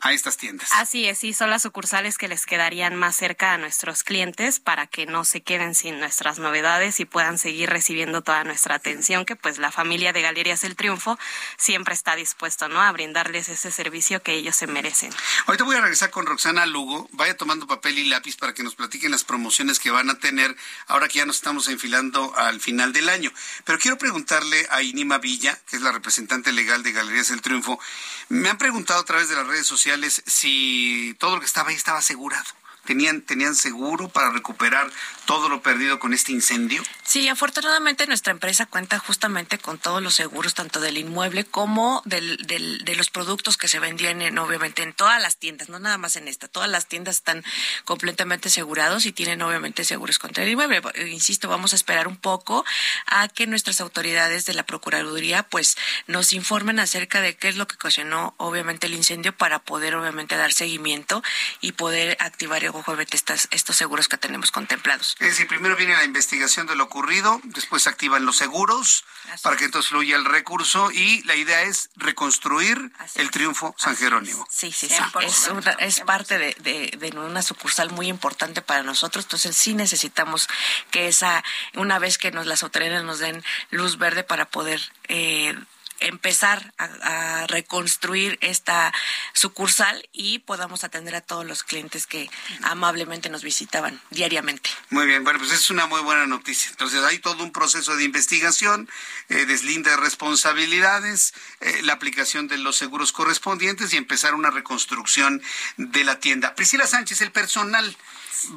a 0.00 0.12
estas 0.12 0.36
tiendas. 0.36 0.70
Así 0.72 1.06
es, 1.06 1.18
sí, 1.18 1.32
son 1.32 1.50
las 1.50 1.62
sucursales 1.62 2.18
que 2.18 2.28
les 2.28 2.46
quedarían 2.46 2.94
más 2.94 3.16
cerca 3.16 3.52
a 3.52 3.58
nuestros 3.58 4.04
clientes 4.04 4.60
para 4.60 4.86
que 4.86 5.06
no 5.06 5.24
se 5.24 5.42
queden 5.42 5.74
sin 5.74 5.98
nuestras 5.98 6.38
novedades 6.38 7.00
y 7.00 7.04
puedan 7.04 7.38
seguir 7.38 7.68
recibiendo 7.68 8.22
toda 8.22 8.44
nuestra 8.44 8.76
atención, 8.76 9.24
que 9.24 9.34
pues 9.34 9.58
la 9.58 9.72
familia 9.72 10.12
de 10.12 10.22
Galerías 10.22 10.62
El 10.62 10.76
Triunfo 10.76 11.18
siempre 11.56 11.94
está 11.94 12.14
dispuesto, 12.14 12.68
¿no? 12.68 12.80
A 12.80 12.92
brindarles 12.92 13.48
ese 13.48 13.72
servicio 13.72 14.22
que 14.22 14.34
ellos 14.34 14.54
se 14.54 14.68
merecen. 14.68 15.12
Ahorita 15.46 15.64
voy 15.64 15.76
a 15.76 15.80
regresar 15.80 16.10
con 16.10 16.26
Roxana 16.26 16.64
Lugo. 16.66 17.08
Vaya 17.12 17.36
tomando 17.36 17.66
papel 17.66 17.98
y 17.98 18.04
lápiz 18.04 18.36
para 18.36 18.54
que 18.54 18.62
nos 18.62 18.76
platiquen 18.76 19.10
las 19.10 19.24
promociones 19.24 19.80
que 19.80 19.90
van 19.90 20.10
a 20.10 20.18
tener 20.18 20.56
ahora 20.86 21.08
que 21.08 21.18
ya 21.18 21.26
nos 21.26 21.36
estamos 21.36 21.68
enfilando 21.68 22.36
al 22.36 22.60
final 22.60 22.92
del 22.92 23.08
año. 23.08 23.32
Pero 23.64 23.78
quiero 23.78 23.98
preguntarle 23.98 24.66
a 24.70 24.82
Inima 24.82 25.18
Villa, 25.18 25.58
que 25.68 25.76
es 25.76 25.82
la 25.82 25.90
representante 25.90 26.52
legal 26.52 26.84
de 26.84 26.92
Galerías 26.92 27.30
El 27.30 27.42
Triunfo. 27.42 27.80
Me 28.28 28.48
han 28.48 28.58
preguntado 28.58 29.00
a 29.00 29.04
través 29.04 29.28
de 29.28 29.34
las 29.34 29.46
redes 29.46 29.66
sociales 29.66 29.87
si 30.26 31.14
todo 31.18 31.34
lo 31.34 31.40
que 31.40 31.46
estaba 31.46 31.70
ahí 31.70 31.76
estaba 31.76 31.98
asegurado. 31.98 32.44
¿Tenían, 32.88 33.20
¿Tenían 33.20 33.54
seguro 33.54 34.08
para 34.08 34.30
recuperar 34.30 34.90
todo 35.26 35.50
lo 35.50 35.60
perdido 35.60 35.98
con 35.98 36.14
este 36.14 36.32
incendio? 36.32 36.82
Sí, 37.04 37.28
afortunadamente 37.28 38.06
nuestra 38.06 38.30
empresa 38.32 38.64
cuenta 38.64 38.98
justamente 38.98 39.58
con 39.58 39.78
todos 39.78 40.02
los 40.02 40.14
seguros, 40.14 40.54
tanto 40.54 40.80
del 40.80 40.96
inmueble 40.96 41.44
como 41.44 42.00
del, 42.06 42.38
del- 42.46 42.86
de 42.86 42.96
los 42.96 43.10
productos 43.10 43.58
que 43.58 43.68
se 43.68 43.78
vendían 43.78 44.22
en, 44.22 44.38
obviamente 44.38 44.82
en 44.82 44.94
todas 44.94 45.20
las 45.20 45.36
tiendas, 45.36 45.68
no 45.68 45.78
nada 45.78 45.98
más 45.98 46.16
en 46.16 46.28
esta. 46.28 46.48
Todas 46.48 46.70
las 46.70 46.86
tiendas 46.86 47.16
están 47.16 47.44
completamente 47.84 48.48
asegurados 48.48 49.04
y 49.04 49.12
tienen 49.12 49.42
obviamente 49.42 49.84
seguros 49.84 50.18
contra 50.18 50.44
el 50.44 50.48
inmueble. 50.50 50.80
Insisto, 51.10 51.46
vamos 51.46 51.74
a 51.74 51.76
esperar 51.76 52.08
un 52.08 52.16
poco 52.16 52.64
a 53.06 53.28
que 53.28 53.46
nuestras 53.46 53.82
autoridades 53.82 54.46
de 54.46 54.54
la 54.54 54.62
Procuraduría 54.64 55.42
pues 55.42 55.76
nos 56.06 56.32
informen 56.32 56.80
acerca 56.80 57.20
de 57.20 57.36
qué 57.36 57.48
es 57.48 57.56
lo 57.56 57.68
que 57.68 57.74
ocasionó 57.74 58.34
obviamente 58.38 58.86
el 58.86 58.94
incendio 58.94 59.36
para 59.36 59.58
poder 59.58 59.94
obviamente 59.94 60.36
dar 60.38 60.54
seguimiento 60.54 61.22
y 61.60 61.72
poder 61.72 62.16
activar 62.20 62.64
obviamente 62.86 63.16
estas, 63.16 63.48
estos 63.50 63.76
seguros 63.76 64.08
que 64.08 64.16
tenemos 64.18 64.50
contemplados. 64.50 65.16
Es 65.20 65.28
decir, 65.28 65.46
primero 65.48 65.76
viene 65.76 65.94
la 65.94 66.04
investigación 66.04 66.66
de 66.66 66.74
lo 66.76 66.84
ocurrido, 66.84 67.40
después 67.44 67.82
se 67.82 67.88
activan 67.90 68.24
los 68.26 68.36
seguros 68.36 69.04
para 69.42 69.56
que 69.56 69.64
entonces 69.64 69.90
fluya 69.90 70.16
el 70.16 70.24
recurso 70.24 70.90
y 70.90 71.22
la 71.24 71.34
idea 71.36 71.62
es 71.62 71.90
reconstruir 71.96 72.92
el 73.14 73.30
triunfo 73.30 73.74
San 73.78 73.96
Jerónimo. 73.96 74.46
Sí, 74.50 74.72
sí, 74.72 74.88
sí. 74.88 74.94
Es, 75.22 75.48
una- 75.48 75.72
es 75.72 76.00
parte 76.00 76.38
de, 76.38 76.54
de- 76.60 76.96
de 76.98 77.18
una 77.18 77.42
sucursal 77.42 77.90
muy 77.90 78.08
importante 78.08 78.62
para 78.62 78.82
nosotros. 78.82 79.24
Entonces 79.24 79.56
sí 79.56 79.74
necesitamos 79.74 80.48
que 80.90 81.08
esa, 81.08 81.42
una 81.74 81.98
vez 81.98 82.18
que 82.18 82.30
nos 82.30 82.46
las 82.46 82.62
autoridades 82.62 83.04
nos 83.04 83.18
den 83.18 83.42
luz 83.70 83.98
verde 83.98 84.24
para 84.24 84.46
poder 84.50 84.80
eh, 85.08 85.54
empezar 86.00 86.72
a, 86.78 87.42
a 87.42 87.46
reconstruir 87.46 88.38
esta 88.40 88.92
sucursal 89.32 90.08
y 90.12 90.40
podamos 90.40 90.84
atender 90.84 91.14
a 91.14 91.20
todos 91.20 91.46
los 91.46 91.62
clientes 91.62 92.06
que 92.06 92.30
amablemente 92.62 93.28
nos 93.28 93.42
visitaban 93.42 94.00
diariamente. 94.10 94.70
Muy 94.90 95.06
bien, 95.06 95.24
bueno, 95.24 95.38
pues 95.38 95.52
es 95.52 95.70
una 95.70 95.86
muy 95.86 96.00
buena 96.00 96.26
noticia. 96.26 96.70
Entonces 96.70 97.02
hay 97.04 97.18
todo 97.18 97.42
un 97.42 97.52
proceso 97.52 97.96
de 97.96 98.04
investigación, 98.04 98.88
eh, 99.28 99.46
deslinde 99.46 99.90
de 99.90 99.96
responsabilidades, 99.96 101.34
eh, 101.60 101.80
la 101.82 101.94
aplicación 101.94 102.48
de 102.48 102.58
los 102.58 102.76
seguros 102.76 103.12
correspondientes 103.12 103.92
y 103.92 103.96
empezar 103.96 104.34
una 104.34 104.50
reconstrucción 104.50 105.42
de 105.76 106.04
la 106.04 106.20
tienda. 106.20 106.54
Priscila 106.54 106.86
Sánchez, 106.86 107.20
el 107.20 107.32
personal 107.32 107.96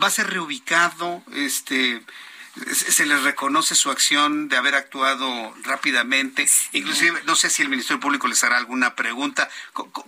va 0.02 0.08
a 0.08 0.12
ser 0.12 0.30
reubicado, 0.30 1.24
este 1.34 2.02
se 2.74 3.06
les 3.06 3.24
reconoce 3.24 3.76
su 3.76 3.90
acción 3.92 4.50
de 4.50 4.58
haber 4.58 4.76
actuado 4.76 5.56
rápidamente, 5.64 6.48
inclusive 6.74 7.22
no 7.26 7.36
sé 7.36 7.50
si 7.50 7.62
el 7.62 7.70
Ministerio 7.70 8.00
Público 8.00 8.28
les 8.28 8.44
hará 8.44 8.58
alguna 8.58 8.96
pregunta. 8.96 9.50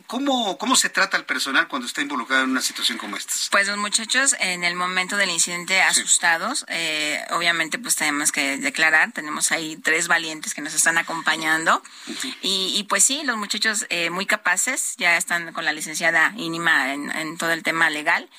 ¿Cómo, 0.08 0.58
cómo 0.58 0.76
se 0.76 0.90
trata 0.90 1.16
el 1.16 1.24
personal 1.24 1.68
cuando 1.68 1.88
está 1.88 2.02
involucrado 2.02 2.44
en 2.44 2.50
una 2.50 2.62
situación 2.62 2.98
como 2.98 3.16
esta? 3.16 3.34
Pues 3.52 3.68
los 3.68 3.78
muchachos 3.78 4.36
en 4.40 4.64
el 4.64 4.76
momento 4.76 5.16
del 5.16 5.30
incidente 5.30 5.82
asustados, 5.82 6.66
eh, 6.68 7.24
obviamente 7.32 7.80
pues 7.80 7.96
tenemos 7.96 8.32
que 8.32 8.58
declarar, 8.58 9.14
tenemos 9.14 9.52
ahí 9.52 9.78
tres 9.78 10.08
valientes 10.08 10.54
que 10.54 10.62
nos 10.62 10.74
están 10.74 10.98
acompañando. 10.98 11.82
Y, 12.42 12.74
y, 12.76 12.84
pues 12.84 13.04
sí, 13.04 13.22
los 13.24 13.38
muchachos 13.38 13.86
eh, 13.90 14.10
muy 14.10 14.26
capaces, 14.26 14.96
ya 14.98 15.18
están 15.18 15.54
con 15.54 15.64
la 15.66 15.72
licenciada 15.72 16.34
Inima 16.36 16.94
en, 16.94 17.10
en 17.12 17.38
todo 17.38 17.52
el 17.52 17.64
tema 17.64 17.90
legal 17.90 18.30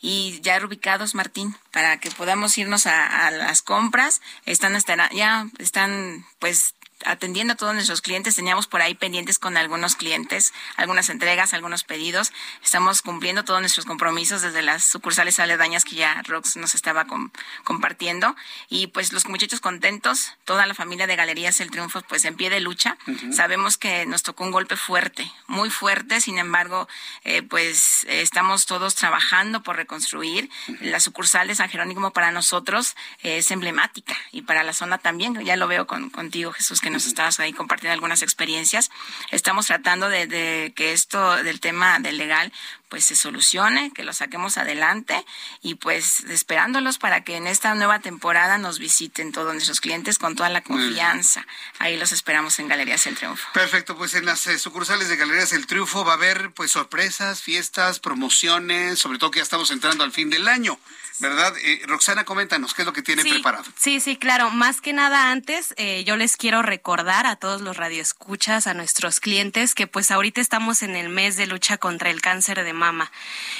y 0.00 0.40
ya 0.42 0.58
reubicados, 0.58 1.14
Martín, 1.14 1.54
para 1.72 1.98
que 2.00 2.10
podamos 2.10 2.56
irnos 2.58 2.86
a, 2.86 3.26
a 3.26 3.30
las 3.30 3.62
compras. 3.62 4.20
Están 4.46 4.74
espera- 4.74 5.10
ya 5.12 5.46
están 5.58 6.24
pues 6.38 6.74
atendiendo 7.04 7.54
a 7.54 7.56
todos 7.56 7.74
nuestros 7.74 8.00
clientes. 8.02 8.36
Teníamos 8.36 8.66
por 8.66 8.82
ahí 8.82 8.94
pendientes 8.94 9.38
con 9.38 9.56
algunos 9.56 9.96
clientes, 9.96 10.52
algunas 10.76 11.08
entregas, 11.10 11.54
algunos 11.54 11.84
pedidos. 11.84 12.32
Estamos 12.62 13.02
cumpliendo 13.02 13.44
todos 13.44 13.60
nuestros 13.60 13.86
compromisos 13.86 14.42
desde 14.42 14.62
las 14.62 14.84
sucursales 14.84 15.38
aledañas 15.40 15.84
que 15.84 15.96
ya 15.96 16.22
Rox 16.26 16.56
nos 16.56 16.74
estaba 16.74 17.06
com- 17.06 17.30
compartiendo. 17.64 18.34
Y 18.68 18.88
pues 18.88 19.12
los 19.12 19.26
muchachos 19.26 19.60
contentos, 19.60 20.32
toda 20.44 20.66
la 20.66 20.74
familia 20.74 21.06
de 21.06 21.16
Galerías 21.16 21.60
El 21.60 21.70
Triunfo 21.70 22.00
pues 22.02 22.24
en 22.24 22.36
pie 22.36 22.50
de 22.50 22.60
lucha. 22.60 22.96
Ujú. 23.06 23.32
Sabemos 23.32 23.76
que 23.78 24.06
nos 24.06 24.22
tocó 24.22 24.44
un 24.44 24.50
golpe 24.50 24.76
fuerte, 24.76 25.30
muy 25.46 25.70
fuerte. 25.70 26.20
Sin 26.20 26.38
embargo, 26.38 26.88
eh, 27.24 27.42
pues 27.42 28.04
eh, 28.04 28.22
estamos 28.22 28.66
todos 28.66 28.94
trabajando 28.94 29.62
por 29.62 29.76
reconstruir. 29.76 30.50
La 30.80 31.00
sucursal 31.00 31.48
de 31.48 31.54
San 31.54 31.68
Jerónimo 31.68 32.12
para 32.12 32.30
nosotros 32.32 32.96
eh, 33.22 33.38
es 33.38 33.50
emblemática 33.50 34.16
y 34.32 34.42
para 34.42 34.62
la 34.62 34.72
zona 34.72 34.98
también. 34.98 35.34
Ya 35.44 35.56
lo 35.56 35.66
veo 35.68 35.86
con, 35.86 36.10
contigo, 36.10 36.52
Jesús, 36.52 36.80
que 36.80 36.89
nos 36.90 37.06
estabas 37.06 37.40
ahí 37.40 37.52
compartiendo 37.52 37.94
algunas 37.94 38.22
experiencias. 38.22 38.90
Estamos 39.30 39.66
tratando 39.66 40.08
de, 40.08 40.26
de 40.26 40.72
que 40.76 40.92
esto 40.92 41.42
del 41.42 41.60
tema 41.60 41.98
del 42.00 42.18
legal 42.18 42.52
pues 42.90 43.04
se 43.04 43.14
solucione, 43.14 43.92
que 43.92 44.02
lo 44.02 44.12
saquemos 44.12 44.58
adelante 44.58 45.24
y 45.62 45.76
pues 45.76 46.24
esperándolos 46.24 46.98
para 46.98 47.22
que 47.22 47.36
en 47.36 47.46
esta 47.46 47.72
nueva 47.76 48.00
temporada 48.00 48.58
nos 48.58 48.80
visiten 48.80 49.30
todos 49.30 49.52
nuestros 49.54 49.80
clientes 49.80 50.18
con 50.18 50.34
toda 50.34 50.48
la 50.48 50.60
bien. 50.60 50.78
confianza. 50.78 51.46
Ahí 51.78 51.96
los 51.96 52.10
esperamos 52.10 52.58
en 52.58 52.66
Galerías 52.66 53.06
El 53.06 53.14
Triunfo. 53.14 53.48
Perfecto, 53.54 53.96
pues 53.96 54.14
en 54.14 54.26
las 54.26 54.44
eh, 54.48 54.58
sucursales 54.58 55.08
de 55.08 55.16
Galerías 55.16 55.52
El 55.52 55.68
Triunfo 55.68 56.04
va 56.04 56.12
a 56.12 56.16
haber 56.16 56.50
pues 56.50 56.72
sorpresas, 56.72 57.40
fiestas, 57.40 58.00
promociones, 58.00 58.98
sobre 58.98 59.18
todo 59.18 59.30
que 59.30 59.38
ya 59.38 59.44
estamos 59.44 59.70
entrando 59.70 60.02
al 60.02 60.10
fin 60.10 60.28
del 60.28 60.48
año, 60.48 60.76
¿verdad? 61.20 61.54
Eh, 61.62 61.82
Roxana, 61.86 62.24
coméntanos, 62.24 62.74
¿qué 62.74 62.82
es 62.82 62.86
lo 62.86 62.92
que 62.92 63.02
tiene 63.02 63.22
Sí, 63.22 63.30
preparado? 63.30 63.64
Sí, 63.76 64.00
sí, 64.00 64.16
claro. 64.16 64.50
Más 64.50 64.80
que 64.80 64.92
nada 64.92 65.30
antes, 65.30 65.74
eh, 65.76 66.02
yo 66.04 66.16
les 66.16 66.36
quiero 66.36 66.62
recordar 66.62 67.26
a 67.26 67.36
todos 67.36 67.60
los 67.60 67.76
radioescuchas, 67.76 68.66
a 68.66 68.74
nuestros 68.74 69.20
clientes, 69.20 69.74
que 69.74 69.86
pues 69.86 70.10
ahorita 70.10 70.40
estamos 70.40 70.82
en 70.82 70.96
el 70.96 71.08
mes 71.08 71.36
de 71.36 71.46
lucha 71.46 71.76
contra 71.78 72.10
el 72.10 72.20
cáncer 72.20 72.64
de 72.64 72.72
mama 72.72 73.10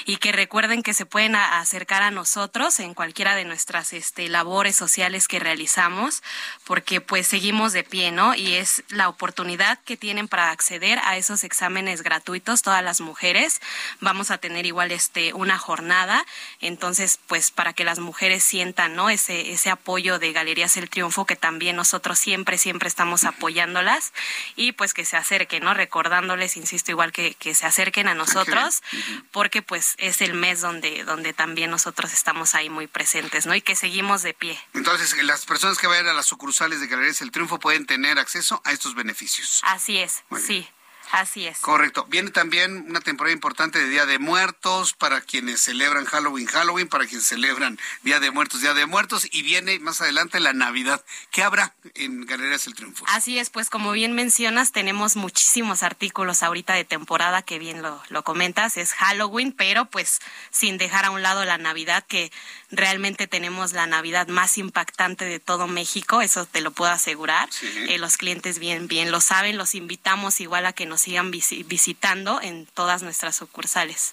y 0.07 0.17
que 0.17 0.33
recuerden 0.33 0.83
que 0.83 0.95
se 0.95 1.07
pueden 1.07 1.37
a- 1.37 1.61
acercar 1.61 2.03
a 2.03 2.11
nosotros 2.11 2.81
en 2.81 2.95
cualquiera 2.95 3.35
de 3.35 3.45
nuestras 3.45 3.93
este, 3.93 4.29
labores 4.29 4.77
sociales 4.77 5.29
que 5.29 5.39
realizamos, 5.39 6.23
porque 6.65 7.01
pues 7.01 7.27
seguimos 7.27 7.73
de 7.73 7.85
pie, 7.85 8.11
¿no? 8.13 8.35
Y 8.35 8.55
es 8.55 8.83
la 8.89 9.09
oportunidad 9.09 9.79
que 9.85 9.97
tienen 9.97 10.29
para 10.29 10.51
acceder 10.51 10.99
a 11.05 11.17
esos 11.17 11.45
exámenes 11.45 12.03
gratuitos 12.03 12.63
todas 12.63 12.83
las 12.83 13.01
mujeres. 13.01 13.61
Vamos 14.01 14.31
a 14.31 14.39
tener 14.39 14.67
igual 14.67 14.93
este 14.93 15.33
una 15.35 15.59
jornada, 15.59 16.25
entonces 16.61 17.19
pues 17.27 17.50
para 17.51 17.73
que 17.73 17.85
las 17.85 17.99
mujeres 17.99 18.43
sientan, 18.43 18.95
¿no? 18.95 19.11
Ese 19.11 19.53
ese 19.53 19.71
apoyo 19.71 20.19
de 20.19 20.33
Galerías 20.33 20.77
El 20.77 20.91
Triunfo 20.91 21.27
que 21.27 21.37
también 21.37 21.77
nosotros 21.77 22.19
siempre 22.19 22.59
siempre 22.59 22.89
estamos 22.89 23.25
apoyándolas 23.25 24.13
y 24.57 24.73
pues 24.73 24.95
que 24.95 25.05
se 25.05 25.17
acerquen, 25.17 25.65
¿no? 25.65 25.75
Recordándoles, 25.75 26.57
insisto, 26.57 26.91
igual 26.91 27.13
que 27.13 27.35
que 27.35 27.55
se 27.55 27.67
acerquen 27.67 28.09
a 28.09 28.15
nosotros 28.15 28.83
porque 29.31 29.63
pues 29.63 29.95
es 29.99 30.21
el 30.21 30.35
mes 30.35 30.61
donde 30.61 31.05
donde 31.05 31.33
también 31.33 31.71
nosotros 31.71 32.13
estamos 32.13 32.55
ahí 32.55 32.71
muy 32.71 32.87
presentes, 32.87 33.47
¿no? 33.47 33.55
Y 33.55 33.63
que 33.63 33.77
seguimos 33.77 34.23
de 34.23 34.35
pie. 34.35 34.59
Entonces, 34.75 35.17
las 35.23 35.47
personas 35.47 35.79
que 35.79 35.87
vayan 35.87 36.09
a 36.09 36.15
las 36.15 36.27
sucursales 36.27 36.81
de 36.81 36.87
Galerías 36.87 37.21
El 37.21 37.31
Triunfo 37.31 37.59
pueden 37.59 37.87
tener 37.87 38.19
acceso 38.19 38.61
a 38.65 38.73
estos 38.73 38.95
beneficios. 38.95 39.61
Así 39.63 39.99
es, 39.99 40.25
sí. 40.45 40.69
Así 41.13 41.47
es. 41.47 41.59
Correcto. 41.59 42.07
Viene 42.09 42.31
también 42.31 42.87
una 42.89 43.01
temporada 43.01 43.33
importante 43.33 43.79
de 43.79 43.89
Día 43.89 44.07
de 44.07 44.19
Muertos 44.19 44.93
para 44.93 45.21
quienes 45.21 45.61
celebran 45.61 46.05
Halloween, 46.05 46.47
Halloween, 46.47 46.89
para 46.89 47.07
quienes 47.07 47.27
celebran 47.27 47.79
Día 48.03 48.21
de 48.21 48.31
Muertos, 48.31 48.61
Día 48.61 48.75
de 48.75 48.87
Muertos, 48.87 49.27
y 49.31 49.43
viene 49.43 49.79
más 49.79 50.01
adelante 50.01 50.41
la 50.41 50.53
Navidad. 50.53 51.05
¿Qué 51.31 51.43
habrá 51.43 51.75
en 51.95 52.27
Galerías 52.27 52.67
El 52.67 52.75
Triunfo? 52.75 53.05
Así 53.09 53.39
es, 53.39 53.51
pues 53.51 53.71
como 53.71 53.93
bien 53.93 54.15
mencionas, 54.15 54.73
tenemos 54.73 55.17
muchísimos 55.17 55.83
artículos 55.83 56.43
ahorita 56.43 56.75
de 56.75 56.85
temporada, 56.85 57.43
que 57.43 57.59
bien 57.59 57.83
lo, 57.83 58.03
lo 58.09 58.25
comentas, 58.25 58.77
es 58.77 58.93
Halloween, 58.95 59.53
pero 59.53 59.87
pues 59.87 60.21
sin 60.51 60.79
dejar 60.79 61.05
a 61.05 61.11
un 61.11 61.23
lado 61.23 61.45
la 61.45 61.59
Navidad, 61.59 62.05
que 62.07 62.33
realmente 62.71 63.27
tenemos 63.27 63.73
la 63.73 63.87
Navidad 63.87 64.29
más 64.29 64.59
impactante 64.59 65.25
de 65.25 65.41
todo 65.41 65.67
México, 65.67 66.23
eso 66.23 66.47
te 66.47 66.61
lo 66.61 66.71
puedo 66.71 66.93
asegurar. 66.93 67.49
Eh, 67.89 67.99
los 67.99 68.17
clientes 68.17 68.59
bien, 68.59 68.89
bien 68.89 69.11
lo 69.11 69.21
saben, 69.21 69.57
los 69.57 69.75
invitamos 69.75 70.41
igual 70.41 70.67
a 70.67 70.73
que 70.73 70.87
nos 70.87 71.00
sigan 71.01 71.31
visitando 71.31 72.41
en 72.41 72.67
todas 72.67 73.03
nuestras 73.03 73.37
sucursales. 73.37 74.13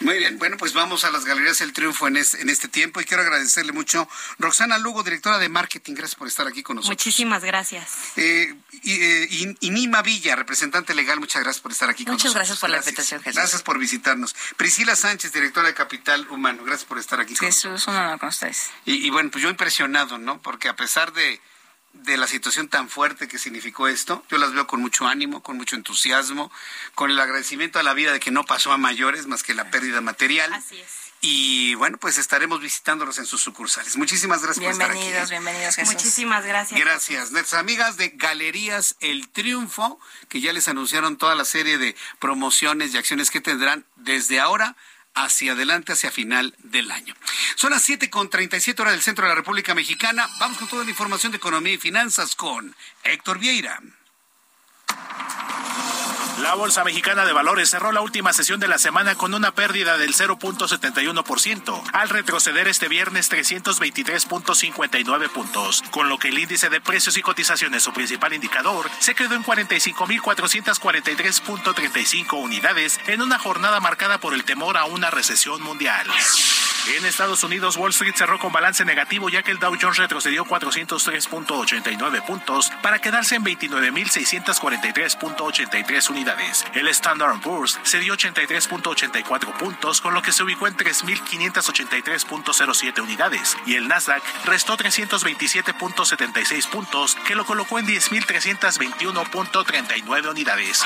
Muy 0.00 0.18
bien, 0.18 0.38
bueno, 0.38 0.56
pues 0.56 0.72
vamos 0.72 1.04
a 1.04 1.10
las 1.10 1.24
Galerías 1.24 1.60
El 1.60 1.72
Triunfo 1.72 2.08
en, 2.08 2.16
en 2.16 2.50
este 2.50 2.68
tiempo 2.68 3.00
y 3.00 3.04
quiero 3.04 3.22
agradecerle 3.22 3.72
mucho 3.72 4.08
Roxana 4.38 4.78
Lugo, 4.78 5.02
directora 5.02 5.38
de 5.38 5.48
marketing, 5.48 5.94
gracias 5.94 6.16
por 6.16 6.28
estar 6.28 6.46
aquí 6.46 6.62
con 6.62 6.76
nosotros. 6.76 6.98
Muchísimas 6.98 7.44
gracias. 7.44 7.90
Eh, 8.16 8.54
y, 8.82 9.02
eh, 9.02 9.56
Nima 9.70 10.02
Villa, 10.02 10.36
representante 10.36 10.94
legal, 10.94 11.20
muchas 11.20 11.42
gracias 11.42 11.62
por 11.62 11.72
estar 11.72 11.88
aquí 11.88 12.04
con 12.04 12.14
nosotros. 12.14 12.32
Muchas 12.32 12.34
gracias 12.34 12.58
por 12.58 12.70
la 12.70 12.78
invitación, 12.78 13.22
Jesús. 13.22 13.36
Gracias 13.36 13.62
por 13.62 13.78
visitarnos. 13.78 14.34
Priscila 14.56 14.96
Sánchez, 14.96 15.32
directora 15.32 15.68
de 15.68 15.74
Capital 15.74 16.26
Humano, 16.28 16.64
gracias 16.64 16.86
por 16.86 16.98
estar 16.98 17.20
aquí 17.20 17.34
con 17.34 17.46
nosotros. 17.46 17.74
Jesús, 17.74 17.88
un 17.88 17.96
honor 17.96 18.18
con 18.18 18.28
ustedes. 18.28 18.70
Y, 18.84 19.06
y 19.06 19.10
bueno, 19.10 19.30
pues 19.30 19.42
yo 19.42 19.50
impresionado, 19.50 20.18
¿no? 20.18 20.42
Porque 20.42 20.68
a 20.68 20.76
pesar 20.76 21.12
de 21.12 21.40
de 21.94 22.16
la 22.16 22.26
situación 22.26 22.68
tan 22.68 22.88
fuerte 22.88 23.28
que 23.28 23.38
significó 23.38 23.88
esto. 23.88 24.24
Yo 24.30 24.38
las 24.38 24.52
veo 24.52 24.66
con 24.66 24.80
mucho 24.80 25.06
ánimo, 25.06 25.42
con 25.42 25.56
mucho 25.56 25.76
entusiasmo, 25.76 26.52
con 26.94 27.10
el 27.10 27.18
agradecimiento 27.18 27.78
a 27.78 27.82
la 27.82 27.94
vida 27.94 28.12
de 28.12 28.20
que 28.20 28.30
no 28.30 28.44
pasó 28.44 28.72
a 28.72 28.78
mayores 28.78 29.26
más 29.26 29.42
que 29.42 29.54
la 29.54 29.70
pérdida 29.70 30.00
material. 30.00 30.52
Así 30.52 30.80
es. 30.80 31.04
Y 31.26 31.74
bueno, 31.76 31.96
pues 31.96 32.18
estaremos 32.18 32.60
visitándolos 32.60 33.16
en 33.16 33.24
sus 33.24 33.40
sucursales. 33.40 33.96
Muchísimas 33.96 34.42
gracias 34.42 34.62
por 34.62 34.72
estar 34.72 34.90
aquí. 34.90 34.98
¿eh? 34.98 35.02
Bienvenidos, 35.02 35.30
bienvenidos, 35.30 35.76
Jesús. 35.76 35.94
Muchísimas 35.94 36.44
gracias. 36.44 36.78
Gracias. 36.78 37.30
Nuestras 37.30 37.58
amigas 37.58 37.96
de 37.96 38.10
Galerías 38.10 38.96
El 39.00 39.30
Triunfo, 39.30 39.98
que 40.28 40.42
ya 40.42 40.52
les 40.52 40.68
anunciaron 40.68 41.16
toda 41.16 41.34
la 41.34 41.46
serie 41.46 41.78
de 41.78 41.96
promociones 42.18 42.92
y 42.92 42.98
acciones 42.98 43.30
que 43.30 43.40
tendrán 43.40 43.86
desde 43.96 44.38
ahora 44.38 44.76
hacia 45.14 45.52
adelante, 45.52 45.92
hacia 45.92 46.10
final 46.10 46.54
del 46.58 46.90
año. 46.90 47.14
Son 47.56 47.70
las 47.70 47.82
7 47.82 48.10
con 48.10 48.28
37 48.28 48.82
horas 48.82 48.94
del 48.94 49.02
centro 49.02 49.24
de 49.24 49.30
la 49.30 49.36
República 49.36 49.74
Mexicana. 49.74 50.28
Vamos 50.38 50.58
con 50.58 50.68
toda 50.68 50.84
la 50.84 50.90
información 50.90 51.32
de 51.32 51.38
economía 51.38 51.74
y 51.74 51.78
finanzas 51.78 52.34
con 52.34 52.74
Héctor 53.04 53.38
Vieira. 53.38 53.80
La 56.44 56.54
Bolsa 56.54 56.84
Mexicana 56.84 57.24
de 57.24 57.32
Valores 57.32 57.70
cerró 57.70 57.90
la 57.90 58.02
última 58.02 58.34
sesión 58.34 58.60
de 58.60 58.68
la 58.68 58.76
semana 58.76 59.14
con 59.14 59.32
una 59.32 59.52
pérdida 59.52 59.96
del 59.96 60.12
0.71%, 60.12 61.82
al 61.94 62.10
retroceder 62.10 62.68
este 62.68 62.86
viernes 62.86 63.32
323.59 63.32 65.30
puntos, 65.30 65.82
con 65.90 66.10
lo 66.10 66.18
que 66.18 66.28
el 66.28 66.38
índice 66.38 66.68
de 66.68 66.82
precios 66.82 67.16
y 67.16 67.22
cotizaciones, 67.22 67.82
su 67.82 67.94
principal 67.94 68.34
indicador, 68.34 68.90
se 68.98 69.14
quedó 69.14 69.36
en 69.36 69.42
45.443.35 69.42 72.34
unidades 72.34 73.00
en 73.06 73.22
una 73.22 73.38
jornada 73.38 73.80
marcada 73.80 74.18
por 74.18 74.34
el 74.34 74.44
temor 74.44 74.76
a 74.76 74.84
una 74.84 75.10
recesión 75.10 75.62
mundial. 75.62 76.06
En 76.98 77.06
Estados 77.06 77.42
Unidos, 77.42 77.78
Wall 77.78 77.92
Street 77.92 78.12
cerró 78.14 78.38
con 78.38 78.52
balance 78.52 78.84
negativo 78.84 79.30
ya 79.30 79.42
que 79.42 79.50
el 79.50 79.58
Dow 79.58 79.74
Jones 79.80 79.96
retrocedió 79.96 80.44
403.89 80.44 82.26
puntos 82.26 82.70
para 82.82 82.98
quedarse 82.98 83.36
en 83.36 83.44
29.643.83 83.44 86.10
unidades. 86.10 86.33
El 86.74 86.88
Standard 86.88 87.40
Poor's 87.40 87.78
se 87.82 88.00
dio 88.00 88.14
83.84 88.14 89.56
puntos, 89.56 90.00
con 90.00 90.14
lo 90.14 90.22
que 90.22 90.32
se 90.32 90.42
ubicó 90.42 90.66
en 90.66 90.74
3.583.07 90.76 93.00
unidades, 93.00 93.56
y 93.66 93.76
el 93.76 93.86
Nasdaq 93.88 94.22
restó 94.44 94.76
327.76 94.76 96.68
puntos, 96.68 97.16
que 97.26 97.34
lo 97.34 97.44
colocó 97.44 97.78
en 97.78 97.86
10.321.39 97.86 100.30
unidades. 100.30 100.82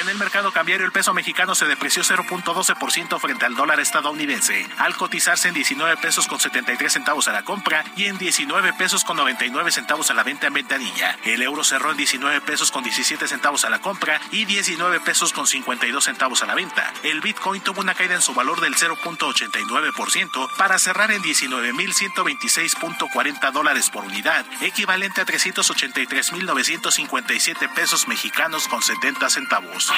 En 0.00 0.08
el 0.08 0.18
mercado 0.18 0.50
cambiario, 0.50 0.84
el 0.84 0.92
peso 0.92 1.14
mexicano 1.14 1.54
se 1.54 1.66
depreció 1.66 2.02
0.12% 2.02 3.20
frente 3.20 3.44
al 3.44 3.54
dólar 3.54 3.78
estadounidense, 3.78 4.66
al 4.78 4.96
cotizarse 4.96 5.48
en 5.48 5.54
19 5.54 5.98
pesos 5.98 6.26
con 6.26 6.40
73 6.40 6.92
centavos 6.92 7.28
a 7.28 7.32
la 7.32 7.44
compra 7.44 7.84
y 7.96 8.06
en 8.06 8.18
19 8.18 8.72
pesos 8.72 9.04
con 9.04 9.16
99 9.16 9.70
centavos 9.70 10.10
a 10.10 10.14
la 10.14 10.24
venta 10.24 10.48
en 10.48 10.54
ventanilla. 10.54 11.16
El 11.24 11.42
euro 11.42 11.62
cerró 11.62 11.92
en 11.92 11.96
19 11.96 12.40
pesos 12.40 12.72
con 12.72 12.82
17 12.82 13.28
centavos 13.28 13.64
a 13.64 13.70
la 13.70 13.80
compra 13.80 14.20
y 14.32 14.46
19 14.54 15.00
pesos 15.00 15.32
con 15.32 15.48
52 15.48 16.04
centavos 16.04 16.44
a 16.44 16.46
la 16.46 16.54
venta. 16.54 16.92
El 17.02 17.20
Bitcoin 17.20 17.60
tuvo 17.60 17.80
una 17.80 17.94
caída 17.94 18.14
en 18.14 18.22
su 18.22 18.34
valor 18.34 18.60
del 18.60 18.76
0.89% 18.76 20.48
para 20.56 20.78
cerrar 20.78 21.10
en 21.10 21.24
19.126.40 21.24 23.50
dólares 23.50 23.90
por 23.90 24.04
unidad, 24.04 24.46
equivalente 24.60 25.22
a 25.22 25.26
383.957 25.26 27.74
pesos 27.74 28.06
mexicanos 28.06 28.68
con 28.68 28.80
70 28.80 29.28
centavos. 29.28 29.92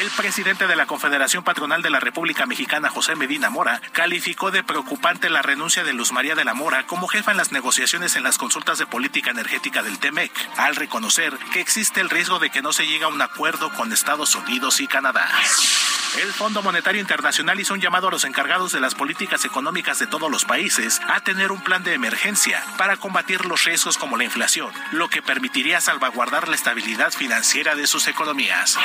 El 0.00 0.08
presidente 0.10 0.66
de 0.66 0.76
la 0.76 0.86
Confederación 0.86 1.44
Patronal 1.44 1.82
de 1.82 1.90
la 1.90 2.00
República 2.00 2.46
Mexicana, 2.46 2.88
José 2.90 3.14
Medina 3.14 3.50
Mora, 3.50 3.80
calificó 3.92 4.50
de 4.50 4.64
preocupante 4.64 5.30
la 5.30 5.42
renuncia 5.42 5.84
de 5.84 5.92
Luz 5.92 6.10
María 6.10 6.34
de 6.34 6.44
la 6.44 6.54
Mora 6.54 6.84
como 6.86 7.06
jefa 7.06 7.30
en 7.30 7.36
las 7.36 7.52
negociaciones 7.52 8.16
en 8.16 8.24
las 8.24 8.38
consultas 8.38 8.78
de 8.78 8.86
política 8.86 9.30
energética 9.30 9.84
del 9.84 9.98
TEMEC, 9.98 10.32
al 10.56 10.74
reconocer 10.74 11.36
que 11.52 11.60
existe 11.60 12.00
el 12.00 12.10
riesgo 12.10 12.40
de 12.40 12.50
que 12.50 12.62
no 12.62 12.72
se 12.72 12.86
llegue 12.86 13.04
a 13.04 13.08
un 13.08 13.22
acuerdo 13.22 13.53
con 13.58 13.92
Estados 13.92 14.34
Unidos 14.34 14.80
y 14.80 14.86
Canadá. 14.86 15.28
El 16.20 16.32
Fondo 16.32 16.62
Monetario 16.62 17.00
Internacional 17.00 17.58
hizo 17.58 17.74
un 17.74 17.80
llamado 17.80 18.08
a 18.08 18.10
los 18.10 18.24
encargados 18.24 18.72
de 18.72 18.80
las 18.80 18.94
políticas 18.94 19.44
económicas 19.44 19.98
de 19.98 20.06
todos 20.06 20.30
los 20.30 20.44
países 20.44 21.00
a 21.08 21.20
tener 21.20 21.52
un 21.52 21.60
plan 21.60 21.82
de 21.82 21.94
emergencia 21.94 22.62
para 22.76 22.96
combatir 22.96 23.44
los 23.46 23.64
riesgos 23.64 23.98
como 23.98 24.16
la 24.16 24.24
inflación, 24.24 24.72
lo 24.92 25.08
que 25.08 25.22
permitiría 25.22 25.80
salvaguardar 25.80 26.48
la 26.48 26.56
estabilidad 26.56 27.12
financiera 27.12 27.74
de 27.74 27.86
sus 27.86 28.06
economías. 28.08 28.78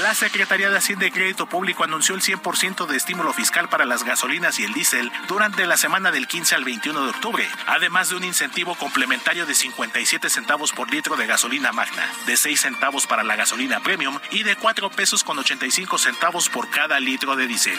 La 0.00 0.14
Secretaría 0.14 0.70
de 0.70 0.78
Hacienda 0.78 1.04
y 1.04 1.10
Crédito 1.10 1.46
Público 1.46 1.84
anunció 1.84 2.14
el 2.14 2.22
100% 2.22 2.86
de 2.86 2.96
estímulo 2.96 3.34
fiscal 3.34 3.68
para 3.68 3.84
las 3.84 4.04
gasolinas 4.04 4.58
y 4.58 4.64
el 4.64 4.72
diésel 4.72 5.12
durante 5.28 5.66
la 5.66 5.76
semana 5.76 6.10
del 6.10 6.26
15 6.26 6.54
al 6.54 6.64
21 6.64 7.02
de 7.02 7.10
octubre, 7.10 7.46
además 7.66 8.08
de 8.08 8.16
un 8.16 8.24
incentivo 8.24 8.74
complementario 8.74 9.44
de 9.44 9.54
57 9.54 10.30
centavos 10.30 10.72
por 10.72 10.90
litro 10.90 11.16
de 11.16 11.26
gasolina 11.26 11.72
magna, 11.72 12.10
de 12.24 12.38
6 12.38 12.58
centavos 12.58 13.06
para 13.06 13.22
la 13.22 13.36
gasolina 13.36 13.80
premium 13.82 14.18
y 14.30 14.42
de 14.42 14.56
4 14.56 14.90
pesos 14.90 15.24
con 15.24 15.38
85 15.38 15.98
centavos 15.98 16.48
por 16.48 16.70
cada 16.70 17.00
litro 17.00 17.36
de 17.36 17.46
diésel. 17.46 17.78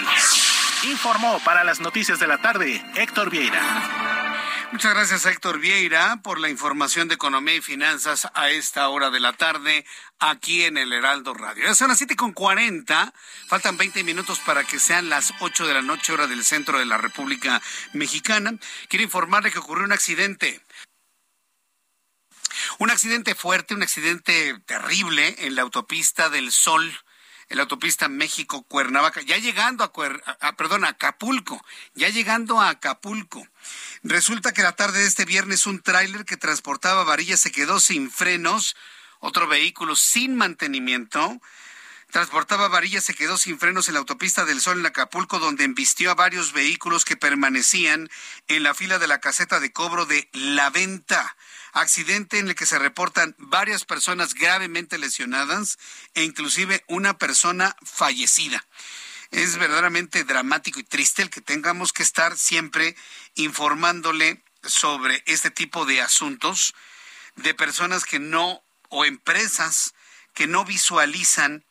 Informó 0.84 1.39
para 1.45 1.63
las 1.63 1.80
noticias 1.80 2.19
de 2.19 2.27
la 2.27 2.39
tarde 2.39 2.84
Héctor 2.95 3.30
Vieira. 3.30 3.61
Muchas 4.73 4.95
gracias 4.95 5.25
Héctor 5.27 5.59
Vieira 5.59 6.19
por 6.23 6.39
la 6.39 6.49
información 6.49 7.07
de 7.07 7.13
economía 7.13 7.55
y 7.55 7.61
finanzas 7.61 8.27
a 8.34 8.49
esta 8.49 8.89
hora 8.89 9.11
de 9.11 9.19
la 9.19 9.34
tarde 9.34 9.85
aquí 10.17 10.63
en 10.63 10.77
el 10.77 10.91
Heraldo 10.91 11.35
Radio. 11.35 11.65
Ya 11.65 11.75
son 11.75 11.89
las 11.89 11.99
siete 11.99 12.15
con 12.15 12.34
cuarenta, 12.34 13.13
faltan 13.47 13.77
20 13.77 14.03
minutos 14.03 14.39
para 14.39 14.63
que 14.63 14.80
sean 14.80 15.09
las 15.09 15.31
8 15.41 15.67
de 15.67 15.75
la 15.75 15.84
noche 15.84 16.11
hora 16.11 16.25
del 16.25 16.43
centro 16.43 16.80
de 16.80 16.85
la 16.85 16.97
República 16.97 17.61
Mexicana. 17.93 18.55
Quiero 18.88 19.03
informarle 19.03 19.51
que 19.51 19.59
ocurrió 19.59 19.85
un 19.85 19.91
accidente. 19.91 20.59
Un 22.80 22.91
accidente 22.91 23.35
fuerte, 23.35 23.73
un 23.73 23.84
accidente 23.84 24.60
terrible 24.65 25.35
en 25.40 25.56
la 25.56 25.61
autopista 25.64 26.30
del 26.30 26.52
Sol 26.52 26.94
en 27.49 27.57
la 27.57 27.64
autopista 27.64 28.07
México-Cuernavaca, 28.07 29.22
ya 29.22 29.38
llegando 29.38 29.84
a, 29.84 30.56
perdón, 30.56 30.85
a 30.85 30.90
Acapulco, 30.90 31.64
ya 31.94 32.10
llegando 32.10 32.60
a 32.60 32.69
Acapulco. 32.69 33.48
Resulta 34.02 34.53
que 34.53 34.64
la 34.64 34.76
tarde 34.76 34.99
de 34.99 35.07
este 35.07 35.26
viernes 35.26 35.68
un 35.68 35.81
tráiler 35.81 36.26
que 36.26 36.38
transportaba 36.38 37.03
varillas 37.03 37.40
se 37.40 37.52
quedó 37.52 37.80
sin 37.80 38.10
frenos, 38.10 38.76
otro 39.19 39.48
vehículo 39.48 39.95
sin 39.95 40.35
mantenimiento, 40.35 41.40
transportaba 42.14 42.68
varillas 42.68 43.03
se 43.03 43.15
quedó 43.15 43.38
sin 43.38 43.57
frenos 43.57 43.88
en 43.88 43.95
la 43.95 43.99
autopista 43.99 44.45
del 44.45 44.61
Sol 44.61 44.80
en 44.80 44.85
Acapulco, 44.85 45.40
donde 45.40 45.64
embistió 45.64 46.11
a 46.11 46.15
varios 46.15 46.53
vehículos 46.53 47.06
que 47.06 47.18
permanecían 47.18 48.07
en 48.48 48.61
la 48.61 48.76
fila 48.76 48.99
de 48.99 49.07
la 49.07 49.19
caseta 49.19 49.60
de 49.60 49.73
cobro 49.73 50.06
de 50.06 50.30
La 50.31 50.69
Venta 50.69 51.35
accidente 51.72 52.38
en 52.38 52.49
el 52.49 52.56
que 52.56 52.68
se 52.68 52.77
reportan 52.77 53.35
varias 53.40 53.84
personas 53.84 54.35
gravemente 54.35 54.99
lesionadas 54.99 55.80
e 56.14 56.23
inclusive 56.23 56.84
una 56.88 57.18
persona 57.18 57.76
fallecida. 57.81 58.64
Es 59.31 59.57
verdaderamente 59.57 60.23
dramático 60.23 60.80
y 60.80 60.84
triste 60.84 61.23
el 61.23 61.31
que 61.31 61.41
tengamos 61.41 61.94
que 61.94 62.03
estar 62.03 62.38
siempre 62.38 62.95
informándole 63.34 64.44
sobre 64.61 65.23
este 65.26 65.49
tipo 65.49 65.85
de 65.85 66.02
asuntos 66.02 66.76
de 67.38 67.56
personas 67.56 68.06
que 68.06 68.19
no 68.19 68.64
o 68.90 69.03
empresas 69.03 69.95
que 70.35 70.45
no 70.45 70.64
visualizan 70.64 71.65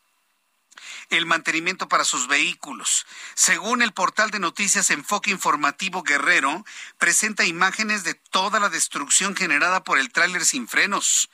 el 1.10 1.26
mantenimiento 1.26 1.88
para 1.88 2.04
sus 2.04 2.28
vehículos. 2.28 3.06
Según 3.34 3.82
el 3.82 3.92
portal 3.92 4.30
de 4.30 4.38
noticias 4.38 4.90
Enfoque 4.90 5.30
Informativo 5.30 6.02
Guerrero, 6.02 6.64
presenta 6.98 7.44
imágenes 7.44 8.04
de 8.04 8.14
toda 8.14 8.60
la 8.60 8.68
destrucción 8.68 9.36
generada 9.36 9.84
por 9.84 9.98
el 9.98 10.12
tráiler 10.12 10.44
sin 10.44 10.68
frenos. 10.68 11.30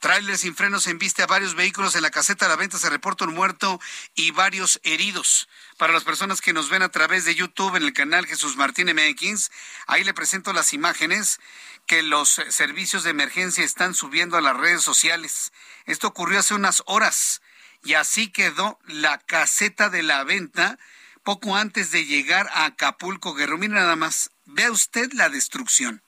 Trailer 0.00 0.38
sin 0.38 0.56
frenos 0.56 0.86
embiste 0.86 1.22
a 1.22 1.26
varios 1.26 1.54
vehículos 1.54 1.94
en 1.94 2.00
la 2.00 2.10
caseta 2.10 2.46
de 2.46 2.48
la 2.48 2.56
venta. 2.56 2.78
Se 2.78 2.88
reporta 2.88 3.26
un 3.26 3.34
muerto 3.34 3.78
y 4.14 4.30
varios 4.30 4.80
heridos. 4.82 5.46
Para 5.76 5.92
las 5.92 6.04
personas 6.04 6.40
que 6.40 6.54
nos 6.54 6.70
ven 6.70 6.82
a 6.82 6.88
través 6.88 7.26
de 7.26 7.34
YouTube 7.34 7.76
en 7.76 7.82
el 7.82 7.92
canal 7.92 8.26
Jesús 8.26 8.56
Martín 8.56 8.88
MX, 8.88 9.50
ahí 9.86 10.02
le 10.02 10.14
presento 10.14 10.54
las 10.54 10.72
imágenes 10.72 11.38
que 11.86 12.02
los 12.02 12.40
servicios 12.48 13.02
de 13.02 13.10
emergencia 13.10 13.62
están 13.62 13.94
subiendo 13.94 14.38
a 14.38 14.40
las 14.40 14.56
redes 14.56 14.82
sociales. 14.82 15.52
Esto 15.84 16.06
ocurrió 16.06 16.38
hace 16.38 16.54
unas 16.54 16.82
horas 16.86 17.42
y 17.82 17.94
así 17.94 18.28
quedó 18.28 18.78
la 18.86 19.18
caseta 19.18 19.90
de 19.90 20.02
la 20.02 20.24
venta 20.24 20.78
poco 21.22 21.56
antes 21.56 21.90
de 21.90 22.04
llegar 22.04 22.48
a 22.52 22.66
Acapulco 22.66 23.34
Guerrero. 23.34 23.58
Mira 23.58 23.74
nada 23.74 23.96
más, 23.96 24.30
vea 24.46 24.70
usted 24.70 25.12
la 25.12 25.28
destrucción. 25.28 26.02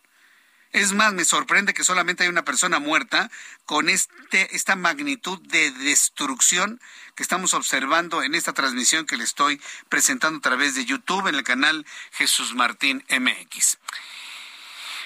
Es 0.73 0.95
más, 0.95 1.13
me 1.13 1.27
sorprende 1.27 1.75
que 1.75 1.85
solamente 1.85 2.23
hay 2.23 2.31
una 2.31 2.47
persona 2.47 2.79
muerta 2.79 3.31
con 3.67 3.91
este, 3.91 4.57
esta 4.57 4.75
magnitud 4.75 5.39
de 5.43 5.71
destrucción 5.71 6.81
que 7.15 7.23
estamos 7.23 7.53
observando 7.53 8.23
en 8.23 8.35
esta 8.35 8.55
transmisión 8.55 9.05
que 9.05 9.19
le 9.19 9.25
estoy 9.25 9.61
presentando 9.91 10.39
a 10.39 10.43
través 10.43 10.75
de 10.75 10.87
YouTube 10.87 11.29
en 11.29 11.35
el 11.35 11.45
canal 11.45 11.85
Jesús 12.13 12.55
Martín 12.55 13.05
MX. 13.11 13.79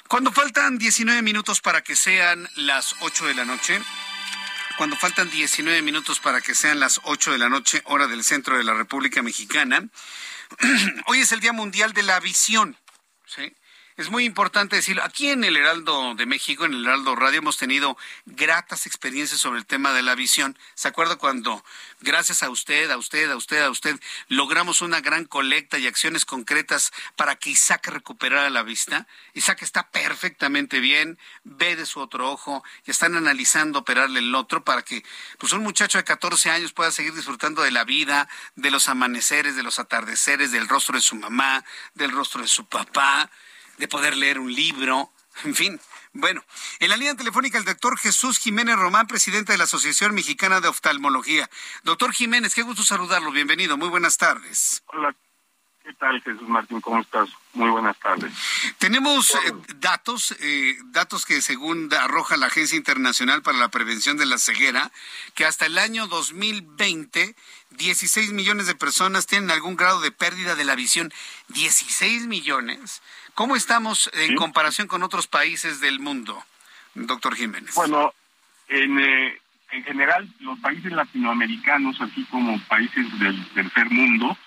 Cuando 0.06 0.30
faltan 0.30 0.78
19 0.78 1.20
minutos 1.22 1.60
para 1.60 1.82
que 1.82 1.96
sean 1.96 2.48
las 2.54 2.94
8 3.00 3.26
de 3.26 3.34
la 3.34 3.44
noche, 3.44 3.82
cuando 4.76 4.96
faltan 4.96 5.30
19 5.30 5.82
minutos 5.82 6.20
para 6.20 6.40
que 6.40 6.54
sean 6.54 6.80
las 6.80 7.00
8 7.04 7.32
de 7.32 7.38
la 7.38 7.48
noche, 7.48 7.82
hora 7.86 8.06
del 8.06 8.24
centro 8.24 8.58
de 8.58 8.64
la 8.64 8.74
República 8.74 9.22
Mexicana, 9.22 9.88
hoy 11.06 11.20
es 11.20 11.32
el 11.32 11.40
Día 11.40 11.52
Mundial 11.52 11.92
de 11.92 12.02
la 12.02 12.20
Visión. 12.20 12.76
¿sí? 13.26 13.54
Es 13.96 14.10
muy 14.10 14.24
importante 14.24 14.76
decirlo. 14.76 15.02
Aquí 15.02 15.30
en 15.30 15.42
el 15.42 15.56
Heraldo 15.56 16.14
de 16.14 16.26
México, 16.26 16.66
en 16.66 16.74
el 16.74 16.84
Heraldo 16.84 17.16
Radio, 17.16 17.38
hemos 17.38 17.56
tenido 17.56 17.96
gratas 18.26 18.84
experiencias 18.86 19.40
sobre 19.40 19.58
el 19.58 19.64
tema 19.64 19.92
de 19.92 20.02
la 20.02 20.14
visión. 20.14 20.58
¿Se 20.74 20.88
acuerda 20.88 21.16
cuando, 21.16 21.64
gracias 22.00 22.42
a 22.42 22.50
usted, 22.50 22.90
a 22.90 22.98
usted, 22.98 23.30
a 23.30 23.36
usted, 23.36 23.62
a 23.62 23.70
usted, 23.70 23.98
logramos 24.28 24.82
una 24.82 25.00
gran 25.00 25.24
colecta 25.24 25.78
y 25.78 25.86
acciones 25.86 26.26
concretas 26.26 26.92
para 27.16 27.36
que 27.36 27.50
Isaac 27.50 27.88
recuperara 27.88 28.50
la 28.50 28.62
vista? 28.62 29.06
Isaac 29.32 29.62
está 29.62 29.88
perfectamente 29.88 30.80
bien, 30.80 31.18
ve 31.44 31.74
de 31.74 31.86
su 31.86 32.00
otro 32.00 32.30
ojo 32.30 32.62
y 32.84 32.90
están 32.90 33.16
analizando 33.16 33.78
operarle 33.78 34.18
el 34.18 34.34
otro 34.34 34.62
para 34.62 34.82
que 34.82 35.04
pues 35.38 35.54
un 35.54 35.62
muchacho 35.62 35.96
de 35.96 36.04
14 36.04 36.50
años 36.50 36.74
pueda 36.74 36.90
seguir 36.90 37.14
disfrutando 37.14 37.62
de 37.62 37.70
la 37.70 37.84
vida, 37.84 38.28
de 38.56 38.70
los 38.70 38.88
amaneceres, 38.88 39.56
de 39.56 39.62
los 39.62 39.78
atardeceres, 39.78 40.52
del 40.52 40.68
rostro 40.68 40.96
de 40.96 41.02
su 41.02 41.16
mamá, 41.16 41.64
del 41.94 42.12
rostro 42.12 42.42
de 42.42 42.48
su 42.48 42.66
papá 42.66 43.30
de 43.78 43.88
poder 43.88 44.16
leer 44.16 44.38
un 44.38 44.52
libro, 44.52 45.10
en 45.44 45.54
fin. 45.54 45.80
Bueno, 46.12 46.42
en 46.80 46.88
la 46.88 46.96
línea 46.96 47.14
telefónica 47.14 47.58
el 47.58 47.64
doctor 47.64 47.98
Jesús 47.98 48.38
Jiménez 48.38 48.76
Román, 48.76 49.06
presidente 49.06 49.52
de 49.52 49.58
la 49.58 49.64
Asociación 49.64 50.14
Mexicana 50.14 50.60
de 50.60 50.68
Oftalmología. 50.68 51.50
Doctor 51.82 52.12
Jiménez, 52.12 52.54
qué 52.54 52.62
gusto 52.62 52.82
saludarlo, 52.82 53.30
bienvenido, 53.32 53.76
muy 53.76 53.88
buenas 53.88 54.16
tardes. 54.16 54.82
Hola, 54.86 55.14
¿qué 55.84 55.92
tal 55.92 56.22
Jesús 56.22 56.48
Martín? 56.48 56.80
¿Cómo 56.80 57.02
estás? 57.02 57.28
Muy 57.52 57.68
buenas 57.68 57.98
tardes. 57.98 58.32
Tenemos 58.78 59.34
eh, 59.34 59.38
datos, 59.76 60.34
eh, 60.40 60.78
datos 60.86 61.26
que 61.26 61.42
según 61.42 61.92
arroja 61.92 62.38
la 62.38 62.46
Agencia 62.46 62.78
Internacional 62.78 63.42
para 63.42 63.58
la 63.58 63.68
Prevención 63.68 64.16
de 64.16 64.24
la 64.24 64.38
Ceguera, 64.38 64.90
que 65.34 65.44
hasta 65.44 65.66
el 65.66 65.76
año 65.76 66.06
2020 66.06 67.36
16 67.70 68.32
millones 68.32 68.66
de 68.66 68.74
personas 68.74 69.26
tienen 69.26 69.50
algún 69.50 69.76
grado 69.76 70.00
de 70.00 70.10
pérdida 70.10 70.54
de 70.54 70.64
la 70.64 70.74
visión. 70.74 71.12
16 71.48 72.26
millones. 72.26 73.02
¿Cómo 73.36 73.54
estamos 73.54 74.10
en 74.14 74.34
comparación 74.34 74.88
con 74.88 75.02
otros 75.02 75.26
países 75.26 75.78
del 75.82 76.00
mundo, 76.00 76.42
doctor 76.94 77.34
Jiménez? 77.36 77.74
Bueno, 77.74 78.14
en, 78.66 78.98
eh, 78.98 79.38
en 79.72 79.84
general, 79.84 80.26
los 80.40 80.58
países 80.60 80.90
latinoamericanos, 80.90 82.00
así 82.00 82.24
como 82.30 82.58
países 82.60 83.06
del 83.18 83.46
tercer 83.50 83.90
mundo, 83.90 84.38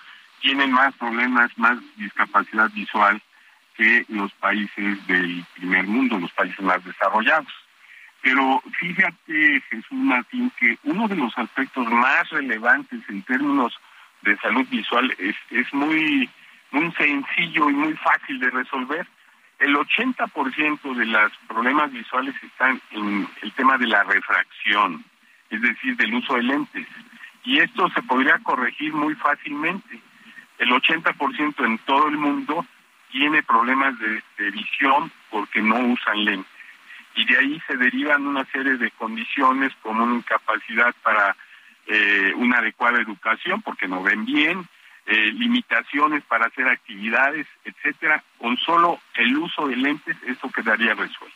tienen 0.42 0.72
más 0.72 0.96
problemas, 0.96 1.56
más 1.56 1.78
discapacidad 1.98 2.72
visual 2.72 3.22
que 3.78 4.08
los 4.10 4.32
países 4.34 5.06
del 5.06 5.46
primer 5.54 5.86
mundo, 5.86 6.18
los 6.18 6.32
países 6.32 6.60
más 6.62 6.84
desarrollados. 6.84 7.54
Pero 8.24 8.60
fíjate, 8.80 9.62
Jesús 9.70 10.00
Martín, 10.00 10.52
que 10.60 10.80
uno 10.86 11.08
de 11.08 11.16
los 11.16 11.38
aspectos 11.38 11.88
más 11.92 12.28
relevantes 12.32 13.02
en 13.08 13.22
términos 13.22 13.72
de 14.24 14.36
salud 14.40 14.66
visual 14.68 15.16
es, 15.20 15.36
es 15.52 15.72
muy 15.76 16.28
muy 16.72 16.92
sencillo 16.94 17.70
y 17.70 17.74
muy 17.74 17.94
fácil 17.96 18.40
de 18.40 18.50
resolver. 18.50 19.08
El 19.60 19.76
80% 19.76 20.96
de 20.96 21.06
los 21.06 21.32
problemas 21.48 21.92
visuales 21.92 22.36
están 22.42 22.82
en 22.92 23.28
el 23.42 23.52
tema 23.54 23.78
de 23.78 23.88
la 23.88 24.04
refracción, 24.04 25.04
es 25.50 25.62
decir, 25.62 25.98
del 25.98 26.14
uso 26.14 26.36
de 26.36 26.44
lentes. 26.44 26.88
Y 27.44 27.60
esto 27.60 27.90
se 27.90 28.02
podría 28.04 28.40
corregir 28.40 28.94
muy 28.94 29.16
fácilmente. 29.16 30.00
El 30.60 30.70
80% 30.70 31.66
en 31.66 31.78
todo 31.80 32.08
el 32.08 32.18
mundo 32.18 32.66
tiene 33.12 33.44
problemas 33.44 33.96
de, 34.00 34.52
visión 34.52 35.12
porque 35.30 35.62
no 35.62 35.80
usan 35.80 36.24
lentes. 36.24 36.52
Y 37.16 37.26
de 37.26 37.38
ahí 37.38 37.62
se 37.68 37.76
derivan 37.76 38.28
una 38.28 38.46
serie 38.46 38.78
de 38.78 38.92
condiciones 38.92 39.74
como 39.82 40.04
una 40.04 40.16
incapacidad 40.16 40.96
para 41.02 41.36
eh, 41.88 42.34
una 42.36 42.60
adecuada 42.60 43.02
educación 43.02 43.62
porque 43.62 43.88
no 43.88 44.04
ven 44.04 44.26
bien, 44.26 44.68
eh, 45.12 45.32
limitaciones 45.34 46.24
para 46.26 46.46
hacer 46.46 46.68
actividades, 46.68 47.48
etcétera, 47.66 48.24
con 48.38 48.56
solo 48.58 49.02
el 49.16 49.36
uso 49.38 49.68
de 49.68 49.76
lentes 49.76 50.16
esto 50.28 50.52
quedaría 50.52 50.94
resuelto. 50.94 51.36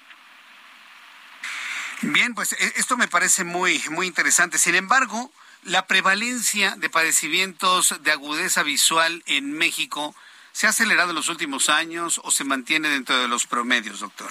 Bien, 2.03 2.35
pues 2.35 2.53
e, 2.53 2.73
esto 2.75 2.97
me 2.97 3.07
parece 3.07 3.43
muy 3.43 3.81
muy 3.89 4.05
interesante. 4.05 4.59
Sin 4.59 4.75
embargo, 4.75 5.31
la 5.63 5.87
prevalencia 5.87 6.75
de 6.75 6.87
padecimientos 6.91 7.99
de 8.03 8.11
agudeza 8.11 8.61
visual 8.61 9.23
en 9.25 9.53
México 9.53 10.13
se 10.51 10.67
ha 10.67 10.69
acelerado 10.69 11.09
en 11.09 11.15
los 11.15 11.29
últimos 11.29 11.67
años 11.69 12.21
o 12.23 12.29
se 12.29 12.43
mantiene 12.43 12.89
dentro 12.89 13.17
de 13.17 13.27
los 13.27 13.47
promedios, 13.47 14.01
doctor. 14.01 14.29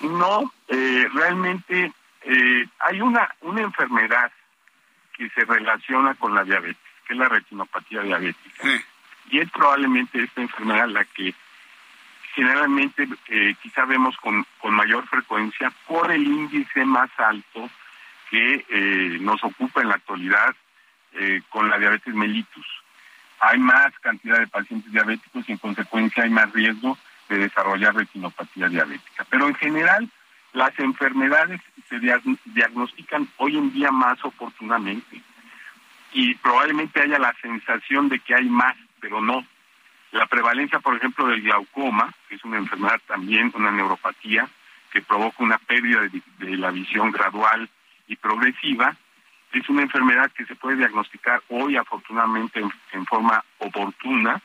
No, 0.00 0.54
eh, 0.68 1.06
realmente 1.12 1.92
eh, 2.22 2.66
hay 2.78 3.02
una 3.02 3.28
una 3.42 3.60
enfermedad 3.60 4.32
que 5.12 5.28
se 5.28 5.44
relaciona 5.44 6.14
con 6.14 6.34
la 6.34 6.44
diabetes 6.44 6.87
que 7.08 7.14
es 7.14 7.18
la 7.18 7.28
retinopatía 7.28 8.02
diabética. 8.02 8.68
Y 9.30 9.40
es 9.40 9.50
probablemente 9.50 10.22
esta 10.22 10.42
enfermedad 10.42 10.88
la 10.88 11.04
que 11.06 11.34
generalmente 12.34 13.08
eh, 13.28 13.54
quizá 13.62 13.84
vemos 13.86 14.16
con, 14.18 14.46
con 14.60 14.74
mayor 14.74 15.06
frecuencia 15.08 15.72
por 15.86 16.12
el 16.12 16.22
índice 16.22 16.84
más 16.84 17.10
alto 17.16 17.68
que 18.30 18.64
eh, 18.68 19.18
nos 19.20 19.42
ocupa 19.42 19.80
en 19.80 19.88
la 19.88 19.94
actualidad 19.94 20.54
eh, 21.14 21.40
con 21.48 21.68
la 21.70 21.78
diabetes 21.78 22.14
mellitus. 22.14 22.66
Hay 23.40 23.58
más 23.58 23.92
cantidad 24.00 24.38
de 24.38 24.46
pacientes 24.46 24.92
diabéticos 24.92 25.48
y 25.48 25.52
en 25.52 25.58
consecuencia 25.58 26.24
hay 26.24 26.30
más 26.30 26.52
riesgo 26.52 26.98
de 27.28 27.38
desarrollar 27.38 27.94
retinopatía 27.94 28.68
diabética. 28.68 29.26
Pero 29.30 29.48
en 29.48 29.54
general 29.54 30.08
las 30.52 30.78
enfermedades 30.78 31.60
se 31.88 31.98
diagnostican 31.98 33.28
hoy 33.38 33.56
en 33.56 33.72
día 33.72 33.90
más 33.90 34.22
oportunamente 34.24 35.22
y 36.12 36.34
probablemente 36.36 37.02
haya 37.02 37.18
la 37.18 37.34
sensación 37.40 38.08
de 38.08 38.20
que 38.20 38.34
hay 38.34 38.48
más, 38.48 38.76
pero 39.00 39.20
no. 39.20 39.44
La 40.12 40.26
prevalencia, 40.26 40.80
por 40.80 40.96
ejemplo, 40.96 41.26
del 41.26 41.42
glaucoma, 41.42 42.12
que 42.28 42.36
es 42.36 42.44
una 42.44 42.56
enfermedad 42.56 43.00
también, 43.06 43.52
una 43.54 43.70
neuropatía, 43.70 44.48
que 44.90 45.02
provoca 45.02 45.42
una 45.42 45.58
pérdida 45.58 46.00
de, 46.00 46.56
la 46.56 46.70
visión 46.70 47.10
gradual 47.10 47.68
y 48.06 48.16
progresiva, 48.16 48.96
es 49.52 49.68
una 49.68 49.82
enfermedad 49.82 50.30
que 50.32 50.46
se 50.46 50.56
puede 50.56 50.76
diagnosticar 50.76 51.42
hoy 51.48 51.76
afortunadamente 51.76 52.60
en, 52.92 53.06
forma 53.06 53.44
oportuna, 53.58 54.40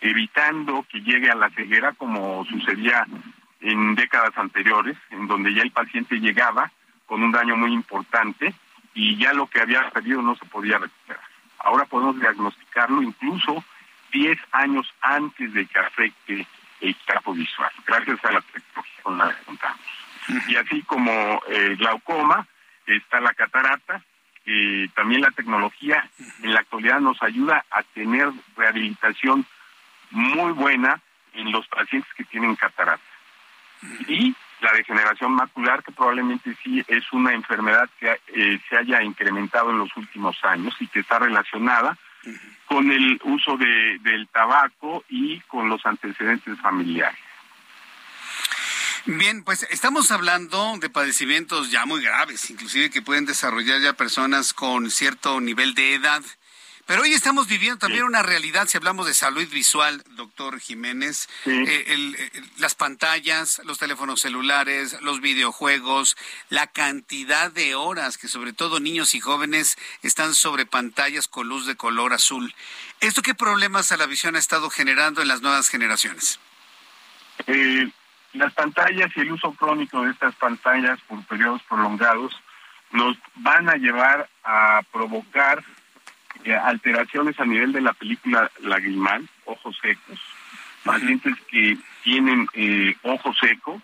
evitando 0.00 0.84
que 0.90 1.00
llegue 1.00 1.30
a 1.30 1.34
la 1.34 1.50
ceguera 1.50 1.92
como 1.92 2.44
sucedía 2.46 3.06
en 3.60 3.94
décadas 3.94 4.36
anteriores, 4.36 4.96
en 5.10 5.26
donde 5.26 5.54
ya 5.54 5.62
el 5.62 5.70
paciente 5.72 6.20
llegaba 6.20 6.70
con 7.06 7.22
un 7.22 7.32
daño 7.32 7.56
muy 7.56 7.72
importante 7.72 8.54
y 8.96 9.16
ya 9.18 9.34
lo 9.34 9.46
que 9.46 9.60
había 9.60 9.90
perdido 9.90 10.22
no 10.22 10.34
se 10.36 10.46
podía 10.46 10.78
recuperar. 10.78 11.22
Ahora 11.58 11.84
podemos 11.84 12.18
diagnosticarlo 12.18 13.02
incluso 13.02 13.62
10 14.10 14.38
años 14.52 14.92
antes 15.02 15.52
de 15.52 15.66
que 15.66 15.78
afecte 15.78 16.46
el 16.80 16.96
campo 17.04 17.34
visual, 17.34 17.70
gracias 17.86 18.24
a 18.24 18.32
la 18.32 18.40
tecnología 18.40 19.02
con 19.02 19.18
la 19.18 19.28
que 19.34 19.44
contamos. 19.44 19.80
Y 20.48 20.56
así 20.56 20.82
como 20.82 21.42
el 21.48 21.76
glaucoma, 21.76 22.46
está 22.86 23.20
la 23.20 23.34
catarata, 23.34 24.02
y 24.46 24.88
también 24.88 25.20
la 25.20 25.30
tecnología 25.32 26.08
en 26.42 26.54
la 26.54 26.60
actualidad 26.60 27.00
nos 27.00 27.22
ayuda 27.22 27.64
a 27.70 27.82
tener 27.82 28.30
rehabilitación 28.56 29.44
muy 30.10 30.52
buena 30.52 31.00
en 31.34 31.52
los 31.52 31.66
pacientes 31.68 32.10
que 32.14 32.24
tienen 32.24 32.56
catarata. 32.56 33.02
Y 34.08 34.34
la 34.66 34.72
degeneración 34.72 35.32
macular, 35.32 35.82
que 35.84 35.92
probablemente 35.92 36.56
sí 36.62 36.84
es 36.88 37.04
una 37.12 37.32
enfermedad 37.32 37.88
que 38.00 38.18
eh, 38.34 38.60
se 38.68 38.76
haya 38.76 39.02
incrementado 39.02 39.70
en 39.70 39.78
los 39.78 39.96
últimos 39.96 40.36
años 40.42 40.74
y 40.80 40.88
que 40.88 41.00
está 41.00 41.18
relacionada 41.18 41.96
con 42.66 42.90
el 42.90 43.20
uso 43.22 43.56
de, 43.56 43.98
del 44.00 44.26
tabaco 44.28 45.04
y 45.08 45.38
con 45.42 45.68
los 45.68 45.86
antecedentes 45.86 46.58
familiares. 46.60 47.18
Bien, 49.04 49.44
pues 49.44 49.64
estamos 49.70 50.10
hablando 50.10 50.76
de 50.80 50.90
padecimientos 50.90 51.70
ya 51.70 51.86
muy 51.86 52.02
graves, 52.02 52.50
inclusive 52.50 52.90
que 52.90 53.02
pueden 53.02 53.24
desarrollar 53.24 53.80
ya 53.80 53.92
personas 53.92 54.52
con 54.52 54.90
cierto 54.90 55.40
nivel 55.40 55.74
de 55.74 55.94
edad. 55.94 56.22
Pero 56.86 57.02
hoy 57.02 57.12
estamos 57.12 57.48
viviendo 57.48 57.78
también 57.78 58.04
una 58.04 58.22
realidad, 58.22 58.68
si 58.68 58.76
hablamos 58.76 59.08
de 59.08 59.14
salud 59.14 59.44
visual, 59.48 60.04
doctor 60.10 60.60
Jiménez, 60.60 61.28
eh, 61.44 61.64
eh, 61.66 62.42
las 62.58 62.76
pantallas, 62.76 63.60
los 63.64 63.78
teléfonos 63.78 64.20
celulares, 64.20 64.96
los 65.02 65.20
videojuegos, 65.20 66.16
la 66.48 66.68
cantidad 66.68 67.50
de 67.50 67.74
horas 67.74 68.18
que 68.18 68.28
sobre 68.28 68.52
todo 68.52 68.78
niños 68.78 69.16
y 69.16 69.20
jóvenes 69.20 69.76
están 70.02 70.32
sobre 70.32 70.64
pantallas 70.64 71.26
con 71.26 71.48
luz 71.48 71.66
de 71.66 71.74
color 71.74 72.12
azul. 72.12 72.54
¿Esto 73.00 73.20
qué 73.20 73.34
problemas 73.34 73.90
a 73.90 73.96
la 73.96 74.06
visión 74.06 74.36
ha 74.36 74.38
estado 74.38 74.70
generando 74.70 75.20
en 75.22 75.26
las 75.26 75.42
nuevas 75.42 75.68
generaciones? 75.68 76.38
Eh, 77.48 77.90
las 78.34 78.54
pantallas 78.54 79.10
y 79.16 79.20
el 79.20 79.32
uso 79.32 79.50
crónico 79.54 80.02
de 80.02 80.12
estas 80.12 80.36
pantallas 80.36 81.00
por 81.08 81.24
periodos 81.26 81.62
prolongados 81.64 82.32
nos 82.92 83.16
van 83.34 83.68
a 83.68 83.74
llevar 83.74 84.30
a 84.44 84.82
provocar 84.92 85.64
alteraciones 86.62 87.38
a 87.40 87.44
nivel 87.44 87.72
de 87.72 87.80
la 87.80 87.92
película 87.92 88.50
lagrimal, 88.60 89.28
ojos 89.44 89.76
secos, 89.80 90.20
pacientes 90.84 91.34
que 91.50 91.76
tienen 92.04 92.46
eh, 92.54 92.94
ojo 93.02 93.34
seco, 93.34 93.82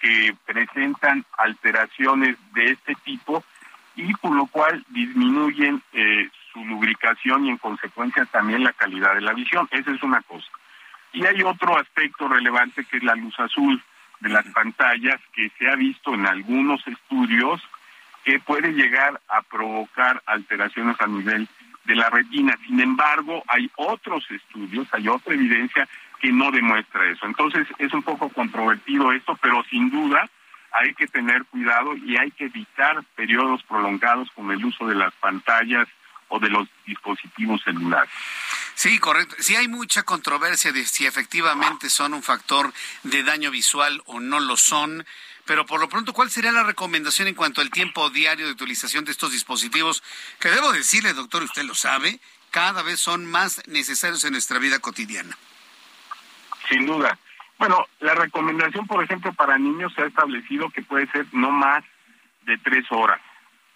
que 0.00 0.34
presentan 0.46 1.24
alteraciones 1.36 2.36
de 2.54 2.66
este 2.66 2.94
tipo 3.04 3.42
y 3.96 4.12
por 4.14 4.34
lo 4.34 4.46
cual 4.46 4.84
disminuyen 4.88 5.82
eh, 5.92 6.28
su 6.52 6.64
lubricación 6.64 7.46
y 7.46 7.50
en 7.50 7.58
consecuencia 7.58 8.24
también 8.26 8.64
la 8.64 8.72
calidad 8.72 9.14
de 9.14 9.20
la 9.20 9.32
visión. 9.32 9.68
Esa 9.70 9.90
es 9.90 10.02
una 10.02 10.22
cosa. 10.22 10.46
Y 11.12 11.24
hay 11.24 11.42
otro 11.42 11.78
aspecto 11.78 12.28
relevante 12.28 12.84
que 12.84 12.98
es 12.98 13.02
la 13.02 13.14
luz 13.14 13.38
azul 13.38 13.82
de 14.20 14.28
las 14.28 14.44
pantallas 14.46 15.20
que 15.32 15.50
se 15.58 15.68
ha 15.68 15.76
visto 15.76 16.14
en 16.14 16.26
algunos 16.26 16.86
estudios 16.86 17.60
que 18.24 18.40
puede 18.40 18.72
llegar 18.72 19.20
a 19.28 19.42
provocar 19.42 20.22
alteraciones 20.26 20.96
a 21.00 21.06
nivel 21.06 21.48
de 21.84 21.94
la 21.94 22.10
retina. 22.10 22.58
Sin 22.66 22.80
embargo, 22.80 23.42
hay 23.48 23.70
otros 23.76 24.24
estudios, 24.30 24.86
hay 24.92 25.08
otra 25.08 25.34
evidencia 25.34 25.88
que 26.20 26.32
no 26.32 26.50
demuestra 26.50 27.08
eso. 27.10 27.26
Entonces, 27.26 27.66
es 27.78 27.92
un 27.92 28.02
poco 28.02 28.28
controvertido 28.30 29.12
esto, 29.12 29.38
pero 29.40 29.62
sin 29.70 29.90
duda 29.90 30.28
hay 30.72 30.94
que 30.94 31.06
tener 31.06 31.44
cuidado 31.44 31.96
y 31.96 32.16
hay 32.16 32.30
que 32.32 32.46
evitar 32.46 33.04
periodos 33.14 33.62
prolongados 33.64 34.28
con 34.32 34.50
el 34.50 34.64
uso 34.64 34.86
de 34.86 34.94
las 34.94 35.12
pantallas 35.14 35.86
o 36.28 36.40
de 36.40 36.50
los 36.50 36.68
dispositivos 36.86 37.62
celulares. 37.62 38.10
Sí, 38.74 38.98
correcto. 38.98 39.36
Sí 39.38 39.54
hay 39.54 39.68
mucha 39.68 40.02
controversia 40.02 40.72
de 40.72 40.84
si 40.84 41.06
efectivamente 41.06 41.88
son 41.88 42.12
un 42.12 42.22
factor 42.22 42.72
de 43.04 43.22
daño 43.22 43.50
visual 43.50 44.02
o 44.06 44.18
no 44.18 44.40
lo 44.40 44.56
son. 44.56 45.06
Pero 45.46 45.66
por 45.66 45.80
lo 45.80 45.88
pronto, 45.88 46.12
¿cuál 46.12 46.30
sería 46.30 46.52
la 46.52 46.62
recomendación 46.62 47.28
en 47.28 47.34
cuanto 47.34 47.60
al 47.60 47.70
tiempo 47.70 48.08
diario 48.10 48.46
de 48.46 48.52
utilización 48.52 49.04
de 49.04 49.12
estos 49.12 49.32
dispositivos? 49.32 50.02
Que 50.40 50.50
debo 50.50 50.72
decirle, 50.72 51.12
doctor, 51.12 51.42
usted 51.42 51.64
lo 51.64 51.74
sabe, 51.74 52.20
cada 52.50 52.82
vez 52.82 53.00
son 53.00 53.26
más 53.26 53.62
necesarios 53.66 54.24
en 54.24 54.32
nuestra 54.32 54.58
vida 54.58 54.78
cotidiana. 54.78 55.36
Sin 56.68 56.86
duda. 56.86 57.18
Bueno, 57.58 57.86
la 58.00 58.14
recomendación, 58.14 58.86
por 58.86 59.02
ejemplo, 59.02 59.32
para 59.32 59.58
niños 59.58 59.92
se 59.94 60.02
ha 60.02 60.06
establecido 60.06 60.70
que 60.70 60.82
puede 60.82 61.06
ser 61.10 61.26
no 61.32 61.50
más 61.50 61.84
de 62.42 62.58
tres 62.58 62.84
horas, 62.90 63.20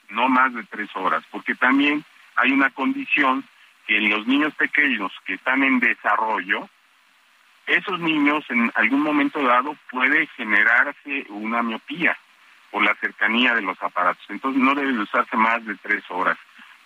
no 0.08 0.28
más 0.28 0.52
de 0.54 0.64
tres 0.64 0.88
horas, 0.94 1.22
porque 1.30 1.54
también 1.54 2.04
hay 2.36 2.52
una 2.52 2.70
condición 2.70 3.44
que 3.86 3.98
en 3.98 4.10
los 4.10 4.26
niños 4.26 4.54
pequeños 4.54 5.12
que 5.26 5.34
están 5.34 5.62
en 5.62 5.80
desarrollo, 5.80 6.68
esos 7.68 8.00
niños 8.00 8.44
en 8.48 8.72
algún 8.74 9.02
momento 9.02 9.42
dado 9.42 9.76
puede 9.90 10.26
generarse 10.28 11.26
una 11.28 11.62
miopía 11.62 12.16
por 12.70 12.82
la 12.82 12.94
cercanía 12.96 13.54
de 13.54 13.62
los 13.62 13.80
aparatos. 13.82 14.24
Entonces 14.28 14.60
no 14.60 14.74
debe 14.74 14.98
usarse 14.98 15.36
más 15.36 15.64
de 15.64 15.74
tres 15.76 16.02
horas 16.08 16.38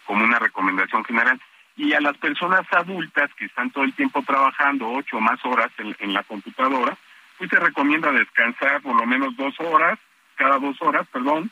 como 0.04 0.24
una 0.24 0.38
recomendación 0.38 1.04
general. 1.04 1.40
Y 1.76 1.92
a 1.94 2.00
las 2.00 2.16
personas 2.18 2.66
adultas 2.72 3.30
que 3.34 3.46
están 3.46 3.70
todo 3.70 3.84
el 3.84 3.94
tiempo 3.94 4.22
trabajando 4.22 4.90
ocho 4.90 5.16
o 5.16 5.20
más 5.20 5.42
horas 5.44 5.70
en, 5.78 6.12
la 6.12 6.22
computadora, 6.24 6.96
pues 7.38 7.48
se 7.48 7.58
recomienda 7.58 8.12
descansar 8.12 8.82
por 8.82 8.94
lo 8.94 9.06
menos 9.06 9.36
dos 9.36 9.54
horas, 9.60 9.98
cada 10.34 10.58
dos 10.58 10.76
horas, 10.82 11.06
perdón, 11.12 11.50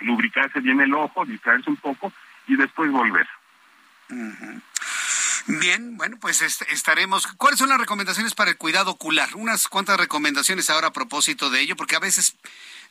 lubricarse 0.00 0.60
bien 0.60 0.80
el 0.80 0.94
ojo, 0.94 1.24
distraerse 1.24 1.68
un 1.68 1.76
poco 1.76 2.12
y 2.46 2.56
después 2.56 2.90
volver. 2.90 3.26
Bien, 5.46 5.96
bueno, 5.96 6.16
pues 6.20 6.40
estaremos. 6.42 7.26
¿Cuáles 7.36 7.58
son 7.58 7.68
las 7.68 7.78
recomendaciones 7.78 8.34
para 8.34 8.50
el 8.50 8.56
cuidado 8.56 8.92
ocular? 8.92 9.28
Unas 9.34 9.68
cuantas 9.68 9.98
recomendaciones 9.98 10.70
ahora 10.70 10.88
a 10.88 10.92
propósito 10.92 11.50
de 11.50 11.60
ello, 11.60 11.76
porque 11.76 11.96
a 11.96 12.00
veces, 12.00 12.36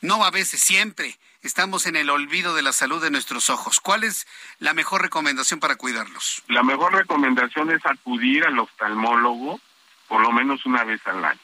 no 0.00 0.24
a 0.24 0.30
veces, 0.30 0.60
siempre 0.60 1.18
estamos 1.42 1.86
en 1.86 1.96
el 1.96 2.10
olvido 2.10 2.54
de 2.54 2.62
la 2.62 2.72
salud 2.72 3.02
de 3.02 3.10
nuestros 3.10 3.48
ojos. 3.50 3.80
¿Cuál 3.80 4.04
es 4.04 4.26
la 4.58 4.74
mejor 4.74 5.02
recomendación 5.02 5.60
para 5.60 5.76
cuidarlos? 5.76 6.42
La 6.48 6.62
mejor 6.62 6.92
recomendación 6.94 7.70
es 7.70 7.84
acudir 7.86 8.44
al 8.44 8.58
oftalmólogo 8.58 9.60
por 10.08 10.20
lo 10.20 10.30
menos 10.30 10.66
una 10.66 10.84
vez 10.84 11.00
al 11.06 11.24
año. 11.24 11.40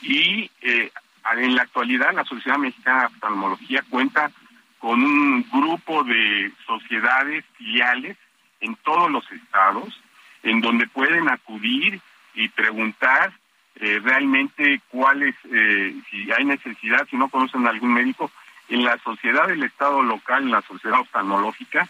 Y 0.00 0.50
eh, 0.62 0.90
en 1.36 1.54
la 1.54 1.62
actualidad 1.62 2.14
la 2.14 2.24
Sociedad 2.24 2.56
Mexicana 2.56 3.00
de 3.00 3.06
Oftalmología 3.14 3.84
cuenta 3.90 4.30
con 4.78 5.02
un 5.02 5.46
grupo 5.50 6.02
de 6.04 6.50
sociedades 6.66 7.44
filiales 7.58 8.16
en 8.60 8.74
todos 8.76 9.10
los 9.10 9.30
estados 9.30 10.00
en 10.44 10.60
donde 10.60 10.86
pueden 10.86 11.28
acudir 11.28 12.00
y 12.34 12.48
preguntar 12.50 13.32
eh, 13.76 14.00
realmente 14.04 14.80
cuál 14.88 15.22
es, 15.22 15.34
eh, 15.50 15.94
si 16.10 16.30
hay 16.30 16.44
necesidad, 16.44 17.08
si 17.10 17.16
no 17.16 17.28
conocen 17.28 17.66
a 17.66 17.70
algún 17.70 17.92
médico, 17.92 18.30
en 18.68 18.84
la 18.84 18.98
sociedad 18.98 19.48
del 19.48 19.62
Estado 19.62 20.02
local, 20.02 20.44
en 20.44 20.52
la 20.52 20.62
sociedad 20.62 21.00
oftalmológica, 21.00 21.88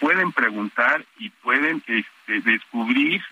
pueden 0.00 0.32
preguntar 0.32 1.04
y 1.18 1.30
pueden 1.30 1.82
este, 1.86 2.40
descubrir 2.40 3.22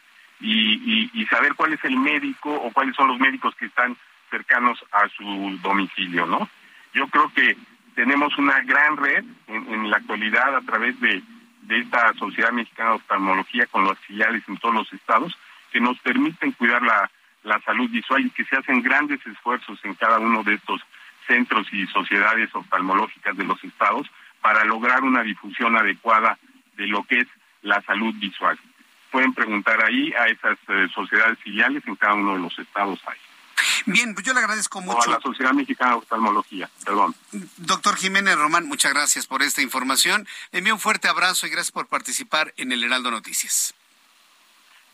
y, 0.41 1.27
saber 1.31 1.55
cuál 1.55 1.75
es 1.75 1.85
el 1.85 1.97
médico 1.99 2.51
o 2.51 2.73
cuáles 2.73 2.97
son 2.97 3.09
los 3.09 3.19
médicos 3.19 3.55
que 3.57 3.67
están 3.67 3.97
cercanos 4.31 4.83
a 4.93 5.07
su 5.11 5.59
domicilio, 5.63 6.25
¿no? 6.25 6.49
Yo 6.95 7.07
creo 7.09 7.31
que 7.35 7.55
tenemos 7.95 8.37
una 8.39 8.61
gran 8.63 8.97
red 8.97 9.25
en 9.47 9.91
la 9.91 9.99
actualidad 9.99 10.57
a 10.57 10.63
través 10.63 10.99
de 11.01 11.23
de 11.69 11.81
esta 11.81 12.15
Sociedad 12.15 12.51
Mexicana 12.51 12.91
de 12.91 12.97
Oftalmología 12.97 13.67
con 13.67 13.85
los 13.85 13.99
filiales 14.01 14.43
en 14.49 14.57
todos 14.57 14.75
los 14.75 14.93
estados 14.93 15.37
que 15.71 15.81
nos 15.81 15.99
permiten 16.01 16.53
cuidar 16.53 16.83
la, 16.83 17.11
la 17.45 17.61
salud 17.61 17.91
visual 17.91 18.25
y 18.25 18.31
que 18.31 18.45
se 18.47 18.57
hacen 18.57 18.83
grandes 18.83 19.25
esfuerzos 19.27 19.79
en 19.85 19.95
cada 19.95 20.19
uno 20.19 20.43
de 20.43 20.55
estos 20.55 20.81
centros 21.27 21.67
y 21.73 21.87
sociedades 21.89 22.49
oftalmológicas 22.55 23.37
de 23.37 23.45
los 23.45 23.63
estados 23.63 24.11
para 24.41 24.65
lograr 24.65 25.03
una 25.03 25.23
difusión 25.23 25.77
adecuada 25.77 26.39
de 26.77 26.87
lo 26.87 27.03
que 27.05 27.19
es 27.19 27.29
la 27.61 27.83
salud 27.83 28.15
visual. 28.15 28.59
Pueden 29.11 29.35
preguntar 29.35 29.85
ahí 29.85 30.13
a 30.15 30.27
esas 30.27 30.59
eh, 30.69 30.89
sociedades 30.95 31.39
filiales 31.41 31.87
en 31.87 31.97
cada 31.97 32.15
uno 32.15 32.35
de 32.35 32.41
los 32.41 32.59
estados 32.59 33.01
hay. 33.07 33.19
Bien, 33.93 34.15
pues 34.15 34.27
yo 34.27 34.33
le 34.35 34.41
agradezco 34.41 34.81
mucho. 34.81 35.09
a 35.09 35.15
la 35.15 35.21
Sociedad 35.21 35.53
Mexicana 35.53 35.93
de 35.93 35.97
Oftalmología, 35.99 36.71
perdón. 36.85 37.15
Doctor 37.57 37.97
Jiménez 37.97 38.37
Román, 38.37 38.67
muchas 38.67 38.93
gracias 38.93 39.27
por 39.27 39.43
esta 39.43 39.63
información. 39.63 40.27
Le 40.53 40.59
envío 40.59 40.75
un 40.75 40.81
fuerte 40.81 41.09
abrazo 41.09 41.47
y 41.47 41.51
gracias 41.51 41.73
por 41.73 41.87
participar 41.87 42.53
en 42.57 42.73
el 42.73 42.85
Heraldo 42.85 43.11
Noticias. 43.11 43.75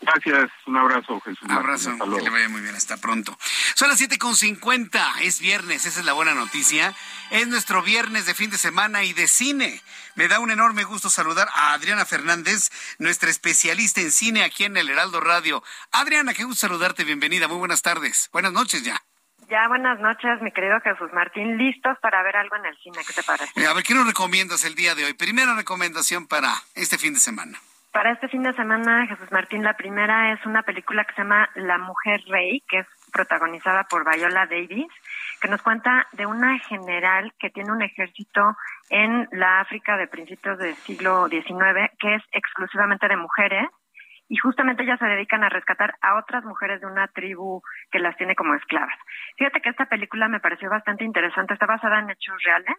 Gracias, 0.01 0.51
un 0.67 0.77
abrazo, 0.77 1.19
Jesús. 1.21 1.41
Un 1.43 1.51
abrazo, 1.51 1.97
que 1.97 2.21
le 2.21 2.29
vaya 2.29 2.49
muy 2.49 2.61
bien, 2.61 2.75
hasta 2.75 2.97
pronto. 2.97 3.35
Son 3.75 3.89
las 3.89 3.99
7.50, 3.99 5.21
es 5.21 5.39
viernes, 5.39 5.85
esa 5.85 5.99
es 5.99 6.05
la 6.05 6.13
buena 6.13 6.33
noticia. 6.33 6.93
Es 7.31 7.47
nuestro 7.47 7.81
viernes 7.81 8.25
de 8.25 8.33
fin 8.33 8.51
de 8.51 8.57
semana 8.57 9.03
y 9.03 9.13
de 9.13 9.27
cine. 9.27 9.81
Me 10.15 10.27
da 10.27 10.39
un 10.39 10.51
enorme 10.51 10.83
gusto 10.83 11.09
saludar 11.09 11.47
a 11.53 11.73
Adriana 11.73 12.05
Fernández, 12.05 12.69
nuestra 12.99 13.29
especialista 13.29 14.01
en 14.01 14.11
cine 14.11 14.43
aquí 14.43 14.65
en 14.65 14.77
el 14.77 14.89
Heraldo 14.89 15.21
Radio. 15.21 15.63
Adriana, 15.91 16.33
qué 16.33 16.43
gusto 16.43 16.67
saludarte, 16.67 17.03
bienvenida, 17.03 17.47
muy 17.47 17.57
buenas 17.57 17.81
tardes. 17.81 18.29
Buenas 18.31 18.53
noches 18.53 18.83
ya. 18.83 19.01
Ya, 19.49 19.67
buenas 19.67 19.99
noches, 19.99 20.41
mi 20.41 20.51
querido 20.51 20.79
Jesús 20.81 21.11
Martín. 21.13 21.57
¿Listos 21.57 21.97
para 22.01 22.23
ver 22.23 22.35
algo 22.35 22.55
en 22.55 22.65
el 22.65 22.77
cine? 22.77 22.97
¿Qué 23.05 23.13
te 23.13 23.23
parece? 23.23 23.51
Eh, 23.59 23.67
a 23.67 23.73
ver, 23.73 23.83
¿qué 23.83 23.93
nos 23.93 24.07
recomiendas 24.07 24.63
el 24.65 24.73
día 24.73 24.95
de 24.95 25.05
hoy? 25.05 25.13
Primera 25.13 25.55
recomendación 25.55 26.27
para 26.27 26.51
este 26.73 26.97
fin 26.97 27.13
de 27.13 27.19
semana. 27.19 27.59
Para 27.95 28.11
este 28.11 28.27
fin 28.27 28.43
de 28.43 28.51
semana, 28.51 29.07
Jesús 29.07 29.31
Martín, 29.31 29.63
la 29.63 29.77
primera 29.77 30.33
es 30.33 30.45
una 30.45 30.63
película 30.63 31.05
que 31.05 31.13
se 31.13 31.21
llama 31.21 31.47
La 31.55 31.77
Mujer 31.77 32.19
Rey, 32.27 32.61
que 32.67 32.79
es 32.79 32.87
protagonizada 33.13 33.85
por 33.85 34.03
Viola 34.03 34.47
Davis, 34.47 34.91
que 35.39 35.47
nos 35.47 35.61
cuenta 35.61 36.05
de 36.11 36.25
una 36.25 36.59
general 36.59 37.31
que 37.39 37.51
tiene 37.51 37.71
un 37.71 37.81
ejército 37.81 38.57
en 38.89 39.29
la 39.31 39.61
África 39.61 39.95
de 39.95 40.07
principios 40.07 40.57
del 40.57 40.75
siglo 40.75 41.29
XIX, 41.29 41.89
que 41.97 42.15
es 42.15 42.23
exclusivamente 42.33 43.07
de 43.07 43.15
mujeres, 43.15 43.69
y 44.27 44.35
justamente 44.35 44.83
ellas 44.83 44.99
se 44.99 45.05
dedican 45.05 45.45
a 45.45 45.49
rescatar 45.49 45.95
a 46.01 46.17
otras 46.17 46.43
mujeres 46.43 46.81
de 46.81 46.87
una 46.87 47.07
tribu 47.07 47.61
que 47.91 47.99
las 47.99 48.17
tiene 48.17 48.35
como 48.35 48.55
esclavas. 48.55 48.99
Fíjate 49.37 49.61
que 49.61 49.69
esta 49.69 49.85
película 49.85 50.27
me 50.27 50.41
pareció 50.41 50.69
bastante 50.69 51.05
interesante, 51.05 51.53
está 51.53 51.65
basada 51.65 51.99
en 51.99 52.09
hechos 52.09 52.43
reales, 52.43 52.75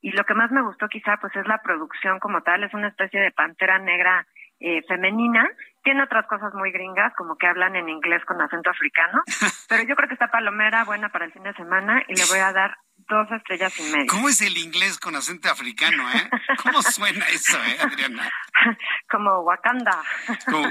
y 0.00 0.10
lo 0.10 0.24
que 0.24 0.34
más 0.34 0.50
me 0.50 0.62
gustó 0.62 0.88
quizá 0.88 1.18
pues 1.18 1.36
es 1.36 1.46
la 1.46 1.62
producción 1.62 2.18
como 2.18 2.42
tal, 2.42 2.64
es 2.64 2.74
una 2.74 2.88
especie 2.88 3.20
de 3.20 3.30
pantera 3.30 3.78
negra 3.78 4.26
eh, 4.60 4.82
femenina. 4.88 5.48
Tiene 5.82 6.02
otras 6.02 6.26
cosas 6.26 6.52
muy 6.54 6.72
gringas, 6.72 7.12
como 7.16 7.36
que 7.36 7.46
hablan 7.46 7.76
en 7.76 7.88
inglés 7.88 8.24
con 8.24 8.40
acento 8.40 8.70
africano, 8.70 9.22
pero 9.68 9.84
yo 9.84 9.94
creo 9.94 10.08
que 10.08 10.14
está 10.14 10.28
palomera, 10.28 10.84
buena 10.84 11.10
para 11.10 11.26
el 11.26 11.32
fin 11.32 11.44
de 11.44 11.54
semana, 11.54 12.02
y 12.08 12.14
le 12.14 12.24
voy 12.24 12.40
a 12.40 12.52
dar 12.52 12.76
dos 13.08 13.30
estrellas 13.30 13.78
y 13.78 13.82
media. 13.84 14.06
¿Cómo 14.08 14.28
es 14.28 14.40
el 14.40 14.56
inglés 14.56 14.98
con 14.98 15.14
acento 15.14 15.48
africano, 15.48 16.10
eh? 16.10 16.30
¿Cómo 16.62 16.82
suena 16.82 17.28
eso, 17.28 17.56
eh, 17.64 17.76
Adriana? 17.80 18.28
como 19.10 19.40
Wakanda. 19.42 20.02
Como, 20.46 20.68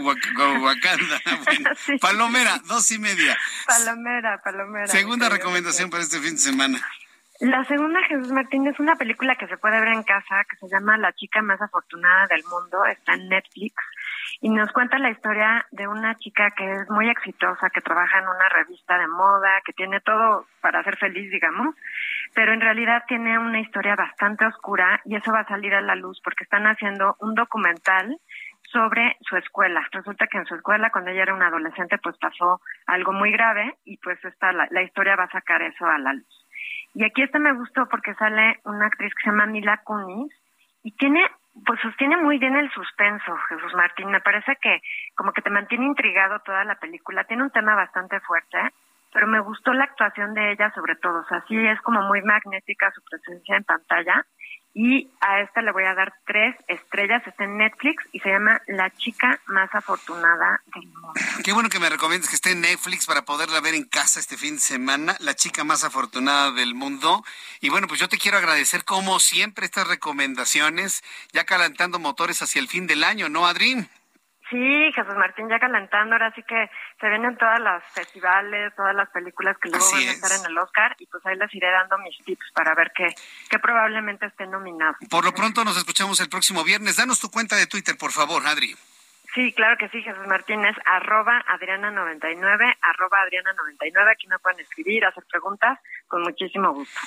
Wakanda. 0.64 1.22
Bueno, 1.46 1.70
Palomera, 2.02 2.60
dos 2.66 2.92
y 2.92 3.00
media. 3.00 3.38
Palomera, 3.66 4.42
Palomera. 4.44 4.88
Segunda 4.88 5.30
recomendación 5.30 5.90
para 5.90 6.04
este 6.04 6.20
fin 6.20 6.32
de 6.32 6.40
semana. 6.40 6.80
La 7.42 7.66
segunda, 7.66 8.02
Jesús 8.04 8.32
Martín, 8.32 8.66
es 8.66 8.80
una 8.80 8.96
película 8.96 9.36
que 9.36 9.48
se 9.48 9.58
puede 9.58 9.78
ver 9.82 9.90
en 9.90 10.04
casa, 10.04 10.46
que 10.50 10.56
se 10.56 10.70
llama 10.70 10.98
La 10.98 11.12
chica 11.12 11.42
más 11.42 11.62
afortunada 11.62 12.28
del 12.28 12.44
mundo, 12.50 12.86
está 12.86 13.16
en 13.16 13.28
Netflix, 13.28 13.76
y 14.40 14.50
nos 14.50 14.72
cuenta 14.72 14.98
la 15.00 15.10
historia 15.10 15.66
de 15.72 15.86
una 15.86 16.16
chica 16.16 16.52
que 16.52 16.64
es 16.64 16.90
muy 16.90 17.10
exitosa, 17.10 17.70
que 17.72 17.82
trabaja 17.82 18.20
en 18.20 18.30
una 18.30 18.48
revista 18.48 18.98
de 18.98 19.10
moda, 19.10 19.60
que 19.66 19.74
tiene 19.74 20.00
todo 20.00 20.48
para 20.62 20.82
ser 20.84 20.96
feliz, 20.96 21.30
digamos, 21.30 21.76
pero 22.34 22.54
en 22.54 22.62
realidad 22.62 23.04
tiene 23.06 23.38
una 23.38 23.60
historia 23.60 23.98
bastante 23.98 24.46
oscura 24.46 25.02
y 25.04 25.18
eso 25.18 25.34
va 25.34 25.42
a 25.42 25.48
salir 25.48 25.74
a 25.76 25.82
la 25.82 25.96
luz 25.96 26.22
porque 26.24 26.46
están 26.46 26.66
haciendo 26.68 27.18
un 27.20 27.36
documental 27.36 28.18
sobre 28.72 29.18
su 29.22 29.36
escuela. 29.36 29.86
Resulta 29.92 30.28
que 30.28 30.38
en 30.38 30.46
su 30.46 30.56
escuela, 30.56 30.90
cuando 30.90 31.12
ella 31.12 31.24
era 31.24 31.36
una 31.36 31.48
adolescente, 31.48 31.98
pues 31.98 32.18
pasó 32.18 32.62
algo 32.88 33.12
muy 33.12 33.32
grave 33.34 33.78
y 33.84 33.98
pues 33.98 34.24
esta, 34.24 34.54
la, 34.54 34.68
la 34.72 34.84
historia 34.84 35.18
va 35.18 35.26
a 35.26 35.32
sacar 35.32 35.62
eso 35.64 35.86
a 35.86 35.98
la 35.98 36.14
luz. 36.14 36.45
Y 36.94 37.04
aquí 37.04 37.24
este 37.24 37.40
me 37.40 37.54
gustó 37.54 37.88
porque 37.88 38.14
sale 38.16 38.60
una 38.64 38.88
actriz 38.88 39.14
que 39.16 39.24
se 39.24 39.30
llama 39.30 39.46
Mila 39.46 39.78
Kunis 39.84 40.34
y 40.84 40.92
tiene, 40.92 41.26
pues 41.66 41.80
sostiene 41.82 42.18
muy 42.18 42.38
bien 42.38 42.56
el 42.56 42.72
suspenso, 42.72 43.36
Jesús 43.50 43.74
Martín. 43.76 44.10
Me 44.12 44.22
parece 44.22 44.56
que 44.62 44.82
como 45.16 45.34
que 45.34 45.42
te 45.42 45.50
mantiene 45.50 45.86
intrigado 45.86 46.40
toda 46.40 46.64
la 46.64 46.76
película. 46.76 47.24
Tiene 47.24 47.44
un 47.44 47.52
tema 47.52 47.76
bastante 47.76 48.20
fuerte, 48.22 48.58
pero 49.14 49.28
me 49.28 49.40
gustó 49.40 49.74
la 49.74 49.86
actuación 49.86 50.34
de 50.34 50.52
ella 50.52 50.72
sobre 50.76 50.96
todo. 50.96 51.20
O 51.20 51.26
sea, 51.26 51.44
sí 51.48 51.58
es 51.58 51.82
como 51.82 52.02
muy 52.04 52.22
magnética 52.22 52.92
su 52.92 53.02
presencia 53.04 53.58
en 53.58 53.64
pantalla 53.64 54.26
y 54.76 55.10
a 55.22 55.40
esta 55.40 55.62
le 55.62 55.72
voy 55.72 55.86
a 55.86 55.96
dar 55.96 56.14
tres 56.28 56.54
estrellas. 56.68 57.26
Está 57.26 57.46
en 57.46 57.58
Netflix 57.58 58.04
y 58.12 58.20
se 58.20 58.30
llama 58.30 58.62
La 58.68 58.92
chica 58.92 59.40
más 59.48 59.74
afortunada 59.74 60.62
del 60.76 60.86
mundo. 60.88 61.14
Qué 61.46 61.54
bueno 61.54 61.70
que 61.70 61.80
me 61.80 61.90
recomiendes 61.90 62.30
que 62.30 62.36
esté 62.36 62.52
en 62.52 62.60
Netflix 62.60 63.06
para 63.06 63.24
poderla 63.24 63.62
ver 63.62 63.74
en 63.74 63.86
casa 63.86 64.20
este 64.20 64.36
fin 64.36 64.56
de 64.56 64.60
semana. 64.60 65.16
La 65.20 65.34
chica 65.34 65.64
más 65.64 65.86
afortunada 65.86 66.52
del 66.52 66.76
mundo. 66.76 67.24
Y 67.62 67.70
bueno, 67.70 67.88
pues 67.88 68.02
yo 68.02 68.10
te 68.10 68.18
quiero 68.18 68.38
agradecer 68.38 68.84
como 68.84 69.22
siempre 69.22 69.66
estas 69.66 69.88
recomendaciones, 69.88 71.06
ya 71.32 71.46
calentando 71.46 71.98
motores 71.98 72.42
hacia 72.42 72.60
el 72.60 72.68
fin 72.68 72.86
del 72.86 73.06
año, 73.06 73.30
¿no, 73.30 73.48
Adrín? 73.48 73.90
Sí, 74.50 74.92
Jesús 74.94 75.16
Martín 75.16 75.50
ya 75.50 75.60
calentando, 75.60 76.14
ahora 76.14 76.32
sí 76.36 76.44
que 76.44 76.70
se 77.00 77.10
vienen 77.10 77.36
todas 77.38 77.60
las 77.60 77.84
festivales, 77.94 78.74
todas 78.76 78.96
las 78.96 79.10
películas 79.10 79.58
que 79.58 79.70
luego 79.70 79.86
van 79.92 80.08
a 80.08 80.12
estar 80.12 80.32
en 80.32 80.46
el 80.46 80.58
Oscar 80.58 80.96
y 81.00 81.08
pues 81.08 81.26
ahí 81.26 81.36
les 81.36 81.54
iré 81.54 81.72
dando 81.72 81.98
mis 81.98 82.18
tips 82.24 82.52
para 82.54 82.76
ver 82.76 82.92
qué, 82.96 83.08
qué 83.50 83.58
probablemente 83.58 84.28
esté 84.28 84.46
nominado. 84.46 84.96
Por 85.10 85.26
lo 85.26 85.34
pronto 85.34 85.64
nos 85.64 85.78
escuchamos 85.78 86.20
el 86.20 86.30
próximo 86.30 86.64
viernes. 86.64 86.98
Danos 86.98 87.20
tu 87.20 87.32
cuenta 87.32 87.56
de 87.56 87.66
Twitter, 87.66 87.98
por 87.98 88.12
favor, 88.12 88.46
Adri. 88.46 88.76
Sí, 89.36 89.52
claro 89.52 89.76
que 89.78 89.90
sí, 89.90 90.02
Jesús 90.02 90.26
Martínez, 90.28 90.78
arroba 90.86 91.44
Adriana99, 91.50 92.78
arroba 92.82 93.18
Adriana99, 93.28 94.12
aquí 94.12 94.28
me 94.28 94.40
pueden 94.40 94.62
escribir, 94.62 95.04
hacer 95.04 95.26
preguntas, 95.30 95.78
con 96.08 96.22
muchísimo 96.24 96.74
gusto. 96.74 96.98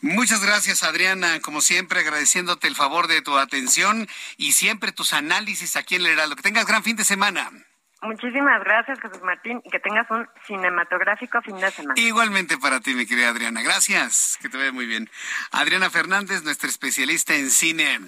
Muchas 0.00 0.46
gracias, 0.46 0.84
Adriana, 0.84 1.40
como 1.40 1.60
siempre, 1.60 1.98
agradeciéndote 1.98 2.68
el 2.68 2.76
favor 2.76 3.08
de 3.08 3.20
tu 3.20 3.36
atención 3.36 4.06
y 4.36 4.52
siempre 4.52 4.92
tus 4.92 5.12
análisis 5.12 5.74
aquí 5.74 5.96
en 5.96 6.02
el 6.02 6.12
Heraldo. 6.12 6.36
Que 6.36 6.42
tengas 6.42 6.66
gran 6.66 6.84
fin 6.84 6.94
de 6.94 7.04
semana. 7.04 7.50
Muchísimas 8.02 8.64
gracias, 8.64 8.98
Jesús 9.00 9.22
Martín, 9.22 9.62
y 9.64 9.70
que 9.70 9.78
tengas 9.78 10.10
un 10.10 10.28
cinematográfico 10.44 11.40
fin 11.40 11.56
de 11.58 11.70
semana. 11.70 11.94
Igualmente 12.00 12.58
para 12.58 12.80
ti, 12.80 12.94
mi 12.94 13.06
querida 13.06 13.28
Adriana. 13.28 13.62
Gracias, 13.62 14.38
que 14.42 14.48
te 14.48 14.56
vaya 14.56 14.72
muy 14.72 14.86
bien. 14.86 15.08
Adriana 15.52 15.88
Fernández, 15.88 16.42
nuestra 16.42 16.68
especialista 16.68 17.34
en 17.36 17.48
cine. 17.50 18.00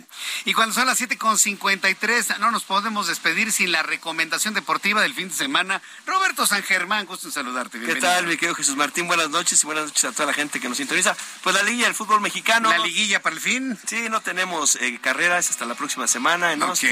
Y 0.44 0.52
cuando 0.52 0.74
son 0.74 0.86
las 0.86 1.00
7.53, 1.00 2.38
no 2.38 2.50
nos 2.50 2.64
podemos 2.64 3.06
despedir 3.06 3.52
sin 3.52 3.70
la 3.70 3.84
recomendación 3.84 4.52
deportiva 4.52 5.00
del 5.00 5.14
fin 5.14 5.28
de 5.28 5.34
semana. 5.34 5.80
Roberto 6.06 6.44
San 6.44 6.64
Germán, 6.64 7.06
gusto 7.06 7.28
en 7.28 7.32
saludarte. 7.32 7.78
¿Qué 7.78 7.94
tal, 7.94 8.26
mi 8.26 8.36
querido 8.36 8.56
Jesús 8.56 8.76
Martín? 8.76 9.06
Buenas 9.06 9.30
noches 9.30 9.62
y 9.62 9.66
buenas 9.66 9.84
noches 9.84 10.04
a 10.06 10.12
toda 10.12 10.26
la 10.26 10.32
gente 10.32 10.58
que 10.58 10.68
nos 10.68 10.78
sintoniza. 10.78 11.16
Pues 11.44 11.54
la 11.54 11.62
liguilla 11.62 11.86
del 11.86 11.94
fútbol 11.94 12.20
mexicano. 12.20 12.68
¿La 12.68 12.78
liguilla 12.78 13.22
para 13.22 13.36
el 13.36 13.40
fin? 13.40 13.78
Sí, 13.86 14.08
no 14.10 14.20
tenemos 14.20 14.74
eh, 14.76 14.98
carreras 15.00 15.50
hasta 15.50 15.64
la 15.66 15.76
próxima 15.76 16.08
semana 16.08 16.52
en 16.52 16.64
Ok. 16.64 16.82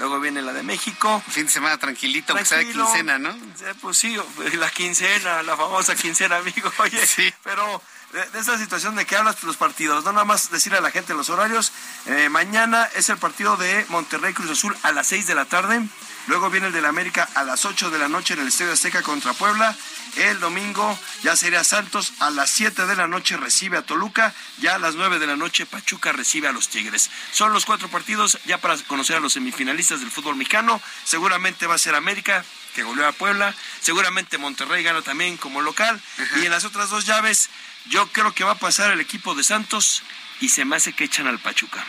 Luego 0.00 0.18
viene 0.18 0.42
la 0.42 0.52
de 0.52 0.64
México. 0.64 1.22
Fin 1.28 1.44
de 1.44 1.52
semana 1.52 1.78
tranquilito, 1.78 2.34
de 2.48 2.72
quincena, 2.72 3.18
¿no? 3.18 3.36
Pues 3.80 3.98
sí, 3.98 4.16
la 4.54 4.70
quincena, 4.70 5.42
la 5.42 5.56
famosa 5.56 5.94
quincena, 5.94 6.36
amigo. 6.36 6.72
Oye, 6.78 7.06
sí. 7.06 7.32
pero 7.42 7.82
de, 8.12 8.24
de 8.30 8.38
esta 8.38 8.58
situación 8.58 8.96
de 8.96 9.04
que 9.04 9.16
hablas 9.16 9.42
los 9.42 9.56
partidos, 9.56 10.04
no 10.04 10.12
nada 10.12 10.24
más 10.24 10.50
decirle 10.50 10.78
a 10.78 10.80
la 10.80 10.90
gente 10.90 11.14
los 11.14 11.30
horarios. 11.30 11.72
Eh, 12.06 12.28
mañana 12.28 12.88
es 12.94 13.08
el 13.08 13.18
partido 13.18 13.56
de 13.56 13.84
Monterrey 13.88 14.32
Cruz 14.34 14.50
Azul 14.50 14.76
a 14.82 14.92
las 14.92 15.06
6 15.08 15.26
de 15.26 15.34
la 15.34 15.44
tarde. 15.44 15.80
Luego 16.26 16.50
viene 16.50 16.68
el 16.68 16.72
de 16.72 16.80
la 16.80 16.88
América 16.88 17.28
a 17.34 17.44
las 17.44 17.64
8 17.64 17.90
de 17.90 17.98
la 17.98 18.08
noche 18.08 18.34
en 18.34 18.40
el 18.40 18.48
Estadio 18.48 18.72
Azteca 18.72 19.02
contra 19.02 19.32
Puebla. 19.32 19.76
El 20.16 20.40
domingo 20.40 20.98
ya 21.22 21.36
sería 21.36 21.64
Santos 21.64 22.12
a 22.20 22.30
las 22.30 22.50
7 22.50 22.86
de 22.86 22.96
la 22.96 23.06
noche 23.06 23.36
recibe 23.36 23.78
a 23.78 23.82
Toluca. 23.82 24.34
Ya 24.58 24.74
a 24.74 24.78
las 24.78 24.94
9 24.94 25.18
de 25.18 25.26
la 25.26 25.36
noche 25.36 25.66
Pachuca 25.66 26.12
recibe 26.12 26.48
a 26.48 26.52
los 26.52 26.68
Tigres. 26.68 27.10
Son 27.32 27.52
los 27.52 27.64
cuatro 27.64 27.88
partidos 27.88 28.38
ya 28.44 28.58
para 28.58 28.76
conocer 28.78 29.16
a 29.16 29.20
los 29.20 29.32
semifinalistas 29.32 30.00
del 30.00 30.10
fútbol 30.10 30.36
mexicano. 30.36 30.80
Seguramente 31.04 31.66
va 31.66 31.76
a 31.76 31.78
ser 31.78 31.94
América 31.94 32.44
que 32.74 32.82
goleó 32.82 33.06
a 33.06 33.12
Puebla. 33.12 33.54
Seguramente 33.80 34.38
Monterrey 34.38 34.82
gana 34.82 35.02
también 35.02 35.36
como 35.36 35.62
local. 35.62 36.00
Y 36.40 36.46
en 36.46 36.50
las 36.50 36.64
otras 36.64 36.90
dos 36.90 37.06
llaves 37.06 37.50
yo 37.86 38.06
creo 38.12 38.34
que 38.34 38.44
va 38.44 38.52
a 38.52 38.58
pasar 38.58 38.92
el 38.92 39.00
equipo 39.00 39.34
de 39.34 39.44
Santos 39.44 40.02
y 40.40 40.48
se 40.48 40.64
me 40.64 40.76
hace 40.76 40.92
que 40.92 41.04
echan 41.04 41.26
al 41.26 41.38
Pachuca. 41.38 41.84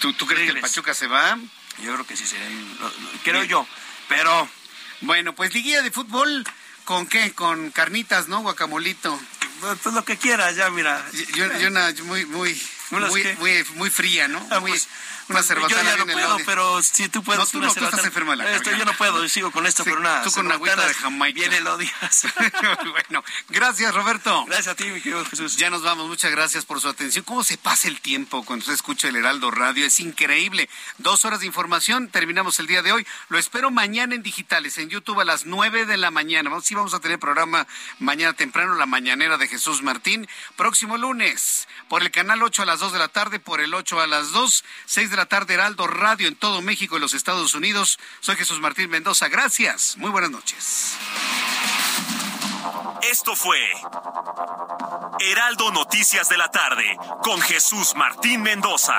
¿Tú, 0.00 0.12
tú 0.12 0.26
crees 0.26 0.50
que 0.50 0.56
el 0.56 0.60
Pachuca 0.60 0.94
se 0.94 1.06
va? 1.06 1.38
Yo 1.82 1.94
creo 1.94 2.06
que 2.06 2.16
sí, 2.16 2.24
creo 3.22 3.44
yo. 3.44 3.66
Pero 4.08 4.48
bueno, 5.00 5.34
pues 5.34 5.54
liguilla 5.54 5.82
de 5.82 5.90
fútbol, 5.90 6.44
¿con 6.84 7.06
qué? 7.06 7.32
Con 7.32 7.70
carnitas, 7.70 8.28
¿no? 8.28 8.42
Guacamolito. 8.42 9.18
Pues 9.60 9.94
lo 9.94 10.04
que 10.04 10.16
quieras, 10.16 10.56
ya 10.56 10.70
mira. 10.70 11.04
Yo, 11.34 11.46
yo 11.58 11.68
una 11.68 11.92
muy, 12.04 12.26
muy, 12.26 12.50
¿Unas 12.52 12.83
muy, 13.00 13.36
muy, 13.38 13.64
muy 13.74 13.90
fría, 13.90 14.28
¿no? 14.28 14.46
Ah, 14.50 14.60
muy, 14.60 14.70
pues, 14.70 14.88
una 15.28 15.38
pues, 15.38 15.46
cerbatana 15.46 15.82
Yo 15.82 15.88
ya 15.88 15.96
no 15.96 16.12
puedo, 16.12 16.38
pero 16.44 16.82
si 16.82 17.08
tú 17.08 17.22
puedes. 17.22 17.40
No, 17.40 17.46
tú 17.46 17.58
una 17.58 17.68
no, 17.68 17.74
tú 17.74 17.84
estás 17.84 18.02
de 18.02 18.10
la 18.10 18.10
Esto 18.10 18.36
garganta. 18.36 18.78
yo 18.78 18.84
no 18.84 18.92
puedo, 18.92 19.22
yo 19.22 19.28
sigo 19.28 19.50
con 19.50 19.66
esto, 19.66 19.82
Sí, 19.82 19.90
pero 19.90 20.02
nada. 20.02 20.22
tú 20.22 20.30
con 20.32 20.50
agüita 20.52 20.86
de 20.86 20.94
Jamaica. 20.94 21.40
Viene 21.40 21.56
el 21.58 21.66
odias. 21.66 22.26
bueno, 22.90 23.24
gracias 23.48 23.94
Roberto. 23.94 24.44
Gracias 24.46 24.68
a 24.68 24.74
ti, 24.74 24.84
mi 24.84 25.00
querido 25.00 25.24
Jesús. 25.24 25.56
Ya 25.56 25.70
nos 25.70 25.82
vamos, 25.82 26.08
muchas 26.08 26.30
gracias 26.30 26.66
por 26.66 26.80
su 26.80 26.88
atención. 26.88 27.24
¿Cómo 27.24 27.42
se 27.42 27.56
pasa 27.56 27.88
el 27.88 28.00
tiempo 28.00 28.44
cuando 28.44 28.64
usted 28.64 28.74
escucha 28.74 29.08
el 29.08 29.16
Heraldo 29.16 29.50
Radio? 29.50 29.86
Es 29.86 29.98
increíble. 30.00 30.68
Dos 30.98 31.24
horas 31.24 31.40
de 31.40 31.46
información, 31.46 32.08
terminamos 32.08 32.58
el 32.58 32.66
día 32.66 32.82
de 32.82 32.92
hoy. 32.92 33.06
Lo 33.28 33.38
espero 33.38 33.70
mañana 33.70 34.14
en 34.14 34.22
digitales, 34.22 34.76
en 34.76 34.90
YouTube 34.90 35.20
a 35.20 35.24
las 35.24 35.46
nueve 35.46 35.86
de 35.86 35.96
la 35.96 36.10
mañana. 36.10 36.50
Vamos, 36.50 36.66
sí 36.66 36.74
vamos 36.74 36.92
a 36.92 37.00
tener 37.00 37.18
programa 37.18 37.66
mañana 37.98 38.34
temprano, 38.34 38.74
la 38.74 38.86
mañanera 38.86 39.38
de 39.38 39.48
Jesús 39.48 39.82
Martín. 39.82 40.28
Próximo 40.56 40.98
lunes, 40.98 41.66
por 41.88 42.02
el 42.02 42.10
canal 42.10 42.42
8 42.42 42.62
a 42.62 42.66
las 42.66 42.80
2 42.84 42.92
de 42.92 42.98
la 42.98 43.08
tarde, 43.08 43.40
por 43.40 43.62
el 43.62 43.72
8 43.72 43.98
a 43.98 44.06
las 44.06 44.32
2, 44.32 44.62
6 44.84 45.10
de 45.10 45.16
la 45.16 45.24
tarde, 45.24 45.54
Heraldo 45.54 45.86
Radio 45.86 46.28
en 46.28 46.36
todo 46.36 46.60
México 46.60 46.98
y 46.98 47.00
los 47.00 47.14
Estados 47.14 47.54
Unidos. 47.54 47.98
Soy 48.20 48.36
Jesús 48.36 48.60
Martín 48.60 48.90
Mendoza. 48.90 49.28
Gracias. 49.28 49.96
Muy 49.96 50.10
buenas 50.10 50.30
noches. 50.30 50.92
Esto 53.10 53.34
fue 53.34 53.58
Heraldo 55.18 55.72
Noticias 55.72 56.28
de 56.28 56.36
la 56.36 56.50
tarde 56.50 56.98
con 57.22 57.40
Jesús 57.40 57.94
Martín 57.96 58.42
Mendoza. 58.42 58.98